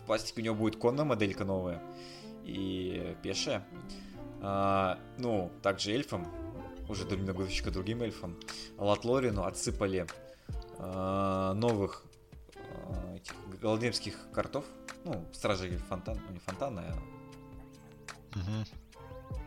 В 0.00 0.06
пластике 0.06 0.42
у 0.42 0.44
него 0.44 0.54
будет 0.56 0.76
конная 0.76 1.04
моделька 1.04 1.44
новая 1.44 1.80
и 2.44 3.16
пешая. 3.22 3.64
А, 4.42 4.98
ну, 5.18 5.50
также 5.62 5.92
эльфом, 5.92 6.26
уже 6.88 7.04
немножечко 7.04 7.70
другим 7.70 8.02
эльфом. 8.02 8.36
Латлорину 8.78 9.44
отсыпали 9.44 10.06
новых 10.78 12.04
а, 12.54 13.14
этих 13.16 13.34
голодемских 13.60 14.30
картов. 14.32 14.64
Ну, 15.04 15.24
стражи 15.32 15.78
фонтан, 15.88 16.20
ну 16.26 16.32
не 16.32 16.38
фонтана, 16.40 16.82
а... 16.86 17.16
Угу. 18.38 18.66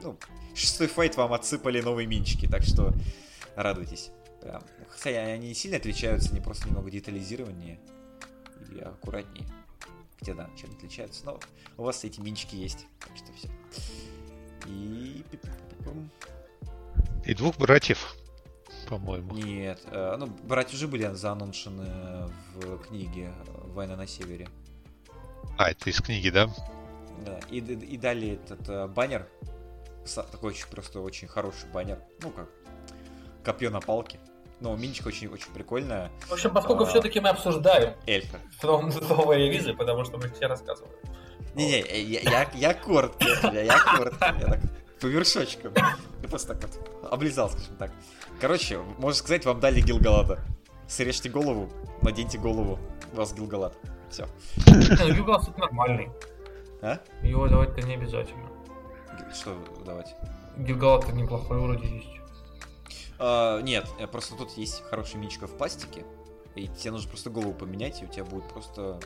Ну, 0.01 0.17
шестой 0.55 0.87
файт 0.87 1.15
вам 1.17 1.33
отсыпали 1.33 1.81
новые 1.81 2.07
минчики, 2.07 2.47
так 2.47 2.63
что 2.63 2.93
радуйтесь. 3.55 4.11
Прям. 4.41 4.63
Хотя 4.89 5.19
они 5.19 5.49
не 5.49 5.53
сильно 5.53 5.77
отличаются, 5.77 6.31
они 6.31 6.39
просто 6.39 6.67
немного 6.67 6.89
детализированнее 6.89 7.79
и 8.71 8.79
аккуратнее. 8.79 9.47
Хотя 10.19 10.33
да, 10.33 10.49
чем 10.57 10.71
отличаются, 10.71 11.25
но 11.25 11.39
у 11.77 11.83
вас 11.83 12.03
эти 12.03 12.19
минчики 12.19 12.55
есть, 12.55 12.87
так 12.99 13.15
что 13.15 13.33
все. 13.33 13.49
И... 14.65 15.23
И 17.25 17.33
двух 17.33 17.57
братьев, 17.57 18.15
по-моему. 18.89 19.31
Нет, 19.35 19.79
э, 19.91 20.15
ну, 20.17 20.27
братья 20.43 20.75
уже 20.75 20.87
были 20.87 21.13
зааноншены 21.13 22.27
в 22.55 22.77
книге 22.79 23.31
«Война 23.67 23.95
на 23.95 24.07
севере». 24.07 24.49
А, 25.57 25.69
это 25.69 25.89
из 25.89 26.01
книги, 26.01 26.29
да? 26.29 26.49
Да, 27.25 27.39
и, 27.51 27.57
и 27.59 27.97
далее 27.97 28.35
этот 28.35 28.67
э, 28.67 28.87
баннер, 28.87 29.27
такой 30.31 30.51
очень 30.51 30.67
просто 30.67 31.01
очень 31.01 31.27
хороший 31.27 31.69
баннер, 31.71 31.99
ну 32.21 32.31
как, 32.31 32.49
копье 33.43 33.69
на 33.69 33.79
палке. 33.79 34.19
Но 34.59 34.75
миничка 34.75 35.07
очень, 35.07 35.27
очень 35.27 35.51
прикольная. 35.53 36.11
В 36.27 36.33
общем, 36.33 36.51
поскольку 36.51 36.83
а, 36.83 36.85
все-таки 36.87 37.19
мы 37.19 37.29
обсуждаем 37.29 37.93
эльфа. 38.07 38.39
новые 38.63 39.47
релизы, 39.47 39.73
потому 39.73 40.03
что 40.03 40.17
мы 40.17 40.29
все 40.29 40.47
рассказываем. 40.47 40.93
Не-не, 41.55 41.79
я, 42.01 42.19
я, 42.21 42.51
я 42.53 42.73
коротко, 42.73 43.25
я, 43.53 43.61
я 43.61 43.79
коротко, 43.79 44.35
я 44.39 44.47
так 44.47 44.78
по 44.99 45.07
вершочкам. 45.07 45.73
Я 46.21 46.29
просто 46.29 46.55
так 46.55 46.69
вот 46.69 47.11
облизал, 47.11 47.49
скажем 47.49 47.75
так. 47.77 47.91
Короче, 48.39 48.79
можно 48.97 49.17
сказать, 49.17 49.45
вам 49.45 49.59
дали 49.59 49.81
Гилгалата. 49.81 50.39
Срежьте 50.87 51.29
голову, 51.29 51.69
наденьте 52.01 52.37
голову, 52.37 52.79
у 53.13 53.15
вас 53.15 53.33
Гилгалат. 53.33 53.77
Все. 54.09 54.27
Ну, 54.67 55.13
Гилгалат 55.13 55.47
это 55.47 55.59
нормальный. 55.59 56.09
А? 56.81 56.99
Его 57.21 57.47
давать-то 57.47 57.81
не 57.81 57.95
обязательно. 57.95 58.49
Что 59.33 59.55
давать? 59.85 60.15
Гилгалат 60.57 61.11
неплохой 61.13 61.59
вроде 61.59 61.87
есть. 61.87 62.19
А, 63.19 63.61
нет, 63.61 63.87
э, 63.99 64.07
просто 64.07 64.35
тут 64.35 64.51
есть 64.57 64.81
хорошая 64.89 65.17
миничка 65.17 65.47
в 65.47 65.57
пластике, 65.57 66.05
и 66.55 66.67
тебе 66.67 66.91
нужно 66.91 67.09
просто 67.09 67.29
голову 67.29 67.53
поменять, 67.53 68.01
и 68.01 68.05
у 68.05 68.07
тебя 68.07 68.23
будет 68.23 68.47
просто 68.47 68.99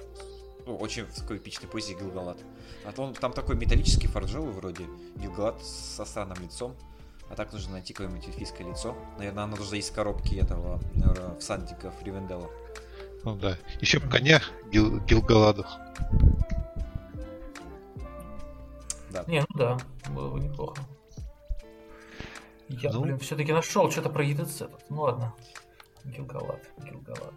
ну, 0.65 0.75
очень 0.77 1.05
в 1.05 1.13
такой 1.13 1.37
эпичной 1.37 1.67
позе 1.67 1.93
Гилгалат. 1.93 2.37
А 2.85 2.91
то 2.91 3.03
он 3.03 3.13
там 3.13 3.33
такой 3.33 3.55
металлический 3.55 4.07
фарджовый 4.07 4.51
вроде, 4.51 4.85
Гилгалат 5.15 5.63
со 5.63 6.05
странным 6.05 6.37
лицом. 6.41 6.75
А 7.29 7.35
так 7.35 7.51
нужно 7.53 7.73
найти 7.73 7.93
какое-нибудь 7.93 8.27
эльфийское 8.27 8.67
лицо. 8.67 8.95
Наверное, 9.17 9.45
оно 9.45 9.55
должно 9.55 9.75
есть 9.75 9.91
в 9.91 9.93
коробке 9.95 10.37
этого 10.37 10.79
наверное, 10.93 11.35
всадника 11.39 11.91
Фривендела. 11.91 12.49
Ну 13.23 13.35
да. 13.35 13.57
Еще 13.79 13.99
бы 13.99 14.09
коня 14.09 14.41
Гил, 14.71 14.99
Гилгаладов. 15.01 15.67
Да. 19.09 19.23
Не, 19.27 19.41
ну 19.41 19.55
да, 19.55 19.77
было 20.09 20.31
бы 20.31 20.39
неплохо. 20.39 20.81
Я, 22.67 22.91
ну... 22.91 23.01
блин, 23.01 23.19
все-таки 23.19 23.53
нашел 23.53 23.89
что-то 23.91 24.09
про 24.09 24.23
ЕДЦ. 24.23 24.63
Ну 24.89 25.01
ладно. 25.01 25.33
Гилгалат, 26.03 26.69
Гилгалат. 26.83 27.33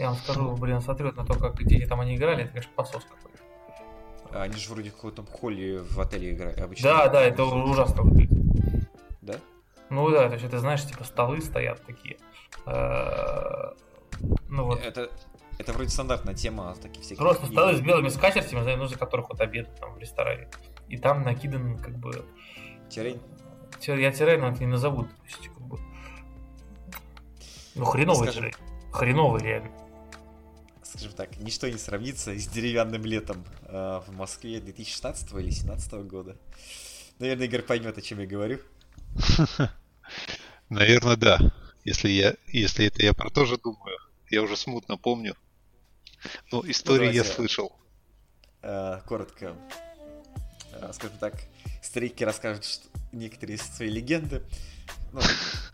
Я 0.00 0.06
вам 0.06 0.16
скажу, 0.16 0.56
блин, 0.56 0.80
смотрю 0.80 1.12
на 1.12 1.26
то, 1.26 1.34
как 1.34 1.56
где 1.56 1.86
там 1.86 2.00
они 2.00 2.16
играли, 2.16 2.44
это, 2.44 2.52
конечно, 2.52 2.72
посос 2.74 3.04
какой-то. 3.04 3.38
А 4.32 4.44
они 4.44 4.56
же 4.56 4.72
вроде 4.72 4.88
в 4.88 4.94
каком-то 4.94 5.22
холле 5.24 5.80
в 5.82 6.00
отеле 6.00 6.30
играют 6.30 6.58
обычно. 6.58 6.88
Да, 6.88 7.08
да, 7.08 7.20
это 7.20 7.44
ужасно 7.44 8.04
выглядит. 8.04 8.88
Да? 9.20 9.34
Ну 9.90 10.08
да, 10.08 10.28
то 10.28 10.34
есть 10.34 10.46
это, 10.46 10.58
знаешь, 10.58 10.86
типа 10.86 11.04
столы 11.04 11.42
стоят 11.42 11.84
такие. 11.84 12.16
Э, 12.64 13.72
ну 14.48 14.64
вот. 14.64 14.80
Это, 14.82 15.10
это 15.58 15.72
вроде 15.74 15.90
стандартная 15.90 16.32
тема 16.32 16.74
таких 16.80 17.02
всяких. 17.02 17.18
Просто 17.18 17.44
столы 17.48 17.76
с 17.76 17.82
белыми 17.82 18.08
скатертями, 18.08 18.76
ну, 18.76 18.86
за 18.86 18.96
которых 18.96 19.28
вот 19.28 19.42
обед 19.42 19.68
там 19.78 19.92
в 19.92 19.98
ресторане. 19.98 20.48
И 20.88 20.96
там 20.96 21.24
накидан 21.24 21.76
как 21.76 21.94
бы... 21.98 22.24
Терень? 22.88 23.20
Я 23.86 24.12
терень, 24.12 24.40
но 24.40 24.48
это 24.48 24.60
не 24.60 24.66
назовут. 24.66 25.10
То 25.10 25.24
есть, 25.26 25.48
как 25.48 25.60
бы... 25.60 25.78
Ну, 27.74 27.84
хреновый 27.84 28.32
терень. 28.32 28.54
Хреновый 28.92 29.42
реально. 29.42 29.70
Скажем 30.90 31.12
так, 31.12 31.38
ничто 31.38 31.68
не 31.68 31.78
сравнится 31.78 32.36
с 32.36 32.48
деревянным 32.48 33.04
летом 33.04 33.44
э, 33.62 34.00
в 34.06 34.10
Москве 34.10 34.60
2016 34.60 35.30
или 35.34 35.42
2017 35.42 35.92
года. 35.92 36.36
Наверное, 37.20 37.46
Игорь 37.46 37.62
поймет, 37.62 37.96
о 37.96 38.02
чем 38.02 38.18
я 38.18 38.26
говорю. 38.26 38.58
Наверное, 40.68 41.14
да. 41.14 41.38
Если, 41.84 42.08
я, 42.08 42.34
если 42.48 42.86
это 42.86 43.04
я 43.04 43.14
про 43.14 43.30
то 43.30 43.44
же 43.44 43.56
думаю. 43.56 43.96
Я 44.30 44.42
уже 44.42 44.56
смутно 44.56 44.96
помню. 44.96 45.36
Но 46.50 46.62
ну, 46.62 46.68
истории 46.68 47.06
ну, 47.06 47.12
я 47.12 47.22
слышал. 47.22 47.72
Э, 48.62 49.00
коротко. 49.06 49.54
Э, 50.72 50.90
скажем 50.92 51.18
так, 51.18 51.34
старики 51.82 52.24
расскажут 52.24 52.64
что 52.64 52.88
некоторые 53.12 53.58
свои 53.58 53.90
легенды. 53.90 54.42
Ну, 55.12 55.20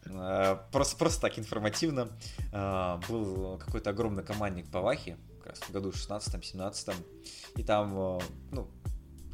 э, 0.07 0.59
просто, 0.73 0.97
просто 0.97 1.21
так 1.21 1.39
информативно. 1.39 2.11
Э, 2.53 2.99
был 3.09 3.59
какой-то 3.59 3.91
огромный 3.91 4.23
командник 4.23 4.71
по 4.71 4.81
Вахе, 4.81 5.17
как 5.39 5.53
раз 5.53 5.61
в 5.61 5.71
году 5.71 5.91
16-17, 5.91 6.95
и 7.57 7.63
там, 7.63 8.21
ну, 8.53 8.69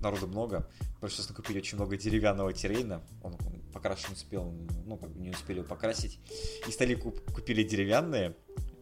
народу 0.02 0.26
много. 0.26 0.68
Пришлось 1.00 1.28
накупить 1.28 1.56
очень 1.56 1.78
много 1.78 1.96
деревянного 1.96 2.52
террейна. 2.52 3.02
Он, 3.22 3.34
он 3.46 3.60
покрашен 3.72 4.12
успел, 4.12 4.52
ну, 4.84 4.96
как 4.96 5.10
бы 5.10 5.20
не 5.20 5.30
успели 5.30 5.58
его 5.58 5.68
покрасить. 5.68 6.20
И 6.66 6.70
стали 6.70 6.94
куп, 6.94 7.20
купили 7.32 7.62
деревянные 7.62 8.36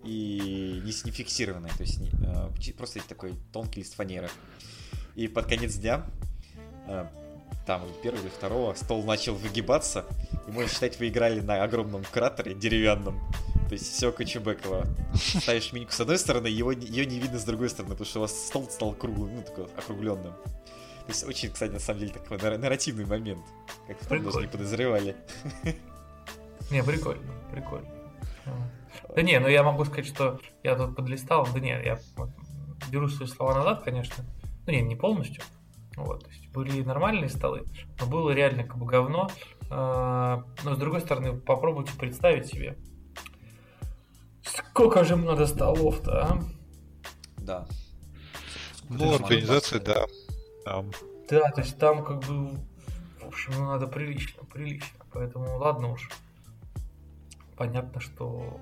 и 0.05 0.80
не, 0.84 0.92
не 1.05 1.10
фиксированные, 1.10 1.72
то 1.74 1.82
есть 1.82 2.01
не, 2.01 2.72
просто 2.72 3.01
такой 3.06 3.34
тонкий 3.52 3.80
лист 3.80 3.94
фанеры. 3.94 4.30
И 5.14 5.28
под 5.28 5.47
конец 5.47 5.74
дня 5.76 6.06
там 7.66 7.82
первого 8.03 8.23
или 8.23 8.28
второго 8.28 8.74
стол 8.74 9.05
начал 9.05 9.35
выгибаться, 9.35 10.05
и 10.47 10.51
можно 10.51 10.70
считать, 10.70 10.99
вы 10.99 11.09
играли 11.09 11.41
на 11.41 11.62
огромном 11.62 12.05
кратере 12.05 12.55
деревянном. 12.55 13.20
То 13.69 13.74
есть 13.74 13.93
все 13.93 14.11
Кочебекова. 14.11 14.85
Ставишь 15.15 15.73
миньку 15.73 15.93
с 15.93 16.01
одной 16.01 16.19
стороны, 16.19 16.49
его, 16.49 16.73
ее 16.73 17.07
не 17.07 17.20
видно 17.20 17.39
с 17.39 17.45
другой 17.45 17.70
стороны, 17.70 17.95
потому 17.95 18.07
что 18.07 18.19
у 18.19 18.23
вас 18.23 18.47
стол 18.47 18.69
стал 18.69 18.95
круглым, 18.95 19.37
ну, 19.37 19.43
такой 19.43 19.66
округленным. 19.77 20.32
То 20.32 21.09
есть 21.09 21.24
очень, 21.24 21.51
кстати, 21.51 21.70
на 21.70 21.78
самом 21.78 22.01
деле 22.01 22.12
такой 22.12 22.39
нарративный 22.59 23.05
момент. 23.05 23.45
Как 23.87 24.20
в 24.20 24.24
даже 24.24 24.41
не 24.41 24.47
подозревали. 24.49 25.16
Не, 26.70 26.82
прикольно, 26.82 27.32
прикольно. 27.53 27.89
Да 29.15 29.23
не, 29.23 29.39
ну 29.41 29.49
я 29.49 29.62
могу 29.62 29.85
сказать, 29.85 30.07
что 30.07 30.41
я 30.62 30.77
тут 30.77 30.97
подлистал, 30.97 31.47
да 31.53 31.61
не, 31.61 31.70
я 31.70 31.99
беру 32.91 33.09
свои 33.09 33.28
слова 33.28 33.55
назад, 33.55 33.82
конечно. 33.82 34.24
Ну 34.66 34.73
не, 34.73 34.82
не 34.82 34.97
полностью. 34.97 35.43
Вот, 35.96 36.24
то 36.24 36.30
есть 36.30 36.48
были 36.50 36.82
нормальные 36.82 37.28
столы, 37.28 37.64
но 37.98 38.06
было 38.06 38.30
реально 38.30 38.64
как 38.64 38.78
бы 38.78 38.86
говно. 38.86 39.28
А, 39.70 40.44
но 40.64 40.74
с 40.74 40.78
другой 40.78 41.00
стороны, 41.00 41.38
попробуйте 41.38 41.92
представить 41.98 42.46
себе, 42.46 42.78
сколько 44.42 45.04
же 45.04 45.16
надо 45.16 45.46
столов-то, 45.46 46.24
а? 46.24 46.42
Да. 47.38 47.66
Ну, 48.88 49.14
организация, 49.14 49.80
да. 49.80 50.06
Там. 50.64 50.90
Да, 51.28 51.50
то 51.50 51.60
есть 51.60 51.78
там 51.78 52.04
как 52.04 52.20
бы, 52.24 52.48
в 53.20 53.26
общем, 53.28 53.52
ну, 53.56 53.66
надо 53.66 53.86
прилично, 53.86 54.42
прилично. 54.44 54.98
Поэтому 55.12 55.58
ладно 55.58 55.92
уж. 55.92 56.08
Понятно, 57.56 58.00
что, 58.00 58.58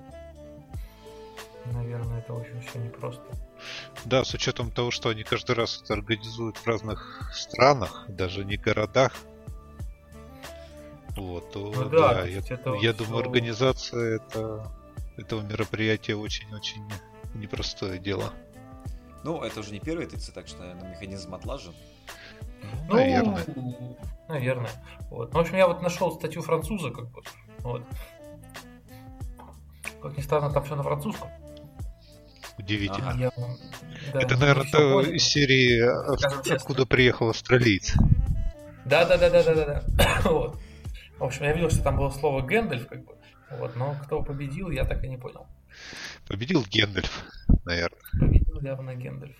наверное, 1.73 2.19
это 2.19 2.33
очень 2.33 2.61
все 2.61 2.79
непросто. 2.79 3.23
Да, 4.05 4.23
с 4.23 4.33
учетом 4.33 4.71
того, 4.71 4.91
что 4.91 5.09
они 5.09 5.23
каждый 5.23 5.55
раз 5.55 5.81
это 5.83 5.93
организуют 5.93 6.57
в 6.57 6.67
разных 6.67 7.29
странах, 7.33 8.05
даже 8.07 8.45
не 8.45 8.57
городах. 8.57 9.13
Вот, 11.15 11.51
то, 11.51 11.71
ну, 11.75 11.89
да, 11.89 12.13
да 12.13 12.25
я, 12.25 12.41
я 12.81 12.93
думаю, 12.93 13.19
организация 13.19 14.17
это, 14.17 14.71
этого 15.17 15.41
мероприятия 15.41 16.15
очень-очень 16.15 16.83
непростое 17.33 17.99
дело. 17.99 18.33
Ну, 19.23 19.41
это 19.43 19.59
уже 19.59 19.71
не 19.73 19.79
первый 19.79 20.05
ТЦ, 20.05 20.31
так 20.31 20.47
что, 20.47 20.59
наверное, 20.59 20.91
механизм 20.91 21.35
отлажен. 21.35 21.73
Ну, 22.87 22.95
наверное. 22.95 23.45
Наверное. 24.27 24.71
Вот. 25.09 25.33
Ну, 25.33 25.39
в 25.39 25.41
общем, 25.41 25.57
я 25.57 25.67
вот 25.67 25.81
нашел 25.81 26.11
статью 26.13 26.41
француза, 26.41 26.91
как 26.91 27.09
бы. 27.11 27.21
Вот. 27.59 27.83
Как 30.01 30.15
ни 30.15 30.21
странно, 30.21 30.51
там 30.51 30.63
все 30.63 30.75
на 30.75 30.83
французском. 30.83 31.29
Удивительно. 32.59 33.11
Ага. 33.11 33.19
Я, 33.19 33.31
да, 34.13 34.21
это, 34.21 34.37
наверное, 34.37 34.71
то 34.71 35.01
из 35.01 35.23
серии 35.23 35.81
«Откуда 36.53 36.85
приехал 36.85 37.29
австралиец». 37.29 37.93
Да, 38.85 39.05
да, 39.05 39.17
да, 39.17 39.29
да, 39.29 39.43
да, 39.43 39.53
да, 39.53 39.83
да. 39.87 40.21
вот. 40.25 40.59
В 41.17 41.23
общем, 41.23 41.45
я 41.45 41.53
видел, 41.53 41.69
что 41.69 41.83
там 41.83 41.97
было 41.97 42.09
слово 42.09 42.41
Гэндальф, 42.41 42.87
как 42.87 43.05
бы. 43.05 43.15
Вот, 43.51 43.75
но 43.75 43.95
кто 44.03 44.21
победил, 44.21 44.69
я 44.69 44.83
так 44.83 45.03
и 45.03 45.07
не 45.07 45.17
понял. 45.17 45.47
Победил 46.27 46.63
Гендальф, 46.63 47.23
наверное. 47.65 47.99
Победил 48.19 48.61
явно 48.61 48.95
Гендальф. 48.95 49.35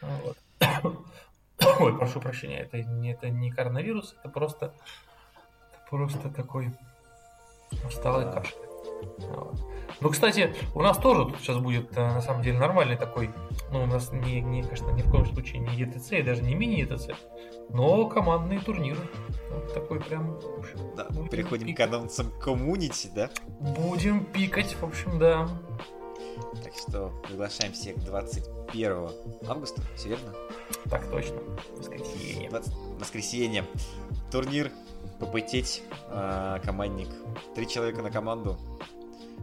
Вот. 0.00 0.36
Ой, 1.80 1.98
прошу 1.98 2.20
прощения, 2.20 2.60
это 2.60 2.82
не, 2.82 3.12
это 3.12 3.28
не 3.28 3.50
коронавирус, 3.50 4.14
это 4.18 4.28
просто, 4.28 4.66
это 5.72 5.80
просто 5.90 6.30
такой 6.30 6.72
усталый 7.84 8.32
кашель. 8.32 8.67
Вот. 9.18 9.58
Ну, 10.00 10.10
кстати, 10.10 10.54
у 10.74 10.82
нас 10.82 10.96
тоже 10.98 11.24
тут 11.24 11.38
сейчас 11.38 11.58
будет, 11.58 11.96
э, 11.96 12.00
на 12.00 12.20
самом 12.20 12.42
деле, 12.42 12.58
нормальный 12.58 12.96
такой, 12.96 13.30
ну, 13.72 13.82
у 13.82 13.86
нас, 13.86 14.12
не, 14.12 14.40
не, 14.40 14.62
конечно, 14.62 14.90
ни 14.90 15.02
в 15.02 15.10
коем 15.10 15.26
случае 15.26 15.60
не 15.60 15.68
ETC, 15.68 16.20
и 16.20 16.22
даже 16.22 16.42
не 16.42 16.54
мини-ETC, 16.54 17.14
но 17.70 18.06
командные 18.06 18.60
турниры. 18.60 19.00
Вот 19.50 19.74
такой 19.74 20.00
прям... 20.00 20.38
Да, 20.96 21.08
переходим 21.30 21.66
пикать. 21.66 21.90
к 21.90 21.94
анонсам 21.94 22.30
коммунити, 22.40 23.10
да? 23.14 23.30
Будем 23.58 24.24
пикать, 24.24 24.74
в 24.74 24.84
общем, 24.84 25.18
да. 25.18 25.48
Так 26.62 26.72
что 26.74 27.12
приглашаем 27.26 27.72
всех 27.72 27.96
21 28.04 29.08
августа, 29.48 29.82
все 29.96 30.10
верно? 30.10 30.32
Так 30.88 31.10
точно. 31.10 31.38
Воскресенье. 31.76 32.50
20... 32.50 32.74
Воскресенье. 32.98 33.64
Турнир 34.30 34.70
попытеть 35.18 35.82
э, 36.10 36.60
командник. 36.64 37.08
Три 37.54 37.68
человека 37.68 38.02
на 38.02 38.10
команду. 38.10 38.58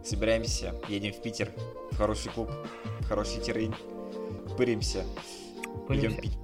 Собираемся, 0.04 0.74
едем 0.88 1.12
в 1.12 1.20
Питер, 1.22 1.50
в 1.90 1.96
хороший 1.96 2.30
клуб, 2.30 2.50
в 3.00 3.08
хороший 3.08 3.40
террейн. 3.40 3.74
Пыримся. 4.56 5.04
Пыримся. 5.88 6.08
Идем 6.08 6.20
пить. 6.20 6.38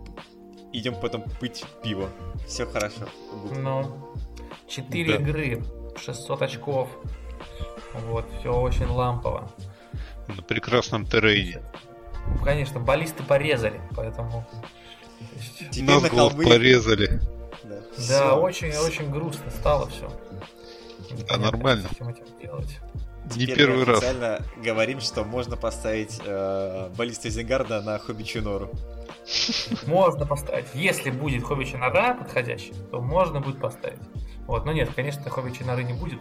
Идем 0.73 0.95
потом 1.01 1.25
пить 1.41 1.65
пиво. 1.83 2.09
Все 2.47 2.67
хорошо. 2.67 3.09
Ну, 3.55 4.15
4 4.69 5.19
да. 5.19 5.23
игры, 5.23 5.65
600 5.97 6.43
очков. 6.43 6.89
Вот, 8.07 8.27
все 8.41 8.53
очень 8.53 8.87
лампово. 8.87 9.51
На 10.29 10.43
прекрасном 10.43 11.07
террейне. 11.07 11.63
Ну, 12.27 12.45
конечно, 12.45 12.81
баллисты 12.81 13.23
порезали, 13.23 13.81
поэтому... 13.95 14.47
Теперь 15.71 15.85
Нас 15.85 16.03
на 16.03 16.09
холмы... 16.09 16.45
порезали. 16.45 17.21
Да, 17.65 17.77
да 18.09 18.35
очень, 18.37 18.75
очень 18.77 19.11
грустно 19.11 19.51
стало 19.51 19.89
все. 19.89 20.11
Да, 21.29 21.37
нормально. 21.37 21.89
делать. 22.41 22.79
Не 23.37 23.47
первый 23.47 23.85
раз. 23.85 23.99
официально 23.99 24.41
говорим, 24.63 25.01
что 25.01 25.25
можно 25.25 25.57
поставить 25.57 26.21
э, 26.25 26.91
баллиста 26.97 27.31
Зенгарда 27.31 27.81
на 27.83 27.99
Хобби 27.99 28.25
Чунору. 28.25 28.71
Можно 29.87 30.27
поставить. 30.27 30.67
Если 30.75 31.11
будет 31.11 31.45
Хобби 31.45 31.65
Чинара 31.65 32.15
подходящий, 32.15 32.75
то 32.91 33.01
можно 33.01 33.41
будет 33.41 33.61
поставить. 33.61 34.01
Вот, 34.47 34.65
но 34.65 34.73
нет, 34.73 34.91
конечно, 34.95 35.31
Хобби 35.31 35.51
Чинары 35.51 35.85
не 35.85 35.93
будет. 35.93 36.19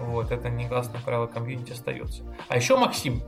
Вот, 0.00 0.32
это 0.32 0.48
негласное 0.48 1.00
правило 1.02 1.26
комьюнити 1.26 1.72
остается. 1.72 2.22
А 2.48 2.56
еще, 2.56 2.76
Максим, 2.76 3.22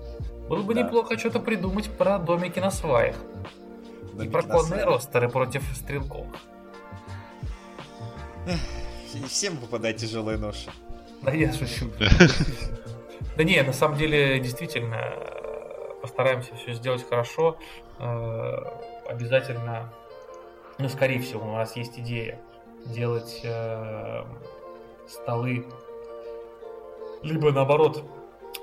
было 0.49 0.62
бы 0.62 0.74
да. 0.74 0.83
неплохо 0.83 1.19
что-то 1.19 1.39
придумать 1.39 1.91
про 1.91 2.19
домики 2.19 2.59
на 2.59 2.70
сваях. 2.70 3.16
Домики 4.15 4.29
и 4.29 4.33
про 4.33 4.43
конные 4.43 4.85
ростеры 4.85 5.29
против 5.29 5.62
стрелков. 5.77 6.27
Всем 9.28 9.56
выпадает 9.56 9.97
тяжелая 9.97 10.39
ноша. 10.39 10.70
Да 11.23 11.32
я 11.32 11.52
шучу. 11.52 11.90
Да 13.36 13.44
не, 13.44 13.62
на 13.62 13.73
самом 13.73 13.97
деле, 13.97 14.39
действительно, 14.40 15.14
постараемся 16.02 16.55
все 16.56 16.74
сделать 16.74 17.09
хорошо. 17.09 17.56
Э, 17.98 18.59
обязательно, 19.09 19.90
ну, 20.78 20.89
скорее 20.90 21.20
всего, 21.20 21.48
у 21.48 21.52
нас 21.52 21.74
есть 21.77 21.98
идея 21.98 22.39
делать 22.85 23.40
э, 23.43 24.24
столы, 25.09 25.64
либо 27.23 27.52
наоборот, 27.52 28.05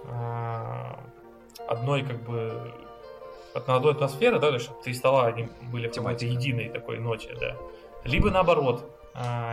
э, 0.04 0.96
одной 1.68 2.04
как 2.04 2.22
бы 2.22 2.72
одной 3.56 3.94
атмосферы, 3.94 4.40
да, 4.40 4.50
то 4.50 4.54
есть 4.56 4.70
три 4.84 4.94
стола 4.94 5.28
они 5.28 5.50
были 5.72 5.88
в 5.88 5.96
какой-то 5.96 6.26
единой 6.26 6.70
такой 6.70 7.00
ночи, 7.00 7.30
да. 7.40 7.56
Либо 8.04 8.30
наоборот, 8.30 8.99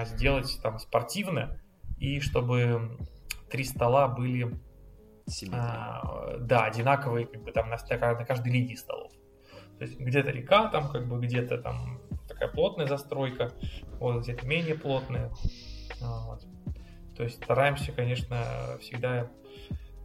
сделать 0.07 0.59
там 0.62 0.78
спортивно, 0.78 1.61
и 1.99 2.20
чтобы 2.20 2.99
три 3.51 3.65
стола 3.65 4.09
были 4.09 4.59
а, 5.53 6.37
да, 6.39 6.65
одинаковые, 6.65 7.27
как 7.27 7.43
бы 7.43 7.51
там 7.51 7.69
на, 7.69 7.77
на 7.91 8.24
каждой 8.24 8.53
линии 8.53 8.74
столов. 8.74 9.12
То 9.78 9.85
есть 9.85 9.99
где-то 9.99 10.31
река, 10.31 10.69
там 10.69 10.89
как 10.89 11.07
бы 11.09 11.19
где-то 11.20 11.59
там 11.59 12.01
такая 12.28 12.49
плотная 12.49 12.87
застройка, 12.87 13.53
вот 13.99 14.23
где-то 14.23 14.47
менее 14.47 14.74
плотная. 14.74 15.33
Вот. 16.01 16.47
То 17.16 17.24
есть 17.24 17.43
стараемся, 17.43 17.93
конечно, 17.93 18.78
всегда 18.81 19.28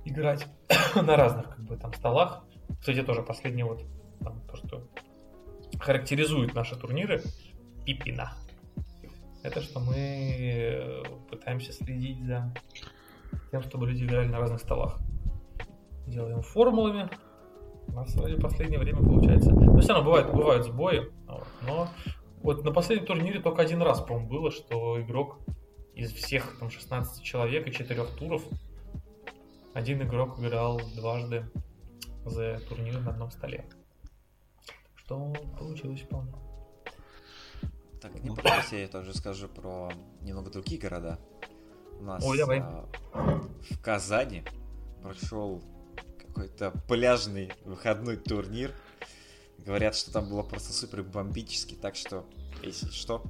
играть 0.06 0.48
на 0.96 1.16
разных 1.16 1.50
как 1.50 1.60
бы 1.60 1.78
там 1.78 1.94
столах. 1.94 2.44
Кстати, 2.80 3.04
тоже 3.04 3.22
последнее 3.22 3.66
вот 3.66 3.84
там, 4.22 4.42
то, 4.48 4.56
что 4.56 4.88
характеризует 5.80 6.54
наши 6.54 6.76
турниры, 6.76 7.22
пипина. 7.86 8.34
Это 9.44 9.62
что 9.62 9.80
мы 9.80 11.04
пытаемся 11.30 11.72
следить 11.74 12.24
за 12.26 12.54
тем, 13.50 13.62
чтобы 13.64 13.88
люди 13.88 14.06
играли 14.06 14.28
на 14.28 14.40
разных 14.40 14.60
столах 14.62 15.00
делаем 16.12 16.42
формулами. 16.42 17.10
У 17.88 17.94
нас 17.94 18.14
в 18.16 18.42
последнее 18.42 18.80
время 18.80 19.00
получается. 19.00 19.52
Но 19.52 19.80
все 19.80 19.94
равно 19.94 20.06
бывают, 20.06 20.34
бывают 20.34 20.66
сбои. 20.66 21.12
Но 21.68 21.90
вот 22.44 22.64
на 22.64 22.72
последнем 22.72 23.06
турнире 23.06 23.42
только 23.42 23.62
один 23.62 23.82
раз, 23.82 24.02
по-моему, 24.02 24.30
было, 24.30 24.52
что 24.52 25.02
игрок 25.02 25.40
из 25.96 26.12
всех 26.14 26.58
там 26.60 26.70
16 26.70 27.24
человек 27.24 27.68
и 27.68 27.72
4 27.72 28.04
туров 28.18 28.44
один 29.74 30.02
игрок 30.04 30.40
играл 30.40 30.82
дважды 30.96 31.50
за 32.26 32.60
турнир 32.68 33.00
на 33.00 33.12
одном 33.12 33.32
столе. 33.32 33.66
Что 34.96 35.34
получилось 35.58 36.02
вполне. 36.02 36.34
Так, 38.02 38.16
не 38.24 38.36
подожди, 38.36 38.82
я 38.82 38.88
тоже 38.88 39.14
скажу 39.14 39.48
про 39.48 39.92
немного 40.22 40.50
другие 40.50 40.82
города. 40.82 41.20
У 42.00 42.04
нас 42.04 42.24
Ой, 42.26 42.40
давай. 42.40 42.60
А, 42.62 42.90
в 43.14 43.80
Казани 43.80 44.44
прошел 45.04 45.62
какой-то 46.18 46.72
пляжный 46.88 47.54
выходной 47.64 48.18
турнир. 48.18 48.74
Говорят, 49.60 49.96
что 49.96 50.12
там 50.12 50.28
было 50.28 50.42
просто 50.42 50.74
супер 50.74 51.04
бомбически, 51.04 51.76
так 51.76 51.96
что, 51.96 52.26
если 52.64 52.88
что, 52.88 53.24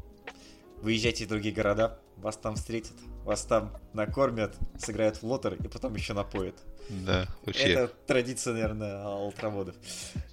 выезжайте 0.77 1.25
в 1.25 1.27
другие 1.27 1.53
города, 1.53 1.99
вас 2.15 2.37
там 2.37 2.55
встретят, 2.55 2.95
вас 3.23 3.43
там 3.43 3.77
накормят, 3.93 4.55
сыграют 4.77 5.17
в 5.17 5.23
лотер 5.23 5.53
и 5.53 5.67
потом 5.67 5.95
еще 5.95 6.13
напоят. 6.13 6.55
Да, 6.89 7.27
вообще. 7.45 7.73
Это 7.73 7.93
традиция, 8.07 8.53
наверное, 8.53 9.05
ультрамодов. 9.07 9.75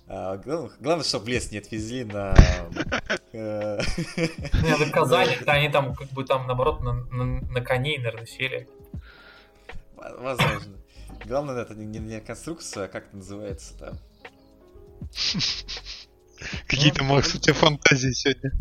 А, 0.06 0.36
главное, 0.36 1.05
чтобы 1.05 1.31
лес 1.31 1.51
не 1.51 1.59
отвезли 1.59 2.05
на... 2.05 2.35
Э, 3.32 3.78
не, 4.16 4.74
в 4.74 4.90
Казани, 4.90 5.36
они 5.47 5.69
там 5.69 5.94
как 5.94 6.09
бы 6.10 6.24
там, 6.24 6.47
наоборот, 6.47 6.81
на 6.81 7.60
коней, 7.60 7.98
наверное, 7.98 8.27
сели. 8.27 8.69
Возможно. 9.97 10.77
Главное, 11.24 11.60
это 11.60 11.74
не, 11.74 11.98
не 11.98 12.20
конструкция, 12.20 12.85
а 12.85 12.89
как 12.89 13.09
это 13.09 13.16
называется 13.16 13.77
там. 13.77 13.98
Какие-то, 16.66 17.05
Макс, 17.05 17.35
у 17.35 17.39
тебя 17.39 17.55
фантазии 17.55 18.12
сегодня. 18.12 18.52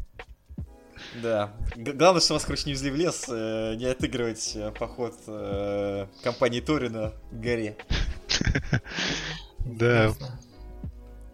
Да. 1.16 1.54
Главное, 1.76 2.22
что 2.22 2.34
вас, 2.34 2.44
короче, 2.44 2.66
не 2.66 2.74
везли 2.74 2.92
в 2.92 2.96
лес, 2.96 3.26
э, 3.30 3.76
не 3.76 3.86
отыгрывать 3.86 4.54
э, 4.56 4.72
поход 4.72 5.16
э, 5.28 6.08
компании 6.24 6.60
Торина 6.60 7.14
к 7.32 7.34
горе. 7.34 7.78
Да. 9.60 10.14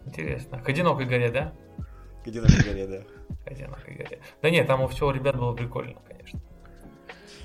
Интересно. 0.06 0.58
К 0.58 0.68
одинокой 0.68 1.06
горе, 1.06 1.30
да? 1.30 1.54
К 2.24 2.26
одинокой 2.26 2.64
горе, 2.64 2.86
да. 2.88 3.36
К 3.44 3.52
одинокой 3.52 3.94
горе. 3.94 4.20
Да 4.42 4.50
нет, 4.50 4.66
там 4.66 4.80
у 4.80 4.88
всего 4.88 5.12
ребят 5.12 5.36
было 5.36 5.54
прикольно, 5.54 6.00
конечно. 6.08 6.40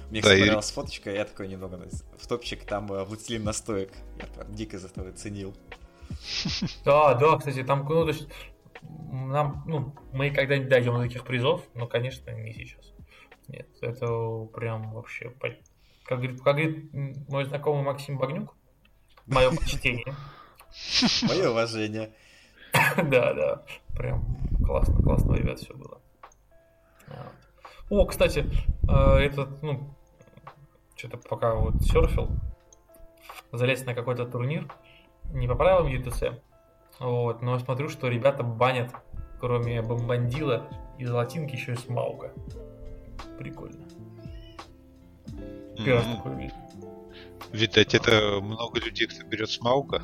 Мне, 0.10 0.22
кстати, 0.22 0.40
понравилась 0.40 0.72
фоточка, 0.72 1.12
я 1.12 1.26
такой 1.26 1.48
немного 1.48 1.80
в 2.18 2.28
топчик, 2.28 2.66
там 2.66 2.88
властелин 2.88 3.44
настоек. 3.44 3.92
Я 4.18 4.26
прям 4.26 4.56
дико 4.56 4.80
за 4.80 4.88
это 4.88 5.14
ценил. 5.14 5.56
Да, 6.86 7.14
да, 7.14 7.38
кстати, 7.38 7.64
там, 7.64 7.86
ну, 7.88 8.04
то 8.04 8.10
есть, 8.10 8.28
нам, 8.82 9.64
ну, 9.66 9.94
мы 10.14 10.32
когда-нибудь 10.32 10.70
дойдем 10.70 10.96
до 10.96 11.02
таких 11.04 11.24
призов, 11.24 11.64
но, 11.74 11.88
конечно, 11.88 12.32
не 12.32 12.54
сейчас. 12.54 12.94
Нет, 13.48 13.68
это 13.82 14.46
прям 14.54 14.92
вообще, 14.94 15.34
как 16.06 16.20
говорит, 16.20 16.42
как 16.42 16.56
говорит 16.56 16.94
мой 17.28 17.46
знакомый 17.46 17.84
Максим 17.84 18.18
Багнюк, 18.18 18.56
мое 19.26 19.50
почтение. 19.52 20.16
Мое 21.28 21.50
уважение. 21.50 22.14
Да, 22.98 23.34
да, 23.34 23.64
прям 23.96 24.38
классно, 24.64 25.02
классно, 25.02 25.34
ребят, 25.34 25.60
все 25.60 25.74
было. 25.74 26.00
О, 27.90 28.06
кстати, 28.06 28.46
э, 28.88 29.18
этот, 29.18 29.64
ну, 29.64 29.96
что-то 30.96 31.18
пока 31.18 31.56
вот 31.56 31.82
серфил, 31.82 32.30
залез 33.52 33.84
на 33.86 33.96
какой-то 33.96 34.28
турнир, 34.28 34.72
не 35.34 35.48
по 35.48 35.56
правилам 35.56 35.88
UTC, 35.88 36.40
вот, 37.00 37.42
но 37.42 37.58
смотрю, 37.60 37.90
что 37.90 38.08
ребята 38.08 38.44
банят, 38.44 38.92
кроме 39.40 39.82
бомбандила 39.82 40.68
и 40.98 41.06
золотинки, 41.06 41.56
еще 41.56 41.74
и 41.74 41.76
смауга. 41.76 42.34
Прикольно. 43.38 43.86
Первый 45.78 46.04
mm-hmm. 46.04 46.16
такой 46.18 46.36
вид. 46.36 46.54
Видать, 47.52 47.96
это 47.96 48.40
много 48.42 48.80
людей, 48.80 49.08
кто 49.08 49.26
берет 49.26 49.50
смауга. 49.50 50.04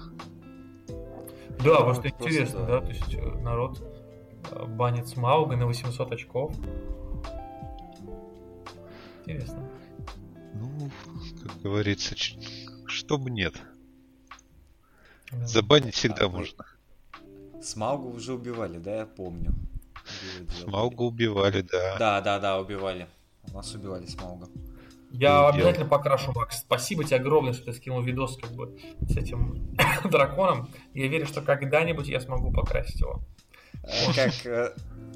Да, 1.60 1.80
ну, 1.80 1.86
просто 1.86 2.10
интересно, 2.10 2.62
да. 2.62 2.80
да, 2.80 2.82
то 2.82 2.90
есть 2.90 3.14
э, 3.14 3.22
народ 3.42 3.84
э, 4.52 4.66
банит 4.66 5.08
смауга 5.08 5.56
на 5.56 5.66
800 5.66 6.12
очков. 6.12 6.54
Интересно. 9.26 9.68
Ну, 10.54 10.92
как 11.44 11.62
говорится, 11.62 12.16
чтобы 12.86 13.30
нет. 13.32 13.56
Забанить 15.32 15.96
всегда 15.96 16.26
а, 16.26 16.30
можно. 16.30 16.66
Смаугу 17.66 18.10
уже 18.10 18.34
убивали, 18.34 18.78
да, 18.78 18.98
я 18.98 19.06
помню. 19.06 19.54
Смаугу 20.64 21.06
убивали, 21.06 21.62
да. 21.62 21.98
Да, 21.98 22.22
да, 22.22 22.40
да, 22.40 22.60
убивали. 22.60 23.08
У 23.52 23.56
нас 23.56 23.74
убивали 23.74 24.06
Смауга. 24.06 24.48
Я 25.12 25.42
Был 25.42 25.56
обязательно 25.56 25.86
покрашу, 25.88 26.34
Макс. 26.34 26.60
Спасибо 26.60 27.04
тебе 27.04 27.18
огромное, 27.18 27.54
что 27.54 27.66
ты 27.66 27.74
скинул 27.74 28.02
видос 28.02 28.38
как 28.38 28.52
бы 28.52 28.78
с 29.08 29.16
этим 29.16 29.76
драконом. 30.12 30.70
Я 30.94 31.08
верю, 31.08 31.26
что 31.26 31.42
когда-нибудь 31.42 32.08
я 32.08 32.20
смогу 32.20 32.52
покрасить 32.52 33.00
его. 33.00 33.22
Э, 33.84 34.14
как 34.14 34.46
э, 34.46 34.76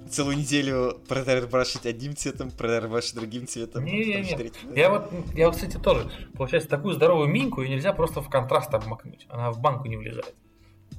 целую 0.09 0.37
неделю 0.37 1.01
продербашить 1.07 1.85
одним 1.85 2.15
цветом, 2.15 2.49
продербашить 2.51 3.15
другим 3.15 3.47
цветом. 3.47 3.83
Не, 3.83 4.05
не, 4.05 4.21
не. 4.21 4.51
Я 4.75 4.89
вот, 4.89 5.11
я 5.35 5.47
вот, 5.47 5.55
кстати, 5.55 5.77
тоже. 5.77 6.09
Получается, 6.35 6.69
такую 6.69 6.93
здоровую 6.93 7.27
миньку 7.27 7.61
и 7.61 7.69
нельзя 7.69 7.91
просто 7.91 8.21
в 8.21 8.29
контраст 8.29 8.73
обмакнуть. 8.73 9.25
Она 9.29 9.51
в 9.51 9.59
банку 9.59 9.87
не 9.87 9.97
влезает. 9.97 10.33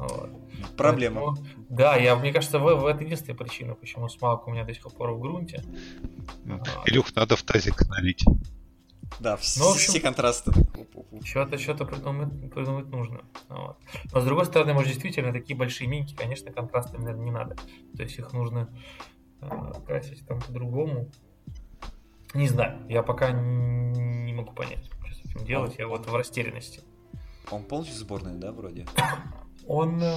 Вот. 0.00 0.30
Проблема. 0.76 1.34
Поэтому, 1.34 1.46
да, 1.68 1.96
я, 1.96 2.16
мне 2.16 2.32
кажется, 2.32 2.58
в, 2.58 2.62
в 2.62 2.86
это 2.86 3.04
единственная 3.04 3.36
причина, 3.36 3.74
почему 3.74 4.08
смалка 4.08 4.48
у 4.48 4.52
меня 4.52 4.64
до 4.64 4.72
сих 4.72 4.82
пор 4.84 5.12
в 5.12 5.20
грунте. 5.20 5.62
Илюх, 6.86 7.14
надо 7.14 7.36
в 7.36 7.42
тазик 7.42 7.86
налить. 7.88 8.24
Да, 9.18 9.36
все, 9.36 9.60
ну, 9.60 9.70
общем, 9.72 9.90
все 9.90 10.00
контрасты. 10.00 10.52
Что-то 11.24 11.58
что 11.58 11.74
придумать, 11.84 12.50
придумать 12.50 12.86
нужно. 12.86 13.20
Вот. 13.48 13.76
Но 14.12 14.20
с 14.20 14.24
другой 14.24 14.46
стороны, 14.46 14.72
может, 14.72 14.92
действительно, 14.92 15.32
такие 15.32 15.56
большие 15.56 15.86
миньки, 15.88 16.14
конечно, 16.14 16.50
контрасты, 16.50 16.96
наверное, 16.96 17.24
не 17.24 17.30
надо. 17.30 17.56
То 17.96 18.02
есть 18.02 18.18
их 18.18 18.32
нужно 18.32 18.70
э, 19.42 19.72
красить 19.86 20.26
там 20.26 20.40
по-другому. 20.40 21.10
Не 22.32 22.48
знаю, 22.48 22.80
я 22.88 23.02
пока 23.02 23.32
не 23.32 24.32
могу 24.32 24.52
понять, 24.52 24.84
что 24.86 24.96
с 25.12 25.26
этим 25.26 25.44
делать. 25.44 25.74
Я 25.78 25.88
вот 25.88 26.06
в 26.06 26.14
растерянности. 26.14 26.80
Он 27.50 27.64
полностью 27.64 27.98
сборный, 27.98 28.38
да, 28.38 28.52
вроде? 28.52 28.86
Он, 29.72 30.02
э, 30.02 30.12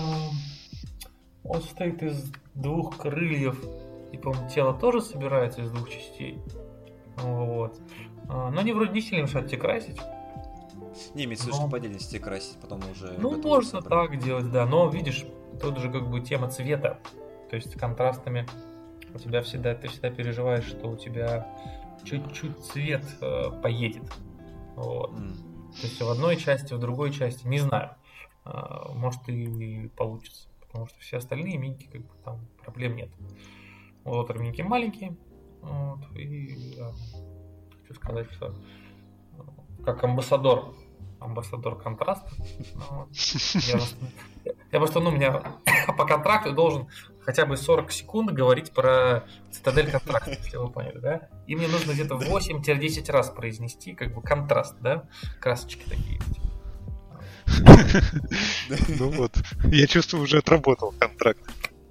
он 1.43 1.61
состоит 1.61 2.01
из 2.01 2.31
двух 2.55 2.97
крыльев, 2.97 3.63
и, 4.11 4.17
по-моему, 4.17 4.49
тело 4.49 4.73
тоже 4.73 4.99
собирается 4.99 5.61
из 5.61 5.69
двух 5.69 5.91
частей. 5.91 6.41
Вот. 7.17 7.79
А, 8.27 8.49
но 8.49 8.61
они 8.61 8.71
вроде 8.71 8.93
не 8.93 9.01
сильно 9.01 9.21
мешают 9.21 9.49
тебе 9.49 9.61
красить. 9.61 9.99
Не, 11.13 11.25
имеется 11.25 11.45
в 11.45 11.47
виду, 11.49 11.57
что 11.57 11.67
по 11.69 11.77
отдельности 11.77 12.17
красить, 12.17 12.57
потом 12.61 12.81
уже... 12.91 13.13
Ну, 13.19 13.39
можно 13.43 13.81
собрать. 13.81 14.09
так 14.09 14.23
делать, 14.23 14.51
да. 14.51 14.65
Но, 14.65 14.89
видишь, 14.89 15.23
тут 15.61 15.77
же 15.77 15.91
как 15.91 16.09
бы 16.09 16.19
тема 16.21 16.49
цвета. 16.49 16.97
То 17.51 17.55
есть 17.55 17.75
контрастами 17.75 18.47
у 19.13 19.19
тебя 19.19 19.43
всегда, 19.43 19.75
ты 19.75 19.87
всегда 19.87 20.09
переживаешь, 20.09 20.65
что 20.65 20.87
у 20.87 20.97
тебя 20.97 21.47
чуть-чуть 22.03 22.57
цвет 22.65 23.05
э, 23.21 23.51
поедет. 23.61 24.11
Вот. 24.75 25.11
Mm. 25.11 25.35
То 25.79 25.87
есть 25.87 26.01
в 26.01 26.09
одной 26.09 26.37
части, 26.37 26.73
в 26.73 26.79
другой 26.79 27.11
части, 27.11 27.45
не 27.45 27.59
знаю. 27.59 27.91
А, 28.45 28.91
может 28.93 29.27
и 29.27 29.89
получится. 29.95 30.47
Потому 30.61 30.87
что 30.87 30.99
все 30.99 31.17
остальные 31.17 31.57
миньки, 31.57 31.87
как 31.91 32.01
бы 32.01 32.13
там 32.23 32.39
проблем 32.63 32.95
нет. 32.95 33.09
Вот 34.03 34.29
ровненьки 34.29 34.61
маленькие. 34.61 35.15
Вот, 35.61 35.99
и 36.15 36.75
я 36.77 36.91
хочу 37.81 37.93
сказать, 37.93 38.29
что 38.31 38.53
как 39.85 40.03
амбассадор, 40.03 40.73
амбассадор 41.19 41.79
контраста. 41.81 42.29
Вот, 42.89 43.09
я, 43.13 43.79
я 44.71 44.79
просто, 44.79 44.99
ну, 44.99 45.09
у 45.09 45.13
меня 45.13 45.41
по 45.97 46.05
контракту 46.05 46.53
должен 46.53 46.87
хотя 47.21 47.45
бы 47.45 47.55
40 47.55 47.91
секунд 47.91 48.31
говорить 48.31 48.71
про 48.73 49.25
цитадель 49.51 49.91
контракта, 49.91 50.31
если 50.43 50.57
вы 50.57 50.69
поняли, 50.69 50.97
да? 50.97 51.29
И 51.47 51.55
мне 51.55 51.67
нужно 51.67 51.93
где-то 51.93 52.15
8-10 52.15 53.11
раз 53.11 53.29
произнести, 53.29 53.93
как 53.93 54.13
бы 54.13 54.21
контраст, 54.21 54.75
да? 54.81 55.07
Красочки 55.39 55.83
такие. 55.87 56.19
Ну 58.99 59.09
вот, 59.09 59.31
я 59.65 59.87
чувствую, 59.87 60.23
уже 60.23 60.39
отработал 60.39 60.93
контракт. 60.97 61.39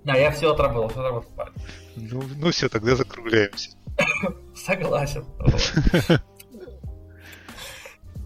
Да, 0.04 0.14
я 0.14 0.30
все 0.30 0.52
отработал, 0.52 0.88
все 0.88 1.00
отработал, 1.00 1.30
парень. 1.36 1.52
Ну, 1.96 2.22
ну 2.36 2.50
все, 2.50 2.68
тогда 2.68 2.96
закругляемся. 2.96 3.70
Согласен. 4.54 5.24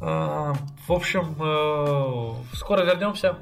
А, 0.00 0.54
в 0.86 0.92
общем, 0.92 1.36
э, 1.40 2.56
скоро 2.56 2.84
вернемся. 2.84 3.38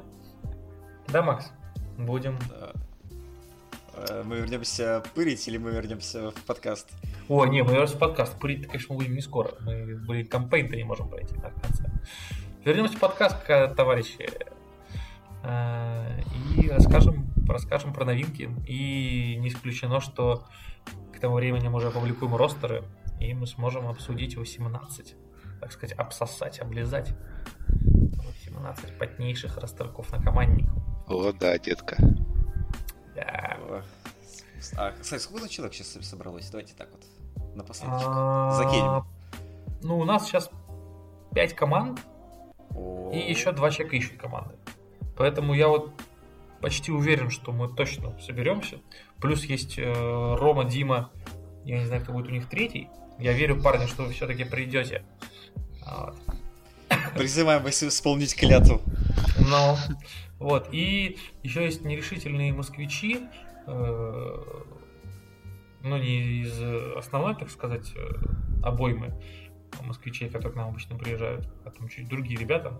Да, 1.07 1.21
Макс? 1.21 1.51
Будем. 1.97 2.39
Э, 3.93 4.23
мы 4.23 4.37
вернемся 4.37 5.03
пырить 5.13 5.47
или 5.47 5.57
мы 5.57 5.71
вернемся 5.71 6.31
в 6.31 6.41
подкаст? 6.43 6.89
О, 7.27 7.45
не, 7.45 7.61
мы 7.61 7.71
вернемся 7.71 7.95
в 7.95 7.99
подкаст. 7.99 8.39
Пырить, 8.39 8.67
конечно, 8.67 8.95
будем 8.95 9.15
не 9.15 9.21
скоро. 9.21 9.51
Мы, 9.61 9.95
блин, 10.07 10.27
кампейн-то 10.27 10.75
не 10.75 10.83
можем 10.83 11.09
пройти 11.09 11.35
на 11.35 11.51
конце. 11.51 11.85
Вернемся 12.65 12.97
в 12.97 12.99
подкаст, 12.99 13.45
товарищи, 13.75 14.27
э, 15.43 16.21
и 16.57 16.67
расскажем, 16.67 17.31
расскажем 17.47 17.93
про 17.93 18.05
новинки. 18.05 18.49
И 18.65 19.35
не 19.37 19.49
исключено, 19.49 20.01
что 20.01 20.45
к 21.13 21.19
тому 21.19 21.35
времени 21.35 21.67
мы 21.67 21.77
уже 21.77 21.89
опубликуем 21.89 22.35
ростеры, 22.35 22.83
и 23.19 23.35
мы 23.35 23.45
сможем 23.45 23.87
обсудить 23.87 24.35
18, 24.35 25.15
так 25.61 25.71
сказать, 25.71 25.95
обсосать, 25.95 26.59
облизать 26.59 27.13
18 28.47 28.97
потнейших 28.97 29.59
ростерков 29.59 30.11
на 30.11 30.19
командников. 30.19 30.81
О, 31.05 31.31
да, 31.33 31.59
детка. 31.59 31.97
Да. 33.13 33.59
А, 34.75 34.91
кстати, 34.99 35.21
сколько 35.21 35.47
человек 35.49 35.75
сейчас 35.75 36.03
собралось? 36.03 36.49
Давайте 36.49 36.73
так 36.73 36.89
вот 36.91 37.05
напоследок 37.55 38.01
а, 38.03 38.51
закинем. 38.53 39.05
Ну, 39.83 39.99
у 39.99 40.03
нас 40.03 40.25
сейчас 40.25 40.49
5 41.35 41.53
команд, 41.53 41.99
и 43.13 43.17
еще 43.17 43.51
два 43.51 43.71
человека 43.71 43.95
ищут 43.95 44.17
команды. 44.17 44.55
Поэтому 45.17 45.53
я 45.53 45.67
вот 45.67 45.91
почти 46.61 46.91
уверен, 46.91 47.29
что 47.29 47.51
мы 47.51 47.69
точно 47.69 48.17
соберемся. 48.19 48.79
Плюс 49.21 49.45
есть 49.45 49.77
э, 49.77 50.35
Рома, 50.39 50.65
Дима, 50.65 51.11
я 51.63 51.79
не 51.79 51.85
знаю, 51.85 52.01
кто 52.01 52.11
будет 52.11 52.27
у 52.27 52.31
них 52.31 52.49
третий. 52.49 52.89
Я 53.17 53.33
верю, 53.33 53.61
парни, 53.61 53.85
что 53.85 54.03
вы 54.03 54.13
все-таки 54.13 54.43
придете. 54.43 55.03
Вот. 55.85 56.15
Призываем 57.15 57.63
вас 57.63 57.81
исполнить 57.83 58.35
клятву. 58.35 58.81
Ну, 59.39 59.77
вот. 60.39 60.67
И 60.71 61.17
еще 61.43 61.63
есть 61.63 61.85
нерешительные 61.85 62.53
москвичи. 62.53 63.21
Э, 63.67 64.43
ну, 65.81 65.97
не 65.97 66.41
из 66.41 66.97
основной, 66.97 67.35
так 67.35 67.49
сказать, 67.49 67.93
э, 67.95 68.63
обоймы 68.63 69.13
москвичей, 69.83 70.29
которые 70.29 70.53
к 70.53 70.55
нам 70.55 70.69
обычно 70.69 70.97
приезжают, 70.97 71.47
а 71.65 71.71
там 71.71 71.87
чуть 71.89 72.07
другие 72.07 72.39
ребята, 72.39 72.79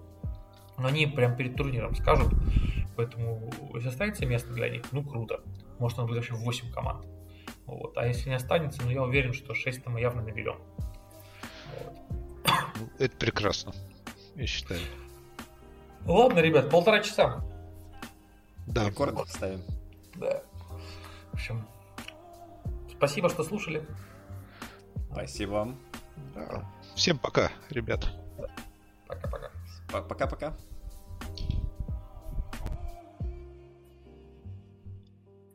но 0.77 0.87
они 0.87 1.07
прям 1.07 1.35
перед 1.35 1.55
турниром 1.55 1.95
скажут, 1.95 2.33
поэтому 2.95 3.51
если 3.73 3.89
останется 3.89 4.25
место 4.25 4.53
для 4.53 4.69
них, 4.69 4.83
ну 4.91 5.03
круто. 5.03 5.41
Может, 5.79 5.99
он 5.99 6.07
будет 6.07 6.17
вообще 6.17 6.33
8 6.33 6.71
команд. 6.71 7.05
Вот. 7.65 7.97
А 7.97 8.05
если 8.07 8.29
не 8.29 8.35
останется, 8.35 8.81
ну 8.83 8.91
я 8.91 9.03
уверен, 9.03 9.33
что 9.33 9.53
6 9.53 9.87
мы 9.87 9.99
явно 9.99 10.21
наберем. 10.21 10.59
Вот. 11.75 12.91
Это 12.99 13.17
прекрасно, 13.17 13.73
я 14.35 14.47
считаю. 14.47 14.81
Ладно, 16.05 16.39
ребят, 16.39 16.69
полтора 16.69 17.01
часа. 17.01 17.43
Да. 18.67 18.89
Рекорд 18.89 19.27
ставим. 19.29 19.61
Да. 20.15 20.43
В 21.31 21.33
общем, 21.33 21.65
спасибо, 22.91 23.29
что 23.29 23.43
слушали. 23.43 23.85
Спасибо 25.11 25.51
вам. 25.51 25.79
Да. 26.33 26.69
Всем 26.95 27.17
пока, 27.17 27.51
ребят. 27.69 28.07
Пока-пока. 29.07 29.51
Пока-пока. 30.07 30.57